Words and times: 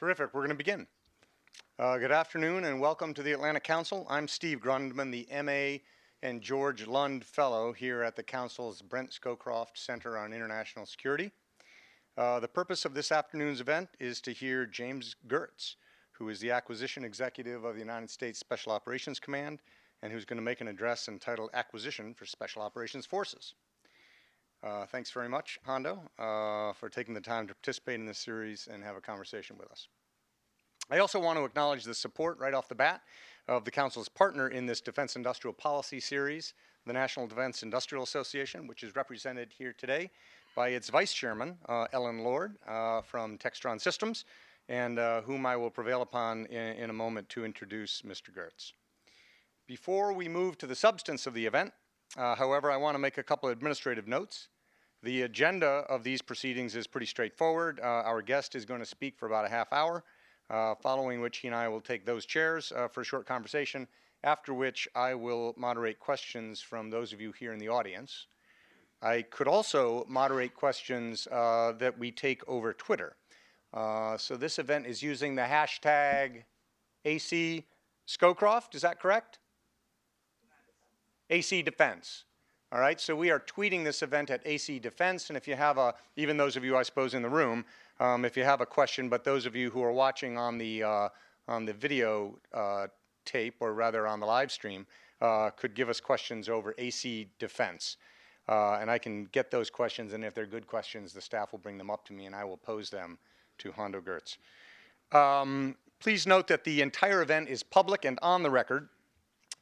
Terrific. 0.00 0.32
We're 0.32 0.40
going 0.40 0.48
to 0.48 0.54
begin. 0.54 0.86
Uh, 1.78 1.98
good 1.98 2.10
afternoon 2.10 2.64
and 2.64 2.80
welcome 2.80 3.12
to 3.12 3.22
the 3.22 3.32
Atlantic 3.32 3.64
Council. 3.64 4.06
I'm 4.08 4.28
Steve 4.28 4.58
Grundman, 4.58 5.12
the 5.12 5.28
MA 5.42 5.84
and 6.26 6.40
George 6.40 6.86
Lund 6.86 7.22
Fellow 7.22 7.74
here 7.74 8.02
at 8.02 8.16
the 8.16 8.22
Council's 8.22 8.80
Brent 8.80 9.10
Scowcroft 9.10 9.76
Center 9.76 10.16
on 10.16 10.32
International 10.32 10.86
Security. 10.86 11.30
Uh, 12.16 12.40
the 12.40 12.48
purpose 12.48 12.86
of 12.86 12.94
this 12.94 13.12
afternoon's 13.12 13.60
event 13.60 13.90
is 14.00 14.22
to 14.22 14.32
hear 14.32 14.64
James 14.64 15.16
Geurts, 15.28 15.74
who 16.12 16.30
is 16.30 16.40
the 16.40 16.50
Acquisition 16.50 17.04
Executive 17.04 17.64
of 17.64 17.74
the 17.74 17.80
United 17.80 18.08
States 18.08 18.38
Special 18.38 18.72
Operations 18.72 19.20
Command 19.20 19.60
and 20.02 20.10
who's 20.10 20.24
going 20.24 20.38
to 20.38 20.42
make 20.42 20.62
an 20.62 20.68
address 20.68 21.08
entitled 21.08 21.50
Acquisition 21.52 22.14
for 22.14 22.24
Special 22.24 22.62
Operations 22.62 23.04
Forces. 23.04 23.52
Uh, 24.62 24.84
thanks 24.86 25.10
very 25.10 25.28
much, 25.28 25.58
Hondo, 25.64 26.02
uh, 26.18 26.74
for 26.74 26.90
taking 26.90 27.14
the 27.14 27.20
time 27.20 27.46
to 27.46 27.54
participate 27.54 27.98
in 27.98 28.04
this 28.04 28.18
series 28.18 28.68
and 28.70 28.84
have 28.84 28.96
a 28.96 29.00
conversation 29.00 29.56
with 29.58 29.70
us. 29.70 29.88
I 30.90 30.98
also 30.98 31.18
want 31.18 31.38
to 31.38 31.44
acknowledge 31.44 31.84
the 31.84 31.94
support 31.94 32.38
right 32.38 32.52
off 32.52 32.68
the 32.68 32.74
bat 32.74 33.02
of 33.48 33.64
the 33.64 33.70
Council's 33.70 34.08
partner 34.08 34.48
in 34.48 34.66
this 34.66 34.80
Defense 34.80 35.16
Industrial 35.16 35.54
Policy 35.54 35.98
Series, 35.98 36.52
the 36.84 36.92
National 36.92 37.26
Defense 37.26 37.62
Industrial 37.62 38.04
Association, 38.04 38.66
which 38.66 38.82
is 38.82 38.94
represented 38.94 39.50
here 39.56 39.72
today 39.72 40.10
by 40.54 40.70
its 40.70 40.90
Vice 40.90 41.12
Chairman, 41.12 41.56
uh, 41.68 41.86
Ellen 41.92 42.22
Lord, 42.22 42.56
uh, 42.68 43.00
from 43.00 43.38
Textron 43.38 43.80
Systems, 43.80 44.26
and 44.68 44.98
uh, 44.98 45.22
whom 45.22 45.46
I 45.46 45.56
will 45.56 45.70
prevail 45.70 46.02
upon 46.02 46.46
in, 46.46 46.76
in 46.76 46.90
a 46.90 46.94
moment 46.94 47.28
to 47.30 47.44
introduce 47.44 48.02
Mr. 48.02 48.30
Geurts. 48.34 48.72
Before 49.66 50.12
we 50.12 50.28
move 50.28 50.58
to 50.58 50.66
the 50.66 50.74
substance 50.74 51.26
of 51.26 51.32
the 51.32 51.46
event, 51.46 51.72
uh, 52.16 52.34
however, 52.34 52.70
I 52.70 52.76
want 52.76 52.94
to 52.94 52.98
make 52.98 53.18
a 53.18 53.22
couple 53.22 53.48
of 53.48 53.52
administrative 53.52 54.08
notes. 54.08 54.48
The 55.02 55.22
agenda 55.22 55.84
of 55.88 56.02
these 56.02 56.20
proceedings 56.20 56.76
is 56.76 56.86
pretty 56.86 57.06
straightforward. 57.06 57.80
Uh, 57.80 57.84
our 57.84 58.20
guest 58.20 58.54
is 58.54 58.64
going 58.64 58.80
to 58.80 58.86
speak 58.86 59.18
for 59.18 59.26
about 59.26 59.46
a 59.46 59.48
half 59.48 59.72
hour, 59.72 60.04
uh, 60.50 60.74
following 60.74 61.20
which 61.20 61.38
he 61.38 61.48
and 61.48 61.54
I 61.54 61.68
will 61.68 61.80
take 61.80 62.04
those 62.04 62.26
chairs 62.26 62.72
uh, 62.72 62.88
for 62.88 63.00
a 63.00 63.04
short 63.04 63.26
conversation, 63.26 63.88
after 64.24 64.52
which 64.52 64.86
I 64.94 65.14
will 65.14 65.54
moderate 65.56 65.98
questions 65.98 66.60
from 66.60 66.90
those 66.90 67.12
of 67.12 67.20
you 67.20 67.32
here 67.32 67.52
in 67.52 67.58
the 67.58 67.68
audience. 67.68 68.26
I 69.00 69.22
could 69.22 69.48
also 69.48 70.04
moderate 70.08 70.54
questions 70.54 71.26
uh, 71.28 71.72
that 71.78 71.98
we 71.98 72.10
take 72.10 72.46
over 72.46 72.74
Twitter. 72.74 73.16
Uh, 73.72 74.18
so 74.18 74.36
this 74.36 74.58
event 74.58 74.86
is 74.86 75.02
using 75.02 75.34
the 75.34 75.42
hashtag 75.42 76.42
AC 77.04 77.64
Scowcroft, 78.06 78.74
is 78.74 78.82
that 78.82 79.00
correct? 79.00 79.38
AC 81.30 81.62
Defense. 81.62 82.24
All 82.72 82.80
right, 82.80 83.00
so 83.00 83.16
we 83.16 83.30
are 83.30 83.40
tweeting 83.40 83.82
this 83.82 84.02
event 84.02 84.30
at 84.30 84.42
AC 84.44 84.78
Defense, 84.78 85.28
and 85.28 85.36
if 85.36 85.48
you 85.48 85.56
have 85.56 85.78
a, 85.78 85.94
even 86.16 86.36
those 86.36 86.56
of 86.56 86.64
you 86.64 86.76
I 86.76 86.82
suppose 86.82 87.14
in 87.14 87.22
the 87.22 87.28
room, 87.28 87.64
um, 87.98 88.24
if 88.24 88.36
you 88.36 88.44
have 88.44 88.60
a 88.60 88.66
question, 88.66 89.08
but 89.08 89.24
those 89.24 89.44
of 89.44 89.56
you 89.56 89.70
who 89.70 89.82
are 89.82 89.92
watching 89.92 90.38
on 90.38 90.58
the 90.58 90.82
uh, 90.82 91.08
on 91.48 91.64
the 91.64 91.72
video 91.72 92.38
uh, 92.54 92.86
tape, 93.24 93.56
or 93.60 93.74
rather 93.74 94.06
on 94.06 94.20
the 94.20 94.26
live 94.26 94.52
stream, 94.52 94.86
uh, 95.20 95.50
could 95.50 95.74
give 95.74 95.88
us 95.88 96.00
questions 96.00 96.48
over 96.48 96.74
AC 96.78 97.28
Defense, 97.40 97.96
uh, 98.48 98.78
and 98.80 98.90
I 98.90 98.98
can 98.98 99.24
get 99.26 99.50
those 99.50 99.68
questions, 99.68 100.12
and 100.12 100.24
if 100.24 100.34
they're 100.34 100.46
good 100.46 100.66
questions, 100.66 101.12
the 101.12 101.20
staff 101.20 101.52
will 101.52 101.58
bring 101.58 101.76
them 101.76 101.90
up 101.90 102.04
to 102.06 102.12
me, 102.12 102.26
and 102.26 102.36
I 102.36 102.44
will 102.44 102.56
pose 102.56 102.88
them 102.88 103.18
to 103.58 103.72
Hondo 103.72 104.00
Geurts. 104.00 104.38
Um, 105.12 105.74
please 105.98 106.26
note 106.26 106.46
that 106.48 106.62
the 106.62 106.82
entire 106.82 107.20
event 107.20 107.48
is 107.48 107.62
public 107.62 108.04
and 108.04 108.18
on 108.22 108.42
the 108.44 108.50
record. 108.50 108.88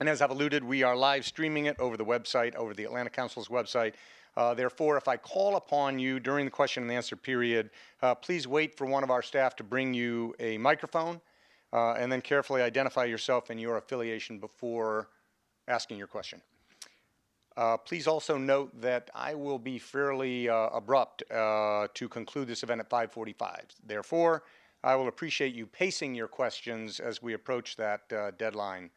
And 0.00 0.08
as 0.08 0.22
I've 0.22 0.30
alluded, 0.30 0.62
we 0.62 0.84
are 0.84 0.94
live 0.94 1.24
streaming 1.26 1.66
it 1.66 1.78
over 1.80 1.96
the 1.96 2.04
website, 2.04 2.54
over 2.54 2.72
the 2.72 2.84
Atlantic 2.84 3.12
Council's 3.12 3.48
website. 3.48 3.94
Uh, 4.36 4.54
therefore, 4.54 4.96
if 4.96 5.08
I 5.08 5.16
call 5.16 5.56
upon 5.56 5.98
you 5.98 6.20
during 6.20 6.44
the 6.44 6.50
question 6.52 6.84
and 6.84 6.92
answer 6.92 7.16
period, 7.16 7.70
uh, 8.00 8.14
please 8.14 8.46
wait 8.46 8.76
for 8.76 8.86
one 8.86 9.02
of 9.02 9.10
our 9.10 9.22
staff 9.22 9.56
to 9.56 9.64
bring 9.64 9.92
you 9.92 10.36
a 10.38 10.56
microphone 10.58 11.20
uh, 11.72 11.94
and 11.94 12.12
then 12.12 12.20
carefully 12.20 12.62
identify 12.62 13.04
yourself 13.04 13.50
and 13.50 13.60
your 13.60 13.76
affiliation 13.76 14.38
before 14.38 15.08
asking 15.66 15.98
your 15.98 16.06
question. 16.06 16.40
Uh, 17.56 17.76
please 17.76 18.06
also 18.06 18.38
note 18.38 18.80
that 18.80 19.10
I 19.16 19.34
will 19.34 19.58
be 19.58 19.80
fairly 19.80 20.48
uh, 20.48 20.68
abrupt 20.68 21.24
uh, 21.32 21.88
to 21.94 22.08
conclude 22.08 22.46
this 22.46 22.62
event 22.62 22.78
at 22.78 22.88
545. 22.88 23.64
Therefore, 23.84 24.44
I 24.84 24.94
will 24.94 25.08
appreciate 25.08 25.56
you 25.56 25.66
pacing 25.66 26.14
your 26.14 26.28
questions 26.28 27.00
as 27.00 27.20
we 27.20 27.32
approach 27.32 27.74
that 27.78 28.08
deadline 28.38 28.90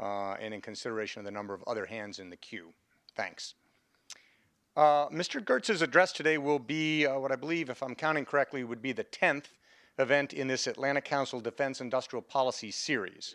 and 0.00 0.54
in 0.54 0.60
consideration 0.60 1.20
of 1.20 1.24
the 1.24 1.30
number 1.30 1.54
of 1.54 1.62
other 1.66 1.86
hands 1.86 2.18
in 2.18 2.30
the 2.30 2.36
queue. 2.36 2.72
Thanks. 3.16 3.54
Uh, 4.76 5.08
Mr. 5.08 5.44
Geurts's 5.44 5.82
address 5.82 6.12
today 6.12 6.38
will 6.38 6.60
be 6.60 7.04
uh, 7.04 7.18
what 7.18 7.32
I 7.32 7.36
believe, 7.36 7.68
if 7.68 7.82
I'm 7.82 7.96
counting 7.96 8.24
correctly, 8.24 8.62
would 8.62 8.80
be 8.80 8.92
the 8.92 9.04
10th 9.04 9.46
event 9.98 10.32
in 10.32 10.46
this 10.46 10.68
Atlantic 10.68 11.04
Council 11.04 11.40
Defense 11.40 11.80
Industrial 11.80 12.22
Policy 12.22 12.70
Series. 12.70 13.34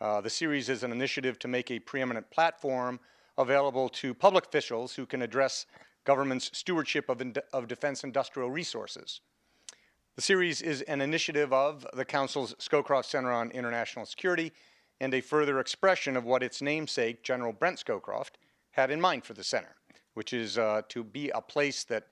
Uh, 0.00 0.20
the 0.20 0.30
series 0.30 0.68
is 0.68 0.84
an 0.84 0.92
initiative 0.92 1.38
to 1.40 1.48
make 1.48 1.70
a 1.70 1.80
preeminent 1.80 2.30
platform 2.30 3.00
available 3.38 3.88
to 3.88 4.14
public 4.14 4.46
officials 4.46 4.94
who 4.94 5.06
can 5.06 5.22
address 5.22 5.66
government's 6.04 6.56
stewardship 6.56 7.08
of, 7.08 7.20
of 7.52 7.66
defense 7.66 8.04
industrial 8.04 8.50
resources. 8.50 9.20
The 10.14 10.22
series 10.22 10.62
is 10.62 10.82
an 10.82 11.00
initiative 11.00 11.52
of 11.52 11.86
the 11.94 12.04
Council's 12.04 12.54
Scowcroft 12.54 13.06
Center 13.06 13.32
on 13.32 13.50
International 13.50 14.06
Security 14.06 14.52
and 15.00 15.14
a 15.14 15.20
further 15.20 15.60
expression 15.60 16.16
of 16.16 16.24
what 16.24 16.42
its 16.42 16.62
namesake, 16.62 17.22
General 17.22 17.52
Brent 17.52 17.78
Scowcroft, 17.84 18.36
had 18.70 18.90
in 18.90 19.00
mind 19.00 19.24
for 19.24 19.34
the 19.34 19.44
center, 19.44 19.76
which 20.14 20.32
is 20.32 20.58
uh, 20.58 20.82
to 20.88 21.04
be 21.04 21.30
a 21.30 21.40
place 21.40 21.84
that 21.84 22.08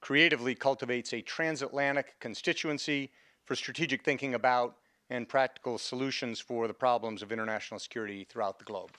creatively 0.00 0.54
cultivates 0.54 1.12
a 1.12 1.20
transatlantic 1.22 2.18
constituency 2.20 3.10
for 3.44 3.56
strategic 3.56 4.04
thinking 4.04 4.34
about 4.34 4.76
and 5.10 5.28
practical 5.28 5.78
solutions 5.78 6.38
for 6.38 6.68
the 6.68 6.74
problems 6.74 7.22
of 7.22 7.32
international 7.32 7.80
security 7.80 8.24
throughout 8.24 8.58
the 8.58 8.64
globe. 8.64 8.90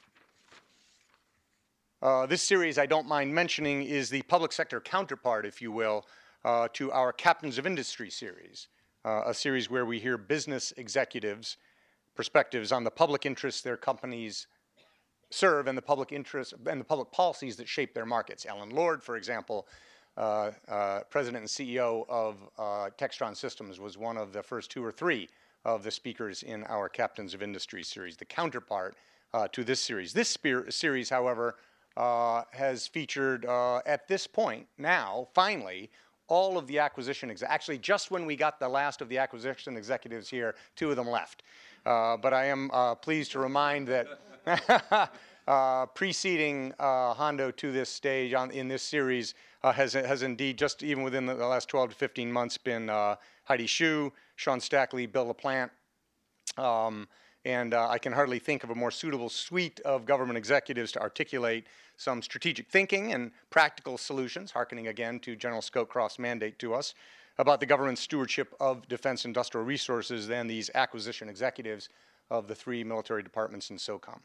Uh, 2.01 2.25
this 2.25 2.41
series, 2.41 2.77
I 2.77 2.85
don't 2.85 3.07
mind 3.07 3.33
mentioning, 3.33 3.83
is 3.83 4.09
the 4.09 4.21
public 4.23 4.51
sector 4.51 4.79
counterpart, 4.79 5.45
if 5.45 5.61
you 5.61 5.71
will, 5.71 6.06
uh, 6.45 6.69
to 6.73 6.91
our 6.91 7.11
Captains 7.11 7.57
of 7.57 7.67
Industry 7.67 8.09
series, 8.09 8.69
uh, 9.03 9.23
a 9.25 9.33
series 9.33 9.69
where 9.69 9.85
we 9.85 10.00
hear 10.00 10.17
business 10.17 10.73
executives 10.77 11.57
perspectives 12.19 12.74
on 12.74 12.84
the 12.84 12.91
public 12.91 13.25
interests 13.25 13.62
their 13.62 13.78
companies 13.78 14.47
serve 15.30 15.68
and 15.68 15.78
the 15.78 15.81
public 15.81 16.12
interests 16.12 16.53
and 16.66 16.81
the 16.81 16.84
public 16.84 17.09
policies 17.13 17.56
that 17.56 17.66
shape 17.66 17.94
their 17.94 18.06
markets. 18.06 18.46
Ellen 18.46 18.72
Lord, 18.72 19.02
for 19.02 19.16
example, 19.16 19.69
uh, 20.18 20.52
uh, 20.68 21.00
president 21.09 21.44
and 21.44 21.50
CEO 21.50 22.03
of 22.09 22.35
uh, 22.57 22.90
Textron 22.97 23.38
Systems, 23.38 23.80
was 23.80 23.97
one 23.97 24.18
of 24.18 24.34
the 24.34 24.44
first 24.44 24.69
two 24.69 24.84
or 24.84 24.91
three 24.91 25.30
of 25.63 25.81
the 25.81 25.91
speakers 25.91 26.44
in 26.44 26.66
our 26.66 26.90
Captains 26.90 27.34
of 27.34 27.41
Industry 27.41 27.84
series, 27.84 28.18
the 28.18 28.25
counterpart 28.25 28.97
uh, 29.34 29.47
to 29.53 29.63
this 29.63 29.80
series. 29.80 30.12
This 30.12 30.38
series, 30.68 31.09
however, 31.09 31.56
uh, 31.96 32.44
has 32.51 32.86
featured 32.86 33.46
uh, 33.46 33.78
at 33.86 34.09
this 34.09 34.28
point 34.28 34.68
now, 34.78 35.30
finally, 35.34 35.90
all 36.28 36.57
of 36.57 36.68
the 36.68 36.80
acquisition, 36.80 37.31
ex- 37.31 37.44
actually, 37.44 37.78
just 37.78 38.12
when 38.12 38.25
we 38.25 38.36
got 38.36 38.59
the 38.59 38.68
last 38.68 39.00
of 39.01 39.07
the 39.07 39.18
acquisition 39.18 39.78
executives 39.78 40.30
here, 40.30 40.56
two 40.75 40.90
of 40.90 40.97
them 40.97 41.07
left. 41.07 41.44
Uh, 41.89 42.16
but 42.16 42.35
I 42.35 42.45
am 42.45 42.69
uh, 42.72 42.94
pleased 42.94 43.31
to 43.31 43.39
remind 43.39 43.88
that 43.88 44.07
uh, 45.47 45.85
preceding 45.88 46.72
uh, 46.77 47.16
Hondo 47.16 47.50
to 47.50 47.72
this 47.72 47.89
stage 47.89 48.35
on, 48.35 48.51
in 48.51 48.67
this 48.67 48.83
series 48.83 49.33
uh, 49.63 49.72
has, 49.72 49.94
has 49.94 50.22
indeed, 50.22 50.55
just 50.55 50.83
even 50.83 51.01
within 51.01 51.25
the, 51.25 51.33
last 51.33 51.67
12 51.67 51.89
to 51.89 51.95
15 51.95 52.31
months, 52.31 52.59
been 52.59 52.89
Heidi 53.45 53.66
Shyu, 53.66 54.11
Sean 54.35 54.59
Stackley, 54.59 55.07
Bill 55.07 55.33
LaPlante. 55.33 55.72
Um, 56.59 57.07
and 57.44 57.73
I 57.73 57.97
can 57.97 58.13
hardly 58.13 58.38
think 58.38 58.63
of 58.63 58.69
a 58.69 58.75
more 58.75 58.91
suitable 58.91 59.29
suite 59.29 59.79
of 59.79 60.06
government 60.06 60.38
executives 60.38 60.91
to 60.91 61.01
articulate 61.01 61.65
some 61.97 62.21
strategic 62.21 62.69
thinking 62.69 63.13
and 63.13 63.31
practical 63.50 63.97
solutions, 63.97 64.51
hearkening 64.51 64.89
again 64.89 65.19
to 65.21 65.36
General 65.36 65.62
Scowcroft's 65.62 66.19
mandate 66.19 66.59
to 66.59 66.75
us, 66.75 66.94
about 67.39 67.62
the 67.62 67.65
government's 67.65 68.01
stewardship 68.01 68.53
of 68.59 68.86
defense 68.89 69.24
industrial 69.24 69.65
resources 69.65 70.27
than 70.27 70.45
these 70.45 70.69
acquisition 70.75 71.30
executives 71.30 71.88
of 72.30 72.47
the 72.47 72.53
three 72.53 72.83
military 72.83 73.24
departments 73.24 73.69
in 73.69 73.77
SOCOM. 73.77 74.19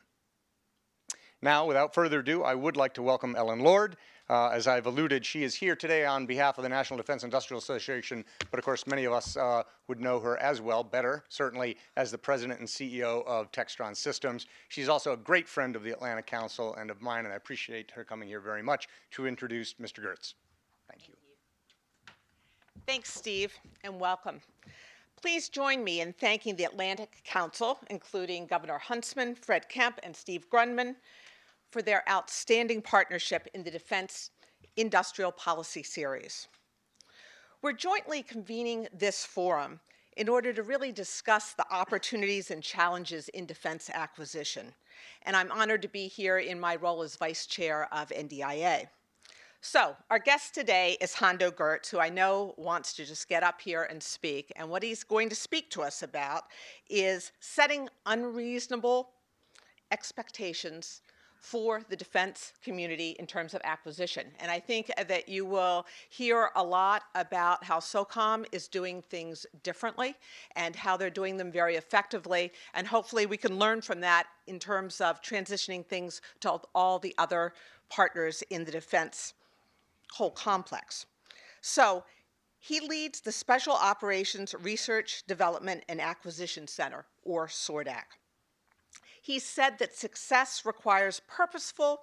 Now, 1.41 1.65
without 1.65 1.95
further 1.95 2.21
ado, 2.21 2.43
I 2.43 2.55
would 2.55 2.77
like 2.77 2.93
to 2.95 3.03
welcome 3.03 3.37
Ellen 3.37 3.61
Lord. 3.61 3.97
Uh, 4.29 4.49
as 4.49 4.67
I've 4.67 4.87
alluded, 4.87 5.25
she 5.25 5.45
is 5.45 5.55
here 5.55 5.77
today 5.77 6.05
on 6.05 6.27
behalf 6.27 6.59
of 6.59 6.65
the 6.65 6.69
National 6.69 6.97
Defense 6.97 7.23
Industrial 7.23 7.59
Association, 7.59 8.25
but 8.51 8.59
of 8.59 8.65
course, 8.65 8.87
many 8.87 9.05
of 9.05 9.13
us 9.13 9.37
uh, 9.37 9.63
would 9.87 10.01
know 10.01 10.19
her 10.19 10.39
as 10.39 10.61
well, 10.61 10.83
better, 10.83 11.23
certainly 11.29 11.77
as 11.97 12.11
the 12.11 12.19
president 12.19 12.59
and 12.59 12.69
CEO 12.69 13.25
of 13.27 13.53
Textron 13.53 13.95
Systems. 13.95 14.47
She's 14.71 14.89
also 14.89 15.13
a 15.13 15.17
great 15.17 15.47
friend 15.47 15.77
of 15.77 15.85
the 15.85 15.91
Atlantic 15.91 16.27
Council 16.27 16.75
and 16.77 16.91
of 16.91 17.03
mine, 17.03 17.27
and 17.27 17.33
I 17.33 17.37
appreciate 17.37 17.91
her 17.93 18.03
coming 18.03 18.27
here 18.27 18.41
very 18.41 18.63
much 18.63 18.89
to 19.13 19.27
introduce 19.27 19.75
Mr. 19.75 20.03
Geurts. 20.03 20.35
Thanks, 22.87 23.15
Steve, 23.15 23.55
and 23.83 23.99
welcome. 23.99 24.43
Please 25.17 25.49
join 25.49 25.83
me 25.83 26.03
in 26.03 26.13
thanking 26.13 26.55
the 26.55 26.65
Atlantic 26.65 27.23
Council, 27.25 27.79
including 27.89 28.47
Governor 28.47 28.77
Huntsman, 28.77 29.35
Fred 29.35 29.71
Kempe, 29.71 30.01
and 30.03 30.15
Steve 30.15 30.51
Grundman, 30.51 30.97
for 31.71 31.81
their 31.81 32.07
outstanding 32.11 32.83
partnership 32.83 33.49
in 33.55 33.65
the 33.65 33.71
Defense 33.71 34.33
Industrial 34.77 35.33
Policy 35.33 35.83
Series. 35.83 36.47
We're 37.63 37.73
jointly 37.73 38.23
convening 38.23 38.87
this 38.93 39.25
forum 39.25 39.81
in 40.19 40.29
order 40.29 40.53
to 40.53 40.63
really 40.63 40.93
discuss 40.93 41.55
the 41.55 41.67
opportunities 41.73 42.51
and 42.51 42.63
challenges 42.63 43.31
in 43.31 43.47
defense 43.47 43.89
acquisition. 43.89 44.75
And 45.23 45.35
I'm 45.35 45.51
honored 45.51 45.81
to 45.83 45.89
be 45.89 46.07
here 46.07 46.37
in 46.37 46.61
my 46.61 46.77
role 46.77 47.03
as 47.03 47.17
Vice 47.17 47.47
Chair 47.47 47.89
of 47.93 48.11
NDIA. 48.11 48.89
So, 49.67 49.97
our 50.11 50.19
guest 50.19 50.55
today 50.55 50.99
is 51.01 51.15
Hondo 51.15 51.51
Geurts, 51.51 51.89
who 51.89 51.99
I 51.99 52.11
know 52.11 52.53
wants 52.59 52.93
to 52.93 53.07
just 53.07 53.31
get 53.31 53.43
up 53.43 53.63
here 53.63 53.85
and 53.85 54.03
speak. 54.03 54.53
And 54.57 54.69
what 54.69 54.83
he's 54.83 55.03
going 55.03 55.31
to 55.31 55.35
speak 55.35 55.71
to 55.71 55.81
us 55.81 56.03
about 56.03 56.45
is 56.91 57.33
setting 57.41 57.89
unreasonable 58.05 59.09
expectations 59.91 61.01
for 61.39 61.81
the 61.89 61.97
defense 61.97 62.53
community 62.63 63.17
in 63.19 63.27
terms 63.27 63.55
of 63.55 63.63
acquisition. 63.65 64.27
And 64.39 64.51
I 64.51 64.61
think 64.61 64.91
that 65.09 65.31
you 65.31 65.47
will 65.47 65.87
hear 66.11 66.51
a 66.57 66.63
lot 66.63 67.05
about 67.15 67.65
how 67.65 67.79
SOCOM 67.79 68.45
is 68.53 68.69
doing 68.69 69.01
things 69.01 69.47
differently 69.63 70.15
and 70.57 70.77
how 70.77 70.99
they're 70.99 71.09
doing 71.09 71.39
them 71.39 71.51
very 71.51 71.77
effectively. 71.77 72.53
And 72.75 72.87
hopefully, 72.87 73.25
we 73.25 73.39
can 73.39 73.59
learn 73.59 73.81
from 73.81 74.01
that 74.01 74.27
in 74.47 74.59
terms 74.59 75.01
of 75.01 75.23
transitioning 75.23 75.87
things 75.87 76.21
to 76.41 76.61
all 76.75 76.99
the 76.99 77.15
other 77.17 77.55
partners 77.89 78.43
in 78.51 78.65
the 78.65 78.71
defense 78.71 79.33
whole 80.15 80.31
complex. 80.31 81.07
So 81.61 82.05
he 82.59 82.81
leads 82.81 83.21
the 83.21 83.33
Special 83.33 83.75
Operations 83.75 84.55
Research, 84.63 85.25
Development, 85.27 85.85
and 85.89 86.01
Acquisition 86.01 86.67
Center, 86.67 87.05
or 87.23 87.47
SORDAC. 87.47 88.05
He 89.21 89.39
said 89.39 89.79
that 89.79 89.97
success 89.97 90.63
requires 90.65 91.21
purposeful 91.27 92.01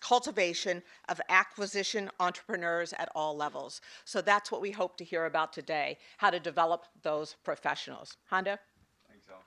cultivation 0.00 0.82
of 1.08 1.20
acquisition 1.28 2.10
entrepreneurs 2.20 2.92
at 2.98 3.08
all 3.14 3.36
levels. 3.36 3.80
So 4.04 4.20
that's 4.20 4.52
what 4.52 4.60
we 4.60 4.70
hope 4.70 4.96
to 4.98 5.04
hear 5.04 5.24
about 5.24 5.52
today 5.52 5.98
how 6.18 6.30
to 6.30 6.38
develop 6.38 6.84
those 7.02 7.36
professionals. 7.42 8.16
Hondo? 8.26 8.56
Thanks, 9.08 9.26
Al. 9.30 9.42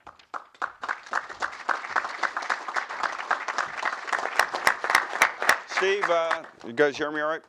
Steve, 5.68 6.10
uh, 6.10 6.42
you 6.66 6.72
guys 6.72 6.96
hear 6.96 7.10
me 7.10 7.20
all 7.20 7.28
right? 7.28 7.42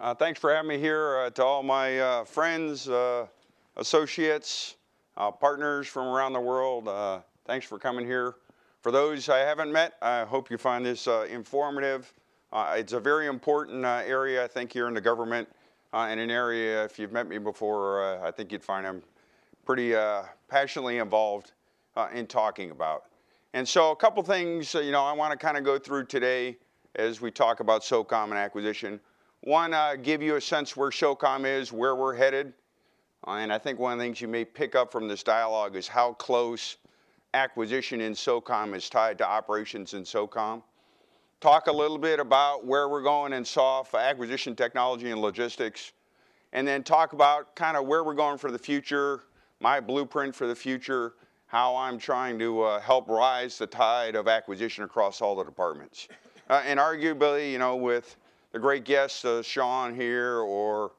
Uh, 0.00 0.12
thanks 0.12 0.40
for 0.40 0.52
having 0.52 0.68
me 0.68 0.76
here. 0.76 1.18
Uh, 1.18 1.30
to 1.30 1.44
all 1.44 1.62
my 1.62 2.00
uh, 2.00 2.24
friends, 2.24 2.88
uh, 2.88 3.28
associates, 3.76 4.74
uh, 5.16 5.30
partners 5.30 5.86
from 5.86 6.08
around 6.08 6.32
the 6.32 6.40
world, 6.40 6.88
uh, 6.88 7.20
thanks 7.44 7.64
for 7.64 7.78
coming 7.78 8.04
here. 8.04 8.34
For 8.82 8.90
those 8.90 9.28
I 9.28 9.38
haven't 9.38 9.70
met, 9.70 9.94
I 10.02 10.24
hope 10.24 10.50
you 10.50 10.58
find 10.58 10.84
this 10.84 11.06
informative. 11.06 12.12
it's 12.52 12.92
a 12.92 12.98
very 12.98 13.28
important 13.28 13.84
area, 13.84 14.42
I 14.42 14.48
think, 14.48 14.72
here 14.72 14.88
in 14.88 14.94
the 14.94 15.00
government, 15.00 15.48
and 15.92 16.18
an 16.18 16.30
area, 16.30 16.84
if 16.84 16.98
you've 16.98 17.12
met 17.12 17.28
me 17.28 17.38
before, 17.38 18.20
I 18.22 18.32
think 18.32 18.50
you'd 18.50 18.64
find 18.64 18.86
I'm 18.86 19.00
pretty 19.64 19.94
passionately 20.48 20.98
involved 20.98 21.52
in 22.12 22.26
talking 22.26 22.72
about. 22.72 23.04
And 23.54 23.66
so, 23.66 23.92
a 23.92 23.96
couple 23.96 24.22
things, 24.24 24.74
you 24.74 24.90
know, 24.90 25.04
I 25.04 25.12
want 25.12 25.30
to 25.30 25.38
kind 25.38 25.56
of 25.56 25.64
go 25.64 25.78
through 25.78 26.06
today 26.06 26.58
as 26.96 27.20
we 27.20 27.30
talk 27.30 27.60
about 27.60 27.82
SOCOM 27.82 28.24
and 28.24 28.34
acquisition. 28.34 29.00
One, 29.44 29.74
uh, 29.74 29.96
give 29.96 30.22
you 30.22 30.36
a 30.36 30.40
sense 30.40 30.74
where 30.74 30.88
SOCOM 30.88 31.44
is, 31.44 31.70
where 31.70 31.94
we're 31.94 32.14
headed. 32.14 32.54
Uh, 33.26 33.32
and 33.32 33.52
I 33.52 33.58
think 33.58 33.78
one 33.78 33.92
of 33.92 33.98
the 33.98 34.04
things 34.06 34.18
you 34.18 34.26
may 34.26 34.42
pick 34.42 34.74
up 34.74 34.90
from 34.90 35.06
this 35.06 35.22
dialogue 35.22 35.76
is 35.76 35.86
how 35.86 36.14
close 36.14 36.78
acquisition 37.34 38.00
in 38.00 38.14
SOCOM 38.14 38.74
is 38.74 38.88
tied 38.88 39.18
to 39.18 39.28
operations 39.28 39.92
in 39.92 40.04
SOCOM. 40.04 40.62
Talk 41.42 41.66
a 41.66 41.72
little 41.72 41.98
bit 41.98 42.20
about 42.20 42.64
where 42.64 42.88
we're 42.88 43.02
going 43.02 43.34
in 43.34 43.44
SOF 43.44 43.94
acquisition 43.94 44.56
technology 44.56 45.10
and 45.10 45.20
logistics. 45.20 45.92
And 46.54 46.66
then 46.66 46.82
talk 46.82 47.12
about 47.12 47.54
kind 47.54 47.76
of 47.76 47.84
where 47.84 48.02
we're 48.02 48.14
going 48.14 48.38
for 48.38 48.50
the 48.50 48.58
future, 48.58 49.24
my 49.60 49.78
blueprint 49.78 50.34
for 50.34 50.46
the 50.46 50.56
future, 50.56 51.16
how 51.48 51.76
I'm 51.76 51.98
trying 51.98 52.38
to 52.38 52.62
uh, 52.62 52.80
help 52.80 53.10
rise 53.10 53.58
the 53.58 53.66
tide 53.66 54.14
of 54.16 54.26
acquisition 54.26 54.84
across 54.84 55.20
all 55.20 55.36
the 55.36 55.44
departments. 55.44 56.08
Uh, 56.48 56.62
and 56.64 56.80
arguably, 56.80 57.52
you 57.52 57.58
know, 57.58 57.76
with 57.76 58.16
the 58.54 58.60
great 58.60 58.84
guests, 58.84 59.24
uh, 59.24 59.42
Sean 59.42 59.94
here, 59.94 60.38
or 60.38 60.92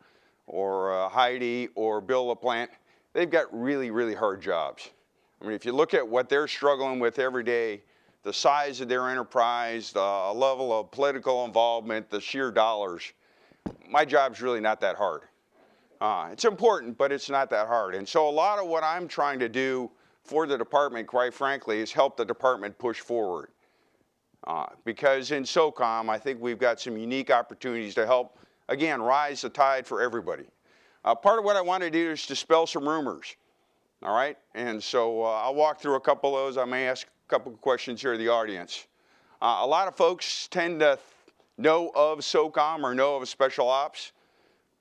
or 0.46 0.94
uh, 0.94 1.10
Heidi, 1.10 1.70
or 1.74 2.02
Bill 2.02 2.36
LaPlante, 2.36 2.68
they've 3.14 3.30
got 3.30 3.48
really, 3.52 3.90
really 3.90 4.14
hard 4.14 4.42
jobs. 4.42 4.90
I 5.42 5.46
mean, 5.46 5.54
if 5.54 5.66
you 5.66 5.72
look 5.72 5.96
at 5.96 6.08
what 6.08 6.30
they're 6.30 6.50
struggling 6.50 7.00
with 7.00 7.18
every 7.18 7.44
day, 7.44 7.82
the 8.24 8.34
size 8.34 8.82
of 8.82 8.90
their 8.90 9.10
enterprise, 9.10 9.92
the 9.92 10.00
level 10.36 10.78
of 10.78 10.92
political 10.92 11.46
involvement, 11.46 12.10
the 12.10 12.22
sheer 12.22 12.52
dollars, 12.52 13.14
my 13.90 14.06
job's 14.06 14.42
really 14.42 14.60
not 14.60 14.82
that 14.82 14.98
hard. 14.98 15.22
Uh, 16.02 16.28
it's 16.32 16.46
important, 16.46 16.98
but 16.98 17.12
it's 17.12 17.30
not 17.30 17.50
that 17.50 17.68
hard. 17.68 17.96
And 17.96 18.08
so 18.08 18.28
a 18.28 18.30
lot 18.30 18.60
of 18.60 18.68
what 18.68 18.84
I'm 18.84 19.08
trying 19.08 19.40
to 19.40 19.50
do 19.50 19.90
for 20.24 20.46
the 20.46 20.58
department, 20.58 21.08
quite 21.08 21.34
frankly, 21.34 21.80
is 21.80 21.92
help 21.92 22.18
the 22.18 22.26
department 22.26 22.78
push 22.78 23.00
forward. 23.00 23.50
Uh, 24.46 24.68
because 24.84 25.32
in 25.32 25.44
SOCOM, 25.44 26.10
I 26.10 26.20
think 26.20 26.40
we've 26.40 26.60
got 26.60 26.80
some 26.80 26.98
unique 26.98 27.32
opportunities 27.32 27.96
to 27.96 28.06
help, 28.06 28.38
again, 28.70 29.02
rise 29.02 29.42
the 29.42 29.50
tide 29.50 29.88
for 29.88 30.02
everybody. 30.02 30.46
Uh, 31.04 31.16
part 31.16 31.40
of 31.40 31.46
what 31.46 31.56
I 31.56 31.62
want 31.62 31.84
to 31.84 31.90
do 31.90 32.12
is 32.12 32.26
dispel 32.26 32.68
some 32.68 32.88
rumors, 32.88 33.36
all 34.04 34.16
right? 34.16 34.38
And 34.54 34.82
so 34.82 35.24
uh, 35.24 35.42
I'll 35.44 35.56
walk 35.56 35.80
through 35.80 35.96
a 35.96 36.00
couple 36.00 36.38
of 36.38 36.46
those. 36.46 36.62
I 36.62 36.66
may 36.66 36.88
ask 36.88 37.08
a 37.08 37.30
couple 37.30 37.52
of 37.52 37.60
questions 37.62 38.02
here 38.02 38.12
to 38.12 38.18
the 38.18 38.30
audience. 38.30 38.86
Uh, 39.42 39.60
a 39.62 39.68
lot 39.68 39.88
of 39.88 39.96
folks 39.96 40.48
tend 40.48 40.80
to 40.80 41.00
know 41.58 41.92
of 41.96 42.20
SOCOM 42.20 42.84
or 42.84 42.94
know 42.94 43.16
of 43.16 43.28
special 43.28 43.68
ops, 43.68 44.12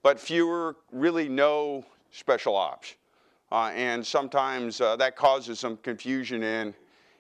but 0.03 0.21
fewer 0.21 0.77
really 0.93 1.29
know 1.29 1.85
special 2.11 2.55
ops. 2.55 2.95
Uh, 3.51 3.71
and 3.75 4.05
sometimes 4.05 4.81
uh, 4.81 4.97
that 4.97 5.17
causes 5.17 5.59
some 5.59 5.77
confusion 5.79 6.43
in 6.43 6.75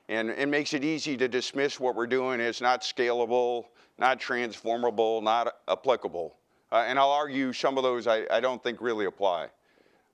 and 0.08 0.30
it 0.30 0.48
makes 0.48 0.74
it 0.74 0.84
easy 0.84 1.16
to 1.16 1.28
dismiss 1.28 1.80
what 1.80 1.94
we're 1.94 2.06
doing 2.06 2.40
as 2.40 2.60
not 2.60 2.82
scalable, 2.82 3.66
not 3.98 4.20
transformable, 4.20 5.20
not 5.22 5.54
applicable. 5.68 6.36
Uh, 6.70 6.84
and 6.86 6.98
I'll 6.98 7.10
argue 7.10 7.52
some 7.52 7.78
of 7.78 7.84
those 7.84 8.06
I, 8.06 8.26
I 8.30 8.40
don't 8.40 8.62
think 8.62 8.80
really 8.80 9.06
apply. 9.06 9.48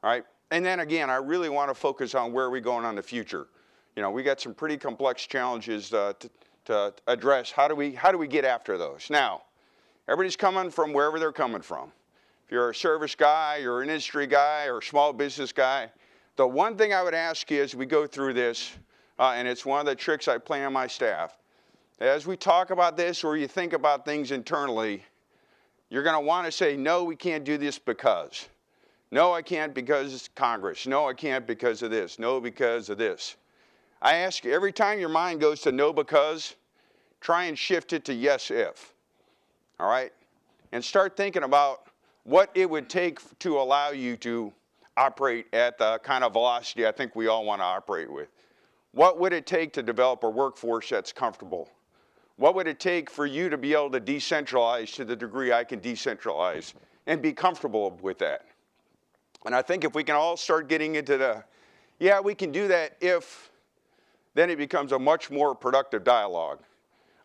All 0.03 0.11
right? 0.11 0.25
And 0.51 0.65
then 0.65 0.81
again, 0.81 1.11
I 1.11 1.17
really 1.17 1.49
want 1.49 1.71
to 1.71 1.75
focus 1.75 2.15
on 2.15 2.33
where 2.33 2.47
are 2.47 2.51
we're 2.51 2.61
going 2.61 2.85
on 2.85 2.95
the 2.95 3.03
future. 3.03 3.47
You 3.97 4.03
know, 4.03 4.11
we 4.11 4.23
got 4.23 4.41
some 4.41 4.55
pretty 4.55 4.77
complex 4.77 5.27
challenges 5.27 5.93
uh, 5.93 6.13
to, 6.19 6.31
to 6.67 6.95
address. 7.07 7.51
How 7.51 7.69
do 7.69 7.75
we 7.75 7.93
how 7.93 8.13
do 8.13 8.19
we 8.19 8.29
get 8.29 8.45
after 8.45 8.79
those? 8.79 9.09
Now, 9.11 9.43
everybody's 10.09 10.37
coming 10.37 10.71
from 10.71 10.93
wherever 10.93 11.19
they're 11.19 11.33
coming 11.33 11.63
from. 11.63 11.93
If 12.45 12.53
you're 12.53 12.71
a 12.71 12.75
service 12.75 13.15
guy, 13.15 13.59
you're 13.63 13.83
an 13.83 13.89
industry 13.89 14.27
guy, 14.27 14.67
or 14.67 14.79
a 14.79 14.83
small 14.83 15.13
business 15.13 15.53
guy, 15.53 15.91
the 16.37 16.47
one 16.47 16.77
thing 16.77 16.93
I 16.93 17.03
would 17.03 17.15
ask 17.15 17.51
you 17.51 17.63
as 17.63 17.75
we 17.75 17.87
go 17.87 18.07
through 18.07 18.35
this 18.35 18.73
uh, 19.21 19.35
and 19.37 19.47
it's 19.47 19.67
one 19.67 19.79
of 19.79 19.87
the 19.87 19.95
tricks 19.95 20.27
I 20.27 20.39
play 20.39 20.65
on 20.65 20.73
my 20.73 20.87
staff. 20.87 21.37
As 22.01 22.27
we 22.27 22.39
talk 22.39 22.71
about 22.71 22.97
this 22.97 23.23
or 23.23 23.37
you 23.37 23.47
think 23.47 23.75
about 23.75 24.07
things 24.07 24.31
internally, 24.31 25.05
you're 25.91 26.03
going 26.03 26.15
to 26.15 26.27
want 26.27 26.47
to 26.47 26.53
say, 26.53 26.75
no, 26.75 27.05
we 27.05 27.15
can't 27.15 27.45
do 27.45 27.59
this 27.59 27.79
because. 27.79 28.49
No, 29.11 29.35
I 29.35 29.43
can't 29.43 29.75
because 29.75 30.15
it's 30.15 30.29
Congress. 30.29 30.87
No, 30.87 31.07
I 31.07 31.13
can't 31.13 31.47
because 31.47 31.83
of 31.83 31.91
this. 31.91 32.19
No, 32.19 32.41
because 32.41 32.89
of 32.89 32.97
this. 32.97 33.37
I 34.01 34.17
ask 34.17 34.43
you, 34.43 34.55
every 34.55 34.73
time 34.73 34.99
your 34.99 35.11
mind 35.11 35.41
goes 35.41 35.61
to 35.63 35.73
no 35.73 35.93
because, 35.93 36.55
try 37.21 37.45
and 37.45 37.59
shift 37.59 37.93
it 37.93 38.07
to 38.07 38.15
yes 38.15 38.51
if. 38.51 38.95
All 39.79 39.91
right? 39.91 40.13
And 40.73 40.83
start 40.83 41.15
thinking 41.15 41.43
about 41.43 41.83
what 42.25 42.51
it 42.55 42.71
would 42.71 42.89
take 42.89 43.21
to 43.41 43.59
allow 43.59 43.91
you 43.91 44.17
to 44.19 44.51
operate 44.97 45.47
at 45.53 45.77
the 45.77 45.99
kind 46.03 46.25
of 46.25 46.33
velocity 46.33 46.87
I 46.87 46.93
think 46.93 47.15
we 47.15 47.27
all 47.27 47.45
want 47.45 47.61
to 47.61 47.67
operate 47.67 48.11
with. 48.11 48.29
What 48.93 49.19
would 49.21 49.33
it 49.33 49.47
take 49.47 49.73
to 49.75 49.83
develop 49.83 50.25
a 50.25 50.31
workforce 50.31 50.89
that's 50.89 51.13
comfortable? 51.13 51.69
What 52.37 52.55
would 52.55 52.67
it 52.67 52.81
take 52.81 53.11
for 53.11 53.27
you 53.27 53.49
to 53.49 53.59
be 53.59 53.73
able 53.73 53.91
to 53.91 54.01
decentralize 54.01 54.95
to 54.95 55.05
the 55.05 55.15
degree 55.15 55.53
I 55.53 55.63
can 55.63 55.81
decentralize 55.81 56.75
and 57.07 57.21
be 57.21 57.33
comfortable 57.33 57.99
with 58.03 58.19
that? 58.19 58.47
And 59.47 59.55
I 59.55 59.63
think 59.63 59.85
if 59.85 59.95
we 59.95 60.05
can 60.05 60.17
all 60.17 60.37
start 60.37 60.69
getting 60.69 60.97
into 60.97 61.17
the, 61.17 61.45
yeah, 61.99 62.21
we 62.21 62.35
can 62.35 62.51
do 62.51 62.69
that 62.69 62.97
if, 63.01 63.51
then 64.35 64.51
it 64.51 64.59
becomes 64.59 64.93
a 64.93 64.99
much 64.99 65.31
more 65.31 65.55
productive 65.55 66.03
dialogue. 66.03 66.61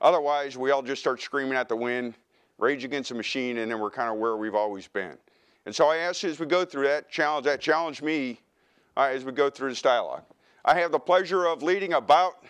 Otherwise, 0.02 0.58
we 0.58 0.72
all 0.72 0.82
just 0.82 1.02
start 1.02 1.22
screaming 1.22 1.54
at 1.54 1.70
the 1.70 1.76
wind, 1.76 2.16
rage 2.58 2.84
against 2.84 3.10
the 3.10 3.16
machine, 3.16 3.58
and 3.58 3.72
then 3.72 3.80
we're 3.80 3.90
kind 3.90 4.10
of 4.10 4.18
where 4.18 4.38
we've 4.38 4.56
always 4.56 4.88
been. 4.88 5.18
And 5.66 5.76
so 5.76 5.88
I 5.88 5.98
ask 5.98 6.24
you 6.24 6.30
as 6.30 6.40
we 6.40 6.46
go 6.46 6.64
through 6.64 6.84
that 6.88 7.10
challenge, 7.10 7.46
that 7.46 7.60
challenge 7.60 8.02
me 8.02 8.40
uh, 8.96 9.10
as 9.12 9.24
we 9.24 9.32
go 9.32 9.50
through 9.50 9.70
this 9.70 9.82
dialogue. 9.82 10.24
I 10.68 10.80
have 10.80 10.92
the 10.92 11.00
pleasure 11.00 11.46
of 11.46 11.62
leading 11.62 11.94
about 11.94 12.44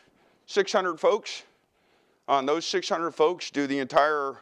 600 0.45 0.97
folks. 0.97 1.43
On 2.29 2.45
those 2.45 2.65
600 2.65 3.11
folks, 3.11 3.51
do 3.51 3.67
the 3.67 3.77
entire 3.77 4.37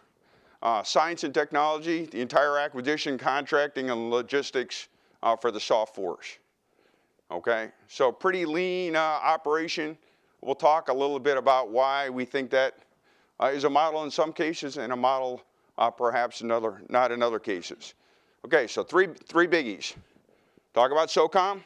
uh, 0.61 0.83
science 0.83 1.23
and 1.23 1.33
technology, 1.33 2.05
the 2.05 2.21
entire 2.21 2.59
acquisition, 2.59 3.17
contracting, 3.17 3.89
and 3.89 4.11
logistics 4.11 4.89
uh, 5.23 5.35
for 5.35 5.49
the 5.49 5.59
SOF 5.59 5.95
force. 5.95 6.37
Okay, 7.31 7.71
so 7.87 8.11
pretty 8.11 8.45
lean 8.45 8.95
uh, 8.95 8.99
operation. 8.99 9.97
We'll 10.41 10.53
talk 10.53 10.89
a 10.89 10.93
little 10.93 11.19
bit 11.19 11.35
about 11.35 11.71
why 11.71 12.09
we 12.09 12.25
think 12.25 12.51
that 12.51 12.75
uh, 13.41 13.47
is 13.47 13.63
a 13.63 13.69
model 13.71 14.03
in 14.03 14.11
some 14.11 14.31
cases 14.31 14.77
and 14.77 14.93
a 14.93 14.95
model 14.95 15.41
uh, 15.79 15.89
perhaps 15.89 16.41
in 16.41 16.51
other, 16.51 16.83
not 16.89 17.11
in 17.11 17.23
other 17.23 17.39
cases. 17.39 17.95
Okay, 18.45 18.67
so 18.67 18.83
three, 18.83 19.07
three 19.07 19.47
biggies. 19.47 19.95
Talk 20.75 20.91
about 20.91 21.09
SOCOM, 21.09 21.61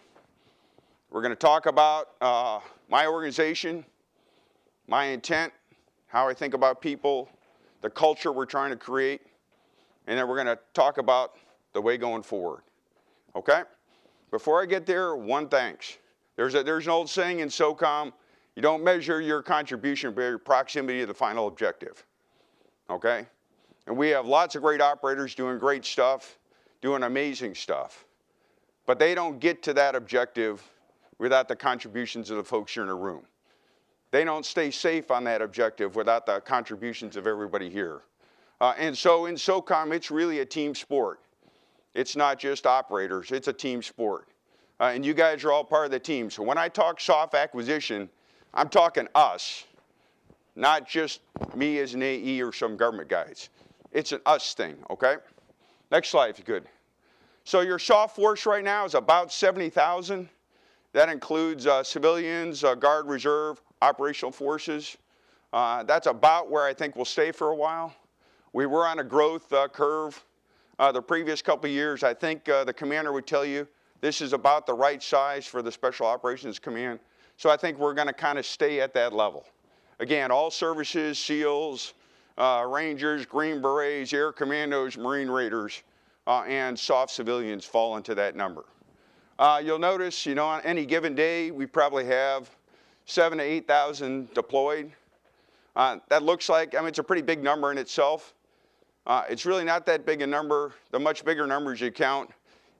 We're 1.09 1.21
going 1.21 1.31
to 1.31 1.35
talk 1.35 1.67
about 1.67 2.09
uh, 2.19 2.59
my 2.89 3.07
organization, 3.07 3.85
my 4.87 5.05
intent, 5.05 5.53
how 6.07 6.27
I 6.27 6.33
think 6.33 6.53
about 6.53 6.81
people, 6.81 7.29
the 7.81 7.89
culture 7.89 8.33
we're 8.33 8.45
trying 8.45 8.71
to 8.71 8.75
create, 8.75 9.21
and 10.07 10.17
then 10.17 10.27
we're 10.27 10.35
going 10.35 10.47
to 10.47 10.59
talk 10.73 10.97
about 10.97 11.35
the 11.73 11.81
way 11.81 11.97
going 11.97 12.23
forward. 12.23 12.61
Okay? 13.35 13.61
Before 14.31 14.61
I 14.61 14.65
get 14.65 14.85
there, 14.85 15.15
one 15.15 15.47
thanks. 15.47 15.97
There's, 16.35 16.55
a, 16.55 16.63
there's 16.63 16.85
an 16.87 16.91
old 16.91 17.09
saying 17.09 17.39
in 17.39 17.47
SOCOM 17.47 18.11
you 18.55 18.61
don't 18.61 18.83
measure 18.83 19.21
your 19.21 19.41
contribution 19.41 20.13
by 20.13 20.23
your 20.23 20.37
proximity 20.37 20.99
to 20.99 21.05
the 21.05 21.13
final 21.13 21.47
objective. 21.47 22.05
Okay? 22.89 23.27
And 23.85 23.95
we 23.95 24.09
have 24.09 24.25
lots 24.25 24.55
of 24.55 24.61
great 24.61 24.81
operators 24.81 25.35
doing 25.35 25.57
great 25.57 25.85
stuff, 25.85 26.37
doing 26.81 27.03
amazing 27.03 27.55
stuff. 27.55 28.05
But 28.85 28.99
they 28.99 29.15
don't 29.15 29.39
get 29.39 29.63
to 29.63 29.73
that 29.73 29.95
objective 29.95 30.63
without 31.19 31.47
the 31.47 31.55
contributions 31.55 32.29
of 32.29 32.37
the 32.37 32.43
folks 32.43 32.73
here 32.73 32.83
in 32.83 32.89
the 32.89 32.95
room. 32.95 33.23
They 34.11 34.23
don't 34.23 34.45
stay 34.45 34.71
safe 34.71 35.11
on 35.11 35.23
that 35.25 35.41
objective 35.41 35.95
without 35.95 36.25
the 36.25 36.39
contributions 36.41 37.17
of 37.17 37.27
everybody 37.27 37.69
here. 37.69 38.01
Uh, 38.61 38.73
and 38.77 38.97
so 38.97 39.25
in 39.25 39.35
SOCOM, 39.35 39.93
it's 39.93 40.09
really 40.09 40.39
a 40.39 40.45
team 40.45 40.73
sport. 40.73 41.19
It's 41.93 42.15
not 42.15 42.39
just 42.39 42.65
operators, 42.65 43.31
it's 43.31 43.47
a 43.47 43.53
team 43.53 43.81
sport. 43.81 44.27
Uh, 44.79 44.91
and 44.93 45.05
you 45.05 45.13
guys 45.13 45.43
are 45.43 45.51
all 45.51 45.63
part 45.63 45.85
of 45.85 45.91
the 45.91 45.99
team. 45.99 46.29
So 46.29 46.43
when 46.43 46.57
I 46.57 46.69
talk 46.69 46.99
SOF 46.99 47.33
acquisition, 47.33 48.09
I'm 48.53 48.69
talking 48.69 49.07
us, 49.15 49.65
not 50.55 50.87
just 50.87 51.21
me 51.55 51.79
as 51.79 51.93
an 51.93 52.03
AE 52.03 52.41
or 52.41 52.53
some 52.53 52.77
government 52.77 53.09
guys. 53.09 53.49
It's 53.91 54.11
an 54.11 54.21
us 54.25 54.53
thing, 54.53 54.75
okay? 54.89 55.15
Next 55.91 56.09
slide, 56.09 56.29
if 56.29 56.37
you 56.37 56.43
could. 56.43 56.65
So 57.43 57.61
your 57.61 57.79
SOF 57.79 58.15
force 58.15 58.45
right 58.45 58.63
now 58.63 58.85
is 58.85 58.93
about 58.93 59.31
70,000. 59.31 60.29
That 60.97 61.09
includes 61.09 61.67
uh, 61.67 61.83
civilians, 61.83 62.63
uh, 62.63 62.73
Guard 62.73 63.05
Reserve, 63.05 63.61
operational 63.83 64.31
forces. 64.31 64.97
Uh, 65.53 65.83
that's 65.83 66.07
about 66.07 66.49
where 66.49 66.65
I 66.65 66.73
think 66.73 66.95
we'll 66.95 67.05
stay 67.05 67.31
for 67.31 67.49
a 67.49 67.55
while. 67.55 67.93
We 68.51 68.65
were 68.65 68.87
on 68.87 68.97
a 68.97 69.03
growth 69.03 69.53
uh, 69.53 69.67
curve 69.67 70.25
uh, 70.79 70.91
the 70.91 71.03
previous 71.03 71.39
couple 71.39 71.69
years. 71.69 72.01
I 72.03 72.15
think 72.15 72.49
uh, 72.49 72.63
the 72.63 72.73
commander 72.73 73.13
would 73.13 73.27
tell 73.27 73.45
you 73.45 73.67
this 74.01 74.21
is 74.21 74.33
about 74.33 74.65
the 74.65 74.73
right 74.73 75.03
size 75.03 75.45
for 75.45 75.61
the 75.61 75.71
Special 75.71 76.07
Operations 76.07 76.57
Command. 76.57 76.99
So 77.37 77.51
I 77.51 77.57
think 77.57 77.77
we're 77.77 77.93
going 77.93 78.07
to 78.07 78.11
kind 78.11 78.39
of 78.39 78.45
stay 78.47 78.81
at 78.81 78.91
that 78.95 79.13
level. 79.13 79.45
Again, 79.99 80.31
all 80.31 80.49
services, 80.49 81.19
SEALs, 81.19 81.93
Rangers, 82.39 83.23
Green 83.23 83.61
Berets, 83.61 84.13
Air 84.13 84.31
Commandos, 84.31 84.97
Marine 84.97 85.29
Raiders, 85.29 85.83
and 86.25 86.75
SOF 86.79 87.11
civilians 87.11 87.65
fall 87.65 87.97
into 87.97 88.15
that 88.15 88.35
number. 88.35 88.65
Uh, 89.39 89.61
you'll 89.63 89.77
notice, 89.77 90.25
you 90.25 90.33
know, 90.33 90.45
on 90.45 90.61
any 90.61 90.85
given 90.85 91.13
day, 91.13 91.51
we 91.51 91.65
probably 91.65 92.05
have 92.05 92.49
seven 93.05 93.37
to 93.37 93.43
8,000 93.43 94.33
deployed. 94.33 94.91
Uh, 95.75 95.97
that 96.09 96.23
looks 96.23 96.49
like, 96.49 96.73
I 96.73 96.79
mean, 96.79 96.87
it's 96.87 96.97
a 96.97 97.03
pretty 97.03 97.21
big 97.21 97.43
number 97.43 97.71
in 97.71 97.77
itself. 97.77 98.33
Uh, 99.05 99.23
it's 99.29 99.45
really 99.45 99.63
not 99.63 99.85
that 99.85 100.05
big 100.05 100.23
a 100.23 100.27
number. 100.27 100.73
The 100.91 100.99
much 100.99 101.23
bigger 101.23 101.45
numbers 101.45 101.79
you 101.79 101.91
count 101.91 102.31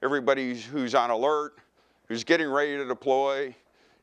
everybody 0.02 0.58
who's 0.58 0.94
on 0.94 1.10
alert, 1.10 1.58
who's 2.06 2.24
getting 2.24 2.48
ready 2.48 2.76
to 2.76 2.84
deploy, 2.84 3.54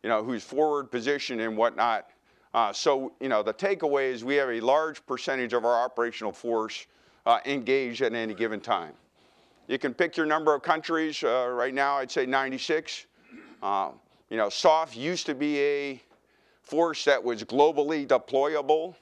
you 0.03 0.09
know, 0.09 0.23
who's 0.23 0.43
forward 0.43 0.89
positioned 0.91 1.41
and 1.41 1.57
whatnot. 1.57 2.09
Uh, 2.53 2.71
so, 2.71 3.11
you 3.19 3.27
know, 3.27 3.43
the 3.43 3.53
takeaway 3.53 4.11
is 4.11 4.23
we 4.23 4.35
have 4.35 4.49
a 4.49 4.61
large 4.61 5.05
percentage 5.05 5.53
of 5.53 5.65
our 5.65 5.83
operational 5.83 6.31
force 6.31 6.87
uh, 7.25 7.39
engaged 7.45 8.01
at 8.01 8.13
any 8.13 8.33
given 8.33 8.61
time. 8.61 8.93
You 9.67 9.79
can 9.79 9.93
pick 9.93 10.15
your 10.15 10.25
number 10.25 10.53
of 10.53 10.61
countries. 10.61 11.23
Uh, 11.23 11.49
right 11.51 11.73
now, 11.73 11.97
I'd 11.97 12.11
say 12.11 12.25
96. 12.25 13.07
Uh, 13.63 13.91
you 14.29 14.37
know, 14.37 14.49
SOF 14.49 14.95
used 14.95 15.25
to 15.25 15.33
be 15.33 15.59
a 15.59 16.01
force 16.61 17.05
that 17.05 17.23
was 17.23 17.43
globally 17.43 18.07
deployable. 18.07 18.95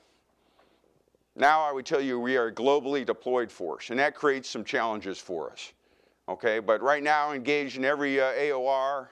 Now 1.36 1.62
I 1.62 1.72
would 1.72 1.86
tell 1.86 2.02
you 2.02 2.20
we 2.20 2.38
are 2.38 2.48
a 2.48 2.54
globally 2.54 3.06
deployed 3.06 3.52
force, 3.52 3.90
and 3.90 4.00
that 4.00 4.16
creates 4.16 4.50
some 4.50 4.64
challenges 4.64 5.18
for 5.18 5.52
us. 5.52 5.74
Okay, 6.30 6.60
but 6.60 6.82
right 6.82 7.04
now 7.04 7.34
engaged 7.34 7.78
in 7.78 7.84
every 7.84 8.22
uh, 8.22 8.32
AOR, 8.34 9.08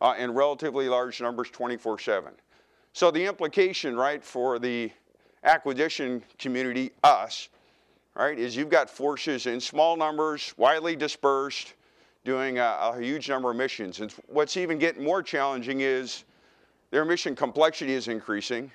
uh, 0.00 0.14
in 0.18 0.32
relatively 0.32 0.88
large 0.88 1.20
numbers 1.20 1.50
24 1.50 1.98
7. 1.98 2.32
So 2.92 3.10
the 3.10 3.24
implication, 3.24 3.94
right, 3.94 4.24
for 4.24 4.58
the 4.58 4.90
acquisition 5.44 6.22
community, 6.38 6.92
us, 7.04 7.48
right, 8.24 8.38
is 8.38 8.56
you've 8.56 8.70
got 8.70 8.88
forces 8.88 9.46
in 9.46 9.60
small 9.60 9.96
numbers, 9.96 10.54
widely 10.56 10.96
dispersed, 10.96 11.74
doing 12.24 12.58
a, 12.58 12.78
a 12.80 13.00
huge 13.00 13.28
number 13.28 13.50
of 13.50 13.56
missions. 13.56 14.00
And 14.00 14.12
what's 14.28 14.56
even 14.56 14.78
getting 14.78 15.04
more 15.04 15.22
challenging 15.22 15.80
is 15.80 16.24
their 16.90 17.04
mission 17.04 17.36
complexity 17.36 17.92
is 17.92 18.08
increasing. 18.08 18.70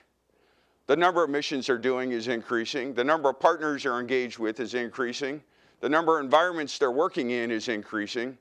The 0.88 0.96
number 0.96 1.24
of 1.24 1.30
missions 1.30 1.68
they're 1.68 1.78
doing 1.78 2.12
is 2.12 2.28
increasing. 2.28 2.94
The 2.94 3.04
number 3.04 3.30
of 3.30 3.40
partners 3.40 3.84
they're 3.84 4.00
engaged 4.00 4.40
with 4.40 4.60
is 4.60 4.74
increasing. 4.74 5.42
The 5.80 5.90
number 5.90 6.20
of 6.20 6.26
environments 6.26 6.78
they're 6.78 6.92
working 6.92 7.32
in 7.32 7.50
is 7.52 7.68
increasing. 7.68 8.38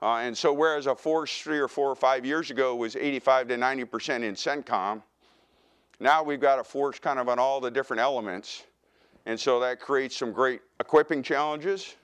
Uh, 0.00 0.16
and 0.16 0.36
so 0.36 0.52
whereas 0.52 0.86
a 0.86 0.94
force 0.94 1.40
three 1.40 1.58
or 1.58 1.68
four 1.68 1.88
or 1.88 1.94
five 1.94 2.26
years 2.26 2.50
ago 2.50 2.74
was 2.74 2.96
85 2.96 3.48
to 3.48 3.56
90% 3.56 4.22
in 4.22 4.34
CENTCOM, 4.34 5.02
now 6.00 6.24
we've 6.24 6.40
got 6.40 6.58
a 6.58 6.64
force 6.64 6.98
kind 6.98 7.20
of 7.20 7.28
on 7.28 7.38
all 7.38 7.60
the 7.60 7.70
different 7.70 8.00
elements. 8.00 8.64
And 9.26 9.38
so 9.38 9.60
that 9.60 9.80
creates 9.80 10.16
some 10.16 10.32
great 10.32 10.60
equipping 10.80 11.22
challenges, 11.22 11.96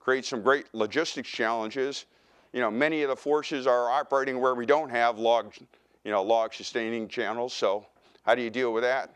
creates 0.00 0.28
some 0.28 0.42
great 0.42 0.66
logistics 0.72 1.28
challenges. 1.28 2.06
You 2.52 2.60
know, 2.60 2.70
many 2.70 3.02
of 3.02 3.10
the 3.10 3.16
forces 3.16 3.66
are 3.66 3.90
operating 3.90 4.40
where 4.40 4.54
we 4.54 4.64
don't 4.64 4.90
have 4.90 5.18
log, 5.18 5.54
you 6.04 6.10
know, 6.10 6.22
log 6.22 6.54
sustaining 6.54 7.08
channels. 7.08 7.52
So 7.52 7.86
how 8.24 8.34
do 8.34 8.42
you 8.42 8.50
deal 8.50 8.72
with 8.72 8.82
that? 8.82 9.14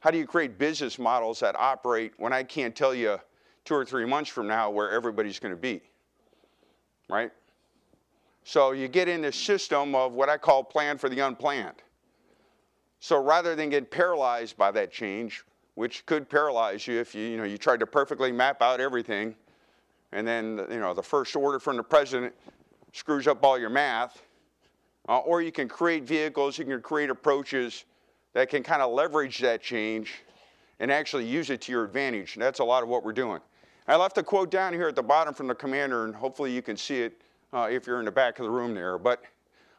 How 0.00 0.10
do 0.10 0.18
you 0.18 0.26
create 0.26 0.58
business 0.58 0.98
models 0.98 1.40
that 1.40 1.56
operate 1.56 2.12
when 2.18 2.32
I 2.32 2.42
can't 2.42 2.76
tell 2.76 2.94
you 2.94 3.18
two 3.64 3.74
or 3.74 3.84
three 3.84 4.04
months 4.04 4.30
from 4.30 4.46
now 4.46 4.70
where 4.70 4.90
everybody's 4.90 5.38
going 5.38 5.54
to 5.54 5.60
be? 5.60 5.80
Right? 7.08 7.30
So 8.44 8.72
you 8.72 8.88
get 8.88 9.08
in 9.08 9.22
this 9.22 9.36
system 9.36 9.94
of 9.94 10.12
what 10.12 10.28
I 10.28 10.36
call 10.36 10.62
plan 10.62 10.98
for 10.98 11.08
the 11.08 11.20
unplanned. 11.20 11.82
So 13.00 13.22
rather 13.22 13.56
than 13.56 13.70
get 13.70 13.90
paralyzed 13.90 14.56
by 14.56 14.70
that 14.72 14.92
change, 14.92 15.42
which 15.74 16.06
could 16.06 16.28
paralyze 16.28 16.86
you 16.86 17.00
if 17.00 17.14
you, 17.14 17.22
you 17.22 17.36
know, 17.36 17.44
you 17.44 17.58
tried 17.58 17.80
to 17.80 17.86
perfectly 17.86 18.32
map 18.32 18.62
out 18.62 18.80
everything, 18.80 19.34
and 20.12 20.26
then 20.26 20.64
you 20.70 20.78
know, 20.78 20.94
the 20.94 21.02
first 21.02 21.34
order 21.34 21.58
from 21.58 21.76
the 21.76 21.82
president 21.82 22.34
screws 22.92 23.26
up 23.26 23.42
all 23.44 23.58
your 23.58 23.70
math, 23.70 24.22
uh, 25.08 25.18
or 25.18 25.42
you 25.42 25.52
can 25.52 25.68
create 25.68 26.04
vehicles, 26.04 26.58
you 26.58 26.64
can 26.64 26.80
create 26.80 27.10
approaches 27.10 27.84
that 28.32 28.48
can 28.48 28.62
kind 28.62 28.82
of 28.82 28.92
leverage 28.92 29.38
that 29.38 29.62
change 29.62 30.22
and 30.80 30.90
actually 30.90 31.24
use 31.24 31.50
it 31.50 31.60
to 31.62 31.72
your 31.72 31.84
advantage. 31.84 32.34
And 32.34 32.42
that's 32.42 32.60
a 32.60 32.64
lot 32.64 32.82
of 32.82 32.88
what 32.88 33.04
we're 33.04 33.12
doing. 33.12 33.40
I 33.86 33.96
left 33.96 34.16
a 34.18 34.22
quote 34.22 34.50
down 34.50 34.72
here 34.72 34.88
at 34.88 34.96
the 34.96 35.02
bottom 35.02 35.34
from 35.34 35.46
the 35.46 35.54
commander, 35.54 36.04
and 36.04 36.14
hopefully 36.14 36.50
you 36.52 36.62
can 36.62 36.76
see 36.76 37.02
it 37.02 37.20
uh, 37.52 37.68
if 37.70 37.86
you're 37.86 37.98
in 37.98 38.06
the 38.06 38.12
back 38.12 38.38
of 38.38 38.44
the 38.44 38.50
room 38.50 38.74
there. 38.74 38.98
But, 38.98 39.22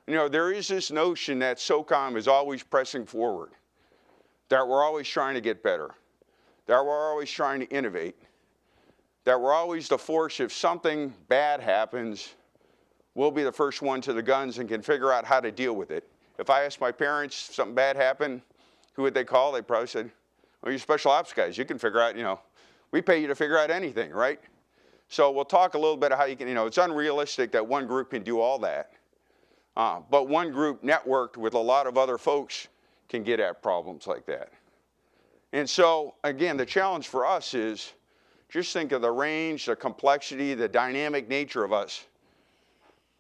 you 0.08 0.16
know, 0.16 0.30
there 0.30 0.52
is 0.52 0.68
this 0.68 0.92
notion 0.92 1.40
that 1.40 1.58
SOCOM 1.58 2.16
is 2.16 2.28
always 2.28 2.64
pressing 2.64 3.06
forward, 3.06 3.52
that 4.50 4.68
we're 4.68 4.84
always 4.84 5.08
trying 5.08 5.34
to 5.36 5.42
get 5.42 5.64
better, 5.64 5.92
that 6.68 6.84
we're 6.84 7.10
always 7.10 7.30
trying 7.30 7.60
to 7.60 7.70
innovate, 7.70 8.16
that 9.24 9.40
we're 9.40 9.54
always 9.54 9.88
the 9.88 9.98
force 9.98 10.40
if 10.40 10.54
something 10.54 11.14
bad 11.28 11.60
happens, 11.60 12.36
we'll 13.16 13.32
be 13.32 13.44
the 13.44 13.52
first 13.52 13.82
one 13.82 14.02
to 14.02 14.14
the 14.14 14.22
guns 14.22 14.60
and 14.60 14.70
can 14.70 14.82
figure 14.82 15.12
out 15.12 15.26
how 15.26 15.40
to 15.40 15.52
deal 15.52 15.74
with 15.74 15.92
it. 15.92 16.08
If 16.38 16.50
I 16.50 16.64
asked 16.64 16.82
my 16.82 16.92
parents 16.92 17.50
if 17.50 17.56
something 17.56 17.76
bad 17.76 17.96
happened, 17.96 18.42
who 18.94 19.02
would 19.04 19.14
they 19.14 19.24
call? 19.24 19.52
They 19.52 19.62
probably 19.62 19.88
said, 19.88 20.12
well, 20.62 20.72
you're 20.72 20.80
special 20.80 21.12
ops 21.12 21.34
guys. 21.34 21.58
You 21.58 21.66
can 21.66 21.78
figure 21.78 22.00
out, 22.00 22.16
you 22.16 22.24
know, 22.24 22.40
we 22.92 23.02
pay 23.02 23.20
you 23.20 23.28
to 23.28 23.36
figure 23.36 23.58
out 23.58 23.72
anything, 23.72 24.12
right? 24.12 24.40
So 25.08 25.32
we'll 25.32 25.46
talk 25.46 25.74
a 25.74 25.78
little 25.78 25.98
bit 25.98 26.12
of 26.12 26.18
how 26.18 26.26
you 26.26 26.36
can, 26.36 26.48
you 26.48 26.54
know, 26.54 26.66
it's 26.66 26.78
unrealistic 26.78 27.52
that 27.52 27.66
one 27.66 27.88
group 27.88 28.12
can 28.12 28.24
do 28.24 28.40
all 28.40 28.60
that. 28.60 28.92
Uh, 29.78 30.00
but 30.10 30.28
one 30.28 30.52
group 30.52 30.84
networked 30.84 31.38
with 31.38 31.54
a 31.54 31.60
lot 31.60 31.88
of 31.88 31.98
other 31.98 32.18
folks 32.18 32.68
can 33.10 33.24
get 33.24 33.40
at 33.40 33.62
problems 33.62 34.08
like 34.08 34.26
that. 34.26 34.52
And 35.54 35.70
so, 35.70 36.16
again, 36.24 36.58
the 36.58 36.66
challenge 36.66 37.08
for 37.08 37.26
us 37.26 37.54
is 37.54 37.94
just 38.50 38.74
think 38.74 38.92
of 38.92 39.02
the 39.02 39.12
range, 39.12 39.66
the 39.66 39.76
complexity, 39.76 40.54
the 40.54 40.68
dynamic 40.68 41.28
nature 41.28 41.64
of 41.64 41.72
us. 41.72 42.06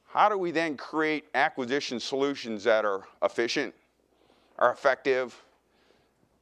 How 0.07 0.29
do 0.29 0.37
we 0.37 0.51
then 0.51 0.77
create 0.77 1.25
acquisition 1.35 1.99
solutions 1.99 2.63
that 2.63 2.85
are 2.85 3.03
efficient, 3.21 3.73
are 4.59 4.71
effective, 4.71 5.35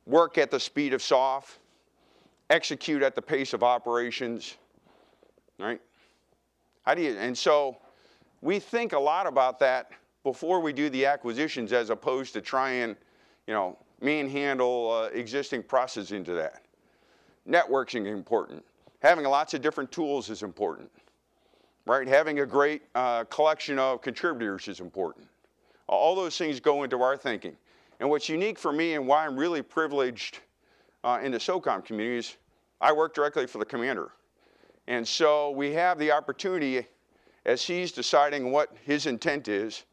work 0.05 0.37
at 0.37 0.51
the 0.51 0.59
speed 0.59 0.93
of 0.93 1.01
SOF, 1.01 1.59
execute 2.49 3.01
at 3.01 3.15
the 3.15 3.21
pace 3.21 3.53
of 3.53 3.63
operations, 3.63 4.57
right? 5.59 5.81
How 6.83 6.93
do 6.93 7.01
you, 7.01 7.17
and 7.17 7.37
so 7.37 7.77
we 8.41 8.59
think 8.59 8.93
a 8.93 8.99
lot 8.99 9.25
about 9.25 9.57
that 9.59 9.91
before 10.23 10.59
we 10.59 10.73
do 10.73 10.89
the 10.89 11.05
acquisitions 11.05 11.73
as 11.73 11.89
opposed 11.89 12.33
to 12.33 12.41
trying, 12.41 12.95
you 13.47 13.53
know, 13.53 13.77
manhandle 14.01 14.91
uh, 14.91 15.05
existing 15.07 15.63
processes 15.63 16.11
into 16.11 16.33
that. 16.33 16.63
Networking 17.47 18.05
is 18.07 18.13
important. 18.13 18.63
Having 18.99 19.25
lots 19.25 19.53
of 19.53 19.61
different 19.61 19.91
tools 19.91 20.29
is 20.29 20.43
important, 20.43 20.89
right? 21.85 22.07
Having 22.07 22.39
a 22.39 22.45
great 22.45 22.83
uh, 22.95 23.25
collection 23.25 23.77
of 23.79 24.01
contributors 24.01 24.67
is 24.67 24.79
important. 24.79 25.27
All 25.87 26.15
those 26.15 26.37
things 26.37 26.59
go 26.59 26.83
into 26.83 27.01
our 27.01 27.17
thinking. 27.17 27.55
And 27.99 28.09
what's 28.09 28.29
unique 28.29 28.57
for 28.57 28.71
me 28.71 28.93
and 28.93 29.07
why 29.07 29.25
I'm 29.25 29.37
really 29.37 29.61
privileged 29.61 30.39
uh, 31.03 31.19
in 31.21 31.31
the 31.31 31.37
SOCOM 31.37 31.83
community 31.85 32.17
is 32.17 32.37
I 32.79 32.91
work 32.91 33.13
directly 33.13 33.45
for 33.45 33.57
the 33.57 33.65
commander. 33.65 34.11
And 34.87 35.07
so 35.07 35.51
we 35.51 35.73
have 35.73 35.97
the 35.97 36.11
opportunity, 36.11 36.85
as 37.45 37.63
he's 37.63 37.91
deciding 37.91 38.51
what 38.51 38.75
his 38.85 39.05
intent 39.05 39.47
is, 39.47 39.83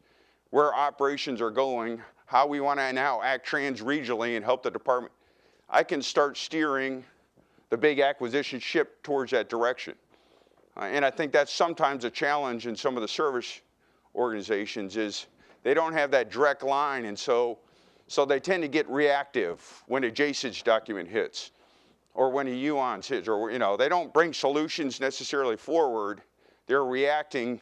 where 0.49 0.73
operations 0.73 1.41
are 1.41 1.51
going, 1.51 2.01
how 2.31 2.47
we 2.47 2.61
want 2.61 2.79
to 2.79 2.93
now 2.93 3.21
act 3.21 3.45
trans-regionally 3.45 4.37
and 4.37 4.45
help 4.45 4.63
the 4.63 4.71
department, 4.71 5.11
I 5.69 5.83
can 5.83 6.01
start 6.01 6.37
steering 6.37 7.03
the 7.69 7.75
big 7.75 7.99
acquisition 7.99 8.57
ship 8.57 9.03
towards 9.03 9.31
that 9.31 9.49
direction. 9.49 9.95
Uh, 10.77 10.83
and 10.85 11.03
I 11.03 11.11
think 11.11 11.33
that's 11.33 11.51
sometimes 11.51 12.05
a 12.05 12.09
challenge 12.09 12.67
in 12.67 12.75
some 12.77 12.95
of 12.95 13.01
the 13.01 13.07
service 13.09 13.59
organizations 14.15 14.95
is 14.95 15.27
they 15.63 15.73
don't 15.73 15.91
have 15.91 16.09
that 16.11 16.31
direct 16.31 16.63
line, 16.63 17.03
and 17.03 17.19
so, 17.19 17.59
so 18.07 18.23
they 18.23 18.39
tend 18.39 18.63
to 18.63 18.69
get 18.69 18.89
reactive 18.89 19.83
when 19.87 20.05
a 20.05 20.09
JCIDS 20.09 20.63
document 20.63 21.09
hits 21.09 21.51
or 22.13 22.29
when 22.29 22.47
a 22.47 22.51
UONS 22.51 23.07
hits, 23.07 23.27
or, 23.27 23.51
you 23.51 23.59
know, 23.59 23.75
they 23.75 23.89
don't 23.89 24.13
bring 24.13 24.31
solutions 24.31 25.01
necessarily 25.01 25.57
forward. 25.57 26.21
They're 26.65 26.85
reacting 26.85 27.59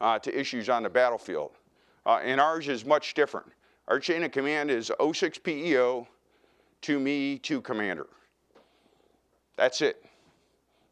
uh, 0.00 0.18
to 0.18 0.36
issues 0.36 0.68
on 0.68 0.82
the 0.82 0.90
battlefield. 0.90 1.52
Uh, 2.04 2.18
and 2.24 2.40
ours 2.40 2.66
is 2.66 2.84
much 2.84 3.14
different. 3.14 3.46
Our 3.92 4.00
chain 4.00 4.22
of 4.22 4.32
command 4.32 4.70
is 4.70 4.90
06 4.98 5.36
PEO 5.36 6.08
to 6.80 6.98
me 6.98 7.36
to 7.40 7.60
commander. 7.60 8.06
That's 9.58 9.82
it. 9.82 10.02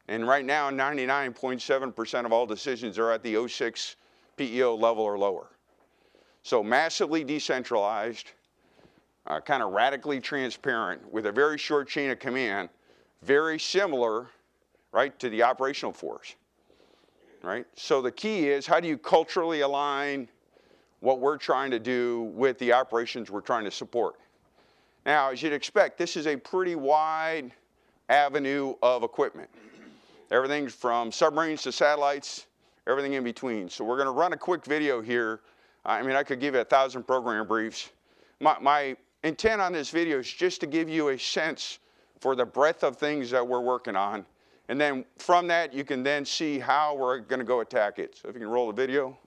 And 0.07 0.27
right 0.27 0.45
now, 0.45 0.69
99.7% 0.69 2.25
of 2.25 2.31
all 2.31 2.45
decisions 2.45 2.99
are 2.99 3.09
at 3.09 3.23
the 3.23 3.47
06 3.47 3.95
PEO 4.37 4.75
level 4.75 5.03
or 5.03 5.17
lower. 5.17 5.47
So 6.43 6.61
massively 6.61 7.23
decentralized, 7.23 8.33
uh, 9.25 9.39
kind 9.39 9.63
of 9.63 9.71
radically 9.71 10.19
transparent 10.19 11.11
with 11.11 11.25
a 11.25 11.31
very 11.31 11.57
short 11.57 11.89
chain 11.89 12.11
of 12.11 12.19
command, 12.19 12.69
very 13.23 13.57
similar, 13.57 14.27
right, 14.91 15.17
to 15.17 15.27
the 15.31 15.41
operational 15.41 15.91
force, 15.91 16.35
right? 17.41 17.65
So 17.75 17.99
the 17.99 18.11
key 18.11 18.49
is 18.49 18.67
how 18.67 18.79
do 18.79 18.87
you 18.87 18.99
culturally 18.99 19.61
align 19.61 20.29
what 21.01 21.19
we're 21.19 21.37
trying 21.37 21.69
to 21.71 21.79
do 21.79 22.31
with 22.33 22.57
the 22.57 22.71
operations 22.71 23.29
we're 23.29 23.41
trying 23.41 23.65
to 23.65 23.71
support? 23.71 24.15
Now, 25.05 25.31
as 25.31 25.41
you'd 25.43 25.53
expect, 25.53 25.97
this 25.97 26.15
is 26.15 26.27
a 26.27 26.37
pretty 26.37 26.75
wide 26.75 27.51
avenue 28.09 28.75
of 28.81 29.03
equipment. 29.03 29.49
Everything 30.31 30.69
from 30.69 31.11
submarines 31.11 31.63
to 31.63 31.71
satellites, 31.71 32.45
everything 32.87 33.13
in 33.13 33.23
between. 33.23 33.67
So 33.67 33.83
we're 33.83 33.97
gonna 33.97 34.11
run 34.11 34.33
a 34.33 34.37
quick 34.37 34.63
video 34.65 35.01
here. 35.01 35.41
I 35.85 36.01
mean, 36.03 36.15
I 36.15 36.23
could 36.23 36.39
give 36.39 36.53
you 36.53 36.61
a 36.61 36.65
thousand 36.65 37.03
program 37.03 37.47
briefs. 37.47 37.89
My, 38.39 38.57
my 38.59 38.95
intent 39.23 39.59
on 39.61 39.73
this 39.73 39.89
video 39.89 40.19
is 40.19 40.31
just 40.31 40.61
to 40.61 40.67
give 40.67 40.87
you 40.87 41.09
a 41.09 41.17
sense 41.17 41.79
for 42.19 42.35
the 42.35 42.45
breadth 42.45 42.83
of 42.83 42.97
things 42.97 43.31
that 43.31 43.45
we're 43.45 43.59
working 43.61 43.95
on. 43.95 44.25
And 44.69 44.79
then 44.79 45.03
from 45.17 45.47
that, 45.47 45.73
you 45.73 45.83
can 45.83 46.03
then 46.03 46.23
see 46.23 46.59
how 46.59 46.95
we're 46.95 47.19
gonna 47.19 47.43
go 47.43 47.61
attack 47.61 47.97
it. 47.97 48.15
So 48.21 48.29
if 48.29 48.35
you 48.35 48.41
can 48.41 48.49
roll 48.49 48.71
the 48.71 48.73
video. 48.73 49.17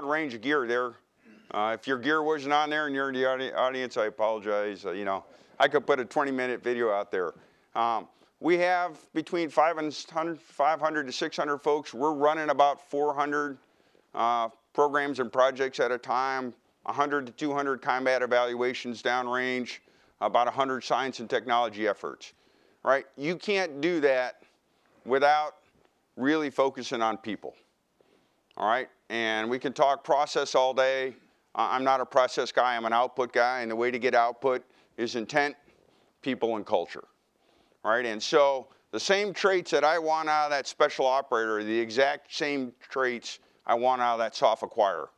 Broad 0.00 0.10
range 0.10 0.34
of 0.34 0.42
gear 0.42 0.66
there. 0.66 0.92
Uh, 1.52 1.74
if 1.78 1.86
your 1.86 1.96
gear 1.96 2.22
wasn't 2.22 2.52
on 2.52 2.68
there 2.68 2.86
and 2.86 2.94
you're 2.94 3.08
in 3.08 3.14
the 3.14 3.24
audi- 3.24 3.52
audience, 3.52 3.96
I 3.96 4.06
apologize. 4.06 4.84
Uh, 4.84 4.90
you 4.90 5.06
know, 5.06 5.24
I 5.58 5.68
could 5.68 5.86
put 5.86 6.00
a 6.00 6.04
20-minute 6.04 6.62
video 6.62 6.90
out 6.90 7.10
there. 7.10 7.32
Um, 7.74 8.08
we 8.40 8.58
have 8.58 8.98
between 9.14 9.48
500, 9.48 10.38
500 10.38 11.06
to 11.06 11.12
600 11.12 11.58
folks. 11.58 11.94
We're 11.94 12.12
running 12.12 12.50
about 12.50 12.90
400 12.90 13.56
uh, 14.14 14.48
programs 14.74 15.18
and 15.18 15.32
projects 15.32 15.80
at 15.80 15.90
a 15.90 15.98
time, 15.98 16.52
100 16.82 17.26
to 17.26 17.32
200 17.32 17.80
combat 17.80 18.20
evaluations 18.20 19.02
downrange, 19.02 19.78
about 20.20 20.46
100 20.46 20.84
science 20.84 21.20
and 21.20 21.30
technology 21.30 21.88
efforts. 21.88 22.34
Right? 22.84 23.06
You 23.16 23.36
can't 23.36 23.80
do 23.80 24.00
that 24.00 24.42
without 25.06 25.54
really 26.16 26.50
focusing 26.50 27.00
on 27.00 27.16
people 27.16 27.54
all 28.56 28.68
right? 28.68 28.88
And 29.08 29.48
we 29.48 29.58
can 29.58 29.72
talk 29.72 30.02
process 30.02 30.54
all 30.54 30.74
day. 30.74 31.14
I'm 31.54 31.84
not 31.84 32.00
a 32.00 32.06
process 32.06 32.52
guy, 32.52 32.76
I'm 32.76 32.84
an 32.84 32.92
output 32.92 33.32
guy, 33.32 33.60
and 33.62 33.70
the 33.70 33.76
way 33.76 33.90
to 33.90 33.98
get 33.98 34.14
output 34.14 34.62
is 34.98 35.16
intent, 35.16 35.56
people, 36.20 36.56
and 36.56 36.66
culture, 36.66 37.04
Right? 37.82 38.04
And 38.04 38.22
so 38.22 38.68
the 38.90 39.00
same 39.00 39.32
traits 39.32 39.70
that 39.70 39.84
I 39.84 39.98
want 39.98 40.28
out 40.28 40.46
of 40.46 40.50
that 40.50 40.66
special 40.66 41.06
operator 41.06 41.58
are 41.58 41.64
the 41.64 41.78
exact 41.78 42.34
same 42.34 42.72
traits 42.80 43.38
I 43.66 43.74
want 43.74 44.02
out 44.02 44.14
of 44.14 44.18
that 44.18 44.36
SOF 44.36 44.60
acquirer. 44.60 45.08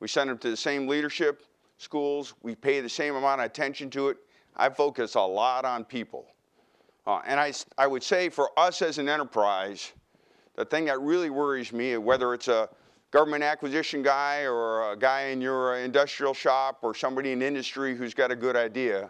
We 0.00 0.08
send 0.08 0.30
them 0.30 0.38
to 0.38 0.50
the 0.50 0.56
same 0.56 0.88
leadership 0.88 1.42
schools, 1.78 2.34
we 2.42 2.54
pay 2.54 2.80
the 2.80 2.88
same 2.88 3.14
amount 3.14 3.40
of 3.40 3.46
attention 3.46 3.90
to 3.90 4.08
it. 4.08 4.16
I 4.56 4.68
focus 4.70 5.14
a 5.14 5.20
lot 5.20 5.64
on 5.64 5.84
people. 5.84 6.26
Uh, 7.06 7.20
and 7.26 7.38
I 7.76 7.86
would 7.86 8.02
say 8.02 8.28
for 8.28 8.50
us 8.58 8.80
as 8.82 8.98
an 8.98 9.08
enterprise, 9.08 9.92
the 10.56 10.64
thing 10.64 10.86
that 10.86 11.00
really 11.00 11.30
worries 11.30 11.72
me, 11.72 11.96
whether 11.96 12.32
it's 12.32 12.48
a 12.48 12.68
government 13.14 13.44
acquisition 13.44 14.02
guy 14.02 14.42
or 14.42 14.90
a 14.90 14.96
guy 14.96 15.26
in 15.26 15.40
your 15.40 15.76
uh, 15.76 15.78
industrial 15.78 16.34
shop 16.34 16.80
or 16.82 16.96
somebody 16.96 17.30
in 17.30 17.42
industry 17.42 17.96
who's 17.96 18.12
got 18.12 18.32
a 18.32 18.36
good 18.36 18.56
idea, 18.56 19.08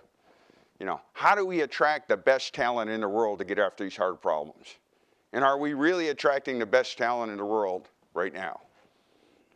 you 0.78 0.84
know, 0.84 1.00
how 1.14 1.34
do 1.34 1.46
we 1.46 1.62
attract 1.62 2.06
the 2.06 2.16
best 2.16 2.52
talent 2.52 2.90
in 2.90 3.00
the 3.00 3.08
world 3.08 3.38
to 3.38 3.46
get 3.46 3.58
after 3.58 3.82
these 3.82 3.96
hard 3.96 4.20
problems? 4.20 4.76
And 5.32 5.42
are 5.42 5.56
we 5.56 5.72
really 5.72 6.10
attracting 6.10 6.58
the 6.58 6.66
best 6.66 6.98
talent 6.98 7.32
in 7.32 7.38
the 7.38 7.46
world 7.46 7.88
right 8.12 8.34
now? 8.34 8.60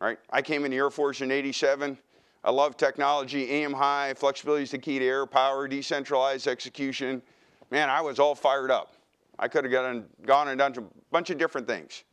Right? 0.01 0.17
I 0.31 0.41
came 0.41 0.65
in 0.65 0.71
the 0.71 0.77
Air 0.77 0.89
Force 0.89 1.21
in 1.21 1.29
87. 1.29 1.95
I 2.43 2.49
love 2.49 2.75
technology, 2.75 3.51
aim 3.51 3.71
high, 3.71 4.15
flexibility 4.15 4.63
is 4.63 4.71
the 4.71 4.79
key 4.79 4.97
to 4.97 5.05
air 5.05 5.27
power, 5.27 5.67
decentralized 5.67 6.47
execution. 6.47 7.21
Man, 7.69 7.87
I 7.87 8.01
was 8.01 8.17
all 8.17 8.33
fired 8.33 8.71
up. 8.71 8.95
I 9.37 9.47
could 9.47 9.63
have 9.63 9.71
gone, 9.71 10.05
gone 10.25 10.47
and 10.47 10.57
done 10.57 10.73
a 10.75 10.83
bunch 11.11 11.29
of 11.29 11.37
different 11.37 11.67
things. 11.67 12.03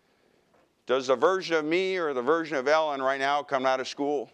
Does 0.87 1.09
the 1.09 1.17
version 1.17 1.57
of 1.57 1.65
me 1.65 1.97
or 1.97 2.15
the 2.15 2.23
version 2.23 2.57
of 2.57 2.69
Ellen 2.69 3.03
right 3.03 3.19
now 3.19 3.43
come 3.43 3.67
out 3.67 3.81
of 3.81 3.89
school? 3.89 4.31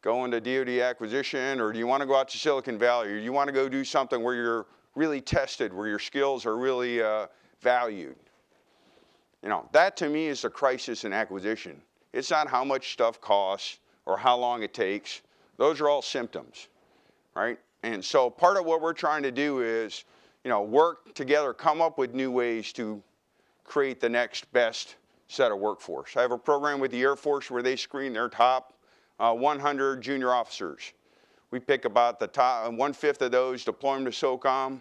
Go 0.00 0.24
into 0.24 0.40
DoD 0.40 0.80
acquisition, 0.80 1.60
or 1.60 1.72
do 1.72 1.78
you 1.78 1.86
want 1.86 2.00
to 2.00 2.06
go 2.06 2.16
out 2.16 2.28
to 2.28 2.38
Silicon 2.38 2.78
Valley, 2.78 3.08
or 3.08 3.18
do 3.18 3.24
you 3.24 3.32
want 3.32 3.48
to 3.48 3.52
go 3.52 3.68
do 3.68 3.84
something 3.84 4.22
where 4.22 4.34
you're 4.34 4.66
really 4.94 5.20
tested, 5.20 5.74
where 5.74 5.88
your 5.88 5.98
skills 5.98 6.46
are 6.46 6.56
really 6.56 7.02
uh, 7.02 7.26
valued? 7.60 8.16
You 9.42 9.48
know, 9.48 9.68
that 9.72 9.96
to 9.98 10.08
me 10.08 10.28
is 10.28 10.42
the 10.42 10.50
crisis 10.50 11.04
in 11.04 11.12
acquisition. 11.12 11.82
It's 12.12 12.30
not 12.30 12.48
how 12.48 12.64
much 12.64 12.92
stuff 12.92 13.20
costs 13.20 13.80
or 14.06 14.16
how 14.16 14.36
long 14.36 14.62
it 14.62 14.72
takes. 14.72 15.22
Those 15.56 15.80
are 15.80 15.88
all 15.88 16.02
symptoms, 16.02 16.68
right? 17.34 17.58
And 17.82 18.02
so 18.04 18.30
part 18.30 18.56
of 18.56 18.64
what 18.64 18.80
we're 18.80 18.92
trying 18.92 19.22
to 19.24 19.30
do 19.30 19.60
is, 19.60 20.04
you 20.44 20.48
know, 20.48 20.62
work 20.62 21.14
together, 21.14 21.52
come 21.52 21.82
up 21.82 21.98
with 21.98 22.14
new 22.14 22.30
ways 22.30 22.72
to 22.74 23.02
create 23.64 24.00
the 24.00 24.08
next 24.08 24.50
best 24.52 24.96
set 25.30 25.52
of 25.52 25.58
workforce. 25.58 26.16
I 26.16 26.22
have 26.22 26.32
a 26.32 26.38
program 26.38 26.80
with 26.80 26.90
the 26.90 27.00
Air 27.00 27.14
Force 27.14 27.50
where 27.50 27.62
they 27.62 27.76
screen 27.76 28.12
their 28.12 28.28
top 28.28 28.74
uh, 29.20 29.32
100 29.32 30.02
junior 30.02 30.32
officers. 30.32 30.92
We 31.52 31.60
pick 31.60 31.84
about 31.84 32.18
the 32.18 32.26
top 32.26 32.72
one 32.72 32.92
fifth 32.92 33.22
of 33.22 33.30
those, 33.30 33.64
deploy 33.64 33.94
them 33.94 34.04
to 34.06 34.10
SOCOM, 34.10 34.80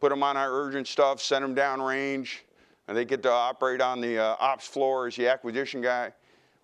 put 0.00 0.10
them 0.10 0.22
on 0.22 0.36
our 0.36 0.52
urgent 0.52 0.88
stuff, 0.88 1.20
send 1.20 1.44
them 1.44 1.54
downrange, 1.54 2.38
and 2.88 2.96
they 2.96 3.04
get 3.04 3.22
to 3.22 3.30
operate 3.30 3.80
on 3.80 4.00
the 4.00 4.18
uh, 4.18 4.36
ops 4.40 4.66
floor 4.66 5.06
as 5.06 5.16
the 5.16 5.28
acquisition 5.28 5.80
guy 5.80 6.12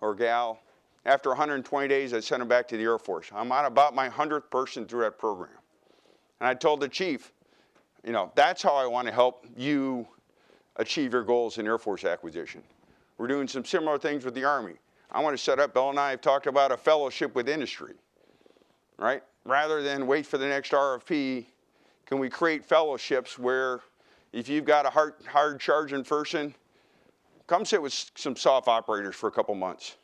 or 0.01 0.13
gal. 0.13 0.59
After 1.05 1.29
120 1.29 1.87
days, 1.87 2.13
I 2.13 2.19
send 2.19 2.41
them 2.41 2.49
back 2.49 2.67
to 2.67 2.77
the 2.77 2.83
Air 2.83 2.97
Force. 2.97 3.31
I'm 3.33 3.51
on 3.51 3.65
about 3.65 3.95
my 3.95 4.09
100th 4.09 4.49
person 4.51 4.85
through 4.85 5.01
that 5.01 5.17
program. 5.17 5.51
And 6.39 6.47
I 6.49 6.53
told 6.53 6.81
the 6.81 6.89
chief, 6.89 7.31
you 8.05 8.11
know, 8.11 8.31
that's 8.35 8.61
how 8.61 8.75
I 8.75 8.85
want 8.87 9.07
to 9.07 9.13
help 9.13 9.45
you 9.55 10.07
achieve 10.75 11.13
your 11.13 11.23
goals 11.23 11.57
in 11.57 11.65
Air 11.65 11.77
Force 11.77 12.03
acquisition. 12.03 12.61
We're 13.21 13.27
doing 13.27 13.47
some 13.47 13.63
similar 13.63 13.99
things 13.99 14.25
with 14.25 14.33
the 14.33 14.45
Army. 14.45 14.73
I 15.11 15.21
want 15.21 15.37
to 15.37 15.43
set 15.43 15.59
up, 15.59 15.75
Bill 15.75 15.91
and 15.91 15.99
I 15.99 16.09
have 16.09 16.21
talked 16.21 16.47
about 16.47 16.71
a 16.71 16.77
fellowship 16.77 17.35
with 17.35 17.47
industry, 17.47 17.93
right? 18.97 19.21
Rather 19.45 19.83
than 19.83 20.07
wait 20.07 20.25
for 20.25 20.39
the 20.39 20.47
next 20.47 20.71
RFP, 20.71 21.45
can 22.07 22.17
we 22.17 22.31
create 22.31 22.65
fellowships 22.65 23.37
where 23.37 23.81
if 24.33 24.49
you've 24.49 24.65
got 24.65 24.87
a 24.87 24.89
hard, 24.89 25.13
hard 25.27 25.59
charging 25.59 26.03
person, 26.03 26.55
come 27.45 27.63
sit 27.63 27.79
with 27.79 27.93
some 28.15 28.35
SOF 28.35 28.67
operators 28.67 29.15
for 29.15 29.27
a 29.27 29.31
couple 29.31 29.53
months. 29.53 29.97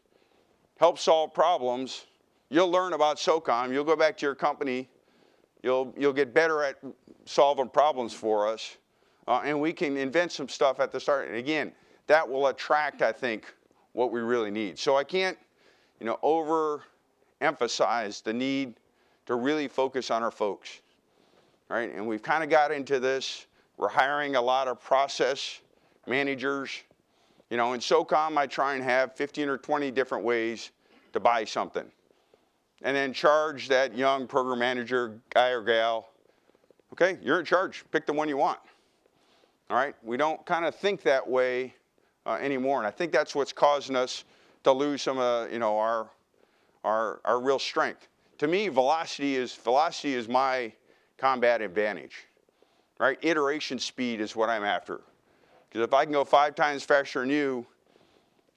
Help 0.79 0.99
solve 0.99 1.33
problems. 1.33 2.05
You'll 2.51 2.69
learn 2.69 2.93
about 2.93 3.17
SOCOM. 3.17 3.73
You'll 3.73 3.83
go 3.83 3.95
back 3.95 4.15
to 4.17 4.27
your 4.27 4.35
company. 4.35 4.87
You'll, 5.63 5.91
you'll 5.97 6.13
get 6.13 6.35
better 6.35 6.61
at 6.61 6.75
solving 7.25 7.69
problems 7.69 8.13
for 8.13 8.47
us. 8.47 8.77
Uh, 9.27 9.41
and 9.43 9.59
we 9.59 9.73
can 9.73 9.97
invent 9.97 10.31
some 10.31 10.47
stuff 10.47 10.79
at 10.79 10.91
the 10.91 10.99
start. 10.99 11.29
And 11.29 11.37
again, 11.37 11.73
that 12.07 12.27
will 12.27 12.47
attract, 12.47 13.01
I 13.01 13.11
think, 13.11 13.53
what 13.93 14.11
we 14.11 14.21
really 14.21 14.51
need. 14.51 14.79
So 14.79 14.95
I 14.95 15.03
can't, 15.03 15.37
you 15.99 16.05
know, 16.05 16.17
overemphasize 17.41 18.23
the 18.23 18.33
need 18.33 18.75
to 19.25 19.35
really 19.35 19.67
focus 19.67 20.09
on 20.09 20.23
our 20.23 20.31
folks, 20.31 20.81
right? 21.69 21.93
And 21.93 22.07
we've 22.07 22.23
kind 22.23 22.43
of 22.43 22.49
got 22.49 22.71
into 22.71 22.99
this. 22.99 23.45
We're 23.77 23.89
hiring 23.89 24.35
a 24.35 24.41
lot 24.41 24.67
of 24.67 24.81
process 24.81 25.61
managers. 26.07 26.83
You 27.49 27.57
know, 27.57 27.73
in 27.73 27.79
SOCOM, 27.79 28.37
I 28.37 28.47
try 28.47 28.75
and 28.75 28.83
have 28.83 29.15
15 29.15 29.49
or 29.49 29.57
20 29.57 29.91
different 29.91 30.23
ways 30.23 30.71
to 31.13 31.19
buy 31.19 31.43
something. 31.43 31.85
And 32.83 32.95
then 32.95 33.11
charge 33.13 33.67
that 33.69 33.95
young 33.95 34.27
program 34.27 34.59
manager 34.59 35.19
guy 35.33 35.49
or 35.49 35.63
gal, 35.63 36.09
okay, 36.93 37.17
you're 37.21 37.39
in 37.39 37.45
charge. 37.45 37.83
Pick 37.91 38.05
the 38.05 38.13
one 38.13 38.29
you 38.29 38.37
want. 38.37 38.59
All 39.69 39.77
right? 39.77 39.95
We 40.03 40.15
don't 40.15 40.45
kind 40.45 40.65
of 40.65 40.75
think 40.75 41.01
that 41.03 41.27
way 41.27 41.73
uh, 42.27 42.33
anymore. 42.33 42.77
And 42.77 42.85
I 42.85 42.91
think 42.91 43.11
that's 43.11 43.33
what's 43.33 43.53
causing 43.53 43.95
us 43.95 44.25
to 44.63 44.71
lose 44.71 45.01
some 45.01 45.17
of 45.17 45.51
you 45.51 45.59
know 45.59 45.77
our 45.77 46.09
our 46.83 47.21
our 47.25 47.39
real 47.39 47.57
strength. 47.57 48.07
To 48.39 48.47
me, 48.47 48.67
velocity 48.67 49.35
is 49.35 49.55
velocity 49.55 50.13
is 50.13 50.27
my 50.27 50.71
combat 51.17 51.61
advantage. 51.61 52.25
Right? 52.99 53.17
Iteration 53.21 53.79
speed 53.79 54.21
is 54.21 54.35
what 54.35 54.49
I'm 54.49 54.63
after. 54.63 55.01
Because 55.69 55.83
if 55.83 55.93
I 55.93 56.03
can 56.03 56.13
go 56.13 56.23
five 56.23 56.55
times 56.55 56.83
faster 56.83 57.19
than 57.19 57.29
you, 57.29 57.65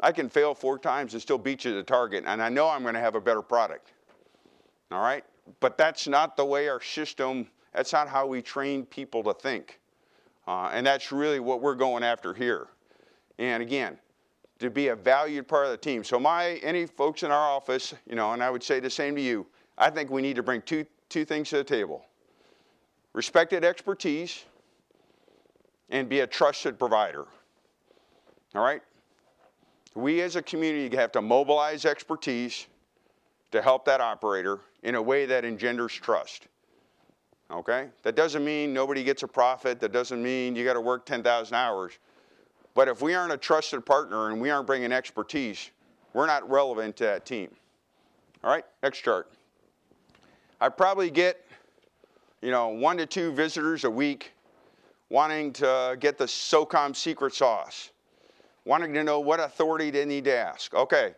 I 0.00 0.12
can 0.12 0.30
fail 0.30 0.54
four 0.54 0.78
times 0.78 1.12
and 1.12 1.20
still 1.20 1.36
beat 1.36 1.64
you 1.64 1.72
to 1.72 1.76
the 1.76 1.82
target, 1.82 2.24
and 2.26 2.42
I 2.42 2.48
know 2.48 2.68
I'm 2.68 2.82
going 2.82 2.94
to 2.94 3.00
have 3.00 3.16
a 3.16 3.20
better 3.20 3.42
product. 3.42 3.92
All 4.90 5.02
right? 5.02 5.24
But 5.60 5.76
that's 5.76 6.08
not 6.08 6.36
the 6.36 6.44
way 6.44 6.68
our 6.68 6.80
system, 6.80 7.48
that's 7.74 7.92
not 7.92 8.08
how 8.08 8.26
we 8.26 8.40
train 8.40 8.86
people 8.86 9.22
to 9.24 9.34
think. 9.34 9.78
Uh, 10.46 10.70
and 10.72 10.86
that's 10.86 11.12
really 11.12 11.40
what 11.40 11.60
we're 11.60 11.74
going 11.74 12.02
after 12.02 12.32
here. 12.32 12.68
And 13.40 13.62
again, 13.62 13.98
to 14.58 14.68
be 14.68 14.88
a 14.88 14.94
valued 14.94 15.48
part 15.48 15.64
of 15.64 15.72
the 15.72 15.78
team. 15.78 16.04
So 16.04 16.20
my 16.20 16.60
any 16.62 16.86
folks 16.86 17.22
in 17.22 17.30
our 17.30 17.48
office, 17.48 17.94
you 18.06 18.14
know, 18.14 18.32
and 18.34 18.42
I 18.42 18.50
would 18.50 18.62
say 18.62 18.78
the 18.78 18.90
same 18.90 19.16
to 19.16 19.22
you, 19.22 19.46
I 19.78 19.88
think 19.88 20.10
we 20.10 20.20
need 20.20 20.36
to 20.36 20.42
bring 20.42 20.60
two 20.62 20.84
two 21.08 21.24
things 21.24 21.48
to 21.48 21.56
the 21.56 21.64
table. 21.64 22.04
Respected 23.14 23.64
expertise 23.64 24.44
and 25.88 26.08
be 26.08 26.20
a 26.20 26.26
trusted 26.26 26.78
provider. 26.78 27.26
All 28.54 28.62
right? 28.62 28.82
We 29.94 30.20
as 30.20 30.36
a 30.36 30.42
community 30.42 30.94
have 30.96 31.10
to 31.12 31.22
mobilize 31.22 31.84
expertise 31.84 32.66
to 33.52 33.62
help 33.62 33.86
that 33.86 34.00
operator 34.00 34.60
in 34.82 34.94
a 34.94 35.02
way 35.02 35.26
that 35.26 35.44
engenders 35.44 35.94
trust. 35.94 36.46
Okay? 37.50 37.88
That 38.02 38.14
doesn't 38.14 38.44
mean 38.44 38.72
nobody 38.72 39.02
gets 39.02 39.24
a 39.24 39.28
profit. 39.28 39.80
That 39.80 39.92
doesn't 39.92 40.22
mean 40.22 40.54
you 40.54 40.64
got 40.64 40.74
to 40.74 40.80
work 40.80 41.06
10,000 41.06 41.54
hours. 41.54 41.98
But 42.74 42.88
if 42.88 43.02
we 43.02 43.14
aren't 43.14 43.32
a 43.32 43.36
trusted 43.36 43.84
partner 43.84 44.30
and 44.30 44.40
we 44.40 44.50
aren't 44.50 44.66
bringing 44.66 44.92
expertise, 44.92 45.70
we're 46.12 46.26
not 46.26 46.48
relevant 46.48 46.96
to 46.96 47.04
that 47.04 47.26
team. 47.26 47.50
All 48.42 48.50
right, 48.50 48.64
next 48.82 49.00
chart. 49.00 49.30
I 50.60 50.68
probably 50.68 51.10
get, 51.10 51.44
you 52.42 52.50
know, 52.50 52.68
one 52.68 52.96
to 52.98 53.06
two 53.06 53.32
visitors 53.32 53.84
a 53.84 53.90
week 53.90 54.32
wanting 55.08 55.52
to 55.52 55.96
get 55.98 56.16
the 56.16 56.24
SOCOM 56.24 56.94
secret 56.94 57.34
sauce, 57.34 57.90
wanting 58.64 58.94
to 58.94 59.02
know 59.02 59.20
what 59.20 59.40
authority 59.40 59.90
they 59.90 60.04
need 60.04 60.24
to 60.24 60.34
ask. 60.34 60.72
Okay, 60.72 61.14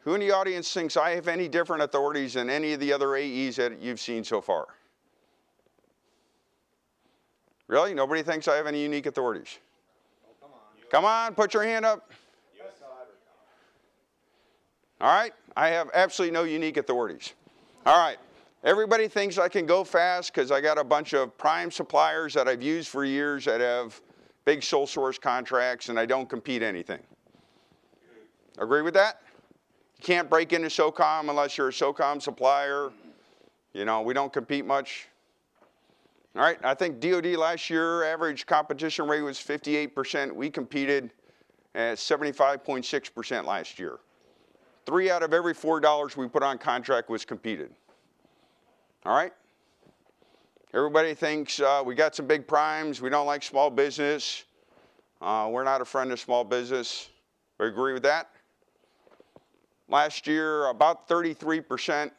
who 0.00 0.14
in 0.14 0.20
the 0.20 0.30
audience 0.30 0.72
thinks 0.72 0.96
I 0.96 1.10
have 1.10 1.28
any 1.28 1.48
different 1.48 1.82
authorities 1.82 2.34
than 2.34 2.48
any 2.48 2.72
of 2.72 2.80
the 2.80 2.92
other 2.92 3.16
AEs 3.16 3.56
that 3.56 3.80
you've 3.80 4.00
seen 4.00 4.22
so 4.24 4.40
far? 4.40 4.68
Really? 7.66 7.92
Nobody 7.92 8.22
thinks 8.22 8.48
I 8.48 8.56
have 8.56 8.66
any 8.66 8.80
unique 8.80 9.06
authorities? 9.06 9.58
Come 10.90 11.04
on, 11.04 11.34
put 11.34 11.54
your 11.54 11.62
hand 11.62 11.84
up. 11.84 12.10
All 15.00 15.14
right, 15.14 15.32
I 15.56 15.68
have 15.68 15.90
absolutely 15.94 16.34
no 16.34 16.42
unique 16.42 16.76
authorities. 16.76 17.34
All 17.86 18.04
right, 18.04 18.18
everybody 18.64 19.06
thinks 19.06 19.38
I 19.38 19.48
can 19.48 19.64
go 19.64 19.84
fast 19.84 20.34
because 20.34 20.50
I 20.50 20.60
got 20.60 20.76
a 20.76 20.82
bunch 20.82 21.12
of 21.12 21.36
prime 21.38 21.70
suppliers 21.70 22.34
that 22.34 22.48
I've 22.48 22.62
used 22.62 22.88
for 22.88 23.04
years 23.04 23.44
that 23.44 23.60
have 23.60 24.00
big 24.44 24.62
sole 24.62 24.86
source 24.86 25.18
contracts 25.18 25.88
and 25.88 26.00
I 26.00 26.06
don't 26.06 26.28
compete 26.28 26.62
anything. 26.62 27.00
Agree 28.58 28.82
with 28.82 28.94
that? 28.94 29.20
You 29.98 30.04
can't 30.04 30.28
break 30.28 30.52
into 30.52 30.68
SOCOM 30.68 31.28
unless 31.28 31.56
you're 31.56 31.68
a 31.68 31.72
SOCOM 31.72 32.20
supplier. 32.20 32.90
You 33.72 33.84
know, 33.84 34.00
we 34.00 34.14
don't 34.14 34.32
compete 34.32 34.64
much. 34.66 35.06
All 36.36 36.42
right, 36.42 36.58
I 36.62 36.74
think 36.74 37.00
DoD 37.00 37.26
last 37.36 37.70
year 37.70 38.04
average 38.04 38.46
competition 38.46 39.08
rate 39.08 39.22
was 39.22 39.38
58%. 39.38 40.32
We 40.32 40.50
competed 40.50 41.10
at 41.74 41.98
75.6% 41.98 43.44
last 43.44 43.78
year. 43.78 43.98
Three 44.86 45.10
out 45.10 45.22
of 45.22 45.32
every 45.32 45.54
four 45.54 45.80
dollars 45.80 46.16
we 46.16 46.28
put 46.28 46.42
on 46.42 46.58
contract 46.58 47.10
was 47.10 47.24
competed. 47.24 47.70
All 49.04 49.14
right? 49.14 49.32
Everybody 50.74 51.14
thinks 51.14 51.60
uh, 51.60 51.82
we 51.84 51.94
got 51.94 52.14
some 52.14 52.26
big 52.26 52.46
primes. 52.46 53.00
We 53.00 53.08
don't 53.08 53.26
like 53.26 53.42
small 53.42 53.70
business. 53.70 54.44
Uh, 55.20 55.48
we're 55.50 55.64
not 55.64 55.80
a 55.80 55.84
friend 55.84 56.12
of 56.12 56.20
small 56.20 56.44
business. 56.44 57.08
We 57.58 57.66
agree 57.66 57.94
with 57.94 58.02
that? 58.04 58.30
Last 59.88 60.26
year, 60.26 60.66
about 60.66 61.08
33% 61.08 62.10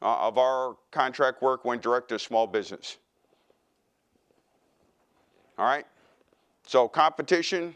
uh, 0.00 0.16
of 0.18 0.38
our 0.38 0.76
contract 0.90 1.42
work 1.42 1.64
went 1.64 1.82
direct 1.82 2.08
to 2.08 2.18
small 2.18 2.46
business. 2.46 2.96
All 5.58 5.66
right? 5.66 5.86
So 6.66 6.88
competition 6.88 7.74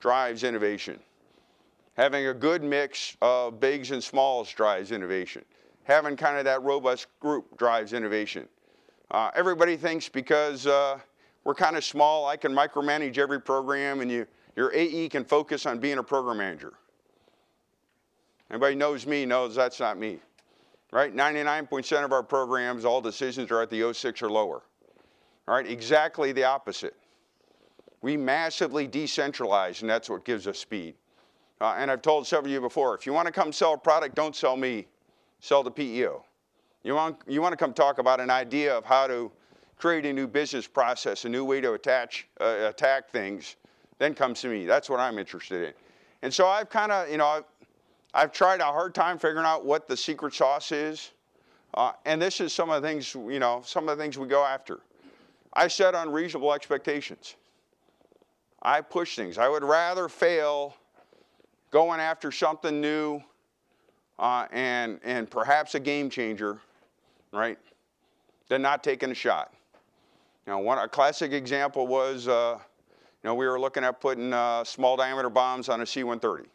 drives 0.00 0.44
innovation. 0.44 0.98
Having 1.96 2.26
a 2.26 2.34
good 2.34 2.62
mix 2.62 3.16
of 3.22 3.60
bigs 3.60 3.92
and 3.92 4.02
smalls 4.02 4.50
drives 4.50 4.90
innovation. 4.90 5.44
Having 5.84 6.16
kind 6.16 6.38
of 6.38 6.44
that 6.44 6.62
robust 6.62 7.06
group 7.20 7.56
drives 7.56 7.92
innovation. 7.92 8.48
Uh, 9.10 9.30
everybody 9.34 9.76
thinks 9.76 10.08
because 10.08 10.66
uh, 10.66 10.98
we're 11.44 11.54
kind 11.54 11.76
of 11.76 11.84
small, 11.84 12.26
I 12.26 12.36
can 12.36 12.52
micromanage 12.52 13.18
every 13.18 13.40
program 13.40 14.00
and 14.00 14.10
you, 14.10 14.26
your 14.56 14.74
AE 14.74 15.08
can 15.08 15.24
focus 15.24 15.66
on 15.66 15.78
being 15.78 15.98
a 15.98 16.02
program 16.02 16.38
manager. 16.38 16.72
Anybody 18.50 18.74
knows 18.74 19.06
me 19.06 19.24
knows 19.24 19.54
that's 19.54 19.78
not 19.78 19.98
me. 19.98 20.18
Right? 20.90 21.14
99% 21.14 22.04
of 22.04 22.12
our 22.12 22.22
programs, 22.22 22.84
all 22.84 23.00
decisions 23.00 23.50
are 23.50 23.62
at 23.62 23.70
the 23.70 23.92
06 23.92 24.22
or 24.22 24.30
lower. 24.30 24.62
All 25.46 25.54
right, 25.54 25.66
exactly 25.66 26.32
the 26.32 26.44
opposite. 26.44 26.94
We 28.04 28.18
massively 28.18 28.86
decentralize, 28.86 29.80
and 29.80 29.88
that's 29.88 30.10
what 30.10 30.26
gives 30.26 30.46
us 30.46 30.58
speed. 30.58 30.94
Uh, 31.58 31.76
and 31.78 31.90
I've 31.90 32.02
told 32.02 32.26
several 32.26 32.48
of 32.48 32.52
you 32.52 32.60
before, 32.60 32.94
if 32.94 33.06
you 33.06 33.14
want 33.14 33.24
to 33.24 33.32
come 33.32 33.50
sell 33.50 33.72
a 33.72 33.78
product, 33.78 34.14
don't 34.14 34.36
sell 34.36 34.58
me, 34.58 34.86
sell 35.40 35.62
the 35.62 35.70
PEO. 35.70 36.22
You 36.82 36.94
want, 36.94 37.16
you 37.26 37.40
want 37.40 37.54
to 37.54 37.56
come 37.56 37.72
talk 37.72 37.96
about 37.96 38.20
an 38.20 38.28
idea 38.28 38.76
of 38.76 38.84
how 38.84 39.06
to 39.06 39.32
create 39.78 40.04
a 40.04 40.12
new 40.12 40.26
business 40.26 40.66
process, 40.66 41.24
a 41.24 41.30
new 41.30 41.46
way 41.46 41.62
to 41.62 41.72
attach, 41.72 42.28
uh, 42.42 42.66
attack 42.68 43.10
things, 43.10 43.56
then 43.98 44.14
come 44.14 44.34
to 44.34 44.48
me. 44.48 44.66
That's 44.66 44.90
what 44.90 45.00
I'm 45.00 45.18
interested 45.18 45.68
in. 45.68 45.72
And 46.20 46.34
so 46.34 46.46
I've 46.46 46.68
kind 46.68 46.92
of, 46.92 47.08
you 47.08 47.16
know, 47.16 47.26
I've, 47.26 47.44
I've, 48.12 48.32
tried 48.32 48.60
a 48.60 48.64
hard 48.64 48.94
time 48.94 49.18
figuring 49.18 49.46
out 49.46 49.64
what 49.64 49.88
the 49.88 49.96
secret 49.96 50.34
sauce 50.34 50.72
is. 50.72 51.12
Uh, 51.72 51.92
and 52.04 52.20
this 52.20 52.42
is 52.42 52.52
some 52.52 52.68
of 52.68 52.82
the 52.82 52.86
things, 52.86 53.14
you 53.14 53.38
know, 53.38 53.62
some 53.64 53.88
of 53.88 53.96
the 53.96 54.04
things 54.04 54.18
we 54.18 54.28
go 54.28 54.44
after. 54.44 54.80
I 55.54 55.68
set 55.68 55.94
unreasonable 55.94 56.52
expectations. 56.52 57.36
I 58.64 58.80
push 58.80 59.14
things. 59.16 59.36
I 59.36 59.48
would 59.48 59.62
rather 59.62 60.08
fail 60.08 60.74
going 61.70 62.00
after 62.00 62.32
something 62.32 62.80
new 62.80 63.20
uh, 64.18 64.46
and, 64.52 65.00
and 65.04 65.30
perhaps 65.30 65.74
a 65.74 65.80
game 65.80 66.08
changer, 66.08 66.58
right, 67.32 67.58
than 68.48 68.62
not 68.62 68.82
taking 68.82 69.10
a 69.10 69.14
shot. 69.14 69.52
You 70.46 70.52
know, 70.52 70.58
one, 70.60 70.78
a 70.78 70.88
classic 70.88 71.32
example 71.32 71.86
was, 71.86 72.28
uh, 72.28 72.58
you 72.58 73.28
know, 73.28 73.34
we 73.34 73.46
were 73.46 73.60
looking 73.60 73.84
at 73.84 74.00
putting 74.00 74.32
uh, 74.32 74.64
small 74.64 74.96
diameter 74.96 75.30
bombs 75.30 75.68
on 75.68 75.80
a 75.80 75.86
C-130. 75.86 76.46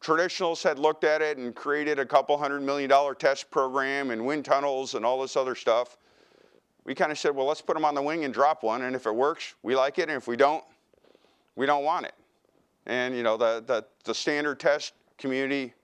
Traditionalists 0.00 0.64
had 0.64 0.78
looked 0.78 1.04
at 1.04 1.20
it 1.20 1.36
and 1.36 1.54
created 1.54 1.98
a 1.98 2.06
couple 2.06 2.36
hundred 2.38 2.62
million 2.62 2.88
dollar 2.88 3.14
test 3.14 3.50
program 3.50 4.10
and 4.10 4.24
wind 4.24 4.46
tunnels 4.46 4.94
and 4.94 5.04
all 5.04 5.20
this 5.20 5.36
other 5.36 5.54
stuff. 5.54 5.98
We 6.84 6.94
kind 6.94 7.12
of 7.12 7.18
said, 7.18 7.34
well, 7.34 7.46
let's 7.46 7.60
put 7.60 7.74
them 7.74 7.84
on 7.84 7.94
the 7.94 8.02
wing 8.02 8.24
and 8.24 8.32
drop 8.32 8.62
one, 8.62 8.82
and 8.82 8.96
if 8.96 9.06
it 9.06 9.14
works, 9.14 9.54
we 9.62 9.76
like 9.76 9.98
it, 9.98 10.08
and 10.08 10.16
if 10.16 10.26
we 10.26 10.36
don't, 10.36 10.64
we 11.56 11.66
don't 11.66 11.84
want 11.84 12.06
it. 12.06 12.14
And 12.86 13.14
you 13.14 13.22
know, 13.22 13.36
the, 13.36 13.62
the, 13.66 13.84
the 14.04 14.14
standard 14.14 14.58
test 14.58 14.94
community, 15.18 15.74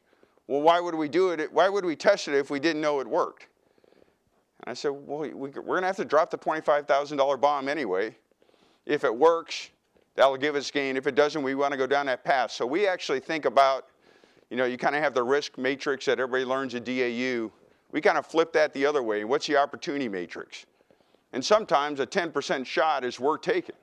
well, 0.46 0.62
why 0.62 0.80
would 0.80 0.94
we 0.94 1.08
do 1.08 1.30
it? 1.30 1.52
Why 1.52 1.68
would 1.68 1.84
we 1.84 1.96
test 1.96 2.28
it 2.28 2.34
if 2.34 2.50
we 2.50 2.58
didn't 2.58 2.80
know 2.80 3.00
it 3.00 3.06
worked? 3.06 3.48
And 4.64 4.70
I 4.70 4.74
said, 4.74 4.90
well, 4.90 5.18
we, 5.18 5.34
we're 5.34 5.50
going 5.50 5.82
to 5.82 5.86
have 5.86 5.96
to 5.96 6.04
drop 6.04 6.30
the 6.30 6.38
$25,000 6.38 7.40
bomb 7.40 7.68
anyway. 7.68 8.16
If 8.86 9.04
it 9.04 9.14
works, 9.14 9.70
that'll 10.14 10.36
give 10.36 10.56
us 10.56 10.70
gain. 10.70 10.96
If 10.96 11.06
it 11.06 11.14
doesn't, 11.14 11.42
we 11.42 11.54
want 11.54 11.72
to 11.72 11.76
go 11.76 11.86
down 11.86 12.06
that 12.06 12.24
path. 12.24 12.52
So 12.52 12.64
we 12.66 12.86
actually 12.86 13.20
think 13.20 13.44
about, 13.44 13.86
you 14.50 14.56
know, 14.56 14.64
you 14.64 14.78
kind 14.78 14.96
of 14.96 15.02
have 15.02 15.14
the 15.14 15.22
risk 15.22 15.58
matrix 15.58 16.06
that 16.06 16.18
everybody 16.18 16.44
learns 16.44 16.74
at 16.74 16.84
DAU. 16.84 17.50
We 17.92 18.00
kind 18.00 18.16
of 18.16 18.26
flip 18.26 18.52
that 18.54 18.72
the 18.72 18.86
other 18.86 19.02
way. 19.02 19.24
What's 19.24 19.46
the 19.46 19.56
opportunity 19.56 20.08
matrix? 20.08 20.66
And 21.32 21.44
sometimes 21.44 22.00
a 22.00 22.06
10% 22.06 22.64
shot 22.64 23.04
is 23.04 23.20
worth 23.20 23.42
taking. 23.42 23.74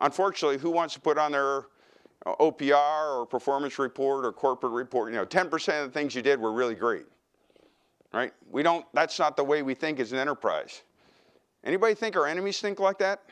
Unfortunately, 0.00 0.58
who 0.58 0.70
wants 0.70 0.94
to 0.94 1.00
put 1.00 1.18
on 1.18 1.32
their 1.32 1.66
uh, 2.26 2.34
OPR 2.40 3.20
or 3.20 3.26
performance 3.26 3.78
report 3.78 4.24
or 4.24 4.32
corporate 4.32 4.72
report? 4.72 5.12
You 5.12 5.18
know, 5.18 5.26
10% 5.26 5.82
of 5.82 5.92
the 5.92 5.92
things 5.92 6.14
you 6.14 6.22
did 6.22 6.40
were 6.40 6.52
really 6.52 6.74
great 6.74 7.06
right? 8.12 8.32
We 8.50 8.62
don't, 8.62 8.84
that's 8.94 9.18
not 9.18 9.36
the 9.36 9.44
way 9.44 9.62
we 9.62 9.74
think 9.74 10.00
as 10.00 10.12
an 10.12 10.18
enterprise. 10.18 10.82
Anybody 11.64 11.94
think 11.94 12.16
our 12.16 12.26
enemies 12.26 12.60
think 12.60 12.80
like 12.80 12.98
that? 12.98 13.22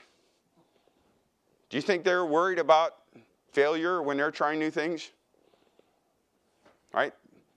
Do 1.71 1.77
you 1.77 1.83
think 1.83 2.05
they're 2.05 2.27
worried 2.27 2.59
about 2.59 2.97
failure 3.53 4.03
when 4.03 4.17
they're 4.17 4.31
trying 4.31 4.59
new 4.59 4.71
things? 4.71 5.11
Right? 6.93 7.13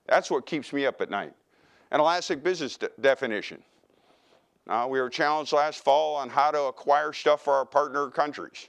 That's 0.08 0.32
what 0.32 0.46
keeps 0.46 0.74
me 0.74 0.86
up 0.86 1.02
at 1.02 1.10
night. 1.10 1.34
An 1.92 2.00
elastic 2.00 2.44
business 2.44 2.78
de- 2.78 2.90
definition. 3.02 3.62
Uh, 4.70 4.86
we 4.88 5.02
were 5.02 5.10
challenged 5.10 5.52
last 5.52 5.84
fall 5.84 6.16
on 6.16 6.30
how 6.30 6.52
to 6.52 6.66
acquire 6.66 7.12
stuff 7.12 7.42
for 7.42 7.54
our 7.54 7.66
partner 7.66 8.08
countries. 8.12 8.68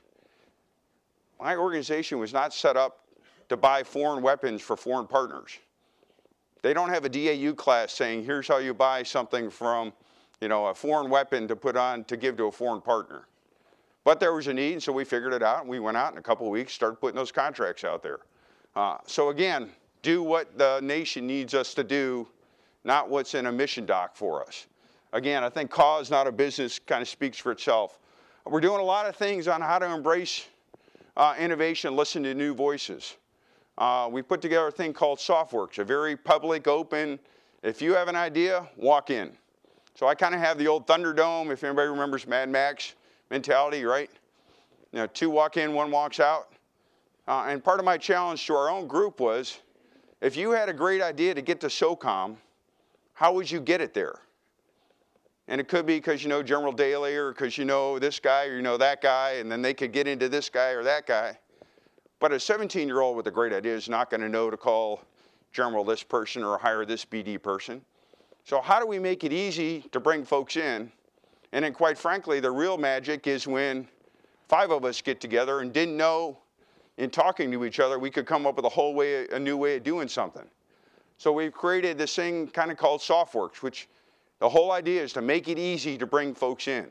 My 1.39 1.57
organization 1.57 2.19
was 2.19 2.33
not 2.33 2.55
set 2.55 2.75
up 2.75 3.05
to 3.51 3.57
buy 3.57 3.83
foreign 3.83 4.23
weapons 4.23 4.63
for 4.63 4.79
foreign 4.79 5.07
partners. 5.07 5.59
They 6.63 6.73
don't 6.73 6.89
have 6.89 7.05
a 7.05 7.09
DAU 7.11 7.53
class 7.53 7.93
saying, 7.93 8.25
here's 8.25 8.49
how 8.49 8.59
you 8.59 8.73
buy 8.73 9.03
something 9.03 9.51
from, 9.51 9.93
you 10.41 10.49
know, 10.49 10.67
a 10.67 10.75
foreign 10.75 11.11
weapon 11.11 11.47
to 11.49 11.57
put 11.57 11.77
on 11.77 12.05
to 12.05 12.17
give 12.17 12.39
to 12.39 12.45
a 12.45 12.53
foreign 12.53 12.81
partner. 12.81 13.27
But 14.03 14.21
there 14.21 14.33
was 14.33 14.47
a 14.47 14.55
need, 14.55 14.73
and 14.73 14.83
so 14.83 14.93
we 14.93 15.05
figured 15.05 15.35
it 15.35 15.43
out, 15.43 15.61
and 15.61 15.69
we 15.69 15.81
went 15.81 15.99
out 15.99 16.13
in 16.13 16.19
a 16.19 16.23
couple 16.23 16.47
of 16.47 16.53
weeks, 16.53 16.73
started 16.73 16.97
putting 16.97 17.17
those 17.17 17.33
contracts 17.33 17.85
out 17.85 18.03
there. 18.03 18.21
Uh, 18.75 18.97
so 19.07 19.29
again, 19.29 19.69
do 20.01 20.23
what 20.23 20.57
the 20.57 20.81
nation 20.81 21.27
needs 21.27 21.53
us 21.53 21.75
to 21.75 21.85
do, 21.85 22.27
not 22.85 23.11
what's 23.11 23.35
in 23.35 23.47
a 23.47 23.53
mission 23.53 23.85
doc 23.85 24.17
for 24.17 24.43
us. 24.43 24.67
Again, 25.13 25.43
I 25.43 25.49
think 25.49 25.71
cause, 25.71 26.11
not 26.11 26.27
a 26.27 26.33
business, 26.33 26.79
kind 26.79 27.03
of 27.03 27.09
speaks 27.09 27.39
for 27.39 27.53
itself. 27.53 27.99
We're 28.45 28.61
doing 28.61 28.81
a 28.81 28.85
lot 28.85 29.07
of 29.07 29.17
things 29.17 29.49
on 29.49 29.61
how 29.61 29.79
to 29.79 29.87
embrace 29.87 30.47
uh, 31.17 31.35
innovation, 31.39 31.97
listen 31.97 32.23
to 32.23 32.35
new 32.35 32.55
voices 32.55 33.17
uh, 33.81 34.07
we 34.13 34.21
put 34.21 34.43
together 34.43 34.69
a 34.69 34.71
thing 34.71 34.93
called 34.93 35.19
SOFWERX, 35.19 35.79
a 35.79 35.85
very 35.85 36.15
public, 36.15 36.69
open, 36.69 37.19
if 37.63 37.81
you 37.81 37.95
have 37.95 38.09
an 38.09 38.17
idea, 38.17 38.69
walk 38.77 39.09
in. 39.11 39.33
So 39.95 40.07
I 40.07 40.15
kind 40.15 40.35
of 40.35 40.41
have 40.41 40.59
the 40.59 40.69
old 40.69 40.87
Thunderdome, 40.87 41.51
if 41.51 41.65
anybody 41.65 41.89
remembers 41.89 42.27
Mad 42.27 42.51
Max 42.51 42.95
mentality, 43.31 43.85
right? 43.85 44.11
You 44.93 45.01
know, 45.01 45.07
two 45.07 45.31
walk 45.31 45.57
in, 45.57 45.73
one 45.73 45.91
walks 45.91 46.21
out. 46.21 46.53
Uh, 47.27 47.47
and 47.49 47.65
part 47.65 47.79
of 47.79 47.87
my 47.87 47.97
challenge 47.97 48.47
to 48.47 48.55
our 48.55 48.69
own 48.69 48.87
group 48.87 49.19
was, 49.19 49.59
if 50.21 50.37
you 50.37 50.51
had 50.51 50.69
a 50.69 50.75
great 50.75 51.01
idea 51.01 51.35
to 51.35 51.41
get 51.41 51.61
to 51.61 51.69
SOCOM, 51.69 52.37
how 53.15 53.33
would 53.33 53.51
you 53.51 53.61
get 53.61 53.81
it 53.81 53.95
there? 53.95 54.19
And 55.51 55.61
it 55.61 55.67
could 55.67 55.85
be 55.85 55.97
because 55.97 56.23
you 56.23 56.29
know 56.29 56.45
General 56.45 56.71
Daly 56.71 57.17
or 57.17 57.33
because 57.33 57.59
you 57.59 57.65
know 57.65 57.99
this 57.99 58.21
guy 58.21 58.47
or 58.47 58.55
you 58.55 58.63
know 58.63 58.77
that 58.77 59.03
guy, 59.03 59.33
and 59.33 59.51
then 59.51 59.61
they 59.61 59.75
could 59.75 59.91
get 59.91 60.07
into 60.07 60.29
this 60.29 60.49
guy 60.49 60.69
or 60.71 60.85
that 60.85 61.09
guy. 61.09 61.37
But 62.21 62.33
a 62.33 62.39
17 62.39 62.87
year 62.87 63.01
old 63.01 63.17
with 63.17 63.27
a 63.27 63.33
great 63.33 63.53
idea 63.53 63.75
is 63.75 63.89
not 63.89 64.11
going 64.11 64.21
to 64.21 64.29
know 64.29 64.49
to 64.49 64.57
call 64.57 65.03
general 65.53 65.83
this 65.83 66.05
person 66.05 66.45
or 66.45 66.57
hire 66.57 66.85
this 66.85 67.05
BD 67.05 67.43
person. 67.43 67.83
So, 68.45 68.61
how 68.61 68.79
do 68.79 68.87
we 68.87 69.01
make 69.01 69.25
it 69.25 69.33
easy 69.33 69.81
to 69.91 69.99
bring 69.99 70.25
folks 70.25 70.57
in? 70.57 70.93
And 71.53 71.65
then, 71.65 71.73
quite 71.73 71.99
frankly, 71.99 72.39
the 72.39 72.53
real 72.53 72.79
magic 72.79 73.27
is 73.27 73.49
when 73.49 73.89
five 74.49 74.71
of 74.71 74.85
us 74.85 75.03
get 75.03 75.21
together 75.21 75.61
and 75.61 75.73
didn't 75.73 75.97
know 75.97 76.39
in 76.97 77.11
talking 77.11 77.51
to 77.51 77.65
each 77.65 77.81
other 77.81 77.99
we 77.99 78.11
could 78.11 78.27
come 78.27 78.47
up 78.47 78.55
with 78.55 78.67
a 78.67 78.71
whole 78.71 78.95
way, 78.95 79.27
a 79.29 79.39
new 79.39 79.57
way 79.57 79.77
of 79.77 79.83
doing 79.83 80.07
something. 80.07 80.47
So, 81.19 81.33
we've 81.33 81.53
created 81.53 81.99
this 81.99 82.15
thing 82.15 82.47
kind 82.47 82.71
of 82.71 82.77
called 82.77 83.01
SOFWERX, 83.01 83.63
which 83.63 83.89
the 84.41 84.49
whole 84.49 84.73
idea 84.73 85.03
is 85.03 85.13
to 85.13 85.23
make 85.23 85.49
it 85.49 85.59
easy 85.59 85.97
to 85.99 86.07
bring 86.07 86.35
folks 86.35 86.67
in. 86.67 86.89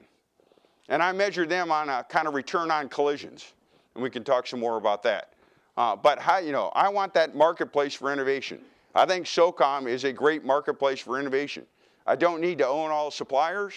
And 0.88 1.04
I 1.04 1.12
measure 1.12 1.46
them 1.46 1.72
on 1.72 1.90
a 1.90 2.04
kind 2.04 2.28
of 2.28 2.34
return 2.34 2.72
on 2.72 2.90
collisions 2.90 3.54
and 4.00 4.04
we 4.04 4.10
can 4.10 4.24
talk 4.24 4.48
some 4.48 4.62
more 4.62 4.78
about 4.78 5.04
that. 5.04 5.34
Uh, 5.76 5.96
but 5.96 6.20
how, 6.20 6.38
you 6.38 6.54
know, 6.54 6.72
I 6.74 6.88
want 6.90 7.14
that 7.16 7.36
marketplace 7.36 7.94
for 7.94 8.14
innovation. 8.14 8.60
I 8.96 9.06
think 9.06 9.26
SOCOM 9.26 9.88
is 9.88 10.04
a 10.04 10.14
great 10.14 10.46
marketplace 10.46 11.00
for 11.00 11.20
innovation. 11.20 11.66
I 12.08 12.16
don't 12.16 12.42
need 12.42 12.58
to 12.60 12.68
own 12.68 12.92
all 12.92 13.12
suppliers. 13.12 13.74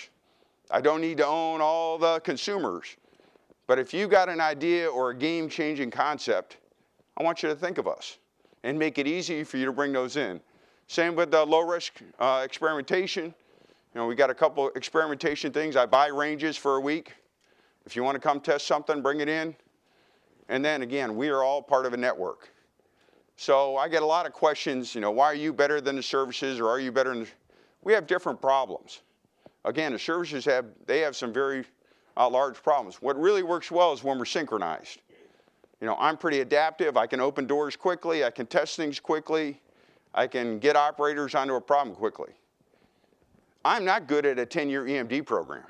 I 0.70 0.80
don't 0.80 1.00
need 1.00 1.18
to 1.18 1.26
own 1.26 1.60
all 1.60 1.98
the 1.98 2.20
consumers. 2.20 2.96
But 3.66 3.78
if 3.78 3.92
you've 3.92 4.10
got 4.10 4.28
an 4.28 4.40
idea 4.40 4.88
or 4.88 5.10
a 5.10 5.14
game-changing 5.14 5.90
concept, 5.90 6.58
I 7.16 7.22
want 7.22 7.42
you 7.42 7.48
to 7.48 7.54
think 7.54 7.78
of 7.78 7.86
us 7.86 8.18
and 8.62 8.78
make 8.78 8.98
it 8.98 9.06
easy 9.06 9.44
for 9.44 9.56
you 9.56 9.66
to 9.66 9.72
bring 9.72 9.92
those 9.92 10.16
in. 10.16 10.40
Same 10.86 11.14
with 11.14 11.30
the 11.30 11.44
low-risk 11.44 11.94
uh, 12.18 12.42
experimentation. 12.44 13.34
You 13.94 14.00
know, 14.00 14.06
we 14.06 14.14
got 14.14 14.30
a 14.30 14.34
couple 14.34 14.68
experimentation 14.70 15.52
things. 15.52 15.76
I 15.76 15.84
buy 15.84 16.06
ranges 16.06 16.56
for 16.56 16.76
a 16.76 16.80
week. 16.80 17.14
If 17.84 17.94
you 17.94 18.02
want 18.02 18.14
to 18.14 18.20
come 18.20 18.40
test 18.40 18.66
something, 18.66 19.02
bring 19.02 19.20
it 19.20 19.28
in. 19.28 19.54
And 20.48 20.64
then 20.64 20.82
again, 20.82 21.14
we 21.16 21.28
are 21.28 21.42
all 21.42 21.60
part 21.60 21.84
of 21.84 21.92
a 21.92 21.96
network. 21.96 22.50
So 23.36 23.76
I 23.76 23.88
get 23.88 24.02
a 24.02 24.06
lot 24.06 24.24
of 24.24 24.32
questions, 24.32 24.94
you 24.94 25.00
know, 25.00 25.10
why 25.10 25.26
are 25.26 25.34
you 25.34 25.52
better 25.52 25.80
than 25.80 25.96
the 25.96 26.02
services 26.02 26.60
or 26.60 26.68
are 26.68 26.80
you 26.80 26.92
better 26.92 27.10
than 27.10 27.24
the... 27.24 27.28
We 27.82 27.92
have 27.92 28.06
different 28.06 28.40
problems. 28.40 29.00
Again, 29.64 29.92
the 29.92 29.98
services 29.98 30.44
have, 30.44 30.66
they 30.86 31.00
have 31.00 31.16
some 31.16 31.32
very 31.32 31.64
uh, 32.16 32.28
large 32.28 32.62
problems. 32.62 32.96
What 32.96 33.18
really 33.20 33.42
works 33.42 33.70
well 33.70 33.92
is 33.92 34.04
when 34.04 34.18
we're 34.18 34.24
synchronized. 34.24 35.00
You 35.80 35.86
know, 35.86 35.96
I'm 35.98 36.16
pretty 36.16 36.40
adaptive. 36.40 36.96
I 36.96 37.06
can 37.06 37.20
open 37.20 37.46
doors 37.46 37.74
quickly. 37.74 38.24
I 38.24 38.30
can 38.30 38.46
test 38.46 38.76
things 38.76 39.00
quickly. 39.00 39.60
I 40.14 40.26
can 40.26 40.58
get 40.58 40.76
operators 40.76 41.34
onto 41.34 41.54
a 41.54 41.60
problem 41.60 41.96
quickly. 41.96 42.32
I'm 43.64 43.84
not 43.84 44.06
good 44.06 44.26
at 44.26 44.38
a 44.38 44.46
10-year 44.46 44.84
EMD 44.84 45.26
program. 45.26 45.64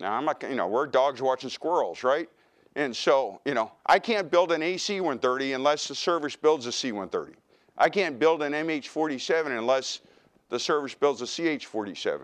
Now, 0.00 0.12
I'm 0.12 0.24
not, 0.24 0.42
you 0.42 0.56
know, 0.56 0.66
we're 0.66 0.86
dogs 0.86 1.22
watching 1.22 1.50
squirrels, 1.50 2.02
right? 2.02 2.28
And 2.76 2.94
so, 2.94 3.40
you 3.44 3.54
know, 3.54 3.70
I 3.86 3.98
can't 3.98 4.30
build 4.30 4.50
an 4.50 4.62
AC-130 4.62 5.54
unless 5.54 5.86
the 5.86 5.94
service 5.94 6.34
builds 6.34 6.66
a 6.66 6.72
C-130. 6.72 7.34
I 7.78 7.88
can't 7.88 8.18
build 8.18 8.42
an 8.42 8.52
MH-47 8.52 9.58
unless 9.58 10.00
the 10.48 10.58
service 10.58 10.94
builds 10.94 11.22
a 11.22 11.26
CH-47. 11.26 12.22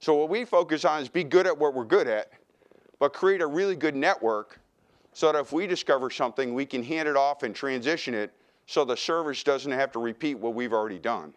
So 0.00 0.14
what 0.14 0.28
we 0.28 0.44
focus 0.44 0.84
on 0.84 1.00
is 1.00 1.08
be 1.08 1.24
good 1.24 1.46
at 1.46 1.56
what 1.56 1.74
we're 1.74 1.84
good 1.84 2.08
at, 2.08 2.30
but 2.98 3.12
create 3.12 3.40
a 3.40 3.46
really 3.46 3.76
good 3.76 3.94
network 3.94 4.60
so 5.12 5.30
that 5.30 5.38
if 5.38 5.52
we 5.52 5.66
discover 5.66 6.10
something, 6.10 6.54
we 6.54 6.66
can 6.66 6.82
hand 6.82 7.08
it 7.08 7.16
off 7.16 7.44
and 7.44 7.54
transition 7.54 8.14
it 8.14 8.32
so 8.66 8.84
the 8.84 8.96
service 8.96 9.42
doesn't 9.44 9.72
have 9.72 9.92
to 9.92 10.00
repeat 10.00 10.34
what 10.34 10.54
we've 10.54 10.72
already 10.72 10.98
done. 10.98 11.32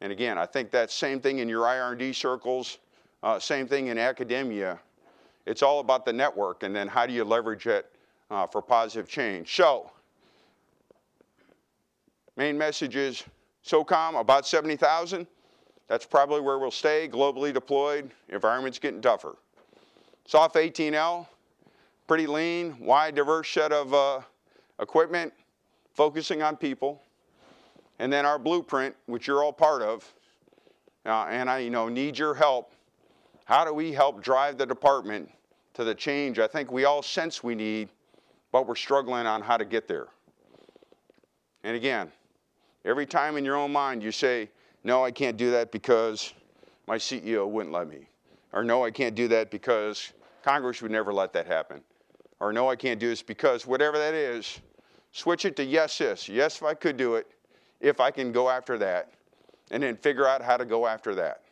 And 0.00 0.12
again, 0.12 0.38
I 0.38 0.46
think 0.46 0.70
that 0.70 0.90
same 0.90 1.20
thing 1.20 1.38
in 1.38 1.48
your 1.48 1.66
IR&D 1.66 2.12
circles, 2.14 2.78
uh, 3.22 3.38
same 3.38 3.66
thing 3.66 3.88
in 3.88 3.98
academia. 3.98 4.78
It's 5.46 5.62
all 5.62 5.80
about 5.80 6.04
the 6.04 6.12
network 6.12 6.62
and 6.62 6.74
then 6.74 6.88
how 6.88 7.06
do 7.06 7.12
you 7.12 7.24
leverage 7.24 7.66
it 7.66 7.90
uh, 8.30 8.46
for 8.46 8.62
positive 8.62 9.08
change. 9.08 9.54
So, 9.54 9.90
main 12.36 12.56
message 12.56 12.96
is 12.96 13.24
SOCOM, 13.66 14.18
about 14.18 14.46
70,000. 14.46 15.26
That's 15.88 16.06
probably 16.06 16.40
where 16.40 16.58
we'll 16.58 16.70
stay, 16.70 17.08
globally 17.08 17.52
deployed. 17.52 18.10
Environment's 18.28 18.78
getting 18.78 19.00
tougher. 19.00 19.36
SOF 20.26 20.54
AT&L, 20.54 21.28
pretty 22.06 22.26
lean, 22.26 22.78
wide, 22.78 23.16
diverse 23.16 23.50
set 23.50 23.72
of 23.72 23.92
uh, 23.92 24.20
equipment, 24.80 25.32
focusing 25.92 26.42
on 26.42 26.56
people. 26.56 27.02
And 28.00 28.10
then 28.10 28.24
our 28.24 28.38
blueprint, 28.38 28.96
which 29.04 29.26
you're 29.26 29.44
all 29.44 29.52
part 29.52 29.82
of, 29.82 30.10
uh, 31.04 31.26
and 31.28 31.50
I 31.50 31.58
you 31.58 31.68
know, 31.68 31.90
need 31.90 32.18
your 32.18 32.32
help. 32.32 32.72
How 33.44 33.62
do 33.62 33.74
we 33.74 33.92
help 33.92 34.22
drive 34.22 34.56
the 34.56 34.64
department 34.64 35.30
to 35.74 35.84
the 35.84 35.94
change 35.94 36.38
I 36.38 36.46
think 36.46 36.72
we 36.72 36.86
all 36.86 37.02
sense 37.02 37.44
we 37.44 37.54
need, 37.54 37.90
but 38.52 38.66
we're 38.66 38.74
struggling 38.74 39.26
on 39.26 39.42
how 39.42 39.58
to 39.58 39.66
get 39.66 39.86
there? 39.86 40.06
And 41.62 41.76
again, 41.76 42.10
every 42.86 43.04
time 43.04 43.36
in 43.36 43.44
your 43.44 43.56
own 43.56 43.70
mind 43.70 44.02
you 44.02 44.12
say, 44.12 44.48
no, 44.82 45.04
I 45.04 45.10
can't 45.10 45.36
do 45.36 45.50
that 45.50 45.70
because 45.70 46.32
my 46.86 46.96
CEO 46.96 47.46
wouldn't 47.46 47.74
let 47.74 47.86
me. 47.86 48.08
Or 48.54 48.64
no, 48.64 48.82
I 48.82 48.90
can't 48.90 49.14
do 49.14 49.28
that 49.28 49.50
because 49.50 50.14
Congress 50.42 50.80
would 50.80 50.90
never 50.90 51.12
let 51.12 51.34
that 51.34 51.46
happen. 51.46 51.82
Or 52.40 52.50
no, 52.50 52.70
I 52.70 52.76
can't 52.76 52.98
do 52.98 53.08
this 53.08 53.20
because 53.20 53.66
whatever 53.66 53.98
that 53.98 54.14
is, 54.14 54.58
switch 55.12 55.44
it 55.44 55.54
to 55.56 55.64
yes, 55.64 55.98
this. 55.98 56.30
Yes, 56.30 56.56
if 56.56 56.62
I 56.62 56.72
could 56.72 56.96
do 56.96 57.16
it, 57.16 57.26
if 57.80 58.00
I 58.00 58.10
can 58.10 58.32
go 58.32 58.48
after 58.48 58.78
that, 58.78 59.12
and 59.70 59.82
then 59.82 59.96
figure 59.96 60.26
out 60.26 60.42
how 60.42 60.56
to 60.56 60.64
go 60.64 60.86
after 60.86 61.14
that. 61.14 61.42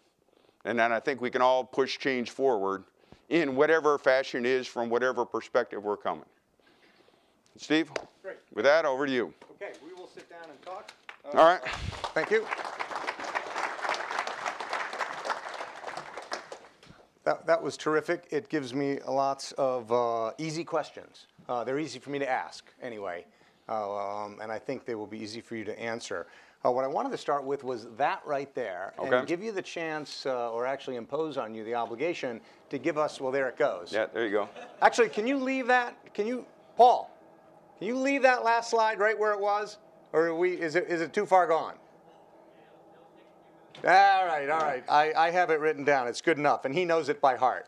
And 0.65 0.79
then 0.79 0.93
I 0.93 1.01
think 1.01 1.21
we 1.21 1.31
can 1.31 1.41
all 1.41 1.65
push 1.65 1.99
change 1.99 2.31
forward 2.31 2.85
in 3.29 3.55
whatever 3.57 3.99
fashion 3.99 4.45
is 4.45 4.67
from 4.67 4.91
whatever 4.91 5.25
perspective 5.25 5.85
we're 5.85 5.97
coming. 5.97 6.25
Steve, 7.57 7.91
Great. 8.23 8.37
with 8.55 8.65
that, 8.65 8.85
over 8.85 9.07
to 9.07 9.13
you. 9.13 9.35
Okay, 9.53 9.73
we 9.85 9.93
will 9.95 10.09
sit 10.09 10.29
down 10.31 10.49
and 10.49 10.63
talk. 10.63 10.93
All 11.35 11.45
right. 11.45 11.61
Thank 12.15 12.31
you. 12.31 12.47
That, 17.25 17.47
that 17.47 17.63
was 17.63 17.77
terrific. 17.77 18.27
It 18.31 18.49
gives 18.49 18.73
me 18.73 19.01
lots 19.07 19.53
of 19.53 19.93
uh, 19.93 20.33
easy 20.39 20.65
questions. 20.65 21.27
Uh, 21.49 21.63
they're 21.65 21.79
easy 21.79 21.99
for 21.99 22.11
me 22.11 22.19
to 22.19 22.29
ask, 22.29 22.65
anyway, 22.81 23.27
uh, 23.27 23.38
um, 23.69 24.39
and 24.41 24.51
I 24.51 24.59
think 24.59 24.85
they 24.85 24.95
will 24.95 25.07
be 25.07 25.19
easy 25.19 25.41
for 25.41 25.57
you 25.57 25.65
to 25.65 25.79
answer. 25.79 26.27
Uh, 26.65 26.73
what 26.73 26.85
I 26.85 26.89
wanted 26.89 27.13
to 27.13 27.19
start 27.19 27.45
with 27.45 27.63
was 27.63 27.87
that 27.97 28.21
right 28.27 28.53
there, 28.55 28.93
Okay. 28.99 29.17
and 29.17 29.27
give 29.29 29.43
you 29.43 29.53
the 29.53 29.63
chance, 29.63 30.27
uh, 30.27 30.51
or 30.51 30.67
actually 30.67 30.97
impose 30.97 31.37
on 31.37 31.55
you 31.55 31.63
the 31.63 31.75
obligation 31.75 32.41
to 32.71 32.79
give 32.79 32.99
us. 32.99 33.21
Well, 33.21 33.31
there 33.31 33.49
it 33.49 33.57
goes. 33.57 33.93
Yeah, 33.93 34.07
there 34.13 34.25
you 34.25 34.33
go. 34.33 34.49
Actually, 34.83 35.11
can 35.11 35.27
you 35.27 35.37
leave 35.37 35.69
that? 35.69 35.95
Can 36.15 36.27
you, 36.27 36.45
Paul? 36.77 37.11
Can 37.79 37.87
you 37.87 37.97
leave 37.97 38.23
that 38.23 38.45
last 38.45 38.71
slide 38.71 38.99
right 38.99 39.17
where 39.17 39.33
it 39.33 39.41
was, 39.41 39.79
or 40.13 40.27
are 40.27 40.35
we? 40.35 40.55
Is 40.55 40.75
it 40.75 40.89
is 40.89 41.01
it 41.01 41.13
too 41.13 41.27
far 41.27 41.47
gone? 41.47 41.75
All 43.85 44.27
right, 44.27 44.49
all 44.51 44.59
right. 44.61 44.83
I, 44.89 45.13
I 45.13 45.31
have 45.31 45.51
it 45.51 45.61
written 45.61 45.85
down. 45.85 46.09
It's 46.09 46.21
good 46.21 46.39
enough, 46.39 46.65
and 46.65 46.75
he 46.75 46.85
knows 46.85 47.09
it 47.09 47.21
by 47.21 47.37
heart. 47.37 47.67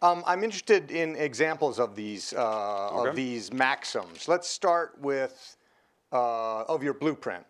Um, 0.00 0.22
I'm 0.26 0.44
interested 0.44 0.90
in 0.92 1.16
examples 1.16 1.78
of 1.80 1.96
these 1.96 2.32
uh, 2.32 2.88
Okay. 3.00 3.10
of 3.10 3.16
these 3.16 3.52
maxims. 3.52 4.28
Let's 4.28 4.48
start 4.48 4.96
with 5.00 5.56
uh, 6.12 6.62
of 6.62 6.82
your 6.82 6.94
blueprint. 6.94 7.44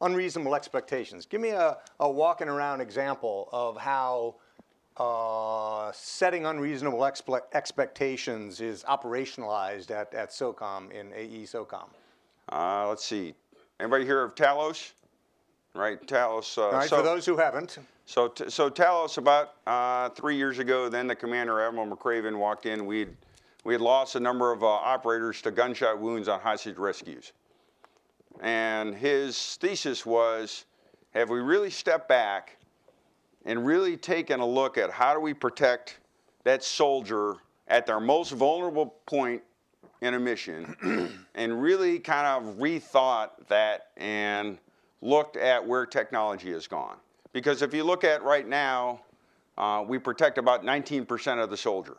Unreasonable 0.00 0.54
expectations. 0.54 1.26
Give 1.26 1.40
me 1.40 1.48
a, 1.50 1.76
a 1.98 2.08
walking 2.08 2.48
around 2.48 2.80
example 2.80 3.48
of 3.50 3.76
how 3.76 4.36
uh, 4.96 5.90
setting 5.92 6.46
unreasonable 6.46 7.00
expe- 7.00 7.42
expectations 7.52 8.60
is 8.60 8.84
operationalized 8.84 9.90
at, 9.90 10.14
at 10.14 10.30
SOCOM 10.30 10.92
in 10.92 11.12
AE 11.12 11.42
SOCOM. 11.44 11.88
Uh, 12.50 12.88
let's 12.88 13.04
see. 13.04 13.34
Anybody 13.80 14.04
hear 14.04 14.22
of 14.22 14.36
Talos? 14.36 14.92
Right, 15.78 16.04
Talos. 16.08 16.58
Uh, 16.58 16.62
All 16.62 16.72
right, 16.72 16.88
so, 16.88 16.96
for 16.96 17.02
those 17.04 17.24
who 17.24 17.36
haven't, 17.36 17.78
so, 18.04 18.26
t- 18.26 18.50
so 18.50 18.68
Talos, 18.68 19.16
about 19.16 19.54
uh, 19.64 20.08
three 20.08 20.34
years 20.34 20.58
ago, 20.58 20.88
then 20.88 21.06
the 21.06 21.14
commander, 21.14 21.60
Admiral 21.60 21.86
McRaven, 21.86 22.36
walked 22.36 22.66
in. 22.66 22.84
We'd, 22.84 23.16
we 23.62 23.74
had 23.74 23.80
lost 23.80 24.16
a 24.16 24.20
number 24.20 24.50
of 24.50 24.64
uh, 24.64 24.66
operators 24.66 25.40
to 25.42 25.52
gunshot 25.52 26.00
wounds 26.00 26.26
on 26.26 26.40
hostage 26.40 26.78
rescues. 26.78 27.30
And 28.40 28.92
his 28.92 29.56
thesis 29.60 30.04
was 30.04 30.64
have 31.10 31.30
we 31.30 31.38
really 31.38 31.70
stepped 31.70 32.08
back 32.08 32.56
and 33.44 33.64
really 33.64 33.96
taken 33.96 34.40
a 34.40 34.46
look 34.46 34.78
at 34.78 34.90
how 34.90 35.14
do 35.14 35.20
we 35.20 35.32
protect 35.32 35.98
that 36.42 36.64
soldier 36.64 37.36
at 37.68 37.86
their 37.86 38.00
most 38.00 38.32
vulnerable 38.32 38.96
point 39.06 39.42
in 40.00 40.14
a 40.14 40.18
mission 40.18 41.14
and 41.36 41.62
really 41.62 42.00
kind 42.00 42.26
of 42.26 42.56
rethought 42.56 43.30
that 43.48 43.90
and 43.96 44.58
looked 45.00 45.36
at 45.36 45.64
where 45.64 45.86
technology 45.86 46.52
has 46.52 46.66
gone. 46.66 46.96
Because 47.32 47.62
if 47.62 47.74
you 47.74 47.84
look 47.84 48.04
at 48.04 48.22
right 48.22 48.46
now, 48.46 49.00
uh, 49.56 49.84
we 49.86 49.98
protect 49.98 50.38
about 50.38 50.64
19% 50.64 51.42
of 51.42 51.50
the 51.50 51.56
soldier. 51.56 51.96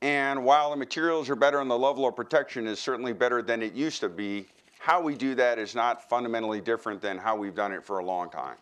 And 0.00 0.44
while 0.44 0.70
the 0.70 0.76
materials 0.76 1.28
are 1.28 1.36
better 1.36 1.60
and 1.60 1.70
the 1.70 1.78
level 1.78 2.06
of 2.06 2.14
protection 2.14 2.66
is 2.66 2.78
certainly 2.78 3.12
better 3.12 3.42
than 3.42 3.62
it 3.62 3.74
used 3.74 4.00
to 4.00 4.08
be, 4.08 4.46
how 4.78 5.00
we 5.00 5.16
do 5.16 5.34
that 5.34 5.58
is 5.58 5.74
not 5.74 6.08
fundamentally 6.08 6.60
different 6.60 7.00
than 7.02 7.18
how 7.18 7.36
we've 7.36 7.54
done 7.54 7.72
it 7.72 7.84
for 7.84 7.98
a 7.98 8.04
long 8.04 8.30
time. 8.30 8.56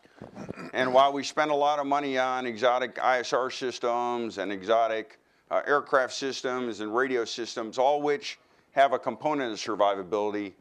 And 0.72 0.92
while 0.92 1.12
we 1.12 1.22
spend 1.22 1.50
a 1.50 1.54
lot 1.54 1.78
of 1.78 1.86
money 1.86 2.16
on 2.16 2.46
exotic 2.46 2.96
ISR 2.96 3.52
systems 3.52 4.38
and 4.38 4.50
exotic 4.50 5.18
uh, 5.50 5.60
aircraft 5.66 6.14
systems 6.14 6.80
and 6.80 6.94
radio 6.94 7.24
systems, 7.24 7.76
all 7.76 8.00
which 8.00 8.38
have 8.72 8.92
a 8.92 8.98
component 8.98 9.52
of 9.52 9.58
survivability, 9.58 10.54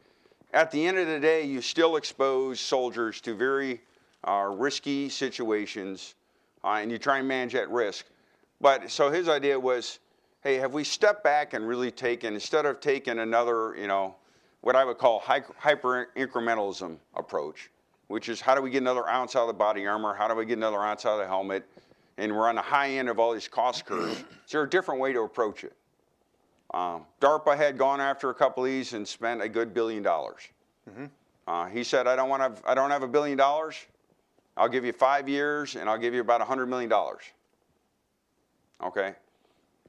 at 0.54 0.72
the 0.72 0.86
end 0.86 0.98
of 0.98 1.08
the 1.08 1.20
day, 1.20 1.44
you 1.44 1.62
still 1.62 1.96
expose 1.98 2.60
soldiers 2.60 3.22
to 3.22 3.36
very 3.36 3.82
uh, 4.28 4.50
risky 4.52 5.10
situations, 5.10 6.16
uh, 6.64 6.80
and 6.82 6.92
you 6.92 6.98
try 6.98 7.20
and 7.20 7.28
manage 7.28 7.54
that 7.54 7.70
risk. 7.70 8.06
But 8.62 8.90
so 8.90 9.12
his 9.12 9.28
idea 9.28 9.60
was, 9.60 10.00
hey, 10.42 10.56
have 10.56 10.74
we 10.74 10.84
stepped 10.84 11.24
back 11.24 11.54
and 11.54 11.68
really 11.68 11.92
taken 11.92 12.34
instead 12.34 12.66
of 12.66 12.80
taking 12.80 13.20
another, 13.20 13.76
you 13.76 13.88
know, 13.88 14.16
what 14.62 14.76
I 14.76 14.84
would 14.84 14.98
call 14.98 15.20
hyper 15.20 16.10
incrementalism 16.16 16.98
approach, 17.14 17.70
which 18.08 18.30
is 18.30 18.42
how 18.42 18.56
do 18.56 18.62
we 18.62 18.72
get 18.72 18.82
another 18.82 19.08
ounce 19.08 19.36
out 19.36 19.42
of 19.42 19.48
the 19.48 19.54
body 19.54 19.86
armor? 19.86 20.16
How 20.16 20.28
do 20.28 20.34
we 20.34 20.46
get 20.46 20.58
another 20.58 20.80
ounce 20.80 21.06
out 21.06 21.14
of 21.14 21.20
the 21.20 21.28
helmet? 21.28 21.66
And 22.18 22.36
we're 22.36 22.48
on 22.48 22.56
the 22.56 22.62
high 22.62 22.92
end 22.92 23.10
of 23.10 23.20
all 23.20 23.34
these 23.34 23.48
cost 23.48 23.86
curves. 23.86 24.20
Is 24.20 24.52
there 24.52 24.64
a 24.64 24.70
different 24.70 25.02
way 25.02 25.14
to 25.14 25.22
approach 25.22 25.64
it? 25.64 25.74
Um, 26.76 27.06
DARPA 27.22 27.56
had 27.56 27.78
gone 27.78 28.02
after 28.02 28.30
a 28.30 28.34
couple 28.34 28.66
of 28.66 28.70
these 28.70 28.92
and 28.92 29.08
spent 29.08 29.42
a 29.42 29.48
good 29.48 29.74
billion 29.74 30.04
dollars. 30.04 30.42
Uh, 31.48 31.66
he 31.68 31.84
said, 31.84 32.06
I 32.06 32.16
don't 32.18 32.28
want 32.28 32.58
to, 32.58 32.70
I 32.70 32.76
don't 32.76 32.92
have 32.92 33.02
a 33.02 33.08
billion 33.08 33.38
dollars. 33.38 33.76
I'll 34.58 34.68
give 34.68 34.84
you 34.84 34.92
five 34.92 35.30
years 35.30 35.76
and 35.76 35.90
I'll 35.90 35.98
give 35.98 36.14
you 36.14 36.20
about 36.20 36.42
a 36.42 36.46
hundred 36.46 36.66
million 36.68 36.90
dollars. 36.90 37.24
Okay. 38.84 39.16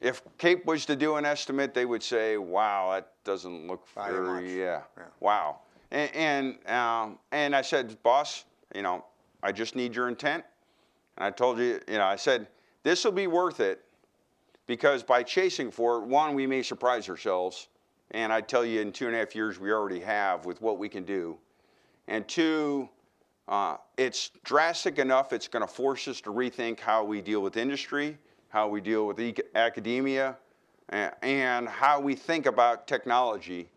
If 0.01 0.22
CAPE 0.39 0.64
was 0.64 0.87
to 0.87 0.95
do 0.95 1.16
an 1.16 1.24
estimate, 1.24 1.74
they 1.74 1.87
would 1.87 2.03
say, 2.03 2.37
"Wow, 2.37 2.93
that 2.93 3.12
doesn't 3.24 3.66
look 3.66 3.89
very, 3.89 4.59
yeah, 4.59 4.82
Yeah. 4.97 5.05
wow." 5.20 5.61
And 5.91 6.14
and, 6.14 6.70
um, 6.70 7.18
and 7.32 7.57
I 7.57 7.62
said, 7.62 8.01
"Boss, 8.03 8.45
you 8.74 8.82
know, 8.82 9.05
I 9.43 9.53
just 9.53 9.74
need 9.74 9.95
your 9.97 10.09
intent." 10.09 10.45
And 11.16 11.24
I 11.24 11.30
told 11.30 11.59
you, 11.59 11.80
you 11.89 11.97
know, 11.97 12.05
I 12.05 12.16
said, 12.16 12.47
"This 12.82 13.05
will 13.05 13.12
be 13.12 13.26
worth 13.26 13.61
it 13.61 13.86
because 14.67 15.03
by 15.03 15.23
chasing 15.23 15.71
for 15.71 15.99
it, 15.99 16.07
one, 16.07 16.35
we 16.35 16.47
may 16.47 16.62
surprise 16.62 17.09
ourselves, 17.09 17.69
and 18.12 18.33
I 18.33 18.41
tell 18.41 18.64
you, 18.64 18.81
in 18.81 18.93
two 18.93 19.07
and 19.07 19.14
a 19.14 19.19
half 19.19 19.35
years, 19.35 19.59
we 19.59 19.73
already 19.73 20.01
have 20.01 20.45
with 20.47 20.61
what 20.61 20.79
we 20.79 20.89
can 20.89 21.05
do, 21.05 21.37
and 22.09 22.27
two, 22.27 22.89
Uh, 23.49 23.77
it's 23.97 24.33
drastic 24.43 24.99
enough, 24.99 25.33
it's 25.33 25.47
going 25.47 25.64
to 25.64 25.73
force 25.73 26.09
us 26.09 26.21
to 26.21 26.31
rethink 26.33 26.81
how 26.81 27.05
we 27.05 27.23
deal 27.23 27.41
with 27.41 27.57
industry, 27.57 28.19
how 28.49 28.67
we 28.67 28.81
deal 28.81 29.07
with 29.07 29.21
ec- 29.21 29.47
academia, 29.55 30.37
and, 30.89 31.12
and 31.23 31.69
how 31.69 32.01
we 32.01 32.17
think 32.17 32.47
about 32.47 32.89
technology. 32.89 33.69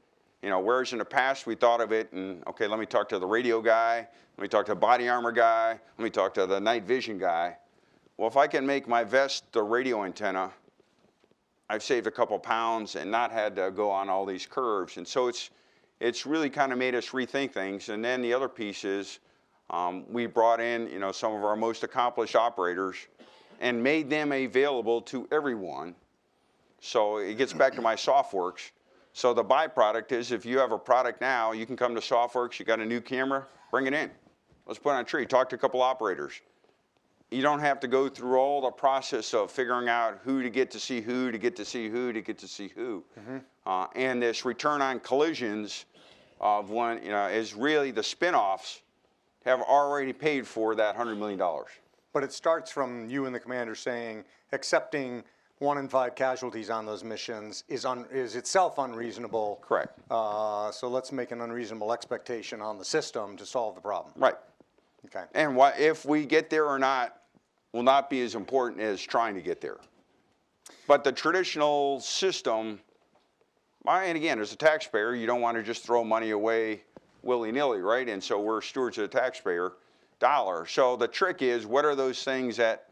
You 0.42 0.50
know, 0.50 0.60
whereas 0.60 0.92
in 0.92 0.98
the 0.98 1.06
past 1.06 1.46
we 1.46 1.54
thought 1.54 1.82
of 1.82 1.92
it 1.92 2.12
and, 2.14 2.44
okay, 2.48 2.66
let 2.66 2.80
me 2.80 2.88
talk 2.88 3.08
to 3.10 3.20
the 3.20 3.28
radio 3.28 3.62
guy, 3.62 4.08
let 4.38 4.42
me 4.42 4.48
talk 4.48 4.66
to 4.66 4.72
the 4.72 4.80
body 4.80 5.08
armor 5.08 5.32
guy, 5.32 5.80
let 5.98 6.04
me 6.04 6.10
talk 6.10 6.34
to 6.34 6.48
the 6.48 6.60
night 6.60 6.86
vision 6.86 7.20
guy. 7.20 7.56
Well, 8.18 8.28
if 8.28 8.38
I 8.38 8.48
can 8.48 8.66
make 8.66 8.88
my 8.88 9.04
vest 9.04 9.44
the 9.52 9.62
radio 9.62 10.04
antenna, 10.04 10.52
I've 11.70 11.84
saved 11.84 12.08
a 12.08 12.12
couple 12.12 12.38
pounds 12.40 12.96
and 12.96 13.12
not 13.12 13.32
had 13.32 13.56
to 13.58 13.70
go 13.70 13.92
on 13.92 14.10
all 14.10 14.26
these 14.26 14.46
curves. 14.48 14.98
And 14.98 15.08
so 15.08 15.28
it's, 15.28 15.52
it's 16.00 16.26
really 16.26 16.50
kind 16.50 16.72
of 16.72 16.80
made 16.80 16.96
us 16.96 17.10
rethink 17.10 17.52
things. 17.52 17.90
And 17.90 18.04
then 18.04 18.22
the 18.22 18.34
other 18.34 18.50
piece 18.50 18.84
is 18.84 19.20
um, 19.70 20.04
we 20.10 20.26
brought 20.26 20.60
in, 20.60 20.90
you 20.90 20.98
know, 20.98 21.12
some 21.12 21.34
of 21.34 21.44
our 21.44 21.56
most 21.56 21.84
accomplished 21.84 22.36
operators 22.36 22.96
and 23.60 23.82
made 23.82 24.10
them 24.10 24.32
available 24.32 25.02
to 25.04 25.28
everyone. 25.32 25.94
So 26.82 27.18
it 27.18 27.38
gets 27.38 27.54
back 27.54 27.74
to 27.76 27.82
my 27.82 27.96
SOFWERX. 27.96 28.72
So 29.14 29.34
the 29.34 29.44
byproduct 29.44 30.12
is 30.12 30.32
if 30.32 30.46
you 30.46 30.58
have 30.58 30.72
a 30.72 30.78
product 30.78 31.22
now, 31.22 31.52
you 31.52 31.66
can 31.68 31.76
come 31.78 31.94
to 31.94 32.02
SOFWERX, 32.02 32.58
you 32.58 32.66
got 32.66 32.80
a 32.80 32.86
new 32.86 33.02
camera, 33.02 33.46
bring 33.70 33.86
it 33.86 33.94
in. 33.94 34.10
Let's 34.66 34.80
put 34.80 34.92
it 34.92 34.94
on 34.94 35.02
a 35.02 35.04
tree, 35.04 35.26
talk 35.26 35.50
to 35.50 35.56
a 35.56 35.60
couple 35.60 35.82
operators. 35.82 36.42
You 37.32 37.42
don't 37.44 37.60
have 37.60 37.80
to 37.82 37.88
go 37.88 38.10
through 38.10 38.38
all 38.40 38.62
the 38.62 38.72
process 38.72 39.34
of 39.34 39.52
figuring 39.52 39.88
out 39.88 40.20
who 40.24 40.42
to 40.42 40.50
get 40.50 40.72
to 40.72 40.80
see 40.80 41.00
who, 41.00 41.32
to 41.32 41.38
get 41.38 41.56
to 41.58 41.66
see 41.66 41.88
who, 41.88 42.12
to 42.12 42.22
get 42.22 42.40
to 42.40 42.48
see 42.48 42.70
who. 42.70 43.04
Uh, 43.66 43.88
and 43.96 44.22
this 44.22 44.46
return 44.46 44.82
on 44.82 45.00
collisions 45.00 45.86
of 46.42 46.70
one, 46.70 47.04
you 47.04 47.12
know, 47.12 47.28
is 47.28 47.54
really 47.54 47.92
the 47.92 48.02
spin-offs 48.02 48.82
have 49.46 49.62
already 49.62 50.14
paid 50.14 50.48
for 50.48 50.76
that 50.76 50.98
$100 50.98 51.18
million. 51.18 51.40
But 52.14 52.24
it 52.24 52.34
starts 52.34 52.72
from 52.72 53.10
you 53.10 53.26
and 53.26 53.36
the 53.36 53.40
commander 53.40 53.76
saying 53.76 54.26
accepting 54.52 55.24
one 55.60 55.78
in 55.78 55.88
five 55.88 56.16
casualties 56.16 56.70
on 56.70 56.86
those 56.86 57.04
missions 57.04 57.64
is 57.68 57.86
un, 57.86 58.06
is 58.12 58.36
itself 58.36 58.78
unreasonable. 58.78 59.60
Correct. 59.62 60.00
Uh, 60.10 60.72
so 60.72 60.88
let's 60.88 61.12
make 61.12 61.32
an 61.32 61.42
unreasonable 61.42 61.92
expectation 61.94 62.62
on 62.62 62.78
the 62.78 62.86
system 62.86 63.38
to 63.38 63.46
solve 63.46 63.76
the 63.76 63.82
problem. 63.82 64.14
Right. 64.16 64.36
Okay. 65.06 65.26
And 65.34 65.56
what, 65.56 65.80
if 65.80 66.06
we 66.06 66.26
get 66.26 66.50
there 66.50 66.66
or 66.66 66.80
not 66.80 67.19
will 67.74 67.84
not 67.84 68.10
be 68.10 68.22
as 68.22 68.36
important 68.36 68.82
as 68.82 69.02
trying 69.02 69.36
to 69.36 69.42
get 69.42 69.62
there. 69.62 69.78
But 70.88 71.04
the 71.04 71.12
traditional 71.12 72.00
system, 72.00 72.80
and 73.88 74.18
again, 74.18 74.40
as 74.40 74.54
a 74.54 74.56
taxpayer, 74.56 75.16
you 75.16 75.28
don't 75.28 75.42
want 75.42 75.58
to 75.58 75.64
just 75.64 75.84
throw 75.84 76.04
money 76.04 76.32
away 76.32 76.82
willy-nilly, 77.22 77.82
right? 77.82 78.08
And 78.08 78.24
so 78.24 78.40
we're 78.40 78.62
stewards 78.62 78.98
of 78.98 79.10
the 79.10 79.20
taxpayer 79.20 79.74
dollar. 80.20 80.66
So 80.66 80.96
the 80.96 81.08
trick 81.08 81.42
is, 81.42 81.66
what 81.66 81.86
are 81.86 81.96
those 81.96 82.24
things 82.24 82.58
that, 82.58 82.90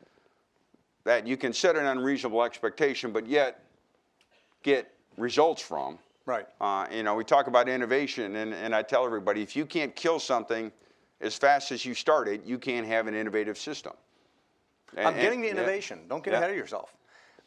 that 1.05 1.25
you 1.25 1.38
can 1.38 1.53
set 1.53 1.75
an 1.75 1.86
unreasonable 1.86 2.43
expectation, 2.43 3.11
but 3.11 3.25
yet 3.25 3.63
get 4.63 4.93
results 5.17 5.61
from? 5.61 5.97
Right. 6.25 6.45
Uh, 6.59 6.86
you 6.91 7.03
know, 7.03 7.15
we 7.15 7.23
talk 7.23 7.47
about 7.47 7.69
innovation, 7.69 8.36
and, 8.36 8.53
and 8.53 8.75
I 8.75 8.82
tell 8.82 9.05
everybody 9.05 9.41
if 9.41 9.55
you 9.55 9.65
can't 9.65 9.95
kill 9.95 10.19
something 10.19 10.71
as 11.21 11.36
fast 11.36 11.71
as 11.71 11.86
you 11.86 11.93
start 11.93 12.28
it, 12.28 12.45
you 12.45 12.59
can't 12.59 12.86
have 12.86 13.07
an 13.07 13.15
innovative 13.15 13.57
system. 13.57 13.93
And- 14.96 15.08
I'm 15.08 15.16
getting 15.16 15.42
the 15.42 15.50
innovation. 15.50 16.08
Don't 16.08 16.24
get 16.24 16.32
Yeah. 16.32 16.38
ahead 16.40 16.52
of 16.52 16.56
yourself. 16.56 16.94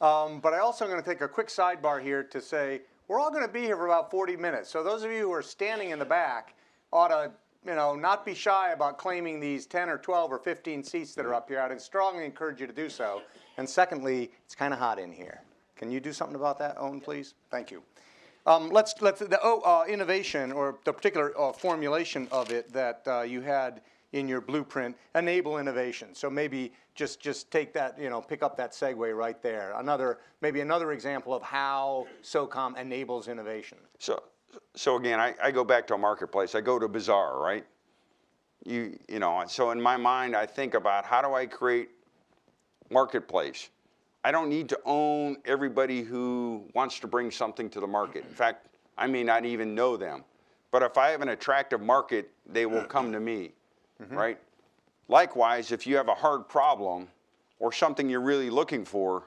Um, 0.01 0.41
but 0.41 0.55
I 0.55 0.59
also 0.59 0.85
am 0.85 0.91
going 0.91 1.03
to 1.03 1.09
take 1.09 1.21
a 1.21 1.29
quick 1.29 1.49
sidebar 1.49 2.03
here 2.03 2.23
to 2.25 2.41
say 2.41 2.83
we're 3.09 3.21
all 3.21 3.31
going 3.31 3.47
to 3.47 3.53
be 3.53 3.63
here 3.63 3.77
for 3.77 3.87
about 3.87 4.11
40 4.11 4.37
minutes. 4.37 4.71
So 4.71 4.83
those 4.83 5.03
of 5.03 5.11
you 5.11 5.23
who 5.23 5.33
are 5.33 5.43
standing 5.43 5.91
in 5.91 5.99
the 5.99 6.05
back 6.05 6.55
ought 6.93 7.09
to, 7.09 7.33
you 7.67 7.75
know, 7.75 7.95
not 7.95 8.25
be 8.25 8.35
shy 8.35 8.71
about 8.71 8.99
claiming 8.99 9.41
these 9.41 9.67
10 9.67 9.89
or 9.89 9.99
12 9.99 10.33
or 10.33 10.39
15 10.39 10.83
seats 10.85 11.15
that 11.15 11.27
are 11.27 11.35
up 11.35 11.49
here. 11.49 11.61
I'd 11.61 11.81
strongly 11.81 12.25
encourage 12.25 12.61
you 12.61 12.67
to 12.67 12.73
do 12.73 12.89
so. 12.89 13.23
And 13.57 13.69
secondly, 13.69 14.31
it's 14.47 14.55
kind 14.55 14.73
of 14.73 14.79
hot 14.79 14.99
in 14.99 15.13
here. 15.13 15.43
Can 15.77 15.91
you 15.91 16.01
do 16.01 16.13
something 16.13 16.37
about 16.37 16.59
that, 16.61 16.77
Owen, 16.79 17.01
please? 17.01 17.35
Thank 17.51 17.71
you. 17.71 17.83
Um, 18.47 18.71
let's 18.71 18.95
let's 19.01 19.21
the 19.21 19.39
oh, 19.43 19.61
uh, 19.61 19.85
innovation 19.87 20.51
or 20.51 20.79
the 20.85 20.93
particular 20.93 21.39
uh, 21.39 21.53
formulation 21.53 22.27
of 22.33 22.51
it 22.51 22.73
that 22.73 23.03
uh, 23.07 23.21
you 23.23 23.43
had 23.43 23.83
in 24.13 24.29
your 24.29 24.41
blueprint 24.41 24.97
enable 25.15 25.59
innovation. 25.59 26.15
So 26.15 26.31
maybe 26.31 26.73
just 27.01 27.19
just 27.19 27.51
take 27.51 27.73
that 27.73 27.99
you 27.99 28.11
know 28.11 28.21
pick 28.21 28.43
up 28.43 28.59
that 28.59 28.73
segue 28.73 29.17
right 29.17 29.43
there. 29.43 29.73
Another 29.79 30.19
maybe 30.43 30.61
another 30.61 30.93
example 30.93 31.33
of 31.33 31.43
how 31.43 32.07
SOCOM 32.23 32.77
enables 32.77 33.27
innovation. 33.27 33.79
So, 33.99 34.23
so 34.75 34.97
again, 34.97 35.19
I, 35.19 35.35
I 35.43 35.51
go 35.51 35.65
back 35.65 35.87
to 35.87 35.95
a 35.95 35.99
marketplace. 35.99 36.55
I 36.55 36.61
go 36.61 36.79
to 36.79 36.89
Bazaar, 36.89 37.41
right? 37.41 37.65
You, 38.67 38.99
you 39.09 39.19
know, 39.19 39.43
so 39.47 39.71
in 39.71 39.81
my 39.81 39.97
mind, 39.97 40.37
I 40.37 40.45
think 40.45 40.75
about 40.75 41.07
how 41.07 41.23
do 41.23 41.33
I 41.33 41.47
create 41.47 41.89
marketplace? 42.91 43.71
I 44.23 44.31
don't 44.31 44.51
need 44.51 44.69
to 44.69 44.79
own 44.85 45.39
everybody 45.47 46.03
who 46.03 46.65
wants 46.75 47.01
to 47.01 47.07
bring 47.07 47.31
something 47.31 47.71
to 47.71 47.81
the 47.81 47.87
market. 47.87 48.25
In 48.29 48.35
fact, 48.35 48.67
I 48.99 49.07
may 49.07 49.25
not 49.25 49.47
even 49.47 49.75
know 49.75 49.97
them. 49.97 50.25
But 50.71 50.83
if 50.83 50.99
I 50.99 51.09
have 51.09 51.23
an 51.23 51.31
attractive 51.31 51.81
market, 51.81 52.31
they 52.47 52.67
will 52.67 52.85
come 52.85 53.11
to 53.13 53.21
me, 53.21 53.53
mm-hmm. 54.03 54.15
right? 54.15 54.39
Likewise, 55.11 55.73
if 55.73 55.89
you 55.89 55.97
have 55.97 56.07
a 56.07 56.15
hard 56.15 56.47
problem 56.47 57.09
or 57.59 57.73
something 57.73 58.09
you're 58.09 58.21
really 58.21 58.49
looking 58.49 58.85
for, 58.85 59.25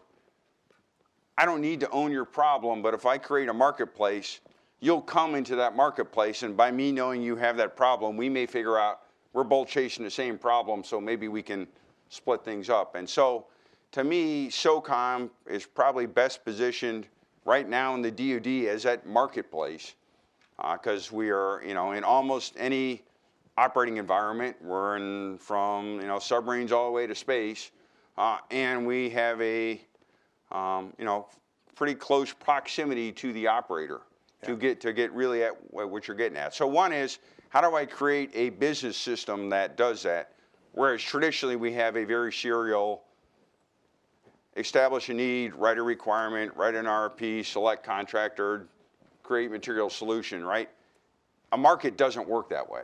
I 1.37 1.43
don't 1.43 1.59
need 1.59 1.81
to 1.81 1.89
own 1.89 2.09
your 2.09 2.23
problem, 2.23 2.81
but 2.81 2.93
if 2.93 3.05
I 3.05 3.17
create 3.17 3.49
a 3.49 3.53
marketplace, 3.53 4.39
you'll 4.79 5.01
come 5.01 5.35
into 5.35 5.57
that 5.57 5.75
marketplace, 5.75 6.43
and 6.43 6.55
by 6.55 6.71
me 6.71 6.93
knowing 6.93 7.21
you 7.21 7.35
have 7.35 7.57
that 7.57 7.75
problem, 7.75 8.15
we 8.15 8.29
may 8.29 8.45
figure 8.45 8.79
out 8.79 9.01
we're 9.33 9.43
both 9.43 9.67
chasing 9.67 10.05
the 10.05 10.09
same 10.09 10.37
problem, 10.37 10.85
so 10.85 11.01
maybe 11.01 11.27
we 11.27 11.41
can 11.41 11.67
split 12.07 12.45
things 12.45 12.69
up. 12.69 12.95
And 12.95 13.09
so, 13.09 13.47
to 13.91 14.05
me, 14.05 14.47
SOCOM 14.47 15.29
is 15.47 15.65
probably 15.65 16.05
best 16.05 16.45
positioned 16.45 17.07
right 17.43 17.67
now 17.67 17.93
in 17.93 18.01
the 18.01 18.09
DoD 18.09 18.69
as 18.69 18.83
that 18.83 19.05
marketplace, 19.05 19.95
uh, 20.59 20.77
because 20.77 21.11
we 21.11 21.29
are, 21.29 21.61
you 21.61 21.73
know, 21.73 21.91
in 21.91 22.05
almost 22.05 22.53
any 22.55 23.03
operating 23.57 23.97
environment. 23.97 24.55
We're 24.61 24.97
in 24.97 25.37
from 25.37 25.99
you 26.01 26.07
know 26.07 26.19
submarines 26.19 26.71
all 26.71 26.85
the 26.85 26.91
way 26.91 27.07
to 27.07 27.15
space, 27.15 27.71
uh, 28.17 28.37
and 28.51 28.85
we 28.85 29.09
have 29.11 29.41
a 29.41 29.81
um, 30.53 30.93
you 30.97 31.05
know, 31.05 31.27
pretty 31.75 31.95
close 31.95 32.31
proximity 32.31 33.11
to 33.11 33.33
the 33.33 33.47
operator 33.47 34.01
to 34.43 34.55
get 34.55 34.79
to 34.81 34.93
get 34.93 35.11
really 35.13 35.43
at 35.43 35.53
what 35.73 36.07
you're 36.07 36.17
getting 36.17 36.37
at. 36.37 36.53
So 36.53 36.67
one 36.67 36.93
is 36.93 37.19
how 37.49 37.61
do 37.61 37.75
I 37.75 37.85
create 37.85 38.29
a 38.33 38.49
business 38.51 38.95
system 38.97 39.49
that 39.49 39.77
does 39.77 40.03
that? 40.03 40.33
Whereas 40.73 41.01
traditionally 41.01 41.55
we 41.55 41.71
have 41.73 41.97
a 41.97 42.03
very 42.03 42.31
serial 42.31 43.03
establish 44.55 45.09
a 45.09 45.13
need, 45.13 45.55
write 45.55 45.77
a 45.77 45.81
requirement, 45.81 46.55
write 46.55 46.75
an 46.75 46.85
RFP, 46.85 47.45
select 47.45 47.83
contractor, 47.83 48.67
create 49.23 49.49
material 49.49 49.89
solution, 49.89 50.43
right? 50.43 50.69
A 51.53 51.57
market 51.57 51.97
doesn't 51.97 52.27
work 52.27 52.49
that 52.49 52.69
way. 52.69 52.83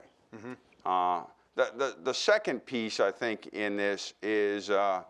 Uh, 0.86 1.24
the, 1.56 1.72
the, 1.78 1.96
the 2.04 2.14
second 2.14 2.66
piece 2.66 3.00
I 3.00 3.12
think 3.12 3.48
in 3.48 3.76
this 3.76 4.14
is, 4.22 4.70
uh, 4.70 5.04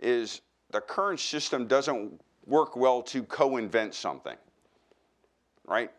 is 0.00 0.42
the 0.70 0.80
current 0.80 1.20
system 1.20 1.66
doesn't 1.66 2.20
work 2.46 2.76
well 2.76 3.02
to 3.02 3.22
co-invent 3.24 3.94
something, 3.94 4.36
right? 5.66 5.90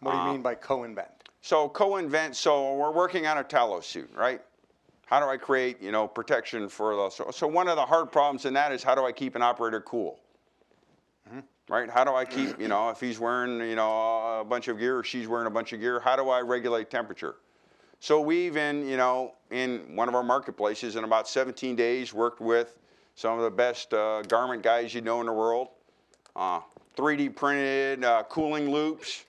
What 0.00 0.12
do 0.12 0.18
you 0.18 0.32
mean 0.32 0.42
by 0.42 0.54
co-invent? 0.54 1.08
So 1.40 1.68
co-invent, 1.68 2.34
so 2.34 2.74
we're 2.74 2.90
working 2.90 3.26
on 3.26 3.38
a 3.38 3.44
Talos 3.44 3.84
suit, 3.84 4.10
right? 4.14 4.40
How 5.06 5.20
do 5.20 5.26
I 5.26 5.36
create, 5.36 5.80
you 5.80 5.92
know, 5.92 6.08
protection 6.08 6.68
for 6.68 6.96
the, 6.96 7.10
so, 7.10 7.30
so 7.30 7.46
one 7.46 7.68
of 7.68 7.76
the 7.76 7.86
hard 7.86 8.10
problems 8.10 8.44
in 8.44 8.54
that 8.54 8.72
is 8.72 8.82
how 8.82 8.94
do 8.96 9.04
I 9.06 9.12
keep 9.12 9.36
an 9.36 9.42
operator 9.42 9.80
cool? 9.80 10.18
Right? 11.68 11.88
How 11.88 12.04
do 12.04 12.14
I 12.14 12.24
keep, 12.24 12.60
you 12.60 12.68
know, 12.68 12.90
if 12.90 13.00
he's 13.00 13.18
wearing, 13.18 13.60
you 13.60 13.76
know, 13.76 14.40
a 14.40 14.44
bunch 14.44 14.68
of 14.68 14.78
gear 14.78 14.98
or 14.98 15.04
she's 15.04 15.28
wearing 15.28 15.46
a 15.46 15.50
bunch 15.50 15.72
of 15.72 15.80
gear, 15.80 16.00
how 16.00 16.16
do 16.16 16.28
I 16.28 16.40
regulate 16.40 16.90
temperature? 16.90 17.36
So 18.00 18.20
we've 18.20 18.56
in, 18.56 18.86
you 18.88 18.96
know, 18.96 19.34
in 19.50 19.96
one 19.96 20.08
of 20.08 20.14
our 20.14 20.22
marketplaces 20.22 20.96
in 20.96 21.04
about 21.04 21.28
17 21.28 21.76
days 21.76 22.12
worked 22.12 22.40
with 22.40 22.78
some 23.14 23.38
of 23.38 23.44
the 23.44 23.50
best 23.50 23.94
uh, 23.94 24.22
garment 24.22 24.62
guys 24.62 24.94
you 24.94 25.00
know 25.00 25.20
in 25.20 25.26
the 25.26 25.32
world. 25.32 25.68
Uh, 26.34 26.60
3D 26.96 27.34
printed 27.34 28.04
uh, 28.04 28.22
cooling 28.28 28.70
loops, 28.70 29.24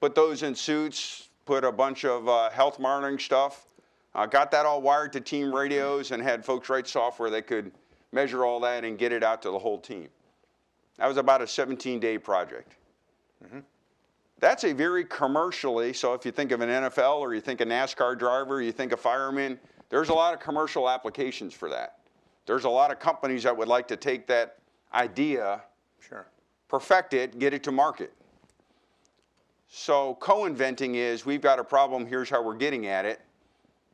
put 0.00 0.14
those 0.14 0.42
in 0.42 0.54
suits, 0.54 1.28
put 1.44 1.64
a 1.64 1.72
bunch 1.72 2.04
of 2.04 2.28
uh, 2.28 2.50
health 2.50 2.78
monitoring 2.78 3.18
stuff, 3.18 3.66
uh, 4.14 4.26
got 4.26 4.50
that 4.50 4.66
all 4.66 4.80
wired 4.80 5.12
to 5.12 5.20
team 5.20 5.54
radios, 5.54 6.10
and 6.10 6.22
had 6.22 6.44
folks 6.44 6.68
write 6.68 6.86
software 6.86 7.30
that 7.30 7.46
could 7.46 7.72
measure 8.12 8.44
all 8.44 8.60
that 8.60 8.84
and 8.84 8.98
get 8.98 9.12
it 9.12 9.22
out 9.22 9.42
to 9.42 9.50
the 9.50 9.58
whole 9.58 9.78
team. 9.78 10.08
That 10.98 11.06
was 11.06 11.16
about 11.16 11.42
a 11.42 11.46
17 11.46 12.00
day 12.00 12.18
project. 12.18 12.76
That's 14.38 14.64
a 14.64 14.72
very 14.72 15.04
commercially, 15.04 15.92
so 15.92 16.12
if 16.12 16.26
you 16.26 16.32
think 16.32 16.52
of 16.52 16.60
an 16.60 16.68
NFL 16.68 17.20
or 17.20 17.34
you 17.34 17.40
think 17.40 17.60
a 17.62 17.66
NASCAR 17.66 18.18
driver, 18.18 18.60
you 18.60 18.70
think 18.70 18.92
a 18.92 18.96
fireman, 18.96 19.58
there's 19.88 20.10
a 20.10 20.14
lot 20.14 20.34
of 20.34 20.40
commercial 20.40 20.90
applications 20.90 21.54
for 21.54 21.70
that. 21.70 22.00
There's 22.44 22.64
a 22.64 22.70
lot 22.70 22.90
of 22.90 22.98
companies 22.98 23.44
that 23.44 23.56
would 23.56 23.68
like 23.68 23.88
to 23.88 23.96
take 23.96 24.26
that 24.26 24.58
idea 24.92 25.62
Sure. 26.00 26.26
perfect 26.68 27.14
it, 27.14 27.38
get 27.38 27.54
it 27.54 27.62
to 27.64 27.72
market. 27.72 28.12
So 29.68 30.16
co-inventing 30.20 30.94
is 30.94 31.26
we've 31.26 31.40
got 31.40 31.58
a 31.58 31.64
problem, 31.64 32.06
here's 32.06 32.30
how 32.30 32.42
we're 32.42 32.56
getting 32.56 32.86
at 32.86 33.04
it. 33.04 33.20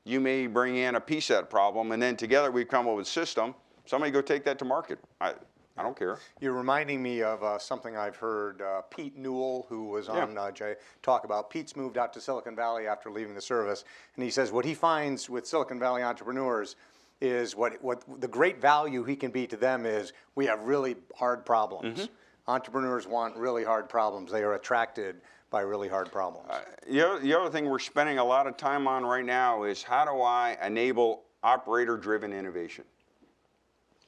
You 0.04 0.20
may 0.20 0.48
bring 0.48 0.76
in 0.76 0.96
a 0.96 1.00
piece 1.00 1.30
of 1.30 1.36
that 1.36 1.50
problem, 1.50 1.92
and 1.92 2.02
then 2.02 2.16
together 2.16 2.50
we 2.50 2.64
come 2.64 2.88
up 2.88 2.96
with 2.96 3.06
a 3.06 3.10
system. 3.10 3.54
Somebody 3.86 4.10
go 4.10 4.20
take 4.20 4.44
that 4.44 4.58
to 4.58 4.64
market. 4.64 4.98
I, 5.20 5.34
I 5.76 5.82
don't 5.82 5.96
care. 5.96 6.18
You're 6.40 6.52
reminding 6.52 7.02
me 7.02 7.22
of 7.22 7.42
uh, 7.42 7.58
something 7.58 7.96
I've 7.96 8.16
heard 8.16 8.60
uh, 8.60 8.82
Pete 8.82 9.16
Newell, 9.16 9.66
who 9.68 9.84
was 9.84 10.08
Yeah. 10.08 10.24
on 10.24 10.36
uh, 10.36 10.50
Jay, 10.50 10.74
talk 11.02 11.24
about. 11.24 11.48
Pete's 11.50 11.76
moved 11.76 11.96
out 11.96 12.12
to 12.12 12.20
Silicon 12.20 12.54
Valley 12.54 12.86
after 12.86 13.10
leaving 13.10 13.34
the 13.34 13.40
service, 13.40 13.84
and 14.16 14.24
he 14.24 14.30
says 14.30 14.52
what 14.52 14.64
he 14.64 14.74
finds 14.74 15.30
with 15.30 15.46
Silicon 15.46 15.78
Valley 15.78 16.02
entrepreneurs 16.02 16.76
is 17.20 17.54
what 17.56 17.82
what 17.82 18.02
the 18.20 18.28
great 18.28 18.60
value 18.60 19.04
he 19.04 19.14
can 19.16 19.30
be 19.30 19.46
to 19.46 19.56
them 19.56 19.86
is 19.86 20.12
we 20.34 20.44
have 20.46 20.60
really 20.64 20.96
hard 21.16 21.46
problems. 21.46 22.08
entrepreneurs 22.48 23.06
want 23.06 23.36
really 23.36 23.62
hard 23.64 23.88
problems. 23.88 24.30
They 24.32 24.42
are 24.42 24.54
attracted 24.54 25.20
by 25.48 25.60
really 25.60 25.88
hard 25.88 26.10
problems. 26.10 26.50
The 26.88 27.00
other, 27.06 27.18
the 27.20 27.38
other 27.38 27.50
thing 27.50 27.66
we're 27.66 27.78
spending 27.78 28.18
a 28.18 28.24
lot 28.24 28.46
of 28.48 28.56
time 28.56 28.88
on 28.88 29.04
right 29.04 29.24
now 29.24 29.62
is 29.62 29.82
how 29.84 30.04
do 30.04 30.20
I 30.22 30.56
enable 30.62 31.22
operator 31.44 31.96
driven 31.96 32.32
innovation? 32.32 32.84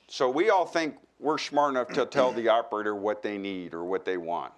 So 0.08 0.28
we 0.28 0.50
all 0.50 0.66
think 0.66 0.96
we're 1.24 1.38
smart 1.38 1.70
enough 1.70 1.88
to 1.88 2.04
tell 2.04 2.32
the 2.32 2.48
operator 2.48 2.94
what 2.94 3.22
they 3.22 3.38
need 3.38 3.72
or 3.72 3.82
what 3.82 4.04
they 4.04 4.18
want. 4.18 4.52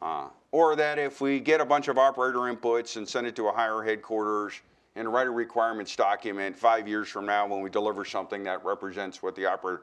Uh, 0.00 0.28
or 0.52 0.76
that 0.76 0.96
if 0.96 1.20
we 1.20 1.40
get 1.40 1.60
a 1.60 1.64
bunch 1.64 1.88
of 1.88 1.98
operator 1.98 2.38
inputs 2.38 2.96
and 2.96 3.08
send 3.08 3.26
it 3.26 3.34
to 3.34 3.48
a 3.48 3.52
higher 3.52 3.82
headquarters 3.82 4.60
and 4.94 5.12
write 5.12 5.26
a 5.26 5.30
requirements 5.30 5.96
document 5.96 6.56
five 6.56 6.86
years 6.86 7.08
from 7.08 7.26
now 7.26 7.48
when 7.48 7.62
we 7.62 7.68
deliver 7.68 8.04
something 8.04 8.44
that 8.44 8.64
represents 8.64 9.24
what 9.24 9.34
the 9.34 9.44
operator, 9.44 9.82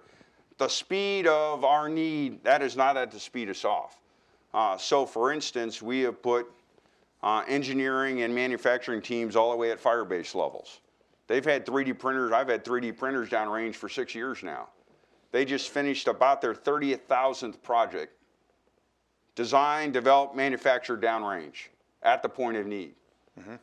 the 0.57 0.69
speed 0.69 1.27
of 1.27 1.65
our 1.65 1.89
need, 1.89 2.41
that 2.45 2.61
is 2.61 2.77
not 2.77 2.95
at 2.95 3.11
the 3.11 3.19
speed 3.19 3.49
of 3.49 3.57
SOF. 3.57 3.99
Uh, 4.53 4.77
so 4.77 5.05
for 5.05 5.33
instance, 5.33 5.81
we 5.81 5.99
have 5.99 6.21
put 6.21 6.49
uh, 7.23 7.43
engineering 7.49 8.21
and 8.21 8.33
manufacturing 8.33 9.01
teams 9.01 9.35
all 9.35 9.51
the 9.51 9.57
way 9.57 9.69
at 9.69 9.83
Firebase 9.83 10.33
levels. 10.33 10.79
They've 11.27 11.43
had 11.43 11.65
3D 11.65 11.99
printers, 11.99 12.31
I've 12.31 12.47
had 12.47 12.63
3D 12.63 12.97
printers 12.97 13.27
downrange 13.27 13.75
for 13.75 13.89
six 13.89 14.15
years 14.15 14.43
now. 14.43 14.69
They 15.33 15.45
just 15.45 15.69
finished 15.69 16.07
about 16.07 16.41
their 16.41 16.53
30,000th 16.53 17.61
project. 17.63 18.13
Design, 19.33 19.91
develop, 19.91 20.35
manufacture 20.35 20.95
downrange 20.95 21.69
at 22.03 22.21
the 22.21 22.29
point 22.29 22.55
of 22.55 22.67
need. 22.67 22.93
Mm-hmm. 23.39 23.55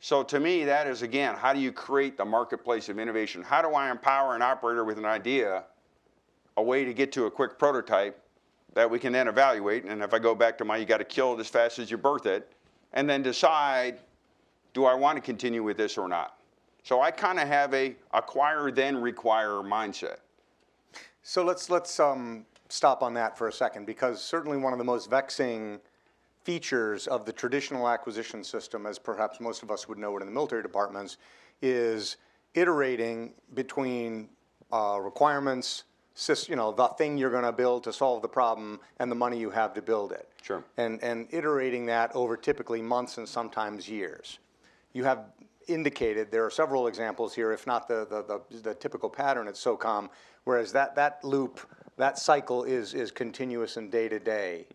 So 0.00 0.22
to 0.22 0.40
me, 0.40 0.64
that 0.64 0.86
is 0.86 1.02
again, 1.02 1.36
how 1.36 1.52
do 1.52 1.60
you 1.60 1.70
create 1.70 2.16
the 2.16 2.24
marketplace 2.24 2.88
of 2.88 2.98
innovation? 2.98 3.42
How 3.42 3.60
do 3.60 3.74
I 3.74 3.90
empower 3.90 4.34
an 4.36 4.40
operator 4.40 4.84
with 4.84 4.96
an 4.96 5.04
idea, 5.04 5.64
a 6.56 6.62
way 6.62 6.86
to 6.86 6.94
get 6.94 7.12
to 7.12 7.26
a 7.26 7.30
quick 7.30 7.58
prototype 7.58 8.18
that 8.72 8.90
we 8.90 8.98
can 8.98 9.12
then 9.12 9.28
evaluate? 9.28 9.84
And 9.84 10.02
if 10.02 10.14
I 10.14 10.18
go 10.18 10.34
back 10.34 10.56
to 10.58 10.64
my, 10.64 10.78
you 10.78 10.86
got 10.86 10.98
to 10.98 11.04
kill 11.04 11.34
it 11.34 11.40
as 11.40 11.48
fast 11.48 11.78
as 11.78 11.90
you 11.90 11.98
birth 11.98 12.24
it, 12.24 12.50
and 12.94 13.06
then 13.08 13.22
decide, 13.22 13.98
do 14.72 14.86
I 14.86 14.94
want 14.94 15.16
to 15.16 15.20
continue 15.20 15.62
with 15.62 15.76
this 15.76 15.98
or 15.98 16.08
not? 16.08 16.38
So 16.84 17.02
I 17.02 17.10
kind 17.10 17.38
of 17.38 17.46
have 17.48 17.74
a 17.74 17.96
acquire 18.14 18.70
then 18.70 18.96
require 18.96 19.60
mindset. 19.62 20.20
So 21.28 21.42
let's 21.42 21.68
let's 21.70 21.98
um, 21.98 22.46
stop 22.68 23.02
on 23.02 23.12
that 23.14 23.36
for 23.36 23.48
a 23.48 23.52
second 23.52 23.84
because 23.84 24.22
certainly 24.22 24.58
one 24.58 24.72
of 24.72 24.78
the 24.78 24.84
most 24.84 25.10
vexing 25.10 25.80
features 26.44 27.08
of 27.08 27.26
the 27.26 27.32
traditional 27.32 27.88
acquisition 27.88 28.44
system, 28.44 28.86
as 28.86 28.96
perhaps 28.96 29.40
most 29.40 29.64
of 29.64 29.72
us 29.72 29.88
would 29.88 29.98
know 29.98 30.16
it 30.16 30.20
in 30.20 30.26
the 30.28 30.32
military 30.32 30.62
departments, 30.62 31.16
is 31.60 32.18
iterating 32.54 33.32
between 33.54 34.28
uh, 34.72 35.00
requirements, 35.02 35.82
you 36.48 36.54
know, 36.54 36.70
the 36.70 36.86
thing 36.96 37.18
you're 37.18 37.32
going 37.32 37.42
to 37.42 37.50
build 37.50 37.82
to 37.82 37.92
solve 37.92 38.22
the 38.22 38.28
problem, 38.28 38.78
and 39.00 39.10
the 39.10 39.16
money 39.16 39.36
you 39.36 39.50
have 39.50 39.74
to 39.74 39.82
build 39.82 40.12
it. 40.12 40.28
Sure. 40.42 40.62
And 40.76 41.02
and 41.02 41.26
iterating 41.32 41.86
that 41.86 42.14
over 42.14 42.36
typically 42.36 42.80
months 42.80 43.18
and 43.18 43.28
sometimes 43.28 43.88
years. 43.88 44.38
You 44.92 45.02
have 45.02 45.24
indicated 45.66 46.30
there 46.30 46.44
are 46.44 46.50
several 46.50 46.86
examples 46.86 47.34
here, 47.34 47.50
if 47.50 47.66
not 47.66 47.88
the 47.88 48.06
the, 48.08 48.22
the, 48.22 48.60
the 48.62 48.74
typical 48.74 49.10
pattern 49.10 49.48
at 49.48 49.54
SOCOM, 49.54 50.08
whereas 50.46 50.72
that 50.72 50.94
that 50.94 51.22
loop, 51.22 51.60
that 51.98 52.18
cycle 52.18 52.64
is 52.64 52.94
is 52.94 53.10
continuous 53.10 53.76
and 53.76 53.92
day 53.92 54.08
to 54.08 54.18
day. 54.18 54.66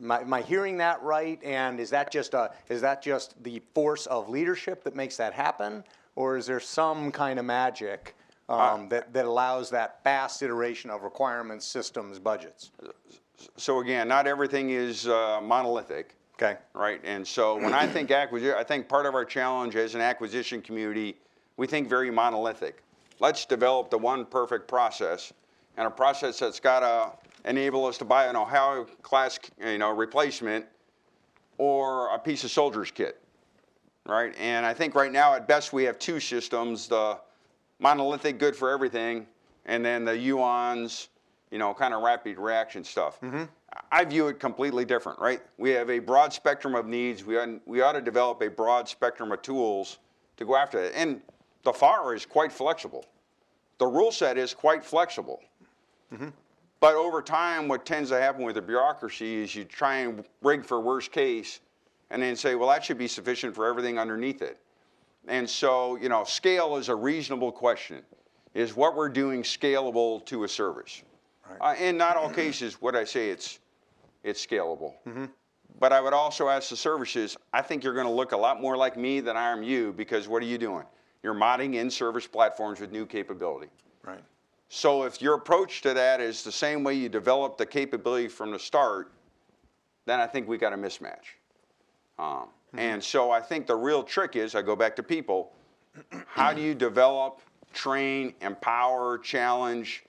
Am 0.00 0.10
I, 0.10 0.20
am 0.20 0.32
I 0.32 0.42
hearing 0.42 0.78
that 0.78 1.02
right? 1.02 1.42
And 1.42 1.78
is 1.80 1.90
that 1.90 2.10
just 2.10 2.32
a, 2.32 2.52
is 2.68 2.80
that 2.80 3.02
just 3.02 3.42
the 3.42 3.60
force 3.74 4.06
of 4.06 4.28
leadership 4.30 4.82
that 4.84 4.94
makes 4.94 5.16
that 5.18 5.34
happen? 5.34 5.84
Or 6.16 6.36
is 6.36 6.46
there 6.46 6.60
some 6.60 7.12
kind 7.12 7.38
of 7.38 7.44
magic 7.44 8.14
um, 8.48 8.88
that, 8.88 9.12
that 9.12 9.26
allows 9.26 9.68
that 9.70 10.02
fast 10.02 10.42
iteration 10.42 10.90
of 10.90 11.02
requirements, 11.02 11.66
systems, 11.66 12.18
budgets? 12.18 12.70
So 13.56 13.80
again, 13.80 14.08
not 14.08 14.26
everything 14.26 14.70
is 14.70 15.06
uh, 15.06 15.40
monolithic. 15.42 16.14
Okay. 16.34 16.58
right? 16.72 17.00
And 17.04 17.26
so 17.26 17.56
when 17.56 17.74
I 17.74 17.86
think 17.86 18.10
acquisition, 18.22 18.56
I 18.58 18.64
think 18.64 18.88
part 18.88 19.04
of 19.04 19.14
our 19.14 19.26
challenge 19.26 19.76
as 19.76 19.94
an 19.94 20.00
acquisition 20.00 20.62
community, 20.62 21.16
we 21.58 21.66
think 21.66 21.88
very 21.88 22.10
monolithic. 22.10 22.82
Let's 23.20 23.44
develop 23.44 23.90
the 23.90 23.98
one 23.98 24.24
perfect 24.24 24.66
process, 24.66 25.32
and 25.76 25.86
a 25.86 25.90
process 25.90 26.38
that's 26.38 26.58
got 26.58 26.80
to 26.80 27.48
enable 27.48 27.84
us 27.84 27.98
to 27.98 28.04
buy 28.04 28.26
an 28.26 28.34
Ohio 28.34 28.84
class, 29.02 29.38
you 29.62 29.76
know, 29.78 29.90
replacement, 29.90 30.64
or 31.58 32.14
a 32.14 32.18
piece 32.18 32.44
of 32.44 32.50
soldier's 32.50 32.90
kit, 32.90 33.20
right? 34.06 34.34
And 34.38 34.64
I 34.64 34.72
think 34.72 34.94
right 34.94 35.12
now, 35.12 35.34
at 35.34 35.46
best, 35.46 35.72
we 35.74 35.84
have 35.84 35.98
two 35.98 36.18
systems: 36.18 36.88
the 36.88 37.18
monolithic, 37.78 38.38
good 38.38 38.56
for 38.56 38.70
everything, 38.70 39.26
and 39.66 39.84
then 39.84 40.06
the 40.06 40.12
UONs, 40.12 41.08
you 41.50 41.58
know, 41.58 41.74
kind 41.74 41.92
of 41.92 42.02
rapid 42.02 42.38
reaction 42.38 42.82
stuff. 42.82 43.20
Mm-hmm. 43.20 43.44
I 43.92 44.04
view 44.04 44.28
it 44.28 44.40
completely 44.40 44.84
different, 44.84 45.18
right? 45.20 45.42
We 45.58 45.70
have 45.70 45.90
a 45.90 45.98
broad 45.98 46.32
spectrum 46.32 46.74
of 46.74 46.86
needs. 46.86 47.24
We, 47.24 47.38
ought- 47.38 47.60
we 47.66 47.82
ought 47.82 47.92
to 47.92 48.00
develop 48.00 48.42
a 48.42 48.48
broad 48.48 48.88
spectrum 48.88 49.30
of 49.30 49.42
tools 49.42 49.98
to 50.38 50.44
go 50.44 50.56
after 50.56 50.82
it. 50.82 50.92
And 50.96 51.20
the 51.62 51.72
FAR 51.72 52.14
is 52.14 52.26
quite 52.26 52.52
flexible. 52.52 53.04
The 53.78 53.86
rule 53.86 54.12
set 54.12 54.36
is 54.38 54.54
quite 54.54 54.84
flexible. 54.84 55.40
But 56.80 56.94
over 56.94 57.20
time, 57.22 57.68
what 57.68 57.84
tends 57.84 58.10
to 58.10 58.20
happen 58.20 58.42
with 58.42 58.54
the 58.54 58.62
bureaucracy 58.62 59.42
is 59.42 59.54
you 59.54 59.64
try 59.64 59.96
and 59.98 60.24
rig 60.42 60.64
for 60.64 60.80
worst 60.80 61.12
case 61.12 61.60
and 62.10 62.22
then 62.22 62.34
say, 62.36 62.54
well, 62.54 62.68
that 62.70 62.82
should 62.84 62.98
be 62.98 63.06
sufficient 63.06 63.54
for 63.54 63.66
everything 63.66 63.98
underneath 63.98 64.42
it. 64.42 64.58
And 65.28 65.48
so, 65.48 65.96
you 65.96 66.08
know, 66.08 66.24
scale 66.24 66.76
is 66.76 66.88
a 66.88 66.94
reasonable 66.94 67.52
question. 67.52 68.02
Is 68.54 68.74
what 68.74 68.96
we're 68.96 69.10
doing 69.10 69.42
scalable 69.42 70.24
to 70.26 70.44
a 70.44 70.48
service? 70.48 71.02
Uh, 71.60 71.74
in 71.78 71.96
not 71.96 72.16
all 72.16 72.30
cases 72.30 72.80
would 72.80 72.96
I 72.96 73.04
say 73.04 73.30
it's, 73.30 73.60
it's 74.24 74.44
scalable. 74.44 74.94
But 75.78 75.92
I 75.92 76.00
would 76.00 76.12
also 76.14 76.48
ask 76.48 76.70
the 76.70 76.76
services, 76.76 77.36
I 77.52 77.62
think 77.62 77.84
you're 77.84 77.94
going 77.94 78.06
to 78.06 78.12
look 78.12 78.32
a 78.32 78.36
lot 78.36 78.60
more 78.60 78.76
like 78.76 78.96
me 78.96 79.20
than 79.20 79.36
I 79.36 79.50
am 79.52 79.62
you 79.62 79.92
because 79.92 80.26
what 80.28 80.42
are 80.42 80.46
you 80.46 80.58
doing? 80.58 80.84
You're 81.22 81.34
modding 81.34 81.74
in 81.74 81.90
service 81.90 82.26
platforms 82.26 82.80
with 82.80 82.92
new 82.92 83.06
capability. 83.06 83.70
Right. 84.04 84.22
So 84.68 85.02
if 85.04 85.20
your 85.20 85.34
approach 85.34 85.82
to 85.82 85.94
that 85.94 86.20
is 86.20 86.42
the 86.42 86.52
same 86.52 86.84
way 86.84 86.94
you 86.94 87.08
develop 87.08 87.58
the 87.58 87.66
capability 87.66 88.28
from 88.28 88.52
the 88.52 88.58
start, 88.58 89.12
then 90.06 90.20
I 90.20 90.26
think 90.26 90.48
we 90.48 90.58
got 90.58 90.72
a 90.72 90.76
mismatch. 90.76 91.36
Um, 92.18 92.48
And 92.76 93.02
so 93.02 93.30
I 93.30 93.40
think 93.40 93.66
the 93.66 93.76
real 93.76 94.02
trick 94.02 94.36
is, 94.36 94.54
I 94.54 94.62
go 94.62 94.76
back 94.76 94.94
to 94.96 95.02
people, 95.02 95.52
how 96.26 96.52
do 96.52 96.62
you 96.62 96.74
develop, 96.74 97.40
train, 97.72 98.32
empower, 98.40 99.18
challenge 99.18 100.04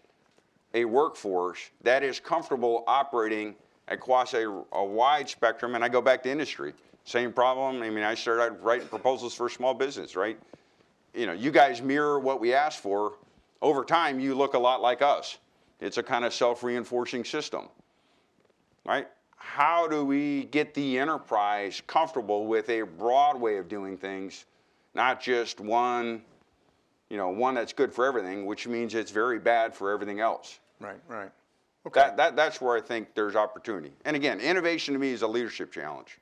a 0.73 0.85
workforce 0.85 1.71
that 1.81 2.03
is 2.03 2.19
comfortable 2.19 2.83
operating 2.87 3.55
across 3.87 4.33
a, 4.33 4.63
a 4.71 4.83
wide 4.85 5.27
spectrum? 5.27 5.75
And 5.75 5.83
I 5.83 5.89
go 5.89 6.01
back 6.01 6.21
to 6.23 6.29
industry, 6.29 6.73
same 7.03 7.33
problem. 7.33 7.81
I 7.81 7.89
mean, 7.89 8.03
I 8.03 8.13
started 8.13 8.59
writing 8.61 8.87
proposals 8.87 9.33
for 9.33 9.49
small 9.49 9.73
business, 9.73 10.15
right? 10.15 10.39
You 11.13 11.25
know, 11.25 11.33
you 11.33 11.51
guys 11.51 11.81
mirror 11.81 12.19
what 12.19 12.39
we 12.39 12.53
ask 12.53 12.79
for. 12.79 13.13
Over 13.61 13.83
time, 13.83 14.19
you 14.19 14.33
look 14.33 14.53
a 14.53 14.59
lot 14.59 14.81
like 14.81 15.01
us. 15.01 15.37
It's 15.79 15.97
a 15.97 16.03
kind 16.03 16.25
of 16.25 16.33
self-reinforcing 16.33 17.25
system, 17.25 17.67
right? 18.85 19.07
How 19.35 19.87
do 19.87 20.05
we 20.05 20.45
get 20.45 20.73
the 20.73 20.99
enterprise 20.99 21.81
comfortable 21.87 22.45
with 22.45 22.69
a 22.69 22.83
broad 22.83 23.39
way 23.39 23.57
of 23.57 23.67
doing 23.67 23.97
things, 23.97 24.45
not 24.93 25.19
just 25.21 25.59
one, 25.59 26.21
you 27.09 27.17
know, 27.17 27.29
one 27.29 27.55
that's 27.55 27.73
good 27.73 27.91
for 27.91 28.05
everything, 28.05 28.45
which 28.45 28.67
means 28.67 28.95
it's 28.95 29.11
very 29.11 29.39
bad 29.39 29.75
for 29.75 29.91
everything 29.91 30.19
else. 30.19 30.59
Right, 30.79 30.99
right. 31.07 31.31
Okay. 31.85 31.99
That, 31.99 32.17
that, 32.17 32.35
that's 32.35 32.61
where 32.61 32.77
I 32.77 32.81
think 32.81 33.13
there's 33.15 33.35
opportunity. 33.35 33.91
And 34.05 34.15
again, 34.15 34.39
innovation 34.39 34.93
to 34.93 34.99
me 34.99 35.09
is 35.09 35.23
a 35.23 35.27
leadership 35.27 35.71
challenge. 35.71 36.19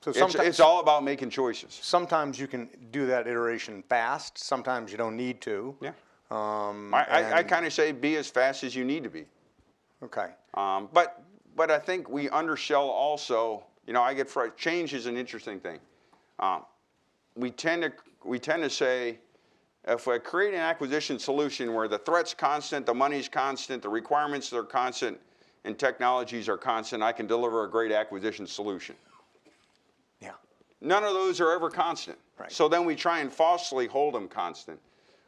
So 0.00 0.10
It's, 0.10 0.34
it's 0.36 0.60
all 0.60 0.80
about 0.80 1.02
making 1.04 1.30
choices. 1.30 1.78
sometimes 1.82 2.38
you 2.38 2.46
can 2.46 2.68
do 2.92 3.06
that 3.06 3.26
iteration 3.26 3.82
fast, 3.88 4.38
sometimes 4.38 4.92
you 4.92 4.98
don't 4.98 5.16
need 5.16 5.40
to. 5.42 5.76
Yeah. 5.80 5.92
Um, 6.30 6.92
I, 6.94 7.04
I, 7.04 7.32
I 7.38 7.42
kind 7.42 7.64
of 7.66 7.72
say 7.72 7.90
be 7.92 8.16
as 8.16 8.28
fast 8.28 8.62
as 8.62 8.76
you 8.76 8.84
need 8.84 9.02
to 9.02 9.10
be. 9.10 9.24
Okay. 10.02 10.28
Um, 10.54 10.88
but 10.92 11.22
but 11.56 11.70
I 11.70 11.78
think 11.78 12.08
we 12.08 12.28
undersell 12.28 12.88
also. 12.88 13.64
You 13.86 13.94
know, 13.94 14.02
I 14.02 14.12
get 14.12 14.28
fr- 14.28 14.48
change 14.56 14.92
is 14.92 15.06
an 15.06 15.16
interesting 15.16 15.58
thing. 15.60 15.78
Um, 16.38 16.64
we 17.34 17.50
tend 17.50 17.82
to 17.82 17.92
we 18.24 18.38
tend 18.38 18.62
to 18.62 18.70
say 18.70 19.18
if 19.86 20.06
I 20.06 20.18
create 20.18 20.52
an 20.52 20.60
acquisition 20.60 21.18
solution 21.18 21.72
where 21.74 21.88
the 21.88 21.98
threat's 21.98 22.34
constant, 22.34 22.84
the 22.84 22.94
money's 22.94 23.28
constant, 23.28 23.82
the 23.82 23.88
requirements 23.88 24.52
are 24.52 24.62
constant, 24.62 25.18
and 25.64 25.78
technologies 25.78 26.48
are 26.48 26.58
constant, 26.58 27.02
I 27.02 27.12
can 27.12 27.26
deliver 27.26 27.64
a 27.64 27.70
great 27.70 27.90
acquisition 27.90 28.46
solution. 28.46 28.94
None 30.80 31.04
of 31.04 31.12
those 31.12 31.40
are 31.40 31.52
ever 31.52 31.70
constant. 31.70 32.18
Right. 32.38 32.52
So 32.52 32.68
then 32.68 32.84
we 32.84 32.94
try 32.94 33.20
and 33.20 33.32
falsely 33.32 33.86
hold 33.86 34.14
them 34.14 34.28
constant. 34.28 34.78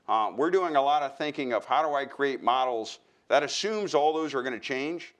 Uh, 0.09 0.33
we're 0.37 0.51
doing 0.51 0.77
a 0.77 0.83
lot 0.83 1.03
of 1.03 1.17
thinking 1.17 1.53
of 1.53 1.65
how 1.65 1.87
do 1.87 1.95
I 1.95 2.05
create 2.05 2.43
models 2.43 3.01
that 3.29 3.43
assumes 3.43 3.95
all 3.95 4.13
those 4.13 4.35
are 4.35 4.43
going 4.43 4.55
to 4.55 4.61
change 4.61 5.15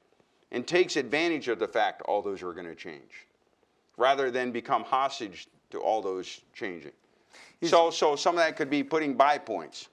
and 0.53 0.67
takes 0.67 0.97
advantage 0.97 1.49
of 1.49 1.59
the 1.59 1.69
fact 1.69 2.03
all 2.03 2.23
those 2.23 2.43
are 2.43 2.53
going 2.53 2.67
to 2.67 2.75
change 2.75 3.27
rather 3.97 4.31
than 4.31 4.51
become 4.51 4.83
hostage 4.83 5.49
to 5.71 5.79
all 5.79 6.03
those 6.03 6.41
changing. 6.55 6.93
So, 7.63 7.91
so 7.91 8.17
some 8.17 8.37
of 8.37 8.45
that 8.45 8.57
could 8.57 8.71
be 8.71 8.83
putting 8.83 9.15
buy 9.15 9.39
points. 9.39 9.89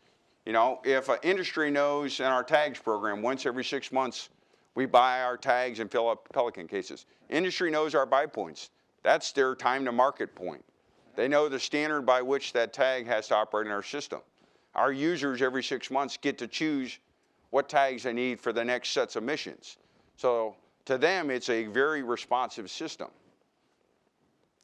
You 0.45 0.53
know, 0.53 0.79
if 0.83 1.09
an 1.09 1.17
industry 1.23 1.69
knows 1.69 2.19
in 2.19 2.25
our 2.25 2.43
tags 2.43 2.79
program 2.79 3.21
once 3.21 3.45
every 3.45 3.65
six 3.65 3.91
months 3.91 4.29
We 4.77 4.85
buy 4.85 5.23
our 5.23 5.37
tags 5.37 5.79
and 5.79 5.91
fill 5.91 6.07
up 6.07 6.29
Pelican 6.31 6.67
cases. 6.67 7.07
Industry 7.31 7.71
knows 7.71 7.95
our 7.95 8.05
buy 8.05 8.27
points. 8.27 8.69
That's 9.07 9.31
their 9.31 9.55
time 9.55 9.85
to 9.85 9.93
market 9.93 10.35
point. 10.35 10.65
They 11.15 11.29
know 11.29 11.47
the 11.47 11.61
standard 11.61 12.01
by 12.01 12.21
which 12.21 12.51
that 12.51 12.73
tag 12.73 13.07
has 13.07 13.29
to 13.29 13.35
operate 13.35 13.65
in 13.65 13.71
our 13.71 13.81
system. 13.81 14.19
Our 14.75 14.91
users 14.91 15.41
every 15.41 15.63
six 15.63 15.89
months 15.89 16.17
get 16.17 16.37
to 16.39 16.47
choose 16.47 16.99
what 17.51 17.69
tags 17.69 18.03
they 18.03 18.11
need 18.11 18.41
for 18.41 18.51
the 18.51 18.65
next 18.65 18.89
sets 18.89 19.15
of 19.15 19.23
missions. 19.23 19.77
So 20.17 20.57
to 20.83 20.97
them, 20.97 21.31
it's 21.31 21.47
a 21.47 21.67
very 21.67 22.03
responsive 22.03 22.69
system. 22.69 23.07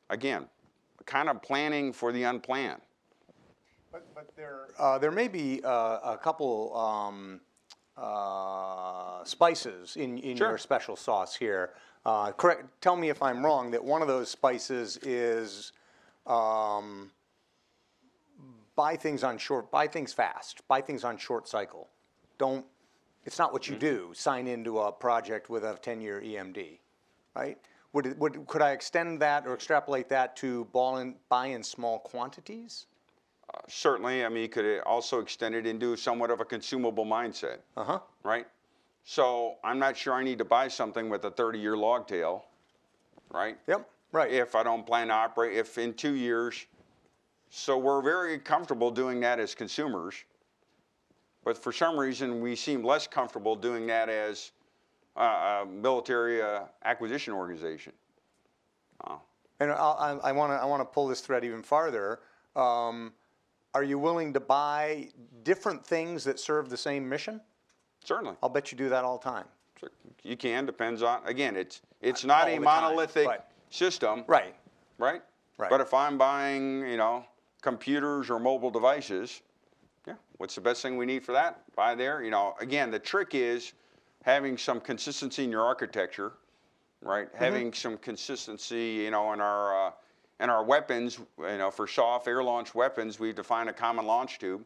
Again, 0.10 0.50
kind 1.06 1.30
of 1.30 1.42
planning 1.42 1.94
for 1.94 2.12
the 2.12 2.24
unplanned. 2.24 2.82
But, 3.94 4.14
but 4.14 4.28
there, 4.36 4.68
uh, 4.78 4.98
there 4.98 5.12
may 5.12 5.30
be 5.30 5.62
uh, 5.64 5.70
a 6.04 6.20
couple 6.22 6.76
um, 6.76 7.40
uh, 7.96 9.24
spices 9.24 9.96
in, 9.96 10.18
in 10.18 10.36
Sure. 10.36 10.50
your 10.50 10.58
special 10.58 10.98
sauce 10.98 11.34
here. 11.34 11.76
Uh, 12.06 12.32
correct. 12.32 12.66
Tell 12.82 12.96
me 12.96 13.10
if 13.10 13.22
I'm 13.22 13.44
wrong. 13.44 13.72
That 13.72 13.84
one 13.84 14.02
of 14.02 14.08
those 14.08 14.30
spices 14.30 14.98
is 15.04 15.72
um, 16.28 17.12
buy 18.76 18.96
things 18.96 19.24
on 19.24 19.38
short, 19.38 19.72
buy 19.72 19.88
things 19.88 20.14
fast, 20.14 20.68
buy 20.68 20.82
things 20.82 21.04
on 21.04 21.18
short 21.18 21.48
cycle. 21.48 21.90
Don't. 22.38 22.66
It's 23.26 23.40
not 23.40 23.54
what 23.54 23.70
you 23.70 23.78
do. 23.78 24.12
Sign 24.14 24.48
into 24.48 24.80
a 24.80 24.92
project 24.92 25.50
with 25.50 25.64
a 25.64 25.76
10-year 25.76 26.22
EMD, 26.22 26.80
right? 27.36 27.58
Would, 27.94 28.06
it, 28.08 28.18
would 28.18 28.46
could 28.48 28.62
I 28.62 28.72
extend 28.72 29.22
that 29.22 29.48
or 29.48 29.54
extrapolate 29.54 30.10
that 30.10 30.36
to 30.38 30.66
ball 30.66 30.98
in, 30.98 31.16
buy 31.30 31.48
in 31.48 31.64
small 31.64 32.00
quantities? 32.00 32.88
Certainly, 33.68 34.26
I 34.26 34.30
mean, 34.30 34.42
you 34.42 34.50
could 34.50 34.80
also 34.82 35.20
extend 35.20 35.56
it 35.56 35.66
into 35.66 35.96
somewhat 35.96 36.32
of 36.32 36.42
a 36.42 36.46
consumable 36.46 37.06
mindset. 37.06 37.60
Uh 37.78 37.84
huh. 37.84 38.00
right? 38.24 38.48
So 39.04 39.56
I'm 39.64 39.80
not 39.80 39.98
sure 39.98 40.14
I 40.14 40.24
need 40.24 40.38
to 40.38 40.46
buy 40.46 40.68
something 40.68 41.10
with 41.10 41.26
a 41.26 41.32
30 41.32 41.60
year 41.60 41.76
log 41.76 42.08
tail, 42.08 42.46
right? 43.30 43.58
Yep. 43.68 43.90
Right. 44.12 44.32
If 44.32 44.56
I 44.56 44.64
don't 44.64 44.86
plan 44.86 45.08
to 45.08 45.14
operate, 45.14 45.58
if 45.58 45.78
in 45.78 45.94
two 45.94 46.14
years. 46.14 46.66
So 47.50 47.78
we're 47.78 48.02
very 48.02 48.38
comfortable 48.40 48.92
doing 48.92 49.20
that 49.22 49.40
as 49.40 49.56
consumers. 49.56 50.16
But 51.44 51.58
for 51.58 51.72
some 51.72 51.98
reason, 51.98 52.40
we 52.42 52.56
seem 52.56 52.84
less 52.84 53.08
comfortable 53.08 53.56
doing 53.56 53.86
that 53.88 54.10
as 54.10 54.52
a, 55.16 55.24
a 55.24 55.66
military 55.66 56.42
uh, 56.42 56.62
acquisition 56.86 57.34
organization. 57.34 57.94
And 59.60 59.72
I'll- 59.72 59.98
I, 60.24 60.30
I 60.30 60.32
want 60.32 60.52
to 60.52 60.56
I 60.56 60.66
want 60.66 60.82
to 60.82 60.86
pull 60.86 61.08
this 61.08 61.22
thread 61.22 61.44
even 61.44 61.62
farther. 61.62 62.20
Um, 62.56 63.14
are 63.74 63.84
you 63.84 63.98
willing 63.98 64.34
to 64.34 64.40
buy 64.40 65.10
different 65.44 65.86
things 65.86 66.24
that 66.26 66.40
serve 66.40 66.70
the 66.70 66.78
same 66.78 67.08
mission? 67.08 67.42
Certainly. 68.04 68.36
I'll 68.44 68.50
bet 68.50 68.72
you 68.72 68.78
do 68.78 68.90
that 68.90 69.04
all 69.04 69.18
the 69.18 69.24
time. 69.24 69.46
You 70.24 70.38
can, 70.38 70.66
depends 70.66 71.02
on, 71.02 71.22
again, 71.26 71.56
it's, 71.58 71.82
it's 72.02 72.24
not 72.24 72.44
all 72.44 72.48
a 72.48 72.60
the 72.60 72.66
time, 72.66 72.84
monolithic 72.84 73.42
system. 73.70 74.24
Right. 74.28 74.56
right? 74.98 75.22
Right. 75.58 75.70
But 75.70 75.82
if 75.82 75.94
I'm 75.94 76.18
buying, 76.18 76.88
you 76.88 76.98
know, 76.98 77.26
computers 77.62 78.30
or 78.30 78.40
mobile 78.40 78.72
devices, 78.72 79.42
yeah, 80.08 80.16
what's 80.38 80.56
the 80.56 80.62
best 80.62 80.82
thing 80.82 80.98
we 80.98 81.06
need 81.06 81.24
for 81.24 81.32
that? 81.34 81.62
Buy 81.76 81.96
there. 81.96 82.24
You 82.24 82.32
know, 82.32 82.56
again, 82.60 82.92
the 82.92 83.00
trick 83.00 83.36
is 83.36 83.74
having 84.24 84.58
some 84.58 84.80
consistency 84.80 85.44
in 85.44 85.52
your 85.52 85.64
architecture, 85.64 86.34
right? 87.02 87.28
Mm-hmm. 87.28 87.44
Having 87.44 87.74
some 87.74 87.98
consistency, 87.98 89.02
you 89.04 89.12
know, 89.12 89.34
in 89.34 89.42
our 89.42 89.88
uh, 89.88 89.92
in 90.40 90.50
our 90.50 90.64
weapons. 90.64 91.20
You 91.40 91.58
know, 91.58 91.72
for 91.72 91.88
SOF 91.88 92.28
air 92.28 92.44
launch 92.44 92.74
weapons, 92.74 93.20
we 93.20 93.32
define 93.32 93.68
a 93.68 93.74
common 93.74 94.06
launch 94.06 94.40
tube. 94.40 94.64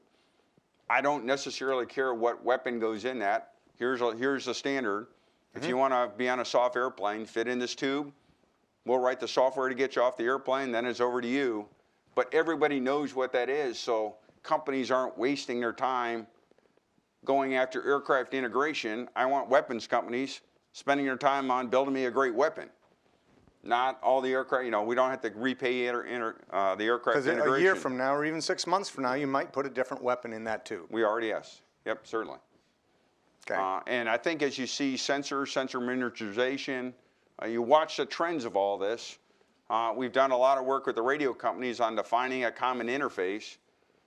I 0.89 1.01
don't 1.01 1.25
necessarily 1.25 1.85
care 1.85 2.13
what 2.13 2.43
weapon 2.43 2.79
goes 2.79 3.05
in 3.05 3.19
that. 3.19 3.51
Here's 3.77 4.01
a, 4.01 4.15
here's 4.15 4.45
the 4.45 4.53
standard. 4.53 5.07
If 5.53 5.61
Mm-hmm. 5.61 5.69
you 5.69 5.77
want 5.77 5.93
to 5.93 6.11
be 6.17 6.29
on 6.29 6.39
a 6.39 6.45
SOF 6.45 6.75
airplane, 6.75 7.25
fit 7.25 7.47
in 7.47 7.57
this 7.59 7.73
tube. 7.75 8.11
We'll 8.85 8.99
write 8.99 9.19
the 9.19 9.27
software 9.27 9.69
to 9.69 9.75
get 9.75 9.95
you 9.95 10.01
off 10.01 10.15
the 10.15 10.23
airplane, 10.23 10.71
then 10.71 10.85
it's 10.85 11.01
over 11.01 11.19
to 11.19 11.27
you. 11.27 11.65
But 12.15 12.33
everybody 12.33 12.79
knows 12.79 13.13
what 13.15 13.31
that 13.33 13.49
is, 13.49 13.77
so 13.77 14.15
companies 14.43 14.91
aren't 14.91 15.17
wasting 15.17 15.59
their 15.59 15.73
time 15.73 16.25
going 17.25 17.55
after 17.55 17.85
aircraft 17.85 18.33
integration. 18.33 19.09
I 19.15 19.25
want 19.25 19.49
weapons 19.49 19.87
companies 19.87 20.41
spending 20.71 21.05
their 21.05 21.17
time 21.17 21.51
on 21.51 21.67
building 21.67 21.93
me 21.93 22.05
a 22.05 22.11
great 22.11 22.33
weapon. 22.33 22.69
Not 23.63 23.99
all 24.01 24.21
the 24.21 24.31
aircraft, 24.31 24.65
you 24.65 24.71
know, 24.71 24.83
we 24.83 24.95
don't 24.95 25.09
have 25.09 25.21
to 25.21 25.31
repay 25.35 25.87
inter, 25.87 26.03
inter, 26.03 26.35
uh, 26.51 26.75
the 26.75 26.85
aircraft 26.85 27.25
Because 27.25 27.47
a 27.47 27.61
year 27.61 27.75
from 27.75 27.97
now, 27.97 28.15
or 28.15 28.23
even 28.23 28.41
six 28.41 28.65
months 28.65 28.89
from 28.89 29.03
now, 29.03 29.13
you 29.13 29.27
might 29.27 29.51
put 29.51 29.65
a 29.65 29.69
different 29.69 30.01
weapon 30.01 30.31
in 30.31 30.43
that 30.45 30.65
too. 30.65 30.87
We 30.89 31.03
already, 31.03 31.27
yes. 31.27 31.61
Yep, 31.85 32.07
certainly. 32.07 32.37
Okay. 33.49 33.59
Uh, 33.59 33.81
and 33.87 34.09
I 34.09 34.17
think 34.17 34.41
as 34.41 34.57
you 34.57 34.67
see 34.67 34.95
sensor, 34.95 35.45
sensor 35.45 35.79
miniaturization, 35.79 36.93
uh, 37.41 37.47
you 37.47 37.61
watch 37.61 37.97
the 37.97 38.05
trends 38.05 38.45
of 38.45 38.55
all 38.55 38.77
this. 38.77 39.17
Uh, 39.69 39.93
we've 39.95 40.13
done 40.13 40.31
a 40.31 40.37
lot 40.37 40.57
of 40.57 40.65
work 40.65 40.85
with 40.85 40.95
the 40.95 41.01
radio 41.01 41.33
companies 41.33 41.79
on 41.79 41.95
defining 41.95 42.45
a 42.45 42.51
common 42.51 42.87
interface. 42.87 43.57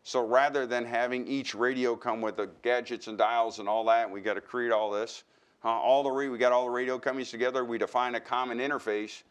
So 0.03 0.27
rather 0.27 0.67
than 0.67 0.85
having 0.85 1.27
each 1.27 1.55
radio 1.55 1.95
come 1.95 2.21
with 2.21 2.37
the 2.37 2.49
gadgets 2.63 3.07
and 3.07 3.19
dials 3.19 3.59
and 3.59 3.69
all 3.69 3.85
that, 3.85 4.11
we 4.11 4.21
got 4.21 4.35
to 4.35 4.41
create 4.41 4.73
all 4.73 4.91
this. 4.91 5.25
Uh, 5.63 5.69
all 5.69 6.03
the 6.03 6.09
we 6.09 6.39
got 6.39 6.53
all 6.53 6.65
the 6.65 6.71
radio 6.71 6.99
companies 6.99 7.31
together. 7.31 7.65
We 7.65 7.77
define 7.77 8.15
a 8.15 8.21
common 8.21 8.59
interface, 8.59 9.23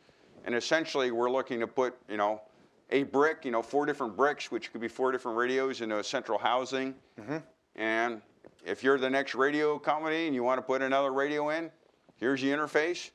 and 0.46 0.56
essentially 0.56 1.12
we're 1.12 1.30
looking 1.30 1.60
to 1.60 1.68
put 1.68 1.96
you 2.10 2.18
know 2.18 2.42
a 2.92 3.04
brick, 3.04 3.46
you 3.46 3.52
know, 3.52 3.62
four 3.62 3.86
different 3.86 4.18
bricks, 4.18 4.52
which 4.52 4.72
could 4.72 4.82
be 4.82 4.88
four 4.88 5.12
different 5.12 5.38
radios 5.38 5.82
into 5.82 6.00
a 6.00 6.04
central 6.04 6.40
housing. 6.40 6.96
Mm-hmm. 7.22 7.38
And 7.76 8.22
if 8.66 8.84
you're 8.84 8.98
the 8.98 9.10
next 9.10 9.36
radio 9.36 9.78
company 9.78 10.26
and 10.26 10.34
you 10.34 10.44
want 10.44 10.58
to 10.58 10.64
put 10.64 10.82
another 10.82 11.14
radio 11.14 11.50
in, 11.50 11.70
here's 12.16 12.42
the 12.42 12.48
interface. 12.50 13.12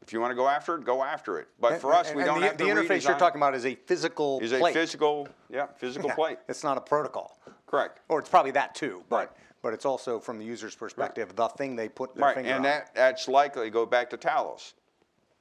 If 0.00 0.12
you 0.12 0.20
want 0.20 0.30
to 0.30 0.36
go 0.36 0.48
after 0.48 0.76
it, 0.76 0.84
go 0.84 1.02
after 1.02 1.38
it. 1.40 1.48
But 1.60 1.80
for 1.80 1.92
And- 1.92 2.00
us, 2.06 2.14
we 2.14 2.22
and 2.22 2.26
don't 2.28 2.40
the, 2.40 2.46
have 2.46 2.56
to 2.56 2.64
the 2.64 2.70
interface 2.70 3.06
you're 3.06 3.18
talking 3.18 3.40
about 3.40 3.54
is 3.54 3.66
a 3.66 3.74
physical 3.74 4.38
is 4.40 4.52
a 4.52 4.64
physical, 4.72 5.28
yeah, 5.50 5.66
physical 5.76 6.08
Yeah, 6.08 6.14
plate. 6.14 6.38
It's 6.48 6.62
not 6.64 6.78
a 6.78 6.80
protocol. 6.80 7.38
Correct. 7.66 8.00
Or 8.08 8.20
it's 8.20 8.28
probably 8.28 8.52
that 8.52 8.74
too, 8.74 9.04
but 9.08 9.16
Right. 9.16 9.28
but 9.62 9.72
it's 9.74 9.84
also 9.84 10.18
from 10.20 10.38
the 10.38 10.44
user's 10.44 10.74
perspective, 10.74 11.34
the 11.36 11.48
thing 11.48 11.76
they 11.76 11.88
put 11.88 12.14
their 12.14 12.24
Right, 12.26 12.34
finger 12.36 12.48
and 12.50 12.58
on. 12.58 12.62
that, 12.62 12.94
that's 12.94 13.28
likely 13.28 13.70
go 13.70 13.84
back 13.86 14.08
to 14.10 14.16
Talos. 14.16 14.72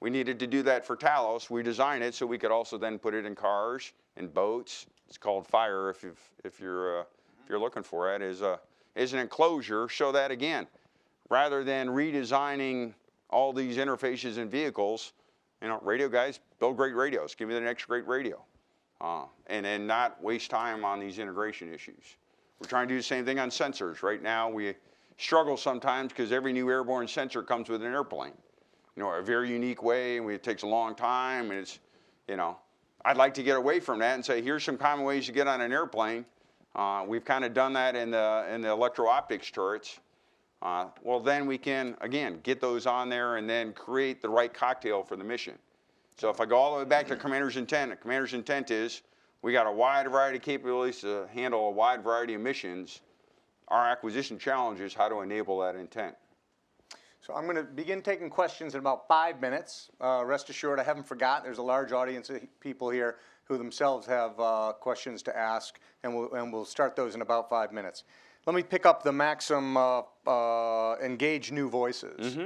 We 0.01 0.09
needed 0.09 0.39
to 0.39 0.47
do 0.47 0.63
that 0.63 0.85
for 0.85 0.95
Talos. 0.95 1.49
We 1.49 1.61
designed 1.61 2.03
it 2.03 2.13
so 2.13 2.25
we 2.25 2.37
could 2.37 2.51
also 2.51 2.77
then 2.77 2.99
put 2.99 3.13
it 3.13 3.25
in 3.25 3.35
cars 3.35 3.91
and 4.15 4.33
boats. 4.33 4.85
It's 5.07 5.17
called 5.17 5.45
Fire 5.47 5.89
if 5.89 6.05
if 6.43 6.59
you're 6.59 6.99
uh, 6.99 7.03
if 7.43 7.49
you're 7.49 7.59
looking 7.59 7.83
for 7.83 8.13
it. 8.13 8.21
Is 8.21 8.41
a 8.41 8.59
is 8.95 9.13
an 9.13 9.19
enclosure. 9.19 9.87
Show 9.87 10.11
that 10.13 10.31
again, 10.31 10.67
rather 11.29 11.63
than 11.63 11.89
redesigning 11.89 12.93
all 13.29 13.53
these 13.53 13.77
interfaces 13.77 14.37
and 14.37 14.49
vehicles. 14.49 15.13
You 15.61 15.67
know, 15.67 15.79
radio 15.83 16.07
guys 16.07 16.39
build 16.59 16.77
great 16.77 16.95
radios. 16.95 17.35
Give 17.35 17.49
me 17.49 17.53
the 17.53 17.61
next 17.61 17.85
great 17.85 18.07
radio, 18.07 18.41
uh, 19.01 19.25
and 19.47 19.65
then 19.65 19.85
not 19.85 20.21
waste 20.23 20.49
time 20.49 20.85
on 20.85 21.01
these 21.01 21.19
integration 21.19 21.73
issues. 21.73 22.15
We're 22.59 22.67
trying 22.67 22.87
to 22.87 22.93
do 22.93 22.97
the 22.97 23.03
same 23.03 23.25
thing 23.25 23.39
on 23.39 23.49
sensors. 23.49 24.01
Right 24.01 24.21
now, 24.21 24.49
we 24.49 24.75
struggle 25.17 25.57
sometimes 25.57 26.13
because 26.13 26.31
every 26.31 26.53
new 26.53 26.69
airborne 26.69 27.07
sensor 27.07 27.43
comes 27.43 27.67
with 27.67 27.81
an 27.83 27.91
airplane. 27.91 28.33
You 28.99 29.05
know, 29.05 29.11
a 29.13 29.21
very 29.21 29.49
unique 29.49 29.81
way, 29.81 30.17
and 30.17 30.29
it 30.29 30.43
takes 30.43 30.63
a 30.63 30.67
long 30.67 30.93
time, 30.93 31.51
and 31.51 31.61
it's, 31.61 31.79
you 32.27 32.35
know, 32.35 32.57
I'd 33.05 33.15
like 33.15 33.33
to 33.35 33.43
get 33.43 33.55
away 33.55 33.79
from 33.79 33.99
that 33.99 34.15
and 34.15 34.25
say, 34.25 34.41
here's 34.41 34.65
some 34.65 34.77
common 34.77 35.05
ways 35.05 35.25
to 35.27 35.31
get 35.31 35.47
on 35.47 35.61
an 35.61 35.71
airplane. 35.71 36.25
Uh, 36.75 37.05
we've 37.07 37.23
kind 37.23 37.45
of 37.45 37.53
done 37.53 37.71
that 37.71 37.95
in 37.95 38.11
the 38.11 38.45
in 38.53 38.59
the 38.59 38.67
electro-optics 38.67 39.51
turrets. 39.51 40.01
Uh, 40.61 40.87
well, 41.01 41.21
then 41.21 41.47
we 41.47 41.57
can 41.57 41.95
again 42.01 42.41
get 42.43 42.59
those 42.59 42.85
on 42.85 43.07
there 43.07 43.37
and 43.37 43.49
then 43.49 43.71
create 43.71 44.21
the 44.21 44.27
right 44.27 44.53
cocktail 44.53 45.01
for 45.01 45.15
the 45.15 45.23
mission. 45.23 45.53
So 46.17 46.29
if 46.29 46.41
I 46.41 46.45
go 46.45 46.57
all 46.57 46.73
the 46.73 46.79
way 46.79 46.89
back 46.89 47.07
to 47.07 47.15
commander's 47.15 47.55
intent, 47.55 48.01
commander's 48.01 48.33
intent 48.33 48.69
is 48.69 49.03
we 49.41 49.53
got 49.53 49.65
a 49.65 49.71
wide 49.71 50.11
variety 50.11 50.39
of 50.39 50.43
capabilities 50.43 50.99
to 50.99 51.25
handle 51.33 51.69
a 51.69 51.71
wide 51.71 52.03
variety 52.03 52.33
of 52.33 52.41
missions. 52.41 52.99
Our 53.69 53.87
acquisition 53.87 54.37
challenge 54.37 54.81
is 54.81 54.93
how 54.93 55.07
to 55.07 55.21
enable 55.21 55.57
that 55.61 55.77
intent. 55.77 56.15
So 57.21 57.33
I'm 57.33 57.43
going 57.43 57.57
to 57.57 57.63
begin 57.63 58.01
taking 58.01 58.29
questions 58.29 58.73
in 58.73 58.79
about 58.79 59.07
five 59.07 59.41
minutes. 59.41 59.89
Uh, 59.99 60.23
rest 60.25 60.49
assured, 60.49 60.79
I 60.79 60.83
haven't 60.83 61.07
forgotten. 61.07 61.43
There's 61.43 61.57
a 61.57 61.63
large 61.63 61.91
audience 61.91 62.29
of 62.29 62.41
people 62.61 62.89
here 62.89 63.17
who 63.43 63.57
themselves 63.57 64.07
have 64.07 64.39
uh, 64.39 64.73
questions 64.79 65.21
to 65.23 65.37
ask, 65.37 65.79
and 66.03 66.15
we'll, 66.15 66.33
and 66.33 66.53
we'll 66.53 66.65
start 66.65 66.95
those 66.95 67.15
in 67.15 67.21
about 67.21 67.49
five 67.49 67.73
minutes. 67.73 68.03
Let 68.45 68.55
me 68.55 68.63
pick 68.63 68.85
up 68.85 69.03
the 69.03 69.11
Maxim 69.11 69.75
uh, 69.75 70.03
uh, 70.25 70.95
engage 71.03 71.51
new 71.51 71.69
voices. 71.69 72.37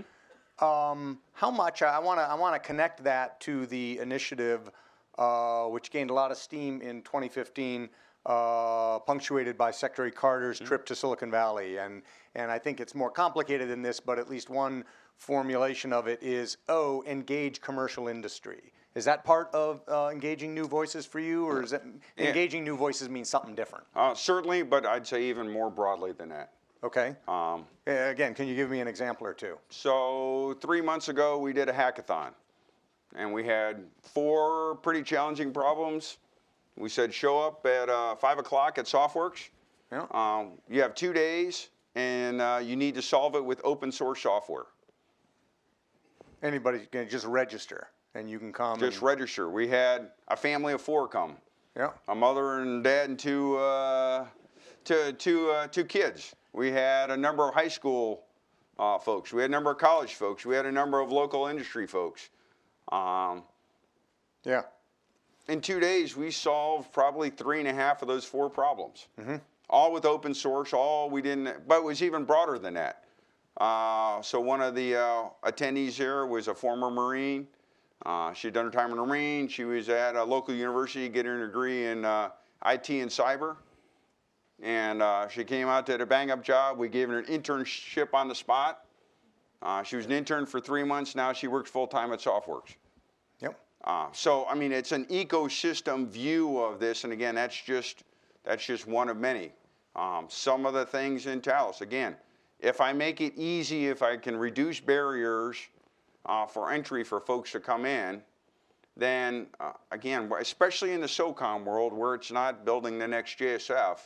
Um, 0.59 1.19
how 1.33 1.51
much 1.51 1.81
I 1.81 1.99
want 1.99 2.19
to 2.19 2.23
I 2.23 2.35
want 2.35 2.55
to 2.55 2.59
connect 2.59 3.03
that 3.03 3.39
to 3.41 3.65
the 3.67 3.99
initiative, 3.99 4.69
uh, 5.17 5.65
which 5.65 5.91
gained 5.91 6.09
a 6.09 6.13
lot 6.13 6.31
of 6.31 6.37
steam 6.37 6.81
in 6.81 7.01
2015, 7.03 7.89
uh, 8.25 8.99
punctuated 8.99 9.57
by 9.57 9.71
Secretary 9.71 10.11
Carter's 10.11 10.59
trip 10.59 10.85
to 10.85 10.95
Silicon 10.95 11.29
Valley, 11.31 11.77
and 11.77 12.01
and 12.35 12.51
I 12.51 12.57
think 12.57 12.79
it's 12.79 12.95
more 12.95 13.11
complicated 13.11 13.69
than 13.69 13.81
this, 13.81 13.99
but 13.99 14.17
at 14.17 14.29
least 14.29 14.49
one 14.49 14.83
formulation 15.17 15.93
of 15.93 16.07
it 16.07 16.21
is 16.21 16.57
oh, 16.69 17.03
engage 17.05 17.61
commercial 17.61 18.07
industry. 18.07 18.73
Is 18.95 19.05
that 19.05 19.23
part 19.23 19.49
of 19.53 19.81
uh, 19.87 20.09
engaging 20.11 20.53
new 20.53 20.67
voices 20.67 21.05
for 21.05 21.19
you, 21.19 21.45
or 21.45 21.63
is 21.63 21.73
it 21.73 21.81
engaging 22.17 22.63
new 22.63 22.77
voices 22.77 23.09
mean 23.09 23.25
something 23.25 23.55
different? 23.55 23.85
Uh, 23.95 24.13
certainly, 24.13 24.61
but 24.61 24.85
I'd 24.85 25.07
say 25.07 25.23
even 25.23 25.49
more 25.49 25.69
broadly 25.71 26.11
than 26.11 26.29
that. 26.29 26.51
Okay. 26.83 27.15
Um, 27.27 27.65
Again, 27.87 28.33
can 28.33 28.47
you 28.47 28.55
give 28.55 28.69
me 28.69 28.81
an 28.81 28.87
example 28.87 29.25
or 29.25 29.33
two? 29.33 29.57
so 29.69 30.57
three 30.61 30.81
months 30.81 31.09
ago, 31.09 31.39
we 31.39 31.53
did 31.53 31.69
a 31.69 31.73
hackathon, 31.73 32.31
and 33.15 33.33
we 33.33 33.45
had 33.45 33.83
four 34.01 34.75
pretty 34.75 35.01
challenging 35.01 35.51
problems. 35.51 36.17
We 36.75 36.89
said 36.89 37.13
show 37.13 37.39
up 37.39 37.65
at 37.65 37.89
uh, 37.89 38.15
five 38.15 38.39
o'clock 38.39 38.77
at 38.77 38.85
SOFWERX. 38.85 39.49
Yeah. 39.91 40.05
Um, 40.11 40.53
you 40.69 40.81
have 40.81 40.95
two 40.95 41.13
days, 41.13 41.69
and 41.95 42.41
uh, 42.41 42.59
you 42.63 42.75
need 42.75 42.95
to 42.95 43.01
solve 43.01 43.35
it 43.35 43.45
with 43.45 43.61
open 43.63 43.91
source 43.91 44.21
software. 44.21 44.65
Anybody 46.41 46.79
can 46.91 47.07
just 47.07 47.25
register 47.25 47.87
and 48.15 48.29
you 48.29 48.39
can 48.39 48.51
come. 48.51 48.79
Just 48.79 49.01
register. 49.01 49.49
We 49.49 49.67
had 49.67 50.09
a 50.27 50.35
family 50.35 50.73
of 50.73 50.81
four 50.81 51.07
come. 51.07 51.37
Yeah. 51.75 51.89
a 52.07 52.13
mother 52.13 52.59
and 52.59 52.83
dad 52.83 53.09
and 53.09 53.17
two, 53.17 53.57
uh, 53.57 54.27
two, 54.83 55.11
two, 55.13 55.49
uh, 55.49 55.65
two 55.67 55.85
kids. 55.85 56.35
We 56.53 56.69
had 56.71 57.09
a 57.09 57.17
number 57.17 57.47
of 57.47 57.55
high 57.55 57.67
school 57.67 58.25
uh, 58.77 58.99
folks. 58.99 59.33
We 59.33 59.41
had 59.41 59.49
a 59.49 59.51
number 59.51 59.71
of 59.71 59.79
college 59.79 60.13
folks. 60.13 60.45
We 60.45 60.53
had 60.53 60.67
a 60.67 60.71
number 60.71 60.99
of 60.99 61.11
local 61.11 61.47
industry 61.47 61.87
folks. 61.87 62.29
Um, 62.91 63.43
Yeah. 64.43 64.63
In 65.47 65.59
two 65.59 65.79
days, 65.79 66.15
we 66.15 66.31
solved 66.31 66.91
probably 66.93 67.29
three 67.29 67.59
and 67.59 67.67
a 67.67 67.73
half 67.73 68.01
of 68.01 68.07
those 68.07 68.23
four 68.23 68.49
problems. 68.49 69.07
All 69.69 69.91
with 69.91 70.05
open 70.05 70.33
source. 70.33 70.73
All 70.73 71.09
we 71.09 71.21
didn't, 71.21 71.67
but 71.67 71.79
it 71.79 71.83
was 71.83 72.01
even 72.01 72.23
broader 72.23 72.57
than 72.57 72.75
that. 72.75 73.03
Uh, 73.57 74.21
so 74.21 74.39
one 74.39 74.61
of 74.61 74.73
the 74.75 74.95
uh, 74.95 75.23
attendees 75.43 75.91
here 75.93 76.25
was 76.25 76.47
a 76.47 76.53
former 76.53 76.89
Marine. 76.89 77.47
Uh, 78.05 78.33
she'd 78.33 78.53
done 78.53 78.65
her 78.65 78.71
time 78.71 78.91
in 78.91 78.97
the 78.97 79.05
Marine. 79.05 79.47
She 79.47 79.63
was 79.63 79.89
at 79.89 80.15
a 80.15 80.23
local 80.23 80.53
university 80.53 81.07
getting 81.09 81.31
her 81.31 81.45
degree 81.45 81.87
in 81.87 82.03
uh, 82.05 82.29
IT 82.65 82.89
and 82.89 83.09
cyber. 83.09 83.57
And 84.61 85.01
uh, 85.01 85.27
she 85.27 85.43
came 85.43 85.67
out, 85.67 85.85
did 85.85 86.01
a 86.01 86.05
bang 86.05 86.31
up 86.31 86.43
job. 86.43 86.77
We 86.77 86.87
gave 86.87 87.09
her 87.09 87.19
an 87.19 87.25
internship 87.25 88.13
on 88.13 88.27
the 88.27 88.35
spot. 88.35 88.85
Uh, 89.61 89.83
she 89.83 89.95
was 89.95 90.05
an 90.05 90.11
intern 90.11 90.45
for 90.45 90.59
three 90.59 90.83
months. 90.83 91.15
Now 91.15 91.33
she 91.33 91.47
works 91.47 91.69
full 91.69 91.87
time 91.87 92.11
at 92.11 92.19
SOFWERX. 92.19 92.75
Uh, 93.83 94.07
so 94.11 94.45
I 94.47 94.55
mean, 94.55 94.71
it's 94.71 94.91
an 94.91 95.05
ecosystem 95.05 96.07
view 96.07 96.59
of 96.59 96.79
this, 96.79 97.03
and 97.03 97.13
again, 97.13 97.35
that's 97.35 97.59
just 97.59 98.03
that's 98.43 98.65
just 98.65 98.87
one 98.87 99.09
of 99.09 99.17
many. 99.17 99.51
Um, 99.95 100.25
some 100.29 100.65
of 100.65 100.73
the 100.73 100.85
things 100.85 101.27
in 101.27 101.41
Talos, 101.41 101.81
again, 101.81 102.15
if 102.59 102.81
I 102.81 102.93
make 102.93 103.21
it 103.21 103.33
easy, 103.35 103.87
if 103.87 104.01
I 104.01 104.17
can 104.17 104.35
reduce 104.35 104.79
barriers 104.79 105.57
uh, 106.25 106.45
for 106.45 106.71
entry 106.71 107.03
for 107.03 107.19
folks 107.19 107.51
to 107.51 107.59
come 107.59 107.85
in, 107.85 108.21
then 108.95 109.47
uh, 109.59 109.73
again, 109.91 110.31
especially 110.39 110.93
in 110.93 111.01
the 111.01 111.07
SOCOM 111.07 111.65
world 111.65 111.93
where 111.93 112.15
it's 112.15 112.31
not 112.31 112.65
building 112.65 112.97
the 112.97 113.07
next 113.07 113.37
JSF 113.37 113.99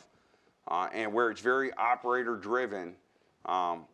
uh, 0.68 0.88
and 0.92 1.12
where 1.12 1.30
it's 1.30 1.40
very 1.40 1.72
operator 1.74 2.36
driven, 2.36 2.94
um, 3.46 3.84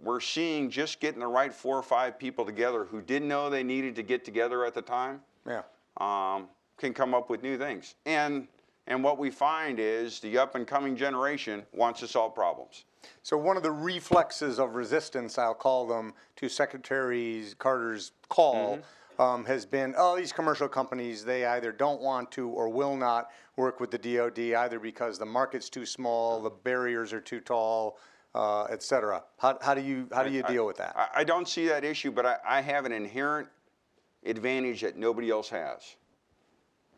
we're 0.00 0.20
seeing 0.20 0.70
just 0.70 1.00
getting 1.00 1.20
the 1.20 1.26
right 1.26 1.52
four 1.52 1.76
or 1.76 1.82
five 1.82 2.18
people 2.18 2.44
together 2.44 2.84
who 2.84 3.00
didn't 3.02 3.28
know 3.28 3.50
they 3.50 3.64
needed 3.64 3.96
to 3.96 4.02
get 4.02 4.24
together 4.24 4.64
at 4.64 4.74
the 4.74 4.82
time 4.82 5.20
Yeah. 5.46 5.62
um, 5.98 6.48
can 6.76 6.94
come 6.94 7.14
up 7.14 7.28
with 7.28 7.42
new 7.42 7.58
things. 7.58 7.94
And 8.06 8.48
and 8.86 9.04
what 9.04 9.18
we 9.18 9.30
find 9.30 9.78
is 9.78 10.18
the 10.20 10.38
up 10.38 10.54
and 10.54 10.66
coming 10.66 10.96
generation 10.96 11.66
wants 11.74 12.00
to 12.00 12.08
solve 12.08 12.34
problems. 12.34 12.86
So 13.22 13.36
one 13.36 13.58
of 13.58 13.62
the 13.62 13.70
reflexes 13.70 14.58
of 14.58 14.76
resistance, 14.76 15.36
I'll 15.36 15.52
call 15.52 15.86
them, 15.86 16.14
to 16.36 16.48
Secretary 16.48 17.44
Carter's 17.58 18.12
call 18.30 18.78
um, 19.18 19.44
has 19.44 19.66
been, 19.66 19.94
oh, 19.98 20.16
these 20.16 20.32
commercial 20.32 20.68
companies, 20.68 21.22
they 21.22 21.44
either 21.44 21.70
don't 21.70 22.00
want 22.00 22.30
to 22.32 22.48
or 22.48 22.70
will 22.70 22.96
not 22.96 23.28
work 23.56 23.78
with 23.78 23.90
the 23.90 23.98
DoD, 23.98 24.38
either 24.38 24.78
because 24.78 25.18
the 25.18 25.26
market's 25.26 25.68
too 25.68 25.84
small, 25.84 26.40
the 26.40 26.48
barriers 26.48 27.12
are 27.12 27.20
too 27.20 27.40
tall, 27.40 27.98
uh, 28.34 28.64
et 28.64 28.82
cetera. 28.82 29.22
How, 29.38 29.58
how 29.60 29.74
do 29.74 29.80
you 29.80 30.08
how 30.12 30.22
do 30.22 30.30
you 30.30 30.42
deal 30.42 30.66
with 30.66 30.76
that? 30.76 30.94
I, 30.96 31.20
I 31.20 31.24
don't 31.24 31.48
see 31.48 31.66
that 31.68 31.84
issue, 31.84 32.10
but 32.10 32.26
I, 32.26 32.36
I 32.46 32.60
have 32.60 32.84
an 32.84 32.92
inherent 32.92 33.48
advantage 34.24 34.80
that 34.82 34.96
nobody 34.96 35.30
else 35.30 35.48
has, 35.48 35.96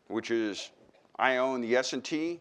which 0.07 0.31
is 0.31 0.71
I 1.17 1.37
own 1.37 1.61
the 1.61 1.75
S&T, 1.75 2.39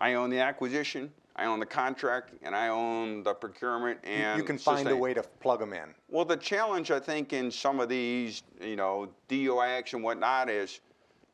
I 0.00 0.14
own 0.14 0.30
the 0.30 0.38
acquisition, 0.38 1.12
I 1.36 1.46
own 1.46 1.60
the 1.60 1.66
contract, 1.66 2.30
and 2.42 2.54
I 2.54 2.68
own 2.68 3.22
the 3.22 3.34
procurement 3.34 4.00
and 4.04 4.38
you 4.38 4.44
can 4.44 4.58
find 4.58 4.88
a 4.88 4.96
way 4.96 5.14
to 5.14 5.22
plug 5.22 5.60
them 5.60 5.72
in. 5.72 5.94
Well, 6.08 6.24
the 6.24 6.36
challenge 6.36 6.90
I 6.90 7.00
think 7.00 7.32
in 7.32 7.50
some 7.50 7.80
of 7.80 7.88
these, 7.88 8.42
you 8.60 8.76
know, 8.76 9.08
DIUx 9.28 9.94
and 9.94 10.02
whatnot 10.02 10.50
is 10.50 10.80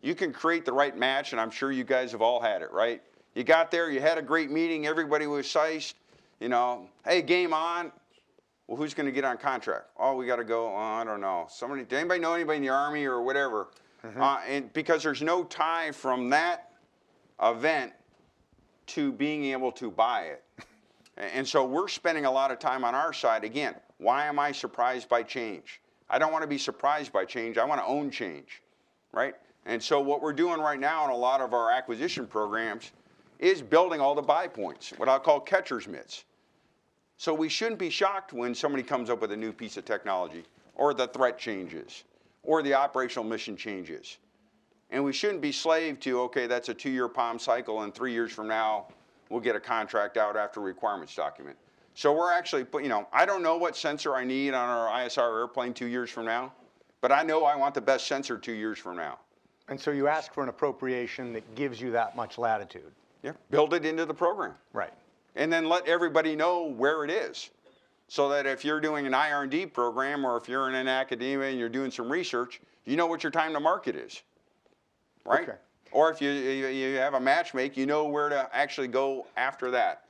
you 0.01 0.15
can 0.15 0.33
create 0.33 0.65
the 0.65 0.73
right 0.73 0.97
match, 0.97 1.33
and 1.33 1.41
I'm 1.41 1.51
sure 1.51 1.73
you 1.73 1.85
guys 1.85 2.13
have 2.13 2.23
all 2.23 2.41
had 2.41 2.63
it, 2.63 2.71
right? 2.71 3.03
You 3.35 3.45
got 3.45 3.71
there, 3.71 3.91
you 3.91 4.01
had 4.01 4.19
a 4.19 4.23
great 4.23 4.51
meeting, 4.51 4.87
everybody 4.87 5.27
was 5.27 5.51
sized, 5.51 5.97
you 6.41 6.49
know, 6.49 6.89
hey, 7.05 7.23
game 7.23 7.53
on. 7.53 7.93
Well, 8.67 8.77
who's 8.77 8.93
going 8.93 9.07
to 9.07 9.13
get 9.13 9.25
on 9.25 9.39
contract? 9.39 9.87
Oh, 9.99 10.15
we 10.15 10.27
got 10.27 10.37
to 10.37 10.45
go. 10.45 10.69
Oh, 10.69 10.77
I 10.77 11.03
don't 11.05 11.21
know. 11.21 11.47
Somebody, 11.49 11.85
does 11.85 11.99
anybody 11.99 12.21
know 12.21 12.35
anybody 12.35 12.59
in 12.59 12.63
the 12.63 12.69
army 12.69 13.07
or 13.07 13.23
whatever? 13.23 13.69
Uh, 14.17 14.41
and 14.47 14.73
because 14.73 15.03
there's 15.03 15.23
no 15.23 15.43
tie 15.45 15.91
from 15.91 16.31
that 16.31 16.71
event 17.43 17.93
to 18.87 19.13
being 19.13 19.47
able 19.47 19.73
to 19.73 19.91
buy 19.91 20.23
it. 20.23 20.45
And 21.21 21.45
so 21.49 21.65
we're 21.65 21.89
spending 21.89 22.27
a 22.27 22.31
lot 22.31 22.53
of 22.53 22.61
time 22.61 22.85
on 22.85 22.95
our 22.95 23.13
side. 23.13 23.43
Again, 23.43 23.75
why 23.97 24.27
am 24.27 24.39
I 24.39 24.53
surprised 24.53 25.09
by 25.09 25.25
change? 25.25 25.81
I 26.09 26.17
don't 26.17 26.31
want 26.31 26.43
to 26.43 26.49
be 26.49 26.59
surprised 26.59 27.13
by 27.13 27.25
change. 27.25 27.59
I 27.59 27.65
want 27.65 27.81
to 27.81 27.87
own 27.89 28.13
change, 28.13 28.63
right? 29.11 29.35
And 29.67 29.83
so 29.83 30.01
what 30.01 30.23
we're 30.23 30.33
doing 30.33 30.61
right 30.61 30.79
now 30.79 31.05
in 31.05 31.11
a 31.11 31.17
lot 31.17 31.41
of 31.41 31.53
our 31.53 31.73
acquisition 31.73 32.25
programs 32.25 32.93
is 33.41 33.63
building 33.63 34.01
all 34.01 34.15
the 34.15 34.23
buy 34.23 34.47
points, 34.47 34.93
what 34.97 35.09
I'll 35.09 35.19
call 35.19 35.41
catcher's 35.41 35.89
mitts. 35.89 36.25
So 37.19 37.35
we 37.35 37.49
shouldn't 37.49 37.81
be 37.81 37.91
shocked 37.91 38.33
when 38.33 38.55
somebody 38.55 38.85
comes 38.85 39.11
up 39.11 39.21
with 39.21 39.33
a 39.33 39.37
new 39.37 39.53
piece 39.53 39.77
of 39.77 39.85
technology 39.85 40.45
or 40.77 40.95
the 40.95 41.09
threat 41.09 41.37
changes 41.37 42.05
or 42.45 42.63
the 42.63 42.73
operational 42.73 43.25
mission 43.25 43.57
changes. 43.57 44.19
And 44.91 45.05
we 45.05 45.13
shouldn't 45.13 45.43
be 45.43 45.51
slave 45.51 45.99
to, 46.01 46.21
okay, 46.23 46.47
that's 46.47 46.69
a 46.69 46.75
two 46.75 46.91
year 46.91 47.09
POM 47.09 47.41
cycle, 47.41 47.83
and 47.83 47.93
three 47.93 48.13
years 48.13 48.33
from 48.33 48.47
now, 48.47 48.87
we'll 49.29 49.41
get 49.41 49.57
a 49.57 49.61
contract 49.61 50.17
out 50.17 50.37
after 50.37 50.61
requirements 50.61 51.15
document. 51.15 51.57
So 51.95 52.13
we're 52.13 52.33
actually, 52.33 52.65
you 52.75 52.89
know, 52.89 53.09
I 53.13 53.27
don't 53.27 53.43
know 53.43 53.57
what 53.57 53.77
sensor 53.77 54.15
I 54.15 54.23
need 54.25 54.55
on 54.55 54.69
our 54.69 54.89
ISR 55.01 55.41
airplane 55.41 55.75
two 55.75 55.87
years 55.87 56.11
from 56.11 56.25
now, 56.25 56.53
but 57.01 57.11
I 57.11 57.25
know 57.25 57.45
I 57.45 57.57
want 57.57 57.75
the 57.75 57.81
best 57.81 58.07
sensor 58.07 58.39
two 58.39 58.53
years 58.53 58.79
from 58.79 58.97
now. 58.97 59.19
And 59.69 59.79
so 59.79 59.91
you 59.91 60.07
ask 60.07 60.33
for 60.33 60.45
an 60.45 60.49
appropriation 60.49 61.33
that 61.33 61.55
gives 61.57 61.81
you 61.81 61.91
that 61.91 62.15
much 62.15 62.39
latitude. 62.39 62.93
Yeah. 63.25 63.33
Build 63.51 63.75
it 63.75 63.85
into 63.85 64.07
the 64.07 64.15
program. 64.15 64.55
Right. 64.73 64.93
And 65.37 65.53
then 65.53 65.69
let 65.69 65.87
everybody 65.87 66.35
know 66.35 66.65
where 66.65 67.05
it 67.05 67.11
is 67.11 67.51
so 68.09 68.31
that 68.31 68.47
if 68.47 68.65
you're 68.65 68.81
doing 68.81 69.07
an 69.07 69.15
IR&D 69.15 69.67
program 69.67 70.25
or 70.25 70.37
if 70.37 70.49
you're 70.49 70.69
in 70.69 70.75
an 70.75 70.89
academia 70.89 71.51
and 71.51 71.59
you're 71.59 71.69
doing 71.69 71.91
some 71.91 72.11
research, 72.11 72.61
you 72.87 72.97
know 72.97 73.07
what 73.07 73.23
your 73.23 73.31
time 73.31 73.53
to 73.53 73.61
market 73.61 73.95
is, 73.95 74.23
right? 75.25 75.43
Okay. 75.43 75.59
Or 75.93 76.11
if 76.11 76.21
you, 76.21 76.31
you, 76.31 76.97
have 76.97 77.15
a 77.15 77.21
match 77.21 77.55
make, 77.55 77.77
you 77.77 77.87
know 77.87 78.05
where 78.05 78.29
to 78.29 78.49
actually 78.53 78.89
go 78.89 79.27
after 79.37 79.71
that. 79.71 80.05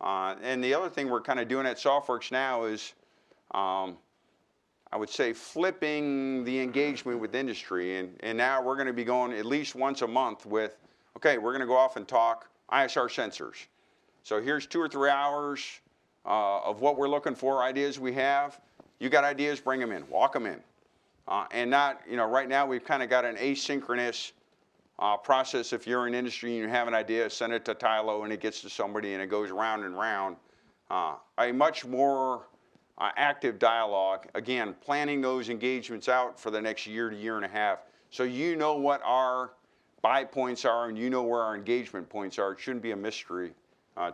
Uh, 0.00 0.34
and 0.42 0.62
the 0.62 0.74
other 0.74 0.88
thing 0.88 1.08
we're 1.08 1.20
kind 1.20 1.40
of 1.40 1.48
doing 1.48 1.66
at 1.66 1.76
SOFWERX 1.76 2.30
now 2.30 2.64
is, 2.64 2.92
um, 3.52 3.96
I 4.92 4.96
would 4.96 5.10
say, 5.10 5.32
flipping 5.32 6.44
the 6.44 6.60
engagement 6.60 7.20
with 7.20 7.34
industry. 7.34 7.98
And, 7.98 8.16
and 8.20 8.36
now 8.38 8.62
we're 8.62 8.76
going 8.76 8.86
to 8.86 8.92
be 8.92 9.04
going 9.04 9.32
at 9.32 9.46
least 9.46 9.74
once 9.74 10.02
a 10.02 10.06
month 10.06 10.44
with, 10.46 10.76
okay, 11.16 11.38
we're 11.38 11.52
going 11.52 11.60
to 11.60 11.66
go 11.66 11.76
off 11.76 11.96
and 11.96 12.06
talk 12.06 12.48
ISR 12.72 13.08
sensors. 13.08 13.66
So 14.24 14.40
here's 14.40 14.66
two 14.66 14.80
or 14.80 14.88
three 14.88 15.10
hours 15.10 15.80
uh, 16.24 16.60
of 16.60 16.80
what 16.80 16.96
we're 16.96 17.10
looking 17.10 17.34
for, 17.34 17.62
ideas 17.62 18.00
we 18.00 18.14
have. 18.14 18.58
You 18.98 19.10
got 19.10 19.22
ideas, 19.22 19.60
bring 19.60 19.80
them 19.80 19.92
in, 19.92 20.08
walk 20.08 20.32
them 20.32 20.46
in. 20.46 20.60
Uh, 21.28 21.44
and 21.50 21.70
not, 21.70 22.00
you 22.08 22.16
know, 22.16 22.26
right 22.26 22.48
now 22.48 22.66
we've 22.66 22.84
kind 22.84 23.02
of 23.02 23.10
got 23.10 23.26
an 23.26 23.36
asynchronous 23.36 24.32
uh, 24.98 25.18
process. 25.18 25.74
If 25.74 25.86
you're 25.86 26.06
in 26.06 26.14
industry 26.14 26.54
and 26.54 26.62
you 26.62 26.68
have 26.70 26.88
an 26.88 26.94
idea, 26.94 27.28
send 27.28 27.52
it 27.52 27.66
to 27.66 27.74
TILO 27.74 28.24
and 28.24 28.32
it 28.32 28.40
gets 28.40 28.62
to 28.62 28.70
somebody 28.70 29.12
and 29.12 29.22
it 29.22 29.26
goes 29.26 29.50
round 29.50 29.84
and 29.84 29.94
round. 29.94 30.36
Uh, 30.90 31.16
a 31.38 31.52
much 31.52 31.84
more 31.84 32.46
uh, 32.96 33.10
active 33.16 33.58
dialogue, 33.58 34.26
again, 34.34 34.74
planning 34.80 35.20
those 35.20 35.50
engagements 35.50 36.08
out 36.08 36.40
for 36.40 36.50
the 36.50 36.60
next 36.60 36.86
year 36.86 37.10
to 37.10 37.16
year 37.16 37.36
and 37.36 37.44
a 37.44 37.48
half. 37.48 37.80
So 38.08 38.22
you 38.22 38.56
know 38.56 38.76
what 38.76 39.02
our 39.04 39.50
buy 40.00 40.24
points 40.24 40.64
are 40.64 40.88
and 40.88 40.96
you 40.96 41.10
know 41.10 41.24
where 41.24 41.42
our 41.42 41.54
engagement 41.54 42.08
points 42.08 42.38
are. 42.38 42.52
It 42.52 42.60
shouldn't 42.60 42.82
be 42.82 42.92
a 42.92 42.96
mystery 42.96 43.52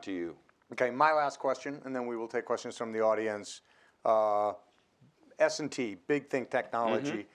to 0.02 0.12
you. 0.12 0.36
Okay, 0.72 0.90
my 0.90 1.12
last 1.12 1.38
question, 1.38 1.80
and 1.84 1.94
then 1.94 2.06
we 2.06 2.16
will 2.16 2.28
take 2.28 2.44
questions 2.44 2.76
from 2.76 2.92
the 2.92 3.00
audience. 3.00 3.62
Uh, 4.04 4.52
S&T, 5.38 5.96
Big 6.06 6.28
Think 6.28 6.50
Technology. 6.50 7.26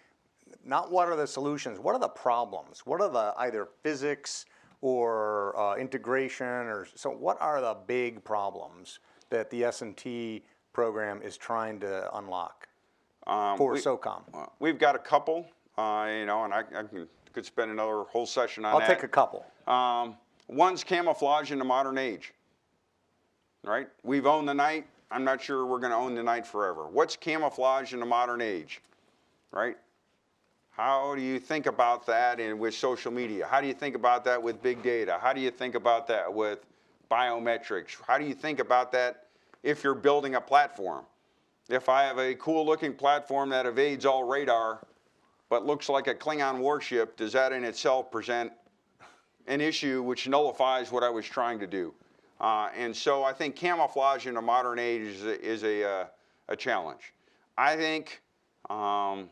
Not 0.64 0.92
what 0.92 1.08
are 1.10 1.16
the 1.16 1.28
solutions, 1.28 1.80
what 1.80 1.94
are 1.96 2.00
the 2.00 2.08
problems? 2.08 2.86
What 2.86 3.02
are 3.02 3.10
the 3.10 3.34
either 3.38 3.68
physics 3.84 4.46
or 4.82 5.58
uh, 5.60 5.76
integration 5.76 6.46
or 6.46 6.88
so 6.96 7.10
what 7.10 7.42
are 7.42 7.62
the 7.62 7.76
big 7.88 8.24
problems 8.24 9.00
that 9.30 9.50
the 9.50 9.64
S&T 9.64 10.44
program 10.74 11.22
is 11.24 11.38
trying 11.38 11.80
to 11.80 12.16
unlock 12.18 12.68
Um, 13.26 13.58
for 13.58 13.74
SOCOM? 13.76 14.22
uh, 14.34 14.46
We've 14.60 14.78
got 14.78 14.96
a 14.96 15.00
couple, 15.00 15.48
uh, 15.78 16.08
you 16.10 16.26
know, 16.26 16.44
and 16.44 16.54
I, 16.54 16.60
I 16.60 16.84
can, 16.84 17.08
could 17.34 17.46
spend 17.46 17.72
another 17.72 18.04
whole 18.04 18.26
session 18.28 18.66
on 18.66 18.80
that. 18.80 18.90
I'll 18.90 18.96
take 18.96 19.04
a 19.04 19.08
couple. 19.08 19.46
One's 20.48 20.84
camouflage 20.84 21.52
in 21.52 21.60
the 21.60 21.66
modern 21.66 21.98
age. 21.98 22.34
right? 23.64 23.88
We've 24.04 24.26
owned 24.26 24.48
the 24.48 24.54
night. 24.54 24.86
I'm 25.12 25.24
not 25.24 25.42
sure 25.42 25.66
we're 25.66 25.80
going 25.80 25.92
to 25.92 25.98
own 25.98 26.16
the 26.16 26.24
night 26.24 26.46
forever. 26.46 26.88
What's 26.88 27.16
camouflage 27.16 27.94
in 27.94 28.00
the 28.00 28.06
modern 28.06 28.42
age, 28.42 28.82
right? 29.52 29.78
How 30.72 31.16
do 31.16 31.22
you 31.22 31.40
think 31.40 31.68
about 31.68 32.06
that 32.08 32.40
in, 32.40 32.60
with 32.60 32.74
social 32.74 33.12
media? 33.12 33.48
How 33.50 33.62
do 33.62 33.68
you 33.68 33.74
think 33.74 33.96
about 33.96 34.26
that 34.26 34.42
with 34.42 34.62
big 34.62 34.84
data? 34.84 35.18
How 35.22 35.32
do 35.32 35.40
you 35.40 35.52
think 35.52 35.76
about 35.76 36.06
that 36.08 36.32
with 36.34 36.66
biometrics? 37.10 37.98
How 38.06 38.18
do 38.18 38.26
you 38.26 38.34
think 38.34 38.60
about 38.60 38.92
that 38.92 39.28
if 39.64 39.84
you're 39.84 39.96
building 39.96 40.36
a 40.36 40.42
platform? 40.42 41.06
If 41.70 41.88
I 41.88 42.04
have 42.04 42.20
a 42.20 42.36
cool 42.36 42.66
looking 42.66 42.94
platform 42.94 43.50
that 43.50 43.66
evades 43.66 44.06
all 44.06 44.24
radar 44.24 44.86
but 45.50 45.66
looks 45.66 45.90
like 45.90 46.08
a 46.08 46.16
Klingon 46.16 46.58
warship, 46.58 47.16
does 47.16 47.32
that 47.34 47.54
in 47.54 47.64
itself 47.64 48.12
present 48.12 48.52
an 49.48 49.62
issue 49.62 50.02
which 50.02 50.28
nullifies 50.28 50.92
what 50.92 51.04
I 51.04 51.10
was 51.10 51.26
trying 51.26 51.60
to 51.60 51.68
do? 51.68 51.94
Uh, 52.40 52.70
and 52.76 52.96
so 52.96 53.24
I 53.24 53.32
think 53.34 53.56
camouflage 53.56 54.28
in 54.28 54.38
a 54.38 54.42
modern 54.42 54.80
age 54.80 55.04
is 55.04 55.24
a, 55.24 55.42
is 55.42 55.64
a, 55.64 55.90
uh, 55.90 56.06
a 56.50 56.56
challenge. 56.56 57.14
I 57.58 57.76
think 57.76 58.22
um, 58.70 59.30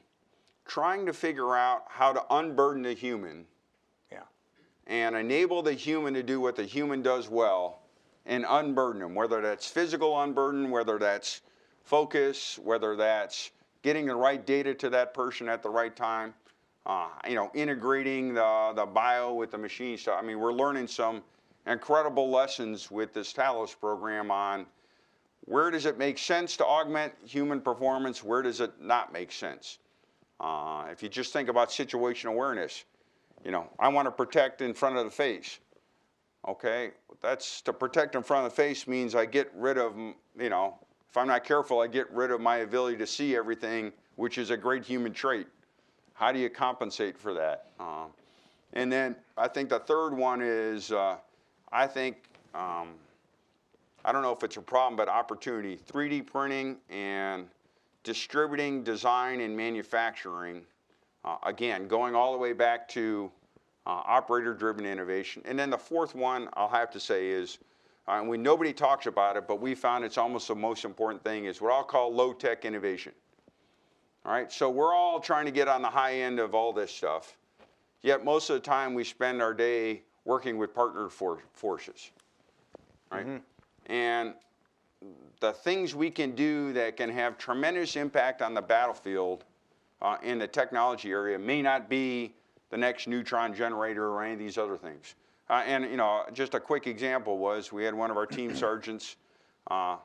trying 0.66 1.05
to 1.05 1.14
figure 1.14 1.55
out 1.55 1.84
how 1.89 2.14
to 2.14 2.24
unburden 2.32 2.84
the 2.84 2.93
human 2.93 3.45
Yeah. 4.11 4.24
and 4.88 5.16
enable 5.16 5.61
the 5.61 5.74
human 5.74 6.14
to 6.14 6.24
do 6.24 6.39
what 6.39 6.55
the 6.55 6.64
human 6.64 7.01
does 7.01 7.28
well 7.30 7.80
and 8.26 8.45
unburden 8.47 9.01
them, 9.01 9.16
whether 9.16 9.41
that's 9.41 9.68
physical 9.68 10.22
unburden, 10.22 10.72
whether 10.72 10.97
that's 10.97 11.41
focus, 11.84 12.57
whether 12.59 12.95
that's 12.95 13.51
getting 13.82 14.05
the 14.05 14.16
right 14.16 14.45
data 14.45 14.74
to 14.74 14.89
that 14.89 15.14
person 15.14 15.49
at 15.49 15.61
the 15.61 15.70
right 15.70 15.93
time, 15.93 16.34
uh, 16.86 17.08
you 17.28 17.36
know, 17.36 17.50
integrating 17.54 18.34
the, 18.34 18.74
the 18.76 18.86
bio 18.86 19.34
with 19.34 19.52
the 19.52 19.58
machine 19.58 19.98
stuff. 19.98 20.18
I 20.22 20.26
mean, 20.26 20.40
we're 20.40 20.54
learning 20.54 20.88
some 20.88 21.24
incredible 21.66 22.30
lessons 22.30 22.92
with 22.92 23.14
this 23.14 23.32
Talos 23.34 23.78
program 23.80 24.32
on 24.32 24.66
where 25.46 25.72
does 25.72 25.86
it 25.86 25.98
make 25.98 26.18
sense 26.18 26.58
to 26.58 26.66
augment 26.66 27.14
human 27.26 27.62
performance, 27.62 28.24
where 28.24 28.42
does 28.42 28.62
it 28.62 28.72
not 28.82 29.12
make 29.12 29.32
sense. 29.32 29.80
Uh, 30.40 30.86
if 30.92 31.04
you 31.04 31.10
just 31.10 31.34
think 31.34 31.50
about 31.50 31.72
situation 31.72 32.30
awareness, 32.30 32.86
you 33.44 33.52
know, 33.52 33.70
I 33.80 33.88
want 33.90 34.08
to 34.08 34.12
protect 34.12 34.62
in 34.62 34.74
front 34.74 34.98
of 34.98 35.06
the 35.06 35.12
face. 35.12 35.60
Okay, 36.48 36.92
that's 37.22 37.62
to 37.62 37.72
protect 37.72 38.16
in 38.16 38.24
front 38.24 38.46
of 38.46 38.52
the 38.52 38.56
face 38.56 38.88
means 38.88 39.16
I 39.16 39.26
get 39.26 39.50
rid 39.56 39.78
of, 39.78 39.96
you 39.98 40.50
know, 40.50 40.78
if 41.10 41.16
I'm 41.16 41.28
not 41.28 41.46
careful, 41.46 41.80
I 41.80 41.88
get 41.88 42.12
rid 42.12 42.32
of 42.32 42.42
my 42.42 42.58
ability 42.58 42.98
to 42.98 43.08
see 43.08 43.36
everything, 43.36 43.94
which 44.16 44.38
is 44.38 44.50
a 44.50 44.58
great 44.58 44.84
human 44.84 45.14
trait. 45.14 45.48
How 46.14 46.32
do 46.32 46.39
you 46.39 46.49
compensate 46.49 47.18
for 47.18 47.34
that? 47.34 47.68
Um, 47.80 48.07
and 48.74 48.91
then 48.91 49.16
I 49.38 49.47
think 49.47 49.70
the 49.70 49.80
third 49.80 50.11
one 50.11 50.41
is, 50.41 50.91
uh, 50.91 51.18
I 51.72 51.88
think, 51.88 52.18
um, 52.55 52.89
I 54.05 54.11
don't 54.11 54.22
know 54.22 54.32
if 54.32 54.43
it's 54.43 54.57
a 54.57 54.61
problem, 54.61 54.95
but 54.95 55.07
opportunity. 55.09 55.78
3D 55.78 56.26
printing 56.26 56.78
and 56.89 57.47
distributing, 58.03 58.84
design, 58.84 59.41
and 59.41 59.55
manufacturing. 59.55 60.61
Uh, 61.24 61.38
again, 61.43 61.88
going 61.88 62.16
all 62.16 62.34
the 62.34 62.38
way 62.38 62.51
back 62.51 62.88
to 62.89 63.32
uh, 63.86 63.89
operator-driven 63.89 64.86
innovation. 64.86 65.41
And 65.45 65.57
then 65.57 65.70
the 65.70 65.78
fourth 65.78 66.16
one, 66.16 66.49
I'll 66.53 66.68
have 66.68 66.91
to 66.91 66.99
say, 66.99 67.30
is, 67.30 67.59
uh, 68.07 68.14
and 68.14 68.28
we 68.28 68.38
nobody 68.38 68.74
talks 68.74 69.05
about 69.05 69.38
it, 69.38 69.47
but 69.47 69.61
we 69.61 69.74
found 69.74 70.03
it's 70.03 70.18
almost 70.18 70.47
the 70.49 70.55
most 70.55 70.84
important 70.84 71.24
thing, 71.24 71.45
is 71.45 71.61
what 71.61 71.72
I'll 71.72 71.84
call 71.84 72.14
low-tech 72.14 72.66
innovation. 72.66 73.14
All 74.26 74.32
right, 74.32 74.52
so 74.52 74.70
we're 74.70 74.94
all 74.94 75.20
trying 75.20 75.46
to 75.46 75.52
get 75.52 75.68
on 75.68 75.82
the 75.82 75.90
high 75.90 76.22
end 76.22 76.40
of 76.40 76.56
all 76.56 76.72
this 76.72 76.92
stuff. 76.92 77.36
Yet 78.04 78.24
most 78.24 78.50
of 78.50 78.56
the 78.56 78.62
time 78.62 78.94
we 78.94 79.04
spend 79.04 79.42
our 79.42 79.54
day 79.54 80.02
working 80.26 80.58
with 80.58 80.74
partner 80.74 81.10
for, 81.10 81.40
forces. 81.54 82.12
Right? 83.12 83.42
And 83.88 84.34
the 85.40 85.52
things 85.52 85.94
we 85.94 86.10
can 86.10 86.36
do 86.36 86.72
that 86.74 86.96
can 86.96 87.10
have 87.10 87.38
tremendous 87.38 87.96
impact 87.98 88.42
on 88.42 88.54
the 88.54 88.62
battlefield 88.62 89.44
uh, 90.02 90.18
in 90.24 90.40
the 90.40 90.48
technology 90.48 91.12
area 91.12 91.38
may 91.38 91.62
not 91.62 91.90
be 91.90 92.34
the 92.70 92.78
next 92.78 93.08
neutron 93.08 93.54
generator 93.54 94.10
or 94.10 94.24
any 94.24 94.34
of 94.34 94.40
these 94.40 94.58
other 94.58 94.78
things. 94.78 95.16
Uh, 95.50 95.64
and 95.66 95.84
you 95.84 95.98
know, 95.98 96.24
just 96.34 96.54
a 96.54 96.60
quick 96.60 96.88
example 96.88 97.38
was 97.38 97.72
we 97.72 97.84
had 97.84 97.94
one 97.94 98.10
of 98.10 98.18
our 98.18 98.26
team 98.26 98.56
sergeants 98.56 99.18
uh, 99.70 99.98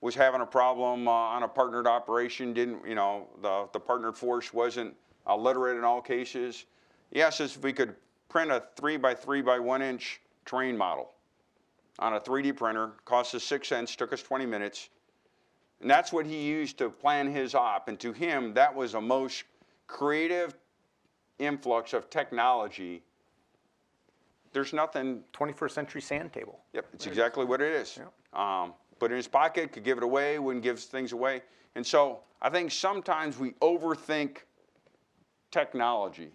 was 0.00 0.14
having 0.14 0.40
a 0.40 0.46
problem 0.46 1.08
uh, 1.08 1.10
on 1.10 1.42
a 1.42 1.48
partnered 1.48 1.86
operation. 1.86 2.52
Didn't 2.52 2.86
you 2.86 2.94
know 2.94 3.28
the 3.42 3.68
the 3.72 3.80
partnered 3.80 4.16
force 4.16 4.52
wasn't 4.52 4.94
uh, 5.26 5.36
literate 5.36 5.76
in 5.76 5.84
all 5.84 6.00
cases. 6.00 6.66
He 7.12 7.22
asked 7.22 7.40
us 7.40 7.56
if 7.56 7.62
we 7.62 7.72
could 7.72 7.94
print 8.28 8.50
a 8.50 8.62
three 8.76 8.96
by 8.96 9.14
three 9.14 9.42
by 9.42 9.58
one 9.58 9.82
inch 9.82 10.20
terrain 10.44 10.76
model 10.76 11.12
on 11.98 12.14
a 12.14 12.20
3D 12.20 12.56
printer. 12.56 12.92
Cost 13.04 13.34
us 13.34 13.44
six 13.44 13.68
cents. 13.68 13.96
Took 13.96 14.12
us 14.12 14.22
20 14.22 14.46
minutes. 14.46 14.90
And 15.80 15.90
that's 15.90 16.12
what 16.12 16.26
he 16.26 16.42
used 16.42 16.78
to 16.78 16.90
plan 16.90 17.30
his 17.30 17.54
op. 17.54 17.88
And 17.88 17.98
to 18.00 18.12
him, 18.12 18.54
that 18.54 18.74
was 18.74 18.94
a 18.94 19.00
most 19.00 19.44
creative 19.86 20.54
influx 21.38 21.92
of 21.92 22.08
technology. 22.08 23.02
There's 24.52 24.72
nothing 24.72 25.22
21st 25.34 25.70
century 25.70 26.00
sand 26.00 26.32
table. 26.32 26.60
Yep, 26.72 26.86
it's 26.94 27.06
exactly 27.06 27.44
what 27.44 27.60
it 27.60 27.72
is. 27.72 27.98
Um, 28.32 28.72
put 28.98 29.10
in 29.10 29.16
his 29.16 29.28
pocket, 29.28 29.72
could 29.72 29.84
give 29.84 29.98
it 29.98 30.04
away, 30.04 30.38
wouldn't 30.38 30.62
give 30.62 30.78
things 30.78 31.12
away. 31.12 31.42
And 31.74 31.86
so 31.86 32.20
I 32.40 32.50
think 32.50 32.70
sometimes 32.70 33.38
we 33.38 33.50
overthink 33.62 34.38
technology. 35.50 36.30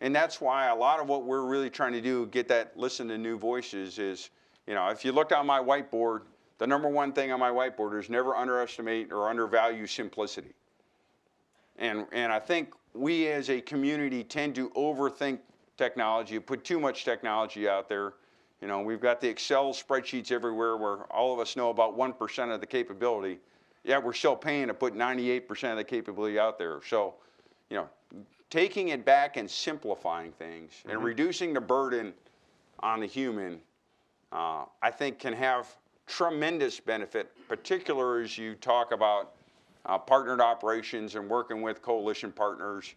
And 0.00 0.14
that's 0.14 0.40
why 0.40 0.68
a 0.68 0.74
lot 0.74 1.00
of 1.00 1.08
what 1.08 1.24
we're 1.24 1.44
really 1.44 1.70
trying 1.70 1.92
to 1.92 2.00
do, 2.00 2.26
get 2.26 2.48
that 2.48 2.76
listen 2.76 3.08
to 3.08 3.18
new 3.18 3.38
voices, 3.38 3.98
is, 3.98 4.30
you 4.66 4.74
know, 4.74 4.88
if 4.88 5.04
you 5.04 5.12
look 5.12 5.32
on 5.32 5.46
my 5.46 5.58
whiteboard, 5.58 6.22
the 6.58 6.66
number 6.66 6.88
one 6.88 7.12
thing 7.12 7.32
on 7.32 7.40
my 7.40 7.50
whiteboard 7.50 7.98
is 7.98 8.10
never 8.10 8.34
underestimate 8.34 9.12
or 9.12 9.28
undervalue 9.28 9.86
simplicity. 9.86 10.54
And, 11.78 12.06
and 12.12 12.32
I 12.32 12.38
think 12.38 12.74
we 12.94 13.28
as 13.28 13.50
a 13.50 13.60
community 13.60 14.24
tend 14.24 14.54
to 14.54 14.70
overthink 14.70 15.40
technology, 15.76 16.38
put 16.38 16.64
too 16.64 16.80
much 16.80 17.04
technology 17.04 17.68
out 17.68 17.88
there. 17.88 18.14
You 18.60 18.68
know, 18.68 18.80
we've 18.80 19.00
got 19.00 19.20
the 19.20 19.28
Excel 19.28 19.72
spreadsheets 19.72 20.32
everywhere 20.32 20.76
where 20.76 21.02
all 21.12 21.34
of 21.34 21.40
us 21.40 21.56
know 21.56 21.70
about 21.70 21.96
1% 21.96 22.54
of 22.54 22.60
the 22.60 22.66
capability. 22.66 23.38
Yeah, 23.84 23.98
we're 23.98 24.14
still 24.14 24.36
paying 24.36 24.68
to 24.68 24.74
put 24.74 24.94
98% 24.94 25.70
of 25.70 25.76
the 25.76 25.84
capability 25.84 26.38
out 26.38 26.58
there. 26.58 26.80
So, 26.86 27.14
you 27.70 27.76
know, 27.76 27.88
taking 28.50 28.88
it 28.88 29.04
back 29.04 29.36
and 29.36 29.50
simplifying 29.50 30.32
things 30.32 30.72
and 30.88 31.02
reducing 31.04 31.52
the 31.52 31.60
burden 31.60 32.14
on 32.80 33.00
the 33.00 33.06
human, 33.06 33.60
uh, 34.32 34.64
I 34.82 34.90
think 34.90 35.18
can 35.18 35.34
have 35.34 35.68
tremendous 36.06 36.80
benefit, 36.80 37.32
particularly 37.48 38.24
as 38.24 38.38
you 38.38 38.54
talk 38.54 38.92
about 38.92 39.32
uh, 39.84 39.98
partnered 39.98 40.40
operations 40.40 41.14
and 41.14 41.28
working 41.28 41.62
with 41.62 41.82
coalition 41.82 42.32
partners 42.32 42.94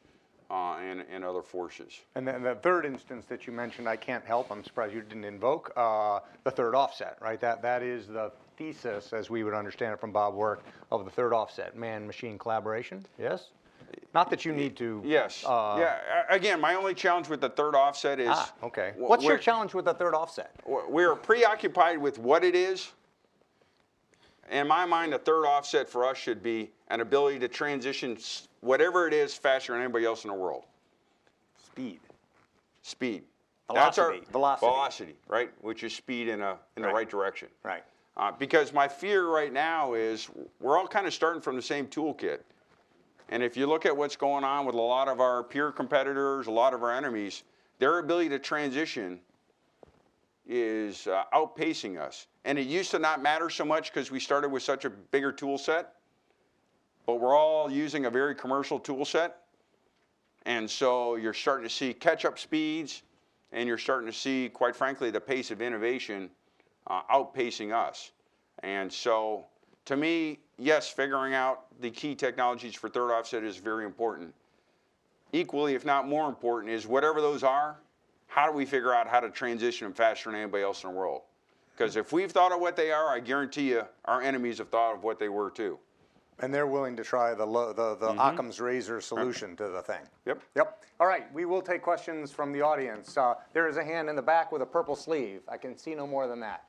uh, 0.50 0.78
and, 0.78 1.04
and 1.12 1.24
other 1.24 1.42
forces. 1.42 2.02
And 2.16 2.28
then 2.28 2.42
the 2.42 2.56
third 2.56 2.86
instance 2.86 3.26
that 3.26 3.46
you 3.46 3.54
mentioned, 3.54 3.88
I 3.88 3.96
can't 3.96 4.26
help, 4.26 4.52
I'm 4.52 4.64
surprised 4.64 4.94
you 4.94 5.02
didn't 5.02 5.26
invoke, 5.26 5.72
uh, 5.76 6.20
the 6.44 6.52
third 6.52 6.76
offset, 6.76 7.18
right? 7.22 7.40
That, 7.40 7.62
that 7.62 7.84
is 7.84 8.08
the 8.08 8.32
thesis, 8.58 9.14
as 9.14 9.30
we 9.30 9.44
would 9.44 9.54
understand 9.54 9.94
it 9.94 10.00
from 10.00 10.12
Bob 10.12 10.34
Work, 10.34 10.64
of 10.92 11.06
the 11.06 11.12
third 11.12 11.34
offset, 11.34 11.78
man-machine 11.78 12.38
collaboration, 12.38 13.06
yes? 13.18 13.50
Not 14.14 14.30
that 14.30 14.46
you 14.46 14.54
need 14.54 14.76
to. 14.78 15.02
Yes. 15.06 15.44
uh, 15.46 15.78
yeah. 15.80 16.24
Again, 16.30 16.60
my 16.60 16.76
only 16.76 16.94
challenge 16.94 17.28
with 17.28 17.42
the 17.42 17.50
third 17.50 17.76
offset 17.76 18.20
is. 18.20 18.30
Ah, 18.32 18.54
okay. 18.64 18.94
What's 18.98 19.24
your 19.24 19.38
challenge 19.38 19.74
with 19.74 19.86
the 19.86 19.94
third 19.94 20.14
offset? 20.14 20.52
We're 20.66 21.16
preoccupied 21.16 21.98
with 21.98 22.20
what 22.20 22.44
it 22.44 22.56
is. 22.56 22.92
In 24.50 24.68
my 24.68 24.86
mind, 24.86 25.14
the 25.14 25.20
third 25.20 25.46
offset 25.46 25.88
for 25.88 26.06
us 26.06 26.18
should 26.18 26.42
be 26.42 26.72
an 26.88 27.02
ability 27.02 27.40
to 27.40 27.48
transition 27.48 28.18
whatever 28.62 29.08
it 29.08 29.14
is 29.14 29.34
faster 29.36 29.74
than 29.74 29.82
anybody 29.82 30.06
else 30.06 30.24
in 30.24 30.30
the 30.30 30.36
world. 30.36 30.64
Speed. 31.64 32.00
Speed. 32.82 33.24
Velocity, 33.68 34.22
velocity. 34.32 34.66
Velocity, 34.66 35.16
right? 35.28 35.52
Which 35.62 35.84
is 35.84 35.96
speed 35.96 36.28
in 36.28 36.42
a 36.42 36.58
in 36.76 36.82
the 36.82 36.88
Right. 36.88 36.96
right 36.96 37.10
direction. 37.10 37.50
Right. 37.62 37.84
Uh, 38.18 38.32
because 38.32 38.74
my 38.74 38.88
fear 38.88 39.28
right 39.28 39.54
now 39.54 39.94
is 39.94 40.28
we're 40.60 40.78
all 40.78 40.88
kind 40.88 41.06
of 41.06 41.14
starting 41.14 41.42
from 41.42 41.56
the 41.56 41.62
same 41.62 41.86
toolkit. 41.86 42.40
And 43.30 43.44
if 43.44 43.56
you 43.56 43.68
look 43.68 43.86
at 43.86 43.96
what's 43.96 44.16
going 44.16 44.44
on 44.44 44.66
with 44.66 44.74
a 44.74 44.82
lot 44.82 45.08
of 45.08 45.20
our 45.20 45.44
peer 45.44 45.72
competitors, 45.72 46.48
a 46.48 46.52
lot 46.52 46.74
of 46.74 46.82
our 46.82 46.92
enemies, 46.92 47.44
their 47.78 48.00
ability 48.00 48.30
to 48.30 48.40
transition 48.40 49.20
is 50.48 51.06
uh, 51.06 51.26
outpacing 51.32 52.00
us. 52.00 52.26
And 52.50 52.58
it 52.58 52.66
used 52.66 52.90
to 52.92 52.98
not 52.98 53.22
matter 53.22 53.48
so 53.52 53.64
much 53.64 53.94
because 53.94 54.10
we 54.10 54.20
started 54.20 54.50
with 54.50 54.64
such 54.64 54.84
a 54.84 54.90
bigger 54.90 55.32
tool 55.32 55.60
set, 55.60 55.94
but 57.06 57.20
we're 57.20 57.38
all 57.38 57.72
using 57.72 58.08
a 58.08 58.10
very 58.10 58.34
commercial 58.34 58.80
tool 58.80 59.06
set. 59.06 59.44
And 60.48 60.68
so 60.68 61.16
you're 61.16 61.36
starting 61.36 61.64
to 61.68 61.72
see 61.72 61.94
catch 61.94 62.26
up 62.26 62.40
speeds, 62.40 63.04
and 63.52 63.68
you're 63.68 63.78
starting 63.78 64.08
to 64.08 64.18
see, 64.18 64.50
quite 64.50 64.76
frankly, 64.76 65.12
the 65.12 65.22
pace 65.22 65.52
of 65.52 65.62
innovation 65.62 66.28
uh, 66.88 67.04
outpacing 67.12 67.72
us. 67.72 68.14
And 68.64 68.92
so, 68.92 69.46
to 69.86 69.96
me, 69.96 70.40
yes, 70.58 70.90
figuring 70.90 71.36
out 71.36 71.68
the 71.82 71.92
key 71.92 72.16
technologies 72.16 72.74
for 72.74 72.90
third 72.90 73.12
offset 73.12 73.44
is 73.44 73.58
very 73.58 73.86
important. 73.86 74.34
Equally, 75.34 75.76
if 75.76 75.86
not 75.86 76.08
more 76.08 76.28
important, 76.28 76.74
is 76.74 76.88
whatever 76.88 77.22
those 77.22 77.44
are, 77.44 77.78
how 78.26 78.48
do 78.48 78.58
we 78.58 78.66
figure 78.66 78.92
out 78.92 79.08
how 79.08 79.20
to 79.20 79.30
transition 79.30 79.86
them 79.86 79.94
faster 79.94 80.32
than 80.32 80.40
anybody 80.40 80.64
else 80.64 80.84
in 80.84 80.90
the 80.90 80.96
world? 80.96 81.22
Because 81.80 81.96
if 81.96 82.12
we've 82.12 82.30
thought 82.30 82.52
of 82.52 82.60
what 82.60 82.76
they 82.76 82.92
are, 82.92 83.08
I 83.08 83.22
guarantee 83.22 83.70
you 83.70 83.84
our 84.04 84.22
enemies 84.22 84.58
have 84.58 84.68
thought 84.68 84.96
of 84.96 85.04
what 85.06 85.18
they 85.18 85.30
were 85.30 85.50
too. 85.50 85.80
And 86.40 86.54
they're 86.54 86.68
willing 86.68 86.98
to 86.98 87.06
try 87.06 87.34
the, 87.34 87.46
lo- 87.46 87.72
the, 87.72 87.96
the 87.96 88.12
Occam's 88.22 88.60
razor 88.60 89.00
solution 89.00 89.56
to 89.56 89.70
the 89.70 89.82
thing. 89.82 90.02
Yep. 90.26 90.42
Yep. 90.58 90.84
All 91.00 91.08
right, 91.08 91.34
we 91.34 91.46
will 91.46 91.62
take 91.62 91.82
questions 91.82 92.32
from 92.32 92.52
the 92.52 92.62
audience. 92.62 93.18
Uh, 93.18 93.36
there 93.54 93.70
is 93.70 93.78
a 93.78 93.84
hand 93.84 94.10
in 94.10 94.18
the 94.18 94.22
back 94.22 94.52
with 94.52 94.62
a 94.62 94.66
purple 94.66 94.94
sleeve. 94.94 95.40
I 95.48 95.56
can 95.56 95.78
see 95.78 95.96
no 95.96 96.06
more 96.06 96.28
than 96.28 96.42
that. 96.42 96.66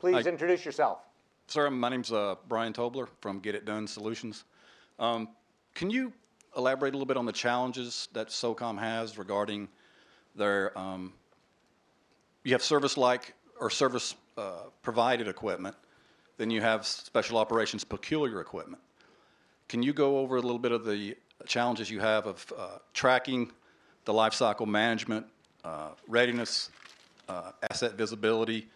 Please 0.00 0.24
Hi. 0.24 0.30
introduce 0.30 0.64
yourself. 0.64 1.06
Sir, 1.46 1.70
my 1.70 1.88
name's 1.88 2.10
uh, 2.10 2.34
Brian 2.48 2.72
Tobler 2.72 3.06
from 3.20 3.38
Get 3.38 3.54
It 3.54 3.64
Done 3.64 3.86
Solutions. 3.86 4.42
Um, 4.98 5.28
Can 5.76 5.88
you 5.88 6.12
elaborate 6.56 6.94
a 6.94 6.96
little 6.96 7.06
bit 7.06 7.16
on 7.16 7.26
the 7.26 7.32
challenges 7.32 8.08
that 8.12 8.28
SOCOM 8.28 8.76
has 8.80 9.18
regarding 9.18 9.68
their, 10.34 10.76
um, 10.76 11.12
you 12.42 12.52
have 12.52 12.62
service-like 12.62 13.34
or 13.60 13.70
service-provided 14.36 15.28
equipment, 15.28 15.76
then 16.38 16.50
you 16.50 16.60
have 16.60 16.86
special 16.86 17.38
operations 17.38 17.84
peculiar 17.84 18.40
equipment. 18.40 18.82
Can 19.68 19.82
you 19.82 19.92
go 19.92 20.18
over 20.18 20.36
a 20.36 20.40
little 20.40 20.58
bit 20.58 20.72
of 20.72 20.84
the 20.84 21.16
challenges 21.46 21.90
you 21.90 22.00
have 22.00 22.26
of 22.26 22.52
uh, 22.58 22.78
tracking 22.94 23.50
the 24.04 24.12
life 24.12 24.34
cycle 24.34 24.66
management, 24.66 25.26
uh, 25.64 25.90
readiness, 26.08 26.70
uh, 27.28 27.52
asset 27.70 27.94
visibility, 27.94 28.68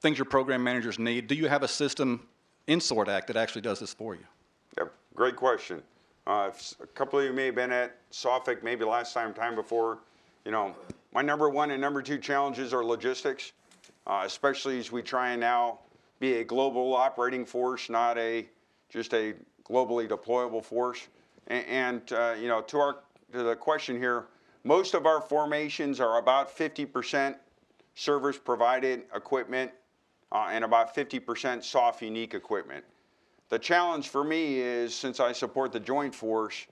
things 0.00 0.18
your 0.18 0.26
program 0.26 0.62
managers 0.62 0.98
need? 0.98 1.26
Do 1.26 1.34
you 1.34 1.48
have 1.48 1.62
a 1.62 1.68
system 1.68 2.26
in 2.66 2.80
SORT 2.80 3.08
Act 3.08 3.26
that 3.28 3.36
actually 3.36 3.62
does 3.62 3.80
this 3.80 3.92
for 3.92 4.14
you? 4.14 4.24
Yep, 4.78 4.92
great 5.14 5.36
question. 5.36 5.82
Uh, 6.26 6.50
a 6.80 6.86
couple 6.88 7.18
of 7.18 7.24
you 7.24 7.32
may 7.32 7.46
have 7.46 7.54
been 7.54 7.72
at 7.72 7.96
SOFIC 8.10 8.62
maybe 8.62 8.84
last 8.84 9.12
time, 9.12 9.34
time 9.34 9.54
before. 9.54 9.98
You 10.44 10.52
know, 10.52 10.74
my 11.12 11.22
number 11.22 11.50
one 11.50 11.70
and 11.70 11.80
number 11.80 12.00
two 12.02 12.18
challenges 12.18 12.72
are 12.72 12.84
logistics, 12.84 13.52
uh, 13.52 13.63
especially 14.06 14.78
as 14.78 14.92
we 14.92 15.02
try 15.02 15.30
and 15.30 15.40
now 15.40 15.80
be 16.20 16.34
a 16.34 16.44
global 16.44 16.94
operating 16.94 17.44
force, 17.44 17.88
not 17.88 18.18
a 18.18 18.46
just 18.88 19.14
a 19.14 19.34
globally 19.64 20.08
deployable 20.08 20.64
force. 20.64 21.08
And, 21.48 21.66
and 21.66 22.12
uh, 22.12 22.34
you 22.40 22.48
know, 22.48 22.60
to 22.62 22.78
our 22.78 22.96
to 23.32 23.42
the 23.42 23.56
question 23.56 23.96
here, 23.96 24.26
most 24.62 24.94
of 24.94 25.06
our 25.06 25.20
formations 25.20 26.00
are 26.00 26.18
about 26.18 26.56
50% 26.56 27.36
service 27.94 28.38
provided 28.38 29.02
equipment 29.14 29.70
uh, 30.32 30.48
and 30.50 30.64
about 30.64 30.94
50% 30.94 31.62
SOF 31.62 32.02
unique 32.02 32.34
equipment. 32.34 32.84
The 33.50 33.58
challenge 33.58 34.08
for 34.08 34.24
me 34.24 34.58
is 34.58 34.94
since 34.94 35.20
I 35.20 35.32
support 35.32 35.72
the 35.72 35.80
joint 35.80 36.14
force, 36.14 36.66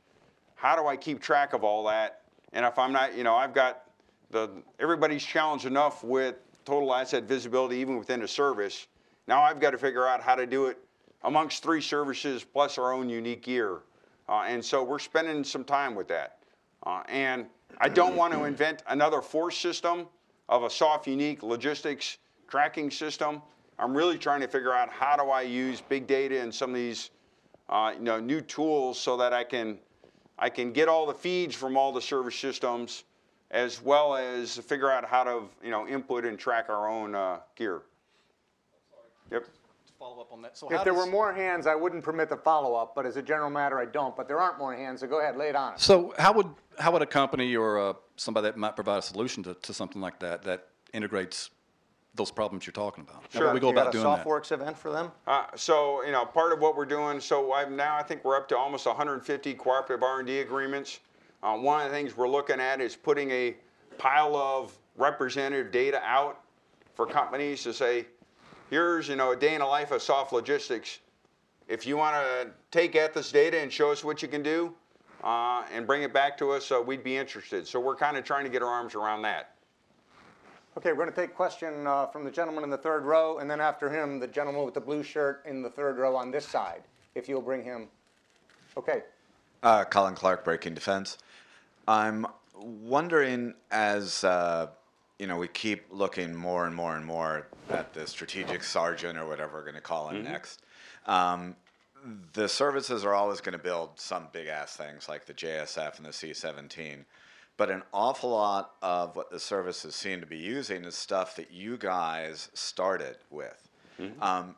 how 0.54 0.74
do 0.76 0.86
I 0.86 0.96
keep 0.96 1.20
track 1.20 1.52
of 1.52 1.64
all 1.64 1.84
that? 1.84 2.22
And 2.52 2.64
if 2.64 2.78
I'm 2.78 2.92
not, 2.92 3.16
you 3.16 3.24
know, 3.24 3.34
I've 3.34 3.54
got 3.54 3.84
the 4.30 4.50
everybody's 4.78 5.24
challenged 5.24 5.66
enough 5.66 6.02
with 6.02 6.36
total 6.64 6.94
asset 6.94 7.24
visibility 7.24 7.76
even 7.76 7.98
within 7.98 8.22
a 8.22 8.28
service. 8.28 8.86
Now 9.26 9.42
I've 9.42 9.60
got 9.60 9.70
to 9.70 9.78
figure 9.78 10.06
out 10.06 10.22
how 10.22 10.34
to 10.34 10.46
do 10.46 10.66
it 10.66 10.78
amongst 11.24 11.62
three 11.62 11.80
services 11.80 12.44
plus 12.44 12.78
our 12.78 12.92
own 12.92 13.08
unique 13.08 13.42
gear. 13.42 13.80
Uh, 14.28 14.44
and 14.46 14.64
so 14.64 14.82
we're 14.82 14.98
spending 14.98 15.44
some 15.44 15.64
time 15.64 15.94
with 15.94 16.08
that. 16.08 16.38
Uh, 16.84 17.02
and 17.08 17.46
I 17.78 17.88
don't 17.88 18.16
want 18.16 18.32
to 18.32 18.44
invent 18.44 18.82
another 18.88 19.20
force 19.20 19.56
system 19.56 20.06
of 20.48 20.64
a 20.64 20.70
SOF, 20.70 21.06
unique 21.06 21.42
logistics 21.42 22.18
tracking 22.48 22.90
system. 22.90 23.40
I'm 23.78 23.96
really 23.96 24.18
trying 24.18 24.40
to 24.40 24.48
figure 24.48 24.72
out 24.72 24.90
how 24.90 25.16
do 25.16 25.30
I 25.30 25.42
use 25.42 25.80
big 25.80 26.06
data 26.06 26.40
and 26.40 26.54
some 26.54 26.70
of 26.70 26.76
these, 26.76 27.10
uh, 27.68 27.92
you 27.96 28.04
know, 28.04 28.20
new 28.20 28.40
tools 28.40 28.98
so 28.98 29.16
that 29.16 29.32
I 29.32 29.44
can, 29.44 29.78
I 30.38 30.50
can 30.50 30.72
get 30.72 30.88
all 30.88 31.06
the 31.06 31.14
feeds 31.14 31.54
from 31.54 31.76
all 31.76 31.92
the 31.92 32.02
service 32.02 32.36
systems, 32.36 33.04
as 33.52 33.82
well 33.82 34.16
as 34.16 34.56
figure 34.58 34.90
out 34.90 35.04
how 35.04 35.22
to, 35.22 35.42
you 35.62 35.70
know, 35.70 35.86
input 35.86 36.24
and 36.24 36.38
track 36.38 36.66
our 36.70 36.88
own 36.88 37.14
uh, 37.14 37.38
gear. 37.54 37.82
Yep. 39.30 39.44
Follow 39.98 40.20
up 40.22 40.32
on 40.32 40.42
that. 40.42 40.58
So 40.58 40.68
If 40.68 40.78
how 40.78 40.84
there 40.84 40.94
were 40.94 41.06
more 41.06 41.32
hands, 41.32 41.66
I 41.66 41.74
wouldn't 41.74 42.02
permit 42.02 42.28
the 42.28 42.36
follow-up, 42.36 42.94
but 42.94 43.06
as 43.06 43.16
a 43.16 43.22
general 43.22 43.50
matter, 43.50 43.78
I 43.78 43.84
don't. 43.84 44.16
But 44.16 44.26
there 44.26 44.40
aren't 44.40 44.58
more 44.58 44.74
hands, 44.74 45.00
so 45.00 45.06
go 45.06 45.20
ahead, 45.20 45.36
lay 45.36 45.48
it 45.48 45.54
on 45.54 45.74
us. 45.74 45.84
So 45.84 46.12
how 46.18 46.32
would, 46.32 46.48
how 46.78 46.90
would 46.92 47.02
a 47.02 47.06
company 47.06 47.54
or 47.54 47.78
uh, 47.78 47.92
somebody 48.16 48.48
that 48.48 48.56
might 48.56 48.74
provide 48.74 48.98
a 48.98 49.02
solution 49.02 49.42
to, 49.44 49.54
to 49.54 49.72
something 49.72 50.00
like 50.00 50.18
that, 50.20 50.42
that 50.42 50.68
integrates 50.92 51.50
those 52.14 52.30
problems 52.32 52.66
you're 52.66 52.72
talking 52.72 53.06
about? 53.08 53.22
How 53.32 53.44
would 53.44 53.54
we 53.54 53.60
go 53.60 53.68
You 53.68 53.74
got 53.74 53.82
about 53.82 53.94
a 53.94 53.98
doing 53.98 54.04
that? 54.04 54.26
SOFWERX 54.26 54.52
event 54.52 54.76
for 54.76 54.90
them? 54.90 55.12
Uh, 55.26 55.44
so, 55.54 56.04
you 56.04 56.10
know, 56.12 56.24
part 56.24 56.52
of 56.52 56.58
what 56.58 56.74
we're 56.74 56.84
doing, 56.84 57.20
so 57.20 57.52
I've 57.52 57.70
now, 57.70 57.96
I 57.96 58.02
think 58.02 58.24
we're 58.24 58.36
up 58.36 58.48
to 58.48 58.56
almost 58.56 58.86
150 58.86 59.54
cooperative 59.54 60.02
R&D 60.02 60.40
agreements. 60.40 60.98
Uh, 61.42 61.56
one 61.56 61.84
of 61.84 61.90
the 61.90 61.96
things 61.96 62.16
we're 62.16 62.28
looking 62.28 62.60
at 62.60 62.80
is 62.80 62.94
putting 62.94 63.30
a 63.30 63.56
pile 63.98 64.36
of 64.36 64.72
representative 64.96 65.72
data 65.72 66.00
out 66.04 66.40
for 66.94 67.06
companies 67.06 67.62
to 67.64 67.72
say, 67.72 68.06
here's, 68.70 69.08
you 69.08 69.16
know, 69.16 69.32
a 69.32 69.36
day 69.36 69.54
in 69.54 69.60
the 69.60 69.66
life 69.66 69.90
of 69.90 70.00
SOF 70.00 70.32
logistics. 70.32 71.00
If 71.68 71.86
you 71.86 71.96
want 71.96 72.14
to 72.14 72.50
take 72.70 72.94
at 72.94 73.12
this 73.12 73.32
data 73.32 73.58
and 73.58 73.72
show 73.72 73.90
us 73.90 74.04
what 74.04 74.22
you 74.22 74.28
can 74.28 74.42
do 74.42 74.74
uh, 75.24 75.64
and 75.72 75.86
bring 75.86 76.02
it 76.02 76.12
back 76.12 76.38
to 76.38 76.52
us, 76.52 76.70
uh, 76.70 76.80
we'd 76.80 77.02
be 77.02 77.16
interested. 77.16 77.66
So 77.66 77.80
we're 77.80 77.96
kind 77.96 78.16
of 78.16 78.24
trying 78.24 78.44
to 78.44 78.50
get 78.50 78.62
our 78.62 78.68
arms 78.68 78.94
around 78.94 79.22
that. 79.22 79.54
Okay, 80.76 80.90
we're 80.90 81.04
going 81.04 81.10
to 81.10 81.14
take 81.14 81.30
a 81.30 81.34
question 81.34 81.86
uh, 81.86 82.06
from 82.06 82.24
the 82.24 82.30
gentleman 82.30 82.64
in 82.64 82.70
the 82.70 82.78
third 82.78 83.04
row, 83.04 83.38
and 83.38 83.50
then 83.50 83.60
after 83.60 83.90
him, 83.90 84.18
the 84.18 84.26
gentleman 84.26 84.64
with 84.64 84.74
the 84.74 84.80
blue 84.80 85.02
shirt 85.02 85.42
in 85.44 85.60
the 85.62 85.68
third 85.68 85.98
row 85.98 86.16
on 86.16 86.30
this 86.30 86.46
side, 86.46 86.82
if 87.14 87.28
you'll 87.28 87.42
bring 87.42 87.62
him. 87.62 87.88
Okay, 88.76 89.02
Uh, 89.62 89.84
Colin 89.84 90.14
Clark, 90.14 90.44
Breaking 90.44 90.72
Defense. 90.74 91.18
I'm 91.86 92.26
wondering 92.54 93.54
as 93.70 94.24
uh, 94.24 94.68
you 95.18 95.26
know 95.26 95.36
we 95.36 95.48
keep 95.48 95.86
looking 95.90 96.34
more 96.34 96.66
and 96.66 96.74
more 96.74 96.96
and 96.96 97.04
more 97.04 97.46
at 97.70 97.92
the 97.92 98.06
strategic 98.06 98.62
sergeant 98.62 99.18
or 99.18 99.26
whatever 99.26 99.54
we're 99.54 99.62
going 99.62 99.74
to 99.74 99.80
call 99.80 100.08
him 100.08 100.22
next. 100.24 100.62
Um, 101.06 101.56
the 102.32 102.48
services 102.48 103.04
are 103.04 103.14
always 103.14 103.40
going 103.40 103.52
to 103.52 103.62
build 103.62 103.90
some 103.96 104.28
big 104.32 104.48
ass 104.48 104.76
things 104.76 105.08
like 105.08 105.24
the 105.24 105.34
JSF 105.34 105.98
and 105.98 106.06
the 106.06 106.12
C-17, 106.12 107.04
but 107.56 107.70
an 107.70 107.82
awful 107.92 108.30
lot 108.30 108.72
of 108.82 109.14
what 109.14 109.30
the 109.30 109.38
services 109.38 109.94
seem 109.94 110.20
to 110.20 110.26
be 110.26 110.38
using 110.38 110.84
is 110.84 110.96
stuff 110.96 111.36
that 111.36 111.52
you 111.52 111.76
guys 111.76 112.48
started 112.54 113.18
with. 113.30 113.68
Um, 114.20 114.56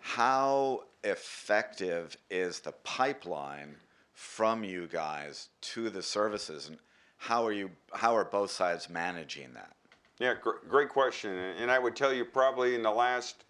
how 0.00 0.84
effective 1.04 2.16
is 2.30 2.60
the 2.60 2.72
pipeline 2.84 3.76
from 4.18 4.64
you 4.64 4.88
guys 4.88 5.48
to 5.60 5.88
the 5.90 6.02
services, 6.02 6.66
and 6.66 6.76
how 7.18 7.46
are 7.46 7.52
you? 7.52 7.70
How 7.92 8.16
are 8.16 8.24
both 8.24 8.50
sides 8.50 8.90
managing 8.90 9.54
that? 9.54 9.76
Yeah, 10.18 10.34
gr- 10.42 10.66
great 10.68 10.88
question. 10.88 11.30
And 11.30 11.70
I 11.70 11.78
would 11.78 11.94
tell 11.94 12.12
you 12.12 12.24
probably 12.24 12.74
in 12.74 12.82
the 12.82 12.90
last 12.90 13.44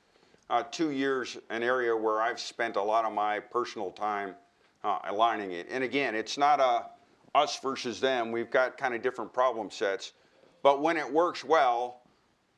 uh, 0.50 0.62
two 0.70 0.90
years, 0.90 1.38
an 1.48 1.62
area 1.62 1.96
where 1.96 2.20
I've 2.20 2.38
spent 2.38 2.76
a 2.76 2.82
lot 2.82 3.06
of 3.06 3.14
my 3.14 3.40
personal 3.40 3.90
time 3.92 4.34
uh, 4.84 4.98
aligning 5.04 5.52
it. 5.52 5.68
And 5.70 5.82
again, 5.82 6.14
it's 6.14 6.36
not 6.36 6.60
a 6.60 6.84
us 7.34 7.58
versus 7.60 7.98
them. 7.98 8.30
We've 8.30 8.50
got 8.50 8.76
kind 8.76 8.94
of 8.94 9.00
different 9.00 9.32
problem 9.32 9.70
sets. 9.70 10.12
But 10.62 10.82
when 10.82 10.98
it 10.98 11.10
works 11.10 11.44
well, 11.44 12.02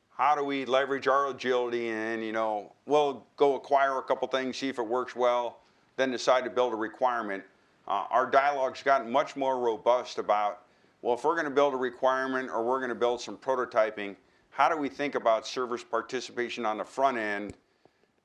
how 0.09 0.35
do 0.35 0.43
we 0.43 0.65
leverage 0.65 1.07
our 1.07 1.29
agility 1.29 1.89
and, 1.89 2.21
you 2.21 2.33
know, 2.33 2.73
we'll 2.85 3.25
go 3.37 3.55
acquire 3.55 3.99
a 3.99 4.03
couple 4.03 4.27
things, 4.27 4.57
see 4.57 4.67
if 4.67 4.79
it 4.79 4.85
works 4.85 5.15
well, 5.15 5.59
then 5.95 6.11
decide 6.11 6.43
to 6.43 6.49
build 6.49 6.73
a 6.73 6.75
requirement. 6.75 7.43
Uh, 7.91 8.05
our 8.09 8.25
dialogue's 8.25 8.81
gotten 8.81 9.11
much 9.11 9.35
more 9.35 9.59
robust 9.59 10.17
about, 10.17 10.61
well, 11.01 11.13
if 11.13 11.25
we're 11.25 11.35
going 11.35 11.43
to 11.43 11.51
build 11.51 11.73
a 11.73 11.77
requirement 11.77 12.49
or 12.49 12.63
we're 12.63 12.79
going 12.79 12.87
to 12.87 12.95
build 12.95 13.19
some 13.19 13.35
prototyping, 13.35 14.15
how 14.49 14.69
do 14.69 14.77
we 14.77 14.87
think 14.87 15.15
about 15.15 15.45
service 15.45 15.83
participation 15.83 16.65
on 16.65 16.77
the 16.77 16.85
front 16.85 17.17
end, 17.17 17.53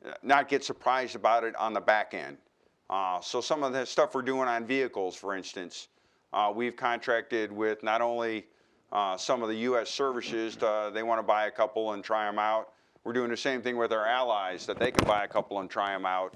uh, 0.06 0.12
not 0.22 0.48
get 0.48 0.62
surprised 0.62 1.16
about 1.16 1.42
it 1.42 1.56
on 1.56 1.72
the 1.72 1.80
back 1.80 2.14
end? 2.14 2.36
Uh, 2.88 3.20
so 3.20 3.40
some 3.40 3.64
of 3.64 3.72
the 3.72 3.84
stuff 3.84 4.14
we're 4.14 4.22
doing 4.22 4.46
on 4.46 4.64
vehicles, 4.64 5.16
for 5.16 5.34
instance, 5.34 5.88
uh, 6.32 6.52
we've 6.54 6.76
contracted 6.76 7.50
with 7.50 7.82
not 7.82 8.00
only 8.00 8.46
uh, 8.92 9.16
some 9.16 9.42
of 9.42 9.48
the 9.48 9.56
U.S. 9.56 9.90
services, 9.90 10.54
to, 10.54 10.92
they 10.94 11.02
want 11.02 11.18
to 11.18 11.24
buy 11.24 11.46
a 11.46 11.50
couple 11.50 11.94
and 11.94 12.04
try 12.04 12.24
them 12.24 12.38
out. 12.38 12.74
We're 13.02 13.14
doing 13.14 13.30
the 13.30 13.36
same 13.36 13.62
thing 13.62 13.76
with 13.76 13.92
our 13.92 14.06
allies, 14.06 14.64
that 14.66 14.78
they 14.78 14.92
can 14.92 15.08
buy 15.08 15.24
a 15.24 15.28
couple 15.28 15.58
and 15.58 15.68
try 15.68 15.92
them 15.92 16.06
out, 16.06 16.34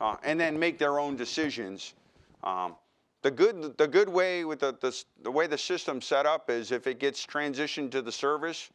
uh, 0.00 0.16
and 0.24 0.40
then 0.40 0.58
make 0.58 0.78
their 0.78 0.98
own 0.98 1.14
decisions. 1.14 1.94
Um, 2.42 2.76
the 3.22 3.30
good, 3.30 3.78
the 3.78 3.86
good 3.86 4.08
way 4.08 4.44
with 4.44 4.60
the, 4.60 4.76
the, 4.80 5.04
the 5.22 5.30
way 5.30 5.46
the 5.46 5.58
system's 5.58 6.04
set 6.04 6.26
up 6.26 6.50
is 6.50 6.72
if 6.72 6.86
it 6.86 6.98
gets 6.98 7.24
transitioned 7.24 7.92
to 7.92 8.02
the 8.02 8.10
service, 8.10 8.70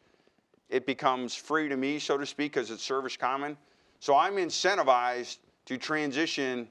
it 0.70 0.86
becomes 0.86 1.36
free 1.36 1.68
to 1.68 1.76
me, 1.76 2.00
so 2.00 2.18
to 2.18 2.26
speak, 2.26 2.54
because 2.54 2.72
it's 2.72 2.84
service 2.84 3.18
common. 3.18 3.58
So 4.00 4.16
I'm 4.16 4.36
incentivized 4.36 5.40
to 5.66 5.78
transition 5.78 6.68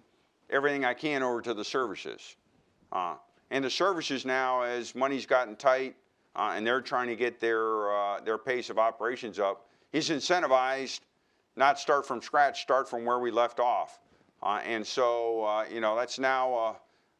everything 0.48 0.84
I 0.84 0.94
can 0.94 1.22
over 1.22 1.42
to 1.42 1.52
the 1.52 1.64
services. 1.64 2.36
Uh, 2.92 3.16
and 3.50 3.64
the 3.64 3.70
services 3.70 4.24
now, 4.24 4.62
as 4.62 4.94
money's 4.94 5.26
gotten 5.26 5.56
tight 5.56 5.96
uh, 6.34 6.54
and 6.56 6.66
they're 6.66 6.80
trying 6.80 7.08
to 7.08 7.16
get 7.16 7.40
their, 7.40 7.94
uh, 7.94 8.20
their 8.20 8.38
pace 8.38 8.70
of 8.70 8.78
operations 8.78 9.38
up, 9.38 9.68
he's 9.92 10.08
incentivized 10.08 11.00
not 11.56 11.78
start 11.78 12.06
from 12.06 12.20
scratch, 12.20 12.62
start 12.62 12.88
from 12.88 13.04
where 13.04 13.18
we 13.18 13.30
left 13.30 13.60
off. 13.60 13.98
Uh, 14.42 14.60
and 14.64 14.86
so, 14.86 15.44
uh, 15.44 15.64
you 15.72 15.80
know, 15.80 15.96
that's 15.96 16.18
now 16.18 16.76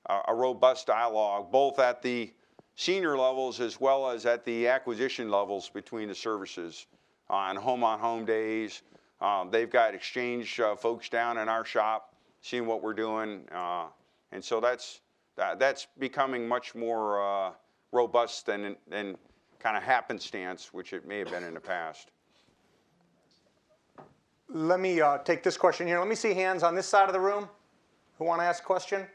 a, 0.09 0.35
robust 0.35 0.87
dialogue, 0.87 1.51
both 1.51 1.79
at 1.79 2.03
the 2.03 2.33
senior 2.75 3.17
levels 3.17 3.61
as 3.61 3.81
well 3.81 4.11
as 4.11 4.27
at 4.27 4.45
the 4.45 4.69
acquisition 4.69 5.31
levels 5.31 5.69
between 5.69 6.09
the 6.09 6.15
services 6.15 6.87
on 7.29 7.57
home 7.57 7.83
on 7.85 7.99
home 7.99 8.25
days, 8.25 8.83
Uh, 9.19 9.49
they've 9.51 9.71
got 9.71 9.95
exchange 9.95 10.61
uh, 10.61 10.77
folks 10.77 11.09
down 11.09 11.39
in 11.39 11.49
our 11.49 11.65
shop, 11.65 12.15
seeing 12.43 12.67
what 12.67 12.83
we're 12.83 12.93
doing, 12.93 13.49
uh, 13.51 13.87
and 14.33 14.45
so 14.45 14.61
that's 14.61 15.01
that, 15.37 15.59
that's 15.59 15.87
becoming 15.99 16.47
much 16.47 16.75
more 16.75 17.19
uh, 17.23 17.53
robust 17.93 18.45
than 18.45 18.77
than 18.91 19.17
kind 19.59 19.75
of 19.75 19.83
happenstance, 19.83 20.75
which 20.75 20.93
it 20.93 21.07
may 21.07 21.19
have 21.19 21.31
been 21.31 21.45
in 21.45 21.55
the 21.55 21.61
past. 21.61 22.11
Let 24.51 24.81
me 24.81 25.01
uh, 25.01 25.19
take 25.25 25.43
this 25.43 25.57
question 25.57 25.87
here. 25.87 25.99
Let 25.99 26.09
me 26.09 26.15
see 26.15 26.35
hands 26.35 26.63
on 26.63 26.75
this 26.75 26.87
side 26.87 27.09
of 27.09 27.15
the 27.15 27.21
room 27.21 27.49
who 28.19 28.27
want 28.27 28.41
to 28.43 28.45
ask 28.45 28.63
a 28.63 28.67
question. 28.67 29.07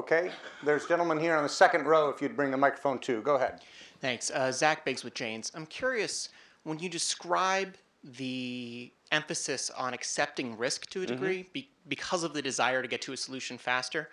Okay, 0.00 0.30
there's 0.64 0.86
a 0.86 0.88
gentleman 0.88 1.18
here 1.18 1.36
on 1.36 1.42
the 1.42 1.48
second 1.50 1.84
row. 1.84 2.08
If 2.08 2.22
you'd 2.22 2.34
bring 2.34 2.50
the 2.50 2.56
microphone 2.56 2.98
too, 2.98 3.20
go 3.20 3.34
ahead. 3.34 3.60
Thanks. 4.00 4.30
Uh, 4.30 4.50
Zach 4.50 4.82
Biggs 4.82 5.04
with 5.04 5.12
Janes. 5.12 5.52
I'm 5.54 5.66
curious, 5.66 6.30
when 6.62 6.78
you 6.78 6.88
describe 6.88 7.74
the 8.02 8.90
emphasis 9.12 9.68
on 9.68 9.92
accepting 9.92 10.56
risk 10.56 10.88
to 10.88 11.02
a 11.02 11.06
degree 11.06 11.50
be, 11.52 11.68
because 11.86 12.24
of 12.24 12.32
the 12.32 12.40
desire 12.40 12.80
to 12.80 12.88
get 12.88 13.02
to 13.02 13.12
a 13.12 13.16
solution 13.16 13.58
faster, 13.58 14.08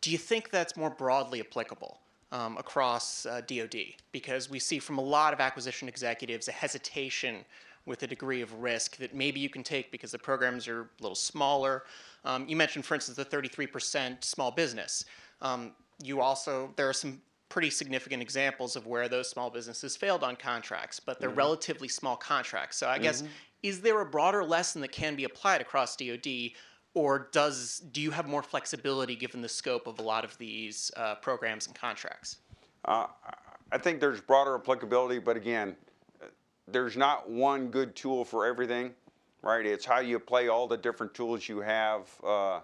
do 0.00 0.10
you 0.10 0.18
think 0.18 0.50
that's 0.50 0.76
more 0.76 0.90
broadly 0.90 1.38
applicable 1.38 2.00
um, 2.32 2.56
across 2.56 3.24
uh, 3.24 3.40
DoD? 3.46 3.94
Because 4.10 4.50
we 4.50 4.58
see 4.58 4.80
from 4.80 4.98
a 4.98 5.04
lot 5.04 5.32
of 5.32 5.38
acquisition 5.38 5.86
executives 5.86 6.48
a 6.48 6.52
hesitation 6.52 7.44
with 7.86 8.02
a 8.02 8.06
degree 8.08 8.40
of 8.40 8.52
risk 8.60 8.96
that 8.96 9.14
maybe 9.14 9.38
you 9.38 9.48
can 9.48 9.62
take 9.62 9.92
because 9.92 10.10
the 10.10 10.18
programs 10.18 10.66
are 10.66 10.80
a 10.80 10.86
little 11.00 11.14
smaller. 11.14 11.84
Um, 12.24 12.48
you 12.48 12.56
mentioned, 12.56 12.84
for 12.84 12.94
instance, 12.94 13.16
the 13.16 13.24
33% 13.24 14.24
small 14.24 14.50
business. 14.50 15.04
Um, 15.42 15.72
you 16.02 16.20
also, 16.20 16.72
there 16.76 16.88
are 16.88 16.94
some 16.94 17.20
pretty 17.48 17.70
significant 17.70 18.20
examples 18.22 18.74
of 18.74 18.86
where 18.86 19.08
those 19.08 19.28
small 19.28 19.50
businesses 19.50 19.96
failed 19.96 20.24
on 20.24 20.34
contracts, 20.36 20.98
but 20.98 21.20
they're 21.20 21.28
relatively 21.28 21.88
small 21.88 22.16
contracts. 22.16 22.76
So 22.76 22.88
I 22.88 22.98
guess, 22.98 23.22
is 23.62 23.80
there 23.80 24.00
a 24.00 24.06
broader 24.06 24.42
lesson 24.42 24.80
that 24.80 24.92
can 24.92 25.14
be 25.14 25.24
applied 25.24 25.60
across 25.60 25.96
DoD, 25.96 26.50
or 26.94 27.28
does 27.32 27.80
do 27.92 28.00
you 28.00 28.10
have 28.10 28.26
more 28.26 28.42
flexibility 28.42 29.14
given 29.14 29.40
the 29.40 29.48
scope 29.48 29.86
of 29.86 29.98
a 29.98 30.02
lot 30.02 30.24
of 30.24 30.36
these 30.38 30.90
uh, 30.96 31.14
programs 31.16 31.66
and 31.66 31.74
contracts? 31.76 32.38
Uh, 32.84 33.06
I 33.70 33.78
think 33.78 34.00
there's 34.00 34.20
broader 34.20 34.56
applicability, 34.56 35.18
but 35.18 35.36
again, 35.36 35.76
uh, 36.22 36.26
there's 36.68 36.96
not 36.96 37.30
one 37.30 37.68
good 37.68 37.94
tool 37.94 38.24
for 38.24 38.46
everything, 38.46 38.94
right? 39.44 39.66
It's 39.66 39.84
how 39.84 40.00
you 40.00 40.18
play 40.18 40.48
all 40.48 40.66
the 40.66 40.76
different 40.76 41.14
tools 41.14 41.48
you 41.48 41.60
have 41.60 42.08
uh, 42.26 42.60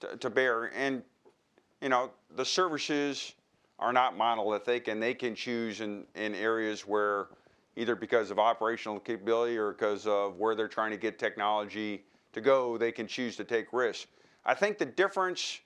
to, 0.00 0.16
to 0.16 0.30
bear. 0.30 0.72
And, 0.76 1.02
you 1.80 1.88
know, 1.88 2.10
the 2.36 2.44
services 2.44 3.34
are 3.78 3.92
not 3.92 4.16
monolithic 4.16 4.88
and 4.88 5.02
they 5.02 5.14
can 5.14 5.34
choose 5.34 5.80
in, 5.80 6.04
in 6.14 6.34
areas 6.34 6.86
where 6.86 7.28
either 7.76 7.94
because 7.94 8.30
of 8.30 8.38
operational 8.38 9.00
capability 9.00 9.56
or 9.56 9.72
because 9.72 10.06
of 10.06 10.38
where 10.38 10.54
they're 10.54 10.68
trying 10.68 10.90
to 10.90 10.96
get 10.96 11.18
technology 11.18 12.04
to 12.32 12.40
go, 12.40 12.76
they 12.76 12.92
can 12.92 13.06
choose 13.06 13.36
to 13.36 13.44
take 13.44 13.72
risks. 13.72 14.06
I 14.44 14.54
think 14.54 14.78
the 14.78 14.86
difference 14.86 15.60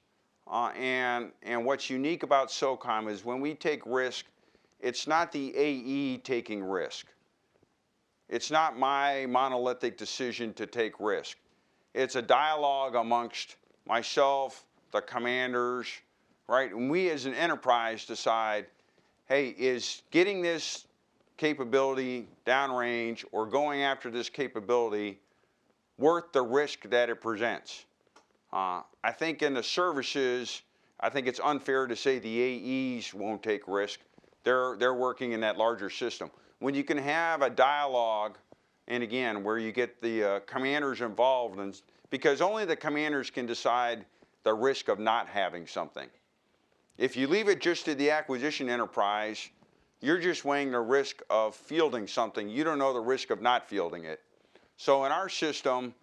uh, 0.50 0.68
and, 0.68 1.32
and 1.42 1.64
what's 1.64 1.90
unique 1.90 2.22
about 2.22 2.48
SOCOM 2.48 3.10
is 3.10 3.24
when 3.24 3.40
we 3.40 3.54
take 3.54 3.82
risk, 3.84 4.26
it's 4.80 5.06
not 5.06 5.32
the 5.32 5.54
AE 5.56 6.18
taking 6.18 6.62
risk. 6.62 7.06
It's 8.28 8.50
not 8.50 8.78
my 8.78 9.26
monolithic 9.26 9.96
decision 9.96 10.52
to 10.54 10.66
take 10.66 11.00
risk. 11.00 11.38
It's 11.94 12.14
a 12.14 12.22
dialogue 12.22 12.94
amongst 12.94 13.56
myself, 13.86 14.64
the 14.92 15.00
commanders, 15.00 15.88
right? 16.46 16.70
And 16.72 16.90
we 16.90 17.10
as 17.10 17.24
an 17.26 17.34
enterprise 17.34 18.04
decide, 18.04 18.66
hey, 19.26 19.48
is 19.58 20.02
getting 20.10 20.42
this 20.42 20.86
capability 21.36 22.28
downrange 22.46 23.24
or 23.32 23.46
going 23.46 23.82
after 23.82 24.10
this 24.10 24.28
capability 24.28 25.18
worth 25.96 26.32
the 26.32 26.42
risk 26.42 26.82
that 26.90 27.08
it 27.08 27.20
presents? 27.20 27.86
Uh, 28.52 28.82
I 29.04 29.12
think 29.12 29.42
in 29.42 29.54
the 29.54 29.62
services, 29.62 30.62
I 31.00 31.08
think 31.08 31.26
it's 31.26 31.40
unfair 31.42 31.86
to 31.86 31.96
say 31.96 32.18
the 32.18 32.98
AEs 32.98 33.14
won't 33.14 33.42
take 33.42 33.66
risk. 33.68 34.00
They're, 34.48 34.76
they're 34.78 34.94
working 34.94 35.32
in 35.32 35.40
that 35.40 35.58
larger 35.58 35.90
system. 35.90 36.30
When 36.60 36.74
you 36.74 36.82
can 36.82 36.96
have 36.96 37.42
a 37.42 37.50
dialogue, 37.50 38.38
and 38.86 39.02
again, 39.02 39.44
where 39.44 39.58
you 39.58 39.72
get 39.72 40.00
the 40.00 40.24
uh, 40.24 40.40
commanders 40.46 41.02
involved, 41.02 41.58
and, 41.58 41.78
because 42.08 42.40
only 42.40 42.64
the 42.64 42.74
commanders 42.74 43.28
can 43.28 43.44
decide 43.44 44.06
the 44.44 44.54
risk 44.54 44.88
of 44.88 44.98
not 44.98 45.28
having 45.28 45.66
something. 45.66 46.08
If 46.96 47.14
you 47.14 47.26
leave 47.26 47.50
it 47.50 47.60
just 47.60 47.84
to 47.84 47.94
the 47.94 48.10
acquisition 48.10 48.70
enterprise, 48.70 49.50
you're 50.00 50.18
just 50.18 50.46
weighing 50.46 50.70
the 50.70 50.80
risk 50.80 51.20
of 51.28 51.54
fielding 51.54 52.06
something. 52.06 52.48
You 52.48 52.64
don't 52.64 52.78
know 52.78 52.94
the 52.94 53.00
risk 53.00 53.28
of 53.28 53.42
not 53.42 53.68
fielding 53.68 54.06
it. 54.06 54.22
So 54.78 55.04
in 55.04 55.12
our 55.12 55.28
system, 55.28 55.94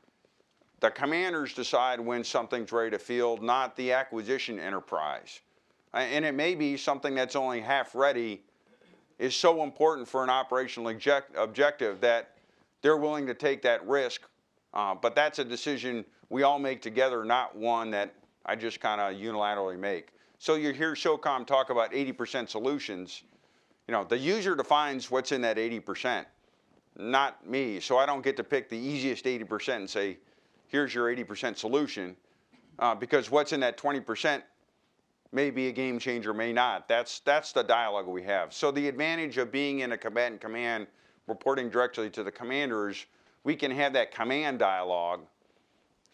the 0.82 0.92
commanders 0.92 1.56
decide 1.56 2.00
when 2.00 2.24
something's 2.24 2.72
ready 2.72 2.92
to 2.92 3.00
field, 3.00 3.42
not 3.42 3.76
the 3.76 3.92
acquisition 3.92 4.60
enterprise. 4.60 5.40
And 5.96 6.26
it 6.26 6.36
may 6.36 6.56
be 6.56 6.76
something 6.76 7.16
that's 7.16 7.36
only 7.36 7.62
half 7.62 7.96
ready 7.96 8.42
is 9.18 9.34
so 9.34 9.64
important 9.64 10.08
for 10.08 10.24
an 10.24 10.30
operational 10.30 10.90
object- 10.90 11.36
objective 11.38 12.02
that 12.02 12.32
they're 12.82 12.98
willing 12.98 13.26
to 13.28 13.34
take 13.34 13.62
that 13.62 13.86
risk. 13.88 14.22
Uh, 14.74 14.94
but 14.94 15.16
that's 15.16 15.40
a 15.40 15.46
decision 15.46 16.04
we 16.30 16.44
all 16.44 16.60
make 16.60 16.82
together, 16.82 17.24
not 17.24 17.56
one 17.56 17.92
that 17.92 18.14
I 18.46 18.56
just 18.56 18.82
kind 18.82 19.00
of 19.00 19.20
unilaterally 19.20 19.80
make. 19.80 20.10
So 20.38 20.56
you 20.56 20.74
hear 20.74 20.94
SOCOM 20.94 21.48
talk 21.48 21.70
about 21.70 21.94
80% 21.94 22.50
solutions. 22.50 23.24
You 23.88 23.94
know, 23.94 24.04
the 24.04 24.18
user 24.18 24.54
defines 24.54 25.10
what's 25.10 25.32
in 25.32 25.42
that 25.42 25.58
80%, 25.58 26.26
not 26.98 27.48
me. 27.48 27.80
So 27.80 27.98
I 27.98 28.06
don't 28.06 28.24
get 28.24 28.36
to 28.38 28.44
pick 28.44 28.70
the 28.70 28.78
easiest 28.78 29.26
80% 29.26 29.76
and 29.78 29.90
say, 29.90 30.18
here's 30.68 30.94
your 30.94 31.08
80% 31.08 31.58
solution, 31.58 32.18
uh, 32.80 32.94
because 32.96 33.32
what's 33.32 33.54
in 33.54 33.62
that 33.62 33.78
20% 33.78 34.42
may 35.32 35.50
be 35.50 35.68
a 35.68 35.72
game 35.72 36.00
changer, 36.00 36.34
may 36.34 36.54
not. 36.54 36.88
That's 36.88 37.20
that's 37.20 37.52
the 37.52 37.64
dialogue 37.64 38.08
we 38.08 38.24
have. 38.24 38.54
So 38.54 38.72
the 38.72 38.88
advantage 38.88 39.38
of 39.38 39.52
being 39.52 39.80
in 39.80 39.92
a 39.92 39.98
combatant 39.98 40.42
command, 40.42 40.88
reporting 41.28 41.70
directly 41.70 42.10
to 42.12 42.24
the 42.24 42.32
commanders, 42.32 43.06
we 43.44 43.56
can 43.56 43.72
have 43.72 43.94
that 43.94 44.14
command 44.14 44.60
dialogue. 44.60 45.22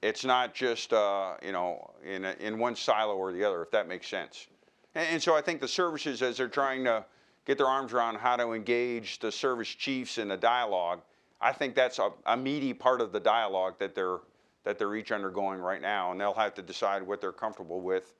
It's 0.01 0.25
not 0.25 0.53
just 0.53 0.93
uh, 0.93 1.35
you 1.43 1.51
know 1.51 1.91
in 2.03 2.25
a, 2.25 2.35
in 2.39 2.57
one 2.57 2.75
silo 2.75 3.15
or 3.15 3.31
the 3.31 3.43
other, 3.43 3.61
if 3.61 3.71
that 3.71 3.87
makes 3.87 4.07
sense. 4.07 4.47
And, 4.95 5.07
and 5.07 5.23
so 5.23 5.35
I 5.35 5.41
think 5.41 5.61
the 5.61 5.67
services, 5.67 6.21
as 6.21 6.37
they're 6.37 6.47
trying 6.47 6.83
to 6.85 7.05
get 7.45 7.57
their 7.57 7.67
arms 7.67 7.93
around 7.93 8.17
how 8.17 8.35
to 8.35 8.53
engage 8.53 9.19
the 9.19 9.31
service 9.31 9.69
chiefs 9.69 10.17
in 10.17 10.27
the 10.27 10.37
dialogue, 10.37 11.01
I 11.39 11.51
think 11.51 11.75
that's 11.75 11.99
a, 11.99 12.11
a 12.25 12.37
meaty 12.37 12.73
part 12.73 13.01
of 13.01 13.11
the 13.11 13.19
dialogue 13.19 13.75
that 13.79 13.95
they're 13.95 14.19
that 14.63 14.77
they're 14.77 14.95
each 14.95 15.11
undergoing 15.11 15.59
right 15.59 15.81
now, 15.81 16.11
and 16.11 16.21
they'll 16.21 16.33
have 16.33 16.53
to 16.53 16.61
decide 16.61 17.01
what 17.01 17.19
they're 17.19 17.31
comfortable 17.31 17.81
with. 17.81 18.13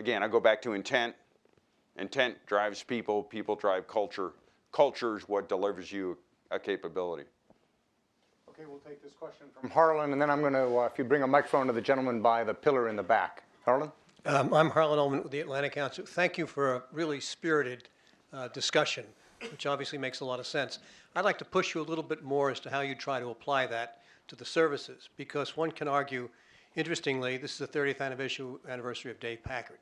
Again, 0.00 0.22
I 0.22 0.28
go 0.28 0.40
back 0.40 0.62
to 0.62 0.72
intent. 0.72 1.14
Intent 1.98 2.34
drives 2.46 2.82
people. 2.82 3.22
People 3.22 3.54
drive 3.54 3.86
culture. 3.86 4.32
Culture 4.72 5.18
is 5.18 5.28
what 5.28 5.46
delivers 5.46 5.92
you 5.92 6.16
a 6.50 6.58
capability. 6.58 7.24
Okay, 8.48 8.62
we'll 8.66 8.78
take 8.78 9.02
this 9.02 9.12
question 9.12 9.48
from 9.60 9.68
Harlan, 9.68 10.14
and 10.14 10.22
then 10.22 10.30
I'm 10.30 10.40
going 10.40 10.54
to, 10.54 10.78
uh, 10.78 10.86
if 10.86 10.96
you 10.96 11.04
bring 11.04 11.22
a 11.22 11.26
microphone 11.26 11.66
to 11.66 11.74
the 11.74 11.82
gentleman 11.82 12.22
by 12.22 12.44
the 12.44 12.54
pillar 12.54 12.88
in 12.88 12.96
the 12.96 13.02
back. 13.02 13.42
Harlan? 13.66 13.92
Um, 14.24 14.54
I'm 14.54 14.70
Harlan 14.70 14.98
Ullman 14.98 15.22
with 15.22 15.32
the 15.32 15.40
Atlantic 15.40 15.72
Council. 15.72 16.06
Thank 16.06 16.38
you 16.38 16.46
for 16.46 16.76
a 16.76 16.82
really 16.92 17.20
spirited 17.20 17.90
uh, 18.32 18.48
discussion, 18.48 19.04
which 19.50 19.66
obviously 19.66 19.98
makes 19.98 20.20
a 20.20 20.24
lot 20.24 20.40
of 20.40 20.46
sense. 20.46 20.78
I'd 21.14 21.26
like 21.26 21.36
to 21.40 21.44
push 21.44 21.74
you 21.74 21.82
a 21.82 21.84
little 21.84 22.04
bit 22.04 22.22
more 22.22 22.50
as 22.50 22.58
to 22.60 22.70
how 22.70 22.80
you 22.80 22.94
try 22.94 23.20
to 23.20 23.28
apply 23.28 23.66
that 23.66 24.00
to 24.28 24.34
the 24.34 24.46
services, 24.46 25.10
because 25.18 25.58
one 25.58 25.70
can 25.70 25.88
argue, 25.88 26.30
interestingly, 26.74 27.36
this 27.36 27.52
is 27.52 27.58
the 27.58 27.68
30th 27.68 28.00
anniversary 28.00 28.46
anniversary 28.66 29.10
of 29.10 29.20
Dave 29.20 29.44
Packard, 29.44 29.76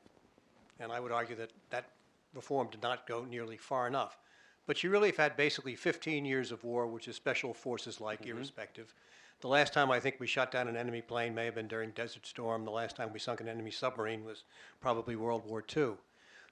and 0.79 0.91
I 0.91 0.99
would 0.99 1.11
argue 1.11 1.35
that 1.37 1.51
that 1.69 1.85
reform 2.33 2.67
did 2.71 2.81
not 2.81 3.07
go 3.07 3.25
nearly 3.25 3.57
far 3.57 3.87
enough. 3.87 4.17
But 4.65 4.83
you 4.83 4.89
really 4.89 5.09
have 5.09 5.17
had 5.17 5.37
basically 5.37 5.75
15 5.75 6.25
years 6.25 6.51
of 6.51 6.63
war, 6.63 6.85
which 6.87 7.07
is 7.07 7.15
special 7.15 7.53
forces 7.53 7.99
like, 7.99 8.21
mm-hmm. 8.21 8.37
irrespective. 8.37 8.93
The 9.41 9.47
last 9.47 9.73
time 9.73 9.89
I 9.89 9.99
think 9.99 10.17
we 10.19 10.27
shot 10.27 10.51
down 10.51 10.67
an 10.67 10.75
enemy 10.75 11.01
plane 11.01 11.33
may 11.33 11.45
have 11.45 11.55
been 11.55 11.67
during 11.67 11.91
Desert 11.91 12.25
Storm. 12.25 12.65
The 12.65 12.71
last 12.71 12.95
time 12.95 13.11
we 13.13 13.19
sunk 13.19 13.41
an 13.41 13.47
enemy 13.47 13.71
submarine 13.71 14.25
was 14.25 14.43
probably 14.81 15.15
World 15.15 15.45
War 15.45 15.63
II. 15.75 15.93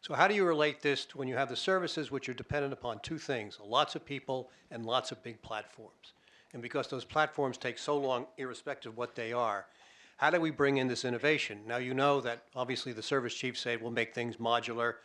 So, 0.01 0.13
how 0.13 0.27
do 0.27 0.35
you 0.35 0.45
relate 0.45 0.81
this 0.81 1.05
to 1.05 1.17
when 1.17 1.27
you 1.27 1.35
have 1.35 1.49
the 1.49 1.55
services 1.55 2.11
which 2.11 2.29
are 2.29 2.33
dependent 2.33 2.71
upon 2.71 2.99
two 2.99 3.17
things 3.17 3.59
lots 3.63 3.95
of 3.95 4.05
people 4.05 4.49
and 4.71 4.85
lots 4.85 5.11
of 5.11 5.21
big 5.21 5.41
platforms? 5.41 6.13
And 6.53 6.61
because 6.61 6.87
those 6.87 7.03
platforms 7.03 7.57
take 7.57 7.77
so 7.77 7.97
long, 7.97 8.25
irrespective 8.37 8.93
of 8.93 8.97
what 8.97 9.15
they 9.15 9.33
are, 9.33 9.65
how 10.17 10.31
do 10.31 10.41
we 10.41 10.49
bring 10.49 10.77
in 10.77 10.87
this 10.87 11.05
innovation? 11.05 11.61
Now, 11.67 11.77
you 11.77 11.93
know 11.93 12.21
that 12.21 12.43
obviously 12.55 12.91
the 12.91 13.03
service 13.03 13.33
chiefs 13.35 13.61
say 13.61 13.77
we'll 13.77 13.91
make 13.91 14.13
things 14.13 14.37
modular. 14.37 14.95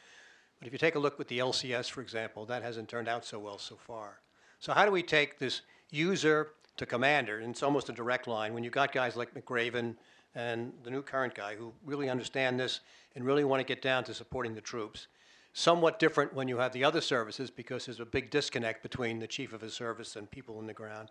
But 0.59 0.67
if 0.67 0.73
you 0.73 0.79
take 0.79 0.95
a 0.95 0.99
look 0.99 1.19
with 1.19 1.29
the 1.29 1.39
LCS, 1.39 1.91
for 1.91 2.01
example, 2.01 2.47
that 2.47 2.63
hasn't 2.63 2.89
turned 2.89 3.09
out 3.09 3.25
so 3.25 3.39
well 3.39 3.59
so 3.59 3.77
far. 3.77 4.21
So, 4.59 4.73
how 4.73 4.87
do 4.87 4.91
we 4.91 5.03
take 5.03 5.39
this 5.39 5.63
user 5.91 6.51
to 6.79 6.87
commander? 6.87 7.41
And 7.41 7.51
it's 7.51 7.63
almost 7.63 7.89
a 7.91 7.93
direct 7.93 8.27
line 8.27 8.55
when 8.55 8.65
you've 8.65 8.73
got 8.73 8.93
guys 8.93 9.15
like 9.15 9.35
McRaven 9.35 9.97
and 10.35 10.73
the 10.83 10.91
new 10.91 11.03
current 11.03 11.35
guy 11.35 11.57
who 11.57 11.73
really 11.85 12.09
understand 12.09 12.59
this 12.59 12.81
and 13.15 13.27
really 13.27 13.45
want 13.45 13.61
to 13.61 13.65
get 13.65 13.83
down 13.83 14.05
to 14.05 14.15
supporting 14.15 14.55
the 14.55 14.61
troops. 14.63 15.09
Somewhat 15.53 15.99
different 15.99 16.33
when 16.33 16.49
you 16.49 16.57
have 16.57 16.73
the 16.73 16.85
other 16.85 17.03
services 17.03 17.51
because 17.51 17.85
there's 17.85 18.01
a 18.01 18.07
big 18.07 18.31
disconnect 18.31 18.83
between 18.83 19.19
the 19.19 19.27
chief 19.27 19.53
of 19.53 19.63
a 19.63 19.69
service 19.69 20.17
and 20.17 20.31
people 20.31 20.59
in 20.61 20.67
the 20.67 20.73
ground. 20.73 21.11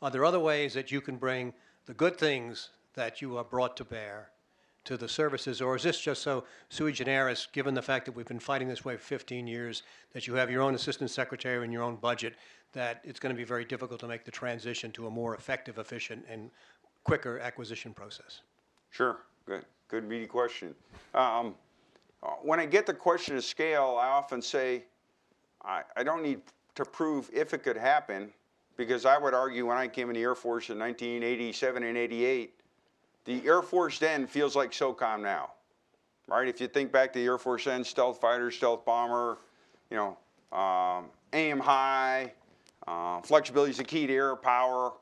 Are 0.00 0.10
there 0.10 0.24
other 0.24 0.40
ways 0.40 0.72
that 0.72 0.90
you 0.90 1.02
can 1.02 1.16
bring 1.16 1.52
the 1.84 1.92
good 1.92 2.16
things 2.16 2.70
that 2.94 3.20
you 3.20 3.36
are 3.36 3.44
brought 3.44 3.76
to 3.78 3.84
bear 3.84 4.30
to 4.84 4.96
the 4.96 5.08
services, 5.08 5.60
or 5.60 5.76
is 5.76 5.82
this 5.84 6.00
just 6.00 6.22
so 6.22 6.44
sui 6.68 6.92
generis, 6.92 7.46
given 7.52 7.72
the 7.74 7.82
fact 7.82 8.04
that 8.06 8.12
we've 8.12 8.26
been 8.26 8.40
fighting 8.40 8.68
this 8.68 8.84
way 8.84 8.96
for 8.96 9.02
15 9.02 9.46
years, 9.46 9.84
that 10.12 10.26
you 10.26 10.34
have 10.34 10.50
your 10.50 10.62
own 10.62 10.74
assistant 10.74 11.10
secretary 11.10 11.62
and 11.62 11.72
your 11.72 11.82
own 11.82 11.96
budget, 11.96 12.34
that 12.72 13.00
it's 13.04 13.20
going 13.20 13.32
to 13.32 13.38
be 13.38 13.44
very 13.44 13.64
difficult 13.64 14.00
to 14.00 14.08
make 14.08 14.24
the 14.24 14.30
transition 14.30 14.90
to 14.92 15.06
a 15.06 15.10
more 15.10 15.36
effective, 15.36 15.78
efficient, 15.78 16.24
and 16.28 16.50
quicker 17.04 17.38
acquisition 17.38 17.94
process? 17.94 18.40
Sure, 18.90 19.18
good, 19.46 19.64
good 19.88 20.08
meaty 20.08 20.26
question. 20.26 20.74
Um, 21.14 21.54
uh, 22.22 22.30
when 22.42 22.58
I 22.58 22.66
get 22.66 22.86
the 22.86 22.94
question 22.94 23.36
of 23.36 23.44
scale, 23.44 23.98
I 24.00 24.08
often 24.08 24.42
say, 24.42 24.84
I, 25.64 25.82
I 25.96 26.02
don't 26.02 26.22
need 26.22 26.40
to 26.74 26.84
prove 26.84 27.30
if 27.32 27.54
it 27.54 27.62
could 27.62 27.76
happen, 27.76 28.30
because 28.76 29.04
I 29.04 29.18
would 29.18 29.34
argue 29.34 29.66
when 29.66 29.76
I 29.76 29.86
came 29.86 30.08
in 30.08 30.14
the 30.14 30.22
Air 30.22 30.34
Force 30.34 30.70
in 30.70 30.78
1987 30.78 31.82
and 31.82 31.96
88, 31.96 32.54
the 33.24 33.44
Air 33.46 33.62
Force 33.62 33.98
then 33.98 34.26
feels 34.26 34.56
like 34.56 34.72
SOCOM 34.72 35.20
now, 35.22 35.52
right? 36.28 36.48
If 36.48 36.60
you 36.60 36.68
think 36.68 36.92
back 36.92 37.12
to 37.12 37.18
the 37.18 37.24
Air 37.24 37.38
Force 37.38 37.64
then, 37.64 37.84
stealth 37.84 38.20
fighter, 38.20 38.50
stealth 38.50 38.84
bomber, 38.84 39.38
you 39.90 39.96
know, 39.96 40.56
um, 40.56 41.06
aim 41.32 41.58
high, 41.58 42.32
uh, 42.86 43.20
flexibility 43.22 43.70
is 43.70 43.78
the 43.78 43.84
key 43.84 44.06
to 44.06 44.12
air 44.12 44.36
power. 44.36 44.92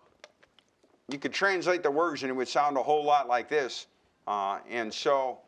You 1.08 1.18
could 1.18 1.32
translate 1.32 1.82
the 1.82 1.90
words 1.90 2.22
and 2.22 2.30
it 2.30 2.34
would 2.34 2.48
sound 2.48 2.76
a 2.76 2.82
whole 2.82 3.04
lot 3.04 3.26
like 3.26 3.48
this. 3.48 3.86
Uh, 4.26 4.58
and 4.68 4.92
so 4.92 5.38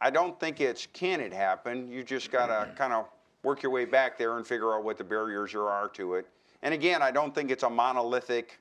I 0.00 0.10
don't 0.10 0.38
think 0.38 0.60
it's 0.60 0.86
can 0.92 1.20
it 1.20 1.32
happen. 1.32 1.90
You 1.90 2.02
just 2.02 2.30
got 2.30 2.46
to 2.46 2.70
kind 2.74 2.92
of 2.92 3.06
work 3.42 3.62
your 3.62 3.72
way 3.72 3.84
back 3.84 4.18
there 4.18 4.36
and 4.36 4.46
figure 4.46 4.74
out 4.74 4.84
what 4.84 4.98
the 4.98 5.04
barriers 5.04 5.52
there 5.52 5.68
are 5.68 5.88
to 5.90 6.14
it. 6.14 6.26
And 6.62 6.74
again, 6.74 7.02
I 7.02 7.10
don't 7.10 7.34
think 7.34 7.50
it's 7.50 7.62
a 7.62 7.70
monolithic 7.70 8.58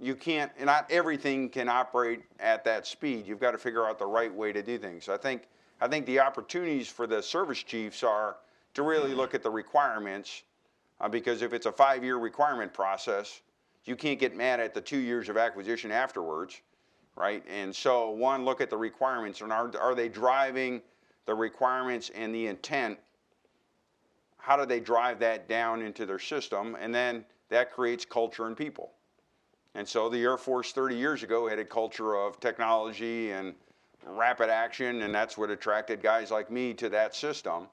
you 0.00 0.14
can't 0.14 0.50
not 0.64 0.90
everything 0.90 1.48
can 1.48 1.68
operate 1.68 2.22
at 2.40 2.64
that 2.64 2.86
speed. 2.86 3.26
You've 3.26 3.40
got 3.40 3.52
to 3.52 3.58
figure 3.58 3.86
out 3.86 3.98
the 3.98 4.06
right 4.06 4.32
way 4.32 4.52
to 4.52 4.62
do 4.62 4.78
things. 4.78 5.08
I 5.08 5.16
think 5.16 5.48
i 5.80 5.88
think 5.88 6.06
the 6.06 6.20
opportunities 6.20 6.88
for 6.88 7.06
the 7.06 7.22
service 7.22 7.62
chiefs 7.62 8.02
are 8.02 8.36
to 8.74 8.82
really 8.82 9.14
look 9.14 9.34
at 9.34 9.42
the 9.42 9.50
requirements 9.50 10.42
uh, 11.00 11.08
because 11.08 11.42
if 11.42 11.52
it's 11.52 11.66
a 11.66 11.72
five 11.72 12.04
year 12.04 12.16
requirement 12.16 12.72
process 12.72 13.40
you 13.84 13.96
can't 13.96 14.20
get 14.20 14.36
mad 14.36 14.60
at 14.60 14.72
the 14.72 14.80
two 14.80 14.98
years 14.98 15.28
of 15.28 15.36
acquisition 15.36 15.90
afterwards 15.90 16.60
right? 17.16 17.44
And 17.48 17.74
so 17.74 18.10
one 18.10 18.44
look 18.44 18.60
at 18.60 18.70
the 18.70 18.76
requirements 18.76 19.40
and 19.40 19.52
are, 19.52 19.70
are 19.78 19.94
they 19.94 20.08
driving 20.08 20.82
the 21.26 21.34
requirements 21.34 22.10
and 22.14 22.34
the 22.34 22.46
intent? 22.46 22.98
How 24.36 24.56
do 24.56 24.66
they 24.66 24.80
drive 24.80 25.18
that 25.20 25.48
down 25.48 25.82
into 25.82 26.06
their 26.06 26.18
system? 26.18 26.76
And 26.78 26.94
then 26.94 27.24
that 27.48 27.72
creates 27.72 28.04
culture 28.04 28.46
and 28.46 28.56
people 28.56 28.92
and 29.74 29.86
so 29.86 30.08
the 30.08 30.22
Air 30.22 30.36
Force 30.36 30.72
30 30.72 30.96
years 30.96 31.22
ago 31.22 31.48
had 31.48 31.58
a 31.58 31.64
culture 31.64 32.14
of 32.14 32.38
technology 32.38 33.32
and 33.32 33.54
rapid 34.06 34.50
action, 34.50 35.02
and 35.02 35.14
that's 35.14 35.36
what 35.36 35.50
attracted 35.50 36.02
guys 36.02 36.30
like 36.30 36.50
me 36.50 36.74
to 36.74 36.88
that 36.90 37.14
system. 37.14 37.66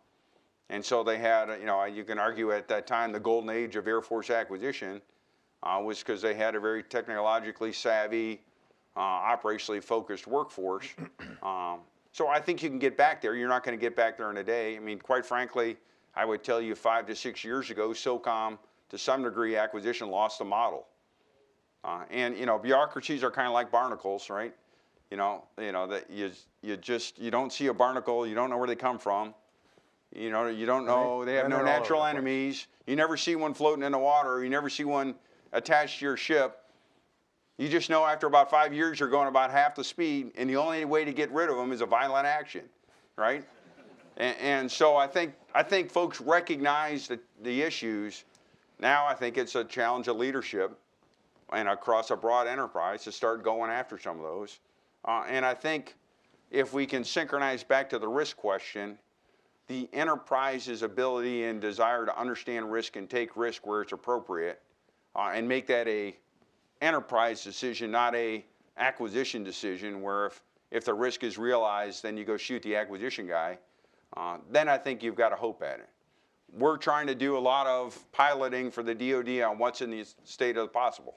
And 0.70 0.84
so 0.84 1.04
they 1.04 1.18
had, 1.18 1.50
you 1.60 1.66
know, 1.66 1.84
you 1.84 2.04
can 2.04 2.18
argue 2.18 2.52
at 2.52 2.68
that 2.70 2.88
time 2.88 3.12
the 3.12 3.20
golden 3.20 3.50
age 3.50 3.76
of 3.76 3.88
Air 3.88 4.02
Force 4.02 4.30
acquisition 4.30 5.02
uh, 5.64 5.82
was 5.84 6.00
because 6.00 6.22
they 6.22 6.34
had 6.34 6.56
a 6.56 6.60
very 6.60 6.82
technologically 6.82 7.74
savvy, 7.74 8.42
uh, 8.96 9.00
operationally 9.00 9.84
focused 9.84 10.28
workforce. 10.28 10.88
um, 11.44 11.80
so 12.14 12.28
I 12.28 12.40
think 12.40 12.64
you 12.64 12.70
can 12.70 12.80
get 12.80 12.98
back 12.98 13.22
there. 13.22 13.36
You're 13.36 13.50
not 13.50 13.64
going 13.64 13.78
to 13.78 13.82
get 13.82 13.96
back 13.96 14.18
there 14.18 14.32
in 14.32 14.38
a 14.38 14.44
day. 14.44 14.76
I 14.76 14.80
mean, 14.80 14.98
quite 14.98 15.26
frankly, 15.26 15.78
I 16.16 16.26
would 16.26 16.44
tell 16.44 16.62
you 16.62 16.76
five 16.76 17.06
to 17.08 17.16
six 17.16 17.44
years 17.44 17.70
ago, 17.70 17.90
SOCOM, 17.90 18.58
to 18.90 18.98
some 18.98 19.24
degree, 19.24 19.56
acquisition 19.56 20.10
lost 20.10 20.40
the 20.40 20.46
model. 20.46 20.88
Uh, 21.84 22.04
and 22.12 22.38
you 22.38 22.46
know, 22.46 22.60
bureaucracies 22.60 23.24
are 23.24 23.32
kind 23.32 23.48
of 23.48 23.54
like 23.54 23.72
barnacles, 23.72 24.30
right? 24.30 24.54
You 25.10 25.18
know, 25.18 25.44
you 25.60 25.72
know 25.72 25.88
that 25.88 26.10
you 26.10 26.32
you 26.62 26.78
just 26.78 27.20
you 27.20 27.32
don't 27.32 27.52
see 27.52 27.68
a 27.68 27.74
barnacle, 27.74 28.26
you 28.26 28.36
don't 28.36 28.50
know 28.50 28.58
where 28.58 28.68
they 28.68 28.76
come 28.76 29.00
from. 29.00 29.34
You 30.14 30.30
know, 30.30 30.48
you 30.48 30.66
don't 30.66 30.86
know 30.86 31.20
Right. 31.20 31.26
they 31.26 31.36
have 31.36 31.46
And 31.46 31.52
no 31.52 31.58
they're 31.58 31.68
all 31.68 31.74
over 31.74 31.80
natural 31.82 32.06
enemies. 32.06 32.68
You 32.86 32.96
never 32.96 33.18
see 33.18 33.36
one 33.36 33.54
floating 33.54 33.84
in 33.84 33.92
the 33.94 33.98
water. 33.98 34.44
You 34.44 34.50
never 34.50 34.70
see 34.70 34.84
one 34.84 35.16
attached 35.54 36.00
to 36.00 36.06
your 36.06 36.18
ship. 36.18 36.58
You 37.58 37.70
just 37.70 37.90
know 37.90 38.06
after 38.06 38.28
about 38.28 38.50
five 38.50 38.74
years 38.74 39.00
you're 39.00 39.10
going 39.10 39.28
about 39.28 39.52
half 39.52 39.76
the 39.76 39.84
speed, 39.84 40.32
and 40.36 40.50
the 40.50 40.58
only 40.58 40.84
way 40.86 41.06
to 41.06 41.14
get 41.14 41.32
rid 41.32 41.50
of 41.50 41.58
them 41.58 41.72
is 41.72 41.82
a 41.82 41.86
violent 41.86 42.26
action, 42.26 42.64
right? 43.18 43.46
And, 44.18 44.38
and 44.40 44.72
so 44.72 44.98
I 44.98 45.08
think 45.08 45.34
I 45.54 45.64
think 45.64 45.92
folks 45.92 46.22
recognize 46.22 47.08
the, 47.08 47.20
the 47.44 47.62
issues. 47.62 48.24
Now 48.80 49.06
I 49.06 49.14
think 49.14 49.38
it's 49.38 49.56
a 49.56 49.64
challenge 49.64 50.08
of 50.08 50.18
leadership 50.18 50.78
and 51.52 51.68
across 51.68 52.12
a 52.12 52.16
broad 52.16 52.48
enterprise 52.48 53.04
to 53.04 53.12
start 53.12 53.44
going 53.44 53.70
after 53.70 53.98
some 53.98 54.18
of 54.18 54.24
those. 54.24 54.60
Uh, 55.06 55.24
and 55.28 55.46
I 55.46 55.54
think 55.54 55.96
if 56.50 56.74
we 56.74 56.86
can 56.86 57.04
synchronize 57.04 57.64
back 57.64 57.90
to 57.90 58.00
the 58.00 58.08
risk 58.08 58.38
question, 58.38 58.98
the 59.68 59.90
enterprise's 59.94 60.82
ability 60.84 61.46
and 61.46 61.62
desire 61.62 62.06
to 62.06 62.20
understand 62.20 62.72
risk 62.72 62.96
and 62.98 63.10
take 63.10 63.38
risk 63.38 63.66
where 63.66 63.82
it's 63.82 63.94
appropriate, 63.94 64.62
uh, 65.16 65.32
and 65.34 65.48
make 65.48 65.68
that 65.68 65.88
a 65.88 66.16
enterprise 66.82 67.44
decision, 67.44 67.92
not 67.92 68.14
a 68.16 68.44
acquisition 68.78 69.44
decision. 69.44 70.02
Where 70.02 70.28
if 70.28 70.42
if 70.72 70.86
the 70.86 70.94
risk 70.94 71.24
is 71.24 71.38
realized, 71.38 72.02
then 72.02 72.18
you 72.18 72.24
go 72.24 72.38
shoot 72.38 72.62
the 72.64 72.76
acquisition 72.76 73.28
guy. 73.28 73.58
Uh, 74.16 74.38
then 74.50 74.68
I 74.68 74.78
think 74.78 75.04
you've 75.04 75.16
got 75.16 75.34
a 75.34 75.36
hope 75.36 75.62
at 75.62 75.80
it. 75.80 75.90
We're 76.54 76.78
trying 76.78 77.08
to 77.08 77.16
do 77.16 77.38
a 77.38 77.40
lot 77.40 77.68
of 77.68 78.12
piloting 78.12 78.72
for 78.72 78.84
the 78.84 78.94
DoD 78.94 79.42
on 79.42 79.58
what's 79.58 79.82
in 79.82 79.90
the 79.90 80.06
state 80.24 80.58
of 80.58 80.64
the 80.64 80.74
possible. 80.74 81.16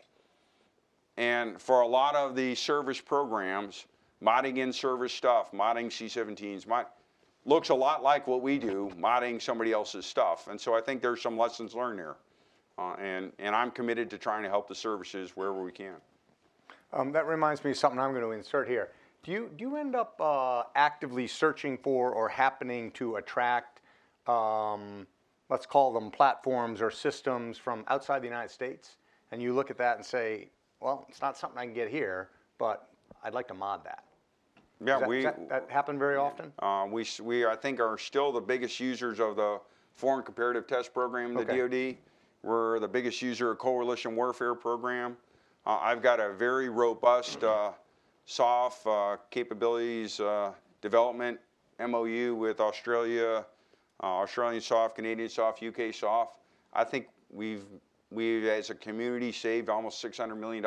And 1.17 1.61
for 1.61 1.81
a 1.81 1.87
lot 1.87 2.17
of 2.17 2.35
the 2.35 2.55
service 2.55 3.01
programs, 3.01 3.87
modding 4.23 4.59
in 4.59 4.73
service 4.73 5.13
stuff, 5.13 5.53
modding 5.53 5.93
C-17s, 5.93 6.67
mod, 6.67 6.87
looks 7.45 7.69
a 7.69 7.75
lot 7.75 8.03
like 8.03 8.27
what 8.27 8.43
we 8.43 8.59
do, 8.59 8.91
modding 8.99 9.41
somebody 9.41 9.73
else's 9.73 10.07
stuff. 10.07 10.49
And 10.49 10.61
so 10.61 10.75
I 10.75 10.81
think 10.81 11.03
there's 11.03 11.23
some 11.23 11.37
lessons 11.37 11.75
learned 11.75 11.99
there. 11.99 12.17
Uh, 12.77 12.95
and, 12.95 13.33
and 13.39 13.55
I'm 13.55 13.71
committed 13.71 14.11
to 14.11 14.19
trying 14.19 14.43
to 14.43 14.49
help 14.49 14.67
the 14.67 14.75
services 14.75 15.33
wherever 15.37 15.63
we 15.63 15.71
can. 15.71 15.95
Um, 16.93 17.13
that 17.13 17.27
reminds 17.27 17.63
me 17.63 17.71
of 17.71 17.77
something 17.77 18.01
I'm 18.01 18.11
going 18.11 18.25
to 18.25 18.33
insert 18.33 18.69
here. 18.69 18.91
Do 19.23 19.33
you, 19.33 19.51
do 19.57 19.65
you 19.65 19.77
end 19.77 19.95
up 19.95 20.21
uh, 20.21 20.65
actively 20.75 21.27
searching 21.27 21.79
for 21.79 22.13
or 22.13 22.29
happening 22.29 22.91
to 22.93 23.17
attract, 23.17 23.81
um, 24.27 25.07
let's 25.49 25.67
call 25.67 25.93
them 25.93 26.11
platforms 26.11 26.83
or 26.83 26.91
systems 26.91 27.57
from 27.57 27.85
outside 27.89 28.23
the 28.23 28.27
United 28.27 28.51
States? 28.51 28.97
And 29.33 29.41
you 29.41 29.55
look 29.55 29.71
at 29.71 29.79
that 29.79 29.97
and 29.97 30.05
say, 30.05 30.51
well, 30.85 31.07
it's 31.09 31.23
not 31.23 31.37
something 31.39 31.59
I 31.59 31.65
can 31.65 31.73
get 31.73 31.89
here, 31.89 32.29
but 32.59 32.89
I'd 33.25 33.33
like 33.33 33.49
to 33.49 33.55
mod 33.55 33.83
that. 33.85 34.05
Yeah, 34.85 34.99
that, 34.99 35.09
we, 35.09 35.23
that, 35.23 35.49
that 35.49 35.71
happen 35.71 35.99
very 35.99 36.17
often? 36.17 36.53
Uh, 36.59 36.87
we, 36.91 37.07
we, 37.23 37.47
I 37.47 37.57
think, 37.57 37.81
are 37.81 37.97
still 37.97 38.31
the 38.31 38.41
biggest 38.41 38.79
users 38.79 39.19
of 39.19 39.37
the 39.37 39.61
Foreign 39.95 40.23
Comparative 40.23 40.67
Test 40.67 40.93
Program, 40.93 41.33
the 41.33 41.41
Okay. 41.41 41.93
DoD. 41.93 41.97
We're 42.43 42.79
the 42.81 42.89
biggest 42.89 43.23
user 43.23 43.53
of 43.53 43.59
Coalition 43.59 44.15
Warfare 44.15 44.55
Program. 44.55 45.17
Uh, 45.65 45.79
I've 45.81 46.03
got 46.03 46.21
a 46.21 46.35
very 46.35 46.69
robust 46.69 47.43
uh, 47.43 47.71
SOF 48.27 48.87
uh, 48.87 49.17
capabilities 49.31 50.21
uh, 50.21 50.53
development 50.83 51.41
MOU 51.81 52.35
with 52.35 52.61
Australia, 52.61 53.47
uh, 54.03 54.07
Australian 54.07 54.61
SOF, 54.61 54.95
Canadian 54.95 55.31
SOF, 55.31 55.63
UK 55.63 55.95
SOF. 55.95 56.37
I 56.75 56.85
think 56.85 57.07
we've, 57.33 57.65
we 58.15 58.49
as 58.49 58.71
a 58.71 58.75
community 58.75 59.33
saved 59.33 59.69
almost 59.69 60.03
$600 60.03 60.39
million 60.39 60.63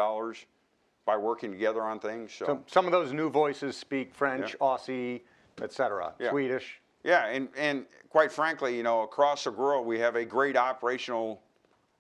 by 1.05 1.17
working 1.17 1.51
together 1.51 1.81
on 1.81 1.99
things. 1.99 2.33
So. 2.33 2.45
So 2.45 2.63
some 2.67 2.85
of 2.85 2.91
those 2.91 3.13
new 3.13 3.29
voices 3.29 3.77
speak 3.77 4.13
French, 4.13 4.57
Aussie, 4.59 5.21
et 5.61 5.71
cetera, 5.71 6.13
Yeah. 6.19 6.31
Swedish. 6.31 6.81
Yeah, 7.03 7.27
and, 7.27 7.47
and 7.55 7.85
quite 8.09 8.31
frankly, 8.31 8.75
you 8.75 8.83
know, 8.83 9.01
across 9.03 9.45
the 9.45 9.51
world, 9.51 9.85
we 9.85 9.97
have 9.99 10.15
a 10.15 10.25
great 10.25 10.57
operational 10.57 11.41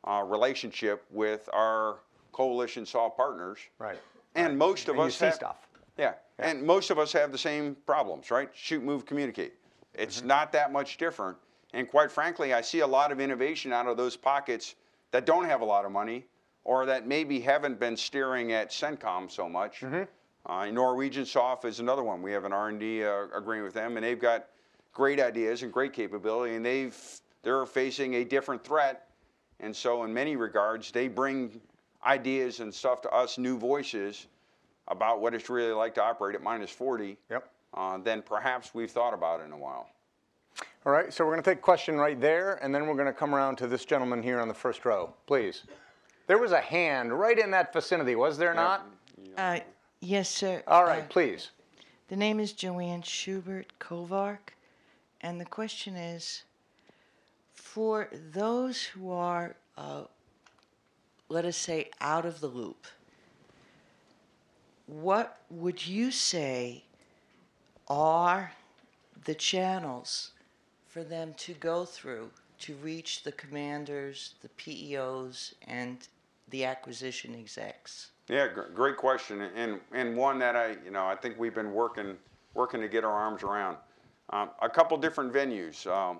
uh, 0.03 0.23
relationship 0.25 1.05
with 1.11 1.47
our 1.53 1.99
coalition 2.33 2.85
SOF 2.85 3.15
partners. 3.15 3.59
Right. 3.79 3.97
And 4.35 4.57
most 4.57 4.89
of 4.89 4.95
And 4.95 5.05
us 5.05 5.15
see 5.15 5.25
have, 5.25 5.33
stuff. 5.33 5.67
Yeah, 5.97 6.13
and 6.37 6.61
most 6.61 6.91
of 6.91 6.99
us 6.99 7.11
have 7.13 7.31
the 7.31 7.37
same 7.37 7.75
problems, 7.85 8.29
right? 8.29 8.49
Shoot, 8.53 8.83
move, 8.83 9.05
communicate. 9.05 9.53
It's 9.93 10.21
not 10.23 10.51
that 10.51 10.71
much 10.71 10.97
different. 10.97 11.37
And 11.73 11.89
quite 11.89 12.11
frankly, 12.11 12.53
I 12.53 12.61
see 12.61 12.81
a 12.81 12.87
lot 12.87 13.11
of 13.11 13.19
innovation 13.19 13.73
out 13.73 13.87
of 13.87 13.97
those 13.97 14.15
pockets 14.15 14.75
that 15.11 15.25
don't 15.25 15.45
have 15.45 15.61
a 15.61 15.65
lot 15.65 15.85
of 15.85 15.91
money 15.91 16.25
or 16.63 16.85
that 16.85 17.07
maybe 17.07 17.39
haven't 17.39 17.79
been 17.79 17.95
staring 17.95 18.51
at 18.51 18.71
CENTCOM 18.71 19.31
so 19.31 19.47
much. 19.47 19.79
Uh, 20.45 20.65
Norwegian 20.65 21.25
SOF 21.25 21.65
is 21.65 21.79
another 21.79 22.03
one. 22.03 22.21
We 22.21 22.31
have 22.31 22.45
an 22.45 22.53
R&D 22.53 23.03
uh, 23.03 23.27
agreement 23.33 23.65
with 23.65 23.73
them, 23.73 23.97
and 23.97 24.05
they've 24.05 24.19
got 24.19 24.47
great 24.93 25.19
ideas 25.19 25.63
and 25.63 25.71
great 25.71 25.93
capability, 25.93 26.55
and 26.55 26.65
they've 26.65 26.95
they're 27.43 27.65
facing 27.65 28.15
a 28.15 28.23
different 28.25 28.63
threat, 28.63 29.09
and 29.59 29.73
so 29.73 30.03
in 30.03 30.13
many 30.13 30.35
regards, 30.35 30.91
they 30.91 31.07
bring 31.07 31.61
ideas 32.05 32.59
and 32.59 32.73
stuff 32.73 33.01
to 33.01 33.09
us, 33.11 33.37
new 33.37 33.57
voices 33.57 34.27
about 34.87 35.21
what 35.21 35.33
it's 35.33 35.49
really 35.49 35.71
like 35.71 35.93
to 35.95 36.03
operate 36.03 36.35
at 36.35 36.43
minus 36.43 36.71
40. 36.71 37.17
Yep. 37.29 37.49
Uh, 37.73 37.97
than 37.97 38.21
perhaps 38.21 38.73
we've 38.73 38.89
thought 38.89 39.13
about 39.13 39.41
in 39.41 39.51
a 39.51 39.57
while. 39.57 39.89
All 40.85 40.93
right, 40.93 41.13
so 41.13 41.25
we're 41.25 41.31
going 41.33 41.43
to 41.43 41.49
take 41.49 41.57
a 41.59 41.61
question 41.61 41.97
right 41.97 42.19
there, 42.19 42.55
and 42.63 42.73
then 42.73 42.87
we're 42.87 42.93
going 42.95 43.07
to 43.07 43.13
come 43.13 43.35
around 43.35 43.57
to 43.57 43.67
this 43.67 43.83
gentleman 43.83 44.23
here 44.23 44.39
on 44.39 44.47
the 44.47 44.53
first 44.53 44.85
row, 44.85 45.13
please. 45.25 45.63
There 46.27 46.37
was 46.37 46.51
a 46.53 46.61
hand 46.61 47.11
right 47.17 47.37
in 47.37 47.51
that 47.51 47.73
vicinity, 47.73 48.15
was 48.15 48.37
there 48.37 48.53
not? 48.53 48.87
Uh, 49.37 49.59
yes, 49.99 50.29
sir. 50.29 50.63
All 50.67 50.85
right, 50.85 51.03
Uh, 51.03 51.07
please. 51.07 51.51
The 52.07 52.15
name 52.15 52.39
is 52.39 52.53
Joanne 52.53 53.01
Schubert 53.01 53.73
Kovark, 53.79 54.53
and 55.19 55.41
the 55.41 55.45
question 55.45 55.95
is 55.97 56.43
for 57.53 58.07
those 58.31 58.81
who 58.83 59.11
are, 59.11 59.57
uh, 59.77 60.03
let 61.27 61.43
us 61.43 61.57
say, 61.57 61.89
out 61.99 62.25
of 62.25 62.39
the 62.39 62.47
loop, 62.47 62.87
what 64.85 65.41
would 65.49 65.85
you 65.85 66.11
say 66.11 66.85
are 67.89 68.53
the 69.25 69.35
channels 69.35 70.31
for 70.97 71.03
them 71.03 71.31
to 71.37 71.53
go 71.53 71.85
through 71.85 72.27
to 72.57 72.73
reach 72.77 73.21
the 73.21 73.31
commanders, 73.33 74.33
the 74.41 74.49
PEOs, 74.57 75.53
and 75.67 76.07
the 76.49 76.65
acquisition 76.65 77.35
execs? 77.35 78.09
Yeah, 78.27 78.47
gr- 78.47 78.73
great 78.73 78.97
question, 78.97 79.41
and 79.41 79.79
and 79.93 80.17
one 80.17 80.39
that 80.39 80.55
I 80.55 80.75
you 80.83 80.89
know 80.89 81.05
I 81.05 81.13
think 81.15 81.37
we've 81.37 81.53
been 81.53 81.71
working 81.71 82.15
working 82.55 82.81
to 82.81 82.87
get 82.87 83.03
our 83.03 83.11
arms 83.11 83.43
around. 83.43 83.77
Um, 84.31 84.49
a 84.59 84.67
couple 84.67 84.97
different 84.97 85.31
venues. 85.31 85.85
Um, 85.85 86.19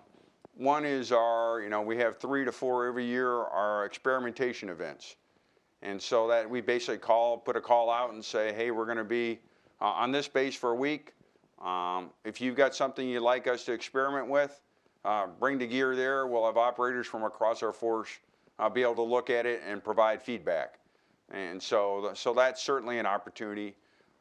one 0.54 0.86
is 0.86 1.12
our 1.12 1.60
you 1.60 1.70
know 1.70 1.82
we 1.82 1.98
have 1.98 2.20
three 2.20 2.45
to 2.45 2.52
four 2.52 2.86
every 2.86 3.06
year 3.06 3.32
our 3.32 3.84
experimentation 3.84 4.70
events, 4.70 5.16
and 5.82 5.99
so 5.99 6.28
that 6.28 6.48
we 6.48 6.62
basically 6.62 6.99
call 6.99 7.40
put 7.40 7.56
a 7.56 7.62
call 7.62 7.90
out 7.90 8.14
and 8.14 8.24
say 8.24 8.54
hey 8.54 8.70
we're 8.70 8.86
going 8.86 8.98
to 8.98 9.04
be 9.04 9.40
uh, 9.82 9.86
on 9.86 10.12
this 10.12 10.28
base 10.28 10.56
for 10.56 10.70
a 10.70 10.76
week. 10.76 11.14
Um, 11.66 12.12
if 12.24 12.40
you've 12.40 12.56
got 12.56 12.76
something 12.76 13.10
you'd 13.10 13.22
like 13.22 13.48
us 13.48 13.66
to 13.66 13.72
experiment 13.72 14.28
with, 14.28 14.62
uh, 15.08 15.28
bring 15.40 15.58
the 15.58 15.66
gear 15.66 15.96
there. 15.96 16.28
We'll 16.28 16.46
have 16.46 16.58
operators 16.58 17.08
from 17.08 17.24
across 17.24 17.64
our 17.64 17.72
force 17.72 18.10
uh, 18.60 18.70
be 18.70 18.82
able 18.82 18.96
to 18.96 19.04
look 19.04 19.30
at 19.30 19.46
it 19.46 19.62
and 19.66 19.82
provide 19.82 20.22
feedback. 20.22 20.80
And 21.32 21.62
so, 21.62 22.12
so 22.14 22.34
that's 22.34 22.62
certainly 22.62 23.00
an 23.00 23.06
opportunity. 23.06 23.76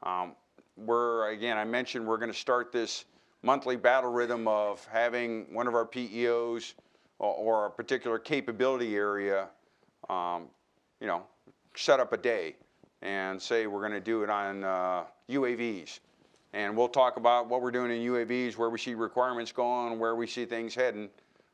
Um, 0.05 0.33
we're 0.77 1.31
again, 1.31 1.57
I 1.57 1.65
mentioned 1.65 2.07
we're 2.07 2.19
going 2.19 2.33
to 2.33 2.39
start 2.39 2.71
this 2.71 3.05
monthly 3.43 3.77
battle 3.77 4.13
rhythm 4.13 4.47
of 4.47 4.87
having 4.93 5.53
one 5.53 5.67
of 5.67 5.75
our 5.75 5.87
PEOs 5.87 6.75
or, 7.19 7.35
or 7.35 7.67
a 7.67 7.71
particular 7.71 8.19
capability 8.19 8.95
area, 8.95 9.49
um, 10.09 10.47
you 11.01 11.07
know, 11.07 11.23
set 11.75 11.99
up 11.99 12.13
a 12.13 12.17
day 12.17 12.55
and 13.03 13.41
say 13.41 13.67
we're 13.67 13.81
going 13.81 13.93
to 13.93 14.01
do 14.01 14.23
it 14.23 14.31
on 14.31 14.63
uh, 14.63 15.05
UAVs. 15.31 16.01
And 16.57 16.74
we'll 16.74 16.89
talk 16.89 17.19
about 17.19 17.51
what 17.51 17.61
we're 17.61 17.70
doing 17.70 17.91
in 17.91 18.11
UAVs, 18.11 18.57
where 18.57 18.70
we 18.70 18.78
see 18.78 18.95
requirements 18.95 19.53
going, 19.53 19.99
where 19.99 20.16
we 20.16 20.27
see 20.27 20.47
things 20.47 20.74
heading. 20.74 21.11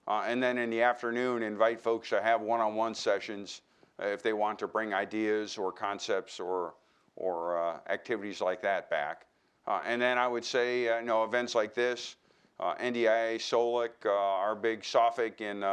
Uh, 0.06 0.22
and 0.28 0.40
then 0.40 0.58
in 0.58 0.70
the 0.70 0.80
afternoon, 0.80 1.42
invite 1.42 1.80
folks 1.80 2.08
to 2.10 2.22
have 2.22 2.40
one-on-one 2.40 2.94
sessions 2.94 3.62
uh, 4.00 4.06
if 4.06 4.22
they 4.22 4.32
want 4.32 4.60
to 4.60 4.68
bring 4.68 4.94
ideas 4.94 5.58
or 5.58 5.72
concepts 5.72 6.38
or, 6.38 6.74
or 7.16 7.60
uh, 7.60 7.78
activities 7.88 8.40
like 8.40 8.62
that 8.62 8.88
back. 8.90 9.26
Uh, 9.66 9.80
and 9.84 10.00
then 10.00 10.18
I 10.18 10.28
would 10.28 10.44
say, 10.44 10.88
uh, 10.88 11.00
you 11.00 11.06
know, 11.06 11.24
events 11.24 11.56
like 11.56 11.74
this, 11.74 12.14
NDIA, 12.60 13.40
SO/LIC, 13.40 14.06
our 14.06 14.54
big 14.54 14.82
SOFIC 14.82 15.40
in, 15.40 15.64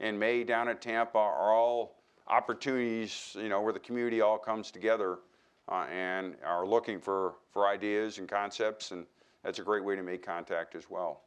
in 0.00 0.18
May 0.18 0.44
down 0.44 0.68
at 0.68 0.80
Tampa 0.80 1.18
are 1.18 1.52
all 1.52 1.96
opportunities, 2.26 3.36
you 3.38 3.50
know, 3.50 3.60
where 3.60 3.74
the 3.74 3.80
community 3.80 4.22
all 4.22 4.38
comes 4.38 4.70
together 4.70 5.18
uh, 5.68 5.86
and 5.90 6.36
are 6.44 6.66
looking 6.66 7.00
for, 7.00 7.34
for 7.52 7.66
ideas 7.66 8.18
and 8.18 8.28
concepts, 8.28 8.90
and 8.90 9.06
that's 9.42 9.58
a 9.58 9.62
great 9.62 9.84
way 9.84 9.96
to 9.96 10.02
make 10.02 10.24
contact 10.24 10.74
as 10.74 10.90
well. 10.90 11.22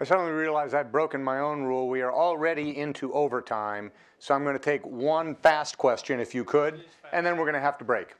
I 0.00 0.04
suddenly 0.04 0.32
realized 0.32 0.74
I'd 0.74 0.90
broken 0.90 1.22
my 1.22 1.38
own 1.38 1.62
rule. 1.62 1.88
We 1.88 2.02
are 2.02 2.12
already 2.12 2.76
into 2.76 3.12
overtime, 3.12 3.92
so 4.18 4.34
I'm 4.34 4.42
going 4.42 4.56
to 4.56 4.62
take 4.62 4.84
one 4.84 5.36
fast 5.36 5.78
question, 5.78 6.18
if 6.18 6.34
you 6.34 6.44
could, 6.44 6.84
and 7.12 7.24
then 7.24 7.36
we're 7.36 7.44
going 7.44 7.54
to 7.54 7.60
have 7.60 7.78
to 7.78 7.84
break. 7.84 8.14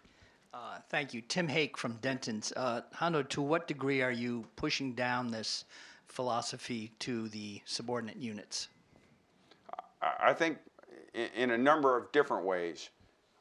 Uh, 0.52 0.78
Thank 0.89 1.12
you. 1.12 1.20
Tim 1.23 1.48
Hake 1.48 1.77
from 1.77 1.98
Dentons. 1.98 2.52
Uh, 2.55 2.82
Hondo, 2.93 3.24
to 3.24 3.43
what 3.43 3.66
degree 3.66 4.02
are 4.02 4.12
you 4.12 4.44
pushing 4.55 4.93
down 4.93 5.32
this 5.32 5.65
philosophy 6.06 6.93
to 7.01 7.28
the 7.31 7.61
subordinate 7.65 8.19
units? 8.19 8.69
I 10.01 10.31
I 10.31 10.32
think 10.32 10.59
in, 11.12 11.28
in 11.35 11.51
a 11.51 11.59
number 11.59 11.97
of 11.97 12.12
different 12.12 12.44
ways. 12.44 12.90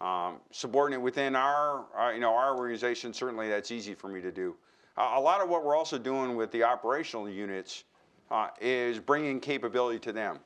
Um, 0.03 0.41
subordinate 0.51 1.01
within 1.01 1.33
our, 1.33 1.85
uh, 1.97 2.11
you 2.11 2.19
know, 2.19 2.35
our 2.35 2.57
organization, 2.57 3.13
certainly 3.13 3.47
that's 3.47 3.71
easy 3.71 3.93
for 3.93 4.09
me 4.09 4.19
to 4.19 4.33
do. 4.33 4.53
Uh, 4.97 5.13
a 5.15 5.19
lot 5.19 5.39
of 5.39 5.47
what 5.47 5.63
we're 5.63 5.77
also 5.77 5.97
doing 5.97 6.35
with 6.35 6.51
the 6.51 6.61
operational 6.61 7.29
units 7.29 7.85
uh, 8.29 8.49
is 8.59 8.99
bringing 8.99 9.39
capability 9.39 9.99
to 9.99 10.11
them, 10.11 10.39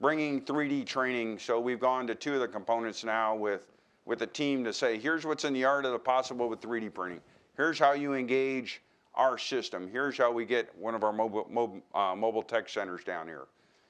bringing 0.00 0.40
3D 0.40 0.86
training. 0.86 1.40
So 1.40 1.58
we've 1.58 1.80
gone 1.80 2.06
to 2.06 2.14
two 2.14 2.34
of 2.34 2.40
the 2.40 2.46
components 2.46 3.02
now 3.02 3.34
with, 3.34 3.62
with 4.04 4.22
a 4.22 4.28
team 4.28 4.62
to 4.62 4.72
say, 4.72 4.96
here's 4.96 5.26
what's 5.26 5.44
in 5.44 5.54
the 5.54 5.64
art 5.64 5.84
of 5.84 5.90
the 5.90 5.98
possible 5.98 6.48
with 6.48 6.60
3D 6.60 6.94
printing. 6.94 7.20
Here's 7.56 7.80
how 7.80 7.94
you 7.94 8.14
engage 8.14 8.80
our 9.16 9.38
system. 9.38 9.88
Here's 9.90 10.16
how 10.16 10.30
we 10.30 10.44
get 10.44 10.72
one 10.78 10.94
of 10.94 11.02
our 11.02 11.12
mobile, 11.12 11.48
mobile, 11.50 11.80
uh, 11.96 12.14
mobile 12.14 12.44
tech 12.44 12.68
centers 12.68 13.02
down 13.02 13.26
here. 13.26 13.48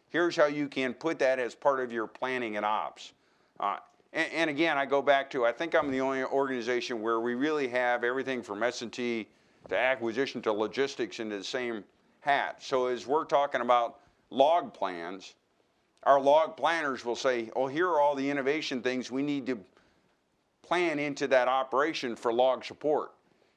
Here's 0.09 0.35
how 0.35 0.47
you 0.47 0.67
can 0.67 0.95
put 0.95 1.19
that 1.19 1.39
as 1.39 1.55
part 1.55 1.81
of 1.81 1.93
your 1.93 2.07
planning 2.07 2.57
and 2.57 2.65
ops. 2.65 3.13
Uh, 3.61 3.77
and, 4.12 4.32
and, 4.32 4.51
again, 4.51 4.77
I 4.77 4.87
go 4.87 5.03
back 5.03 5.31
to 5.31 5.47
I 5.47 5.53
think 5.53 5.74
I'm 5.74 5.91
the 5.91 6.01
only 6.01 6.24
organization 6.24 7.01
where 7.01 7.20
we 7.20 7.35
really 7.35 7.69
have 7.69 8.03
everything 8.03 8.43
from 8.43 8.62
S&T 8.62 9.28
to 9.69 9.78
acquisition 9.78 10.43
to 10.43 10.53
logistics 10.53 11.20
into 11.20 11.37
the 11.39 11.45
same 11.45 11.85
hat. 12.20 12.62
So 12.62 12.87
as 12.87 13.07
we're 13.07 13.24
talking 13.24 13.61
about 13.61 14.01
log 14.31 14.74
plans, 14.74 15.35
our 16.05 16.20
log 16.20 16.57
planners 16.57 17.05
will 17.05 17.16
say, 17.16 17.51
"Oh, 17.55 17.66
here 17.66 17.89
are 17.89 18.01
all 18.01 18.15
the 18.15 18.28
innovation 18.28 18.82
things 18.82 19.11
we 19.11 19.23
need 19.23 19.47
to 19.47 19.62
plan 20.62 20.99
into 20.99 21.27
that 21.28 21.47
operation 21.47 22.16
for 22.16 22.32
log 22.32 22.65
support." 22.65 23.12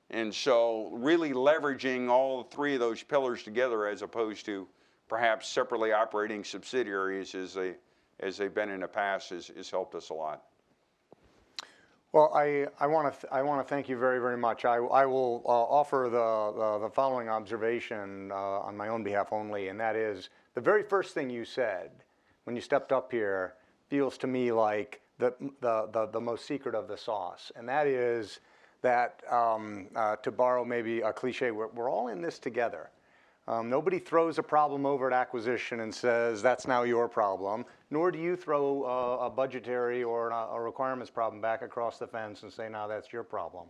And 0.09 0.33
so, 0.33 0.89
really 0.91 1.31
leveraging 1.31 2.09
all 2.09 2.43
three 2.43 2.75
of 2.75 2.79
those 2.79 3.01
pillars 3.01 3.43
together, 3.43 3.87
as 3.87 4.01
opposed 4.01 4.45
to 4.45 4.67
perhaps 5.07 5.47
separately 5.47 5.91
operating 5.91 6.43
subsidiaries 6.43 7.33
is 7.33 7.53
they 7.53 7.75
as 8.19 8.37
they've 8.37 8.53
been 8.53 8.69
in 8.69 8.81
the 8.81 8.87
past, 8.87 9.29
has, 9.29 9.47
has 9.55 9.69
helped 9.69 9.95
us 9.95 10.09
a 10.09 10.13
lot. 10.13 10.43
Well, 12.13 12.31
I, 12.35 12.67
I 12.79 12.85
want 12.85 13.19
to 13.19 13.33
I 13.33 13.41
want 13.41 13.67
to 13.67 13.67
thank 13.67 13.89
you 13.89 13.97
very 13.97 14.19
very 14.19 14.37
much. 14.37 14.65
I, 14.65 14.75
I 14.75 15.03
will 15.07 15.41
uh, 15.45 15.49
offer 15.49 16.09
the, 16.11 16.79
the 16.79 16.87
the 16.87 16.89
following 16.93 17.27
observation 17.27 18.31
uh, 18.31 18.35
on 18.35 18.77
my 18.77 18.89
own 18.89 19.03
behalf 19.03 19.29
only, 19.31 19.69
and 19.69 19.79
that 19.79 19.95
is 19.95 20.29
the 20.53 20.61
very 20.61 20.83
first 20.83 21.15
thing 21.15 21.31
you 21.31 21.43
said 21.43 21.89
when 22.43 22.55
you 22.55 22.61
stepped 22.61 22.91
up 22.91 23.11
here 23.11 23.55
feels 23.89 24.15
to 24.19 24.27
me 24.27 24.51
like 24.51 25.01
the 25.17 25.33
the 25.61 25.89
the, 25.91 26.05
the 26.05 26.21
most 26.21 26.45
secret 26.45 26.75
of 26.75 26.87
the 26.87 26.97
sauce, 26.97 27.51
and 27.55 27.67
that 27.67 27.87
is 27.87 28.41
that 28.83 29.23
um, 29.31 29.87
uh, 29.95 30.15
to 30.17 30.31
borrow 30.31 30.63
maybe 30.63 31.01
a 31.01 31.11
cliche, 31.11 31.49
we're, 31.49 31.69
we're 31.69 31.89
all 31.89 32.09
in 32.09 32.21
this 32.21 32.37
together. 32.37 32.91
Um, 33.47 33.69
nobody 33.69 33.99
throws 33.99 34.39
a 34.39 34.43
problem 34.43 34.85
over 34.85 35.07
at 35.07 35.13
acquisition 35.13 35.81
and 35.81 35.93
says 35.93 36.41
that's 36.41 36.65
now 36.65 36.83
your 36.83 37.09
problem, 37.09 37.65
nor 37.91 38.09
do 38.09 38.17
you 38.17 38.37
throw 38.37 38.85
a, 38.85 39.25
a 39.25 39.29
budgetary 39.29 40.01
or 40.01 40.29
a, 40.29 40.47
a 40.53 40.61
requirements 40.61 41.11
problem 41.11 41.41
back 41.41 41.61
across 41.61 41.97
the 41.97 42.07
fence 42.07 42.43
and 42.43 42.53
say 42.53 42.69
now 42.69 42.87
that's 42.87 43.11
your 43.11 43.23
problem. 43.23 43.67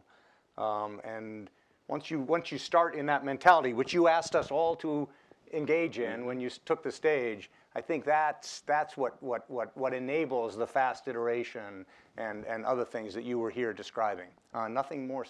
Um, 0.59 1.01
and 1.03 1.49
once 1.87 2.11
you 2.11 2.19
once 2.19 2.51
you 2.51 2.59
start 2.59 2.93
in 2.93 3.07
that 3.07 3.25
mentality, 3.25 3.73
which 3.73 3.93
you 3.93 4.07
asked 4.07 4.35
us 4.35 4.51
all 4.51 4.75
to 4.75 5.09
engage 5.51 5.97
in 5.97 6.25
when 6.25 6.39
you 6.39 6.51
took 6.65 6.83
the 6.83 6.91
stage, 6.91 7.49
I 7.75 7.81
think 7.81 8.05
that's 8.05 8.61
that's 8.61 8.95
what 8.95 9.21
what 9.23 9.49
what 9.49 9.75
what 9.75 9.91
enables 9.95 10.55
the 10.55 10.67
fast 10.67 11.07
iteration 11.07 11.83
and 12.17 12.45
and 12.45 12.63
other 12.63 12.85
things 12.85 13.15
that 13.15 13.23
you 13.23 13.39
were 13.39 13.49
here 13.49 13.73
describing. 13.73 14.29
Uh, 14.53 14.67
nothing 14.67 15.07
more, 15.07 15.25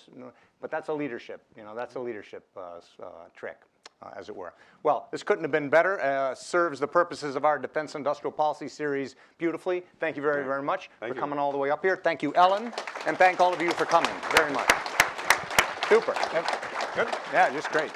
but 0.60 0.70
that's 0.70 0.90
a 0.90 0.94
leadership. 0.94 1.46
You 1.56 1.64
know, 1.64 1.74
that's 1.74 1.96
a 1.96 2.00
leadership 2.00 2.46
uh, 2.58 2.82
uh, 3.02 3.06
trick 3.34 3.62
uh, 4.04 4.10
as 4.16 4.30
it 4.30 4.36
were. 4.36 4.54
Well, 4.84 5.08
this 5.12 5.24
couldn't 5.24 5.44
have 5.44 5.52
been 5.52 5.70
better. 5.70 6.00
Uh, 6.02 6.36
serves 6.36 6.80
the 6.80 6.88
purposes 6.88 7.36
of 7.36 7.46
our 7.46 7.58
Defense 7.58 7.96
Industrial 7.96 8.32
Policy 8.32 8.68
Series 8.68 9.16
beautifully. 9.38 9.84
Thank 10.00 10.16
you 10.16 10.22
very, 10.22 10.44
very 10.44 10.64
much 10.64 10.90
Thank 11.00 11.12
for 11.12 11.16
you. 11.16 11.22
coming 11.22 11.40
all 11.40 11.52
the 11.52 11.58
way 11.58 11.70
up 11.70 11.82
here. 11.82 11.98
Thank 11.98 12.22
you, 12.22 12.34
Ellen, 12.36 12.74
and 13.08 13.18
thank 13.18 13.40
all 13.40 13.54
of 13.54 13.62
you 13.62 13.72
for 13.72 13.86
coming 13.86 14.12
very 14.36 14.52
much. 14.52 14.70
Super. 15.88 16.14
Good. 16.96 17.08
Yeah, 17.32 17.52
just 17.52 17.70
great. 17.72 17.92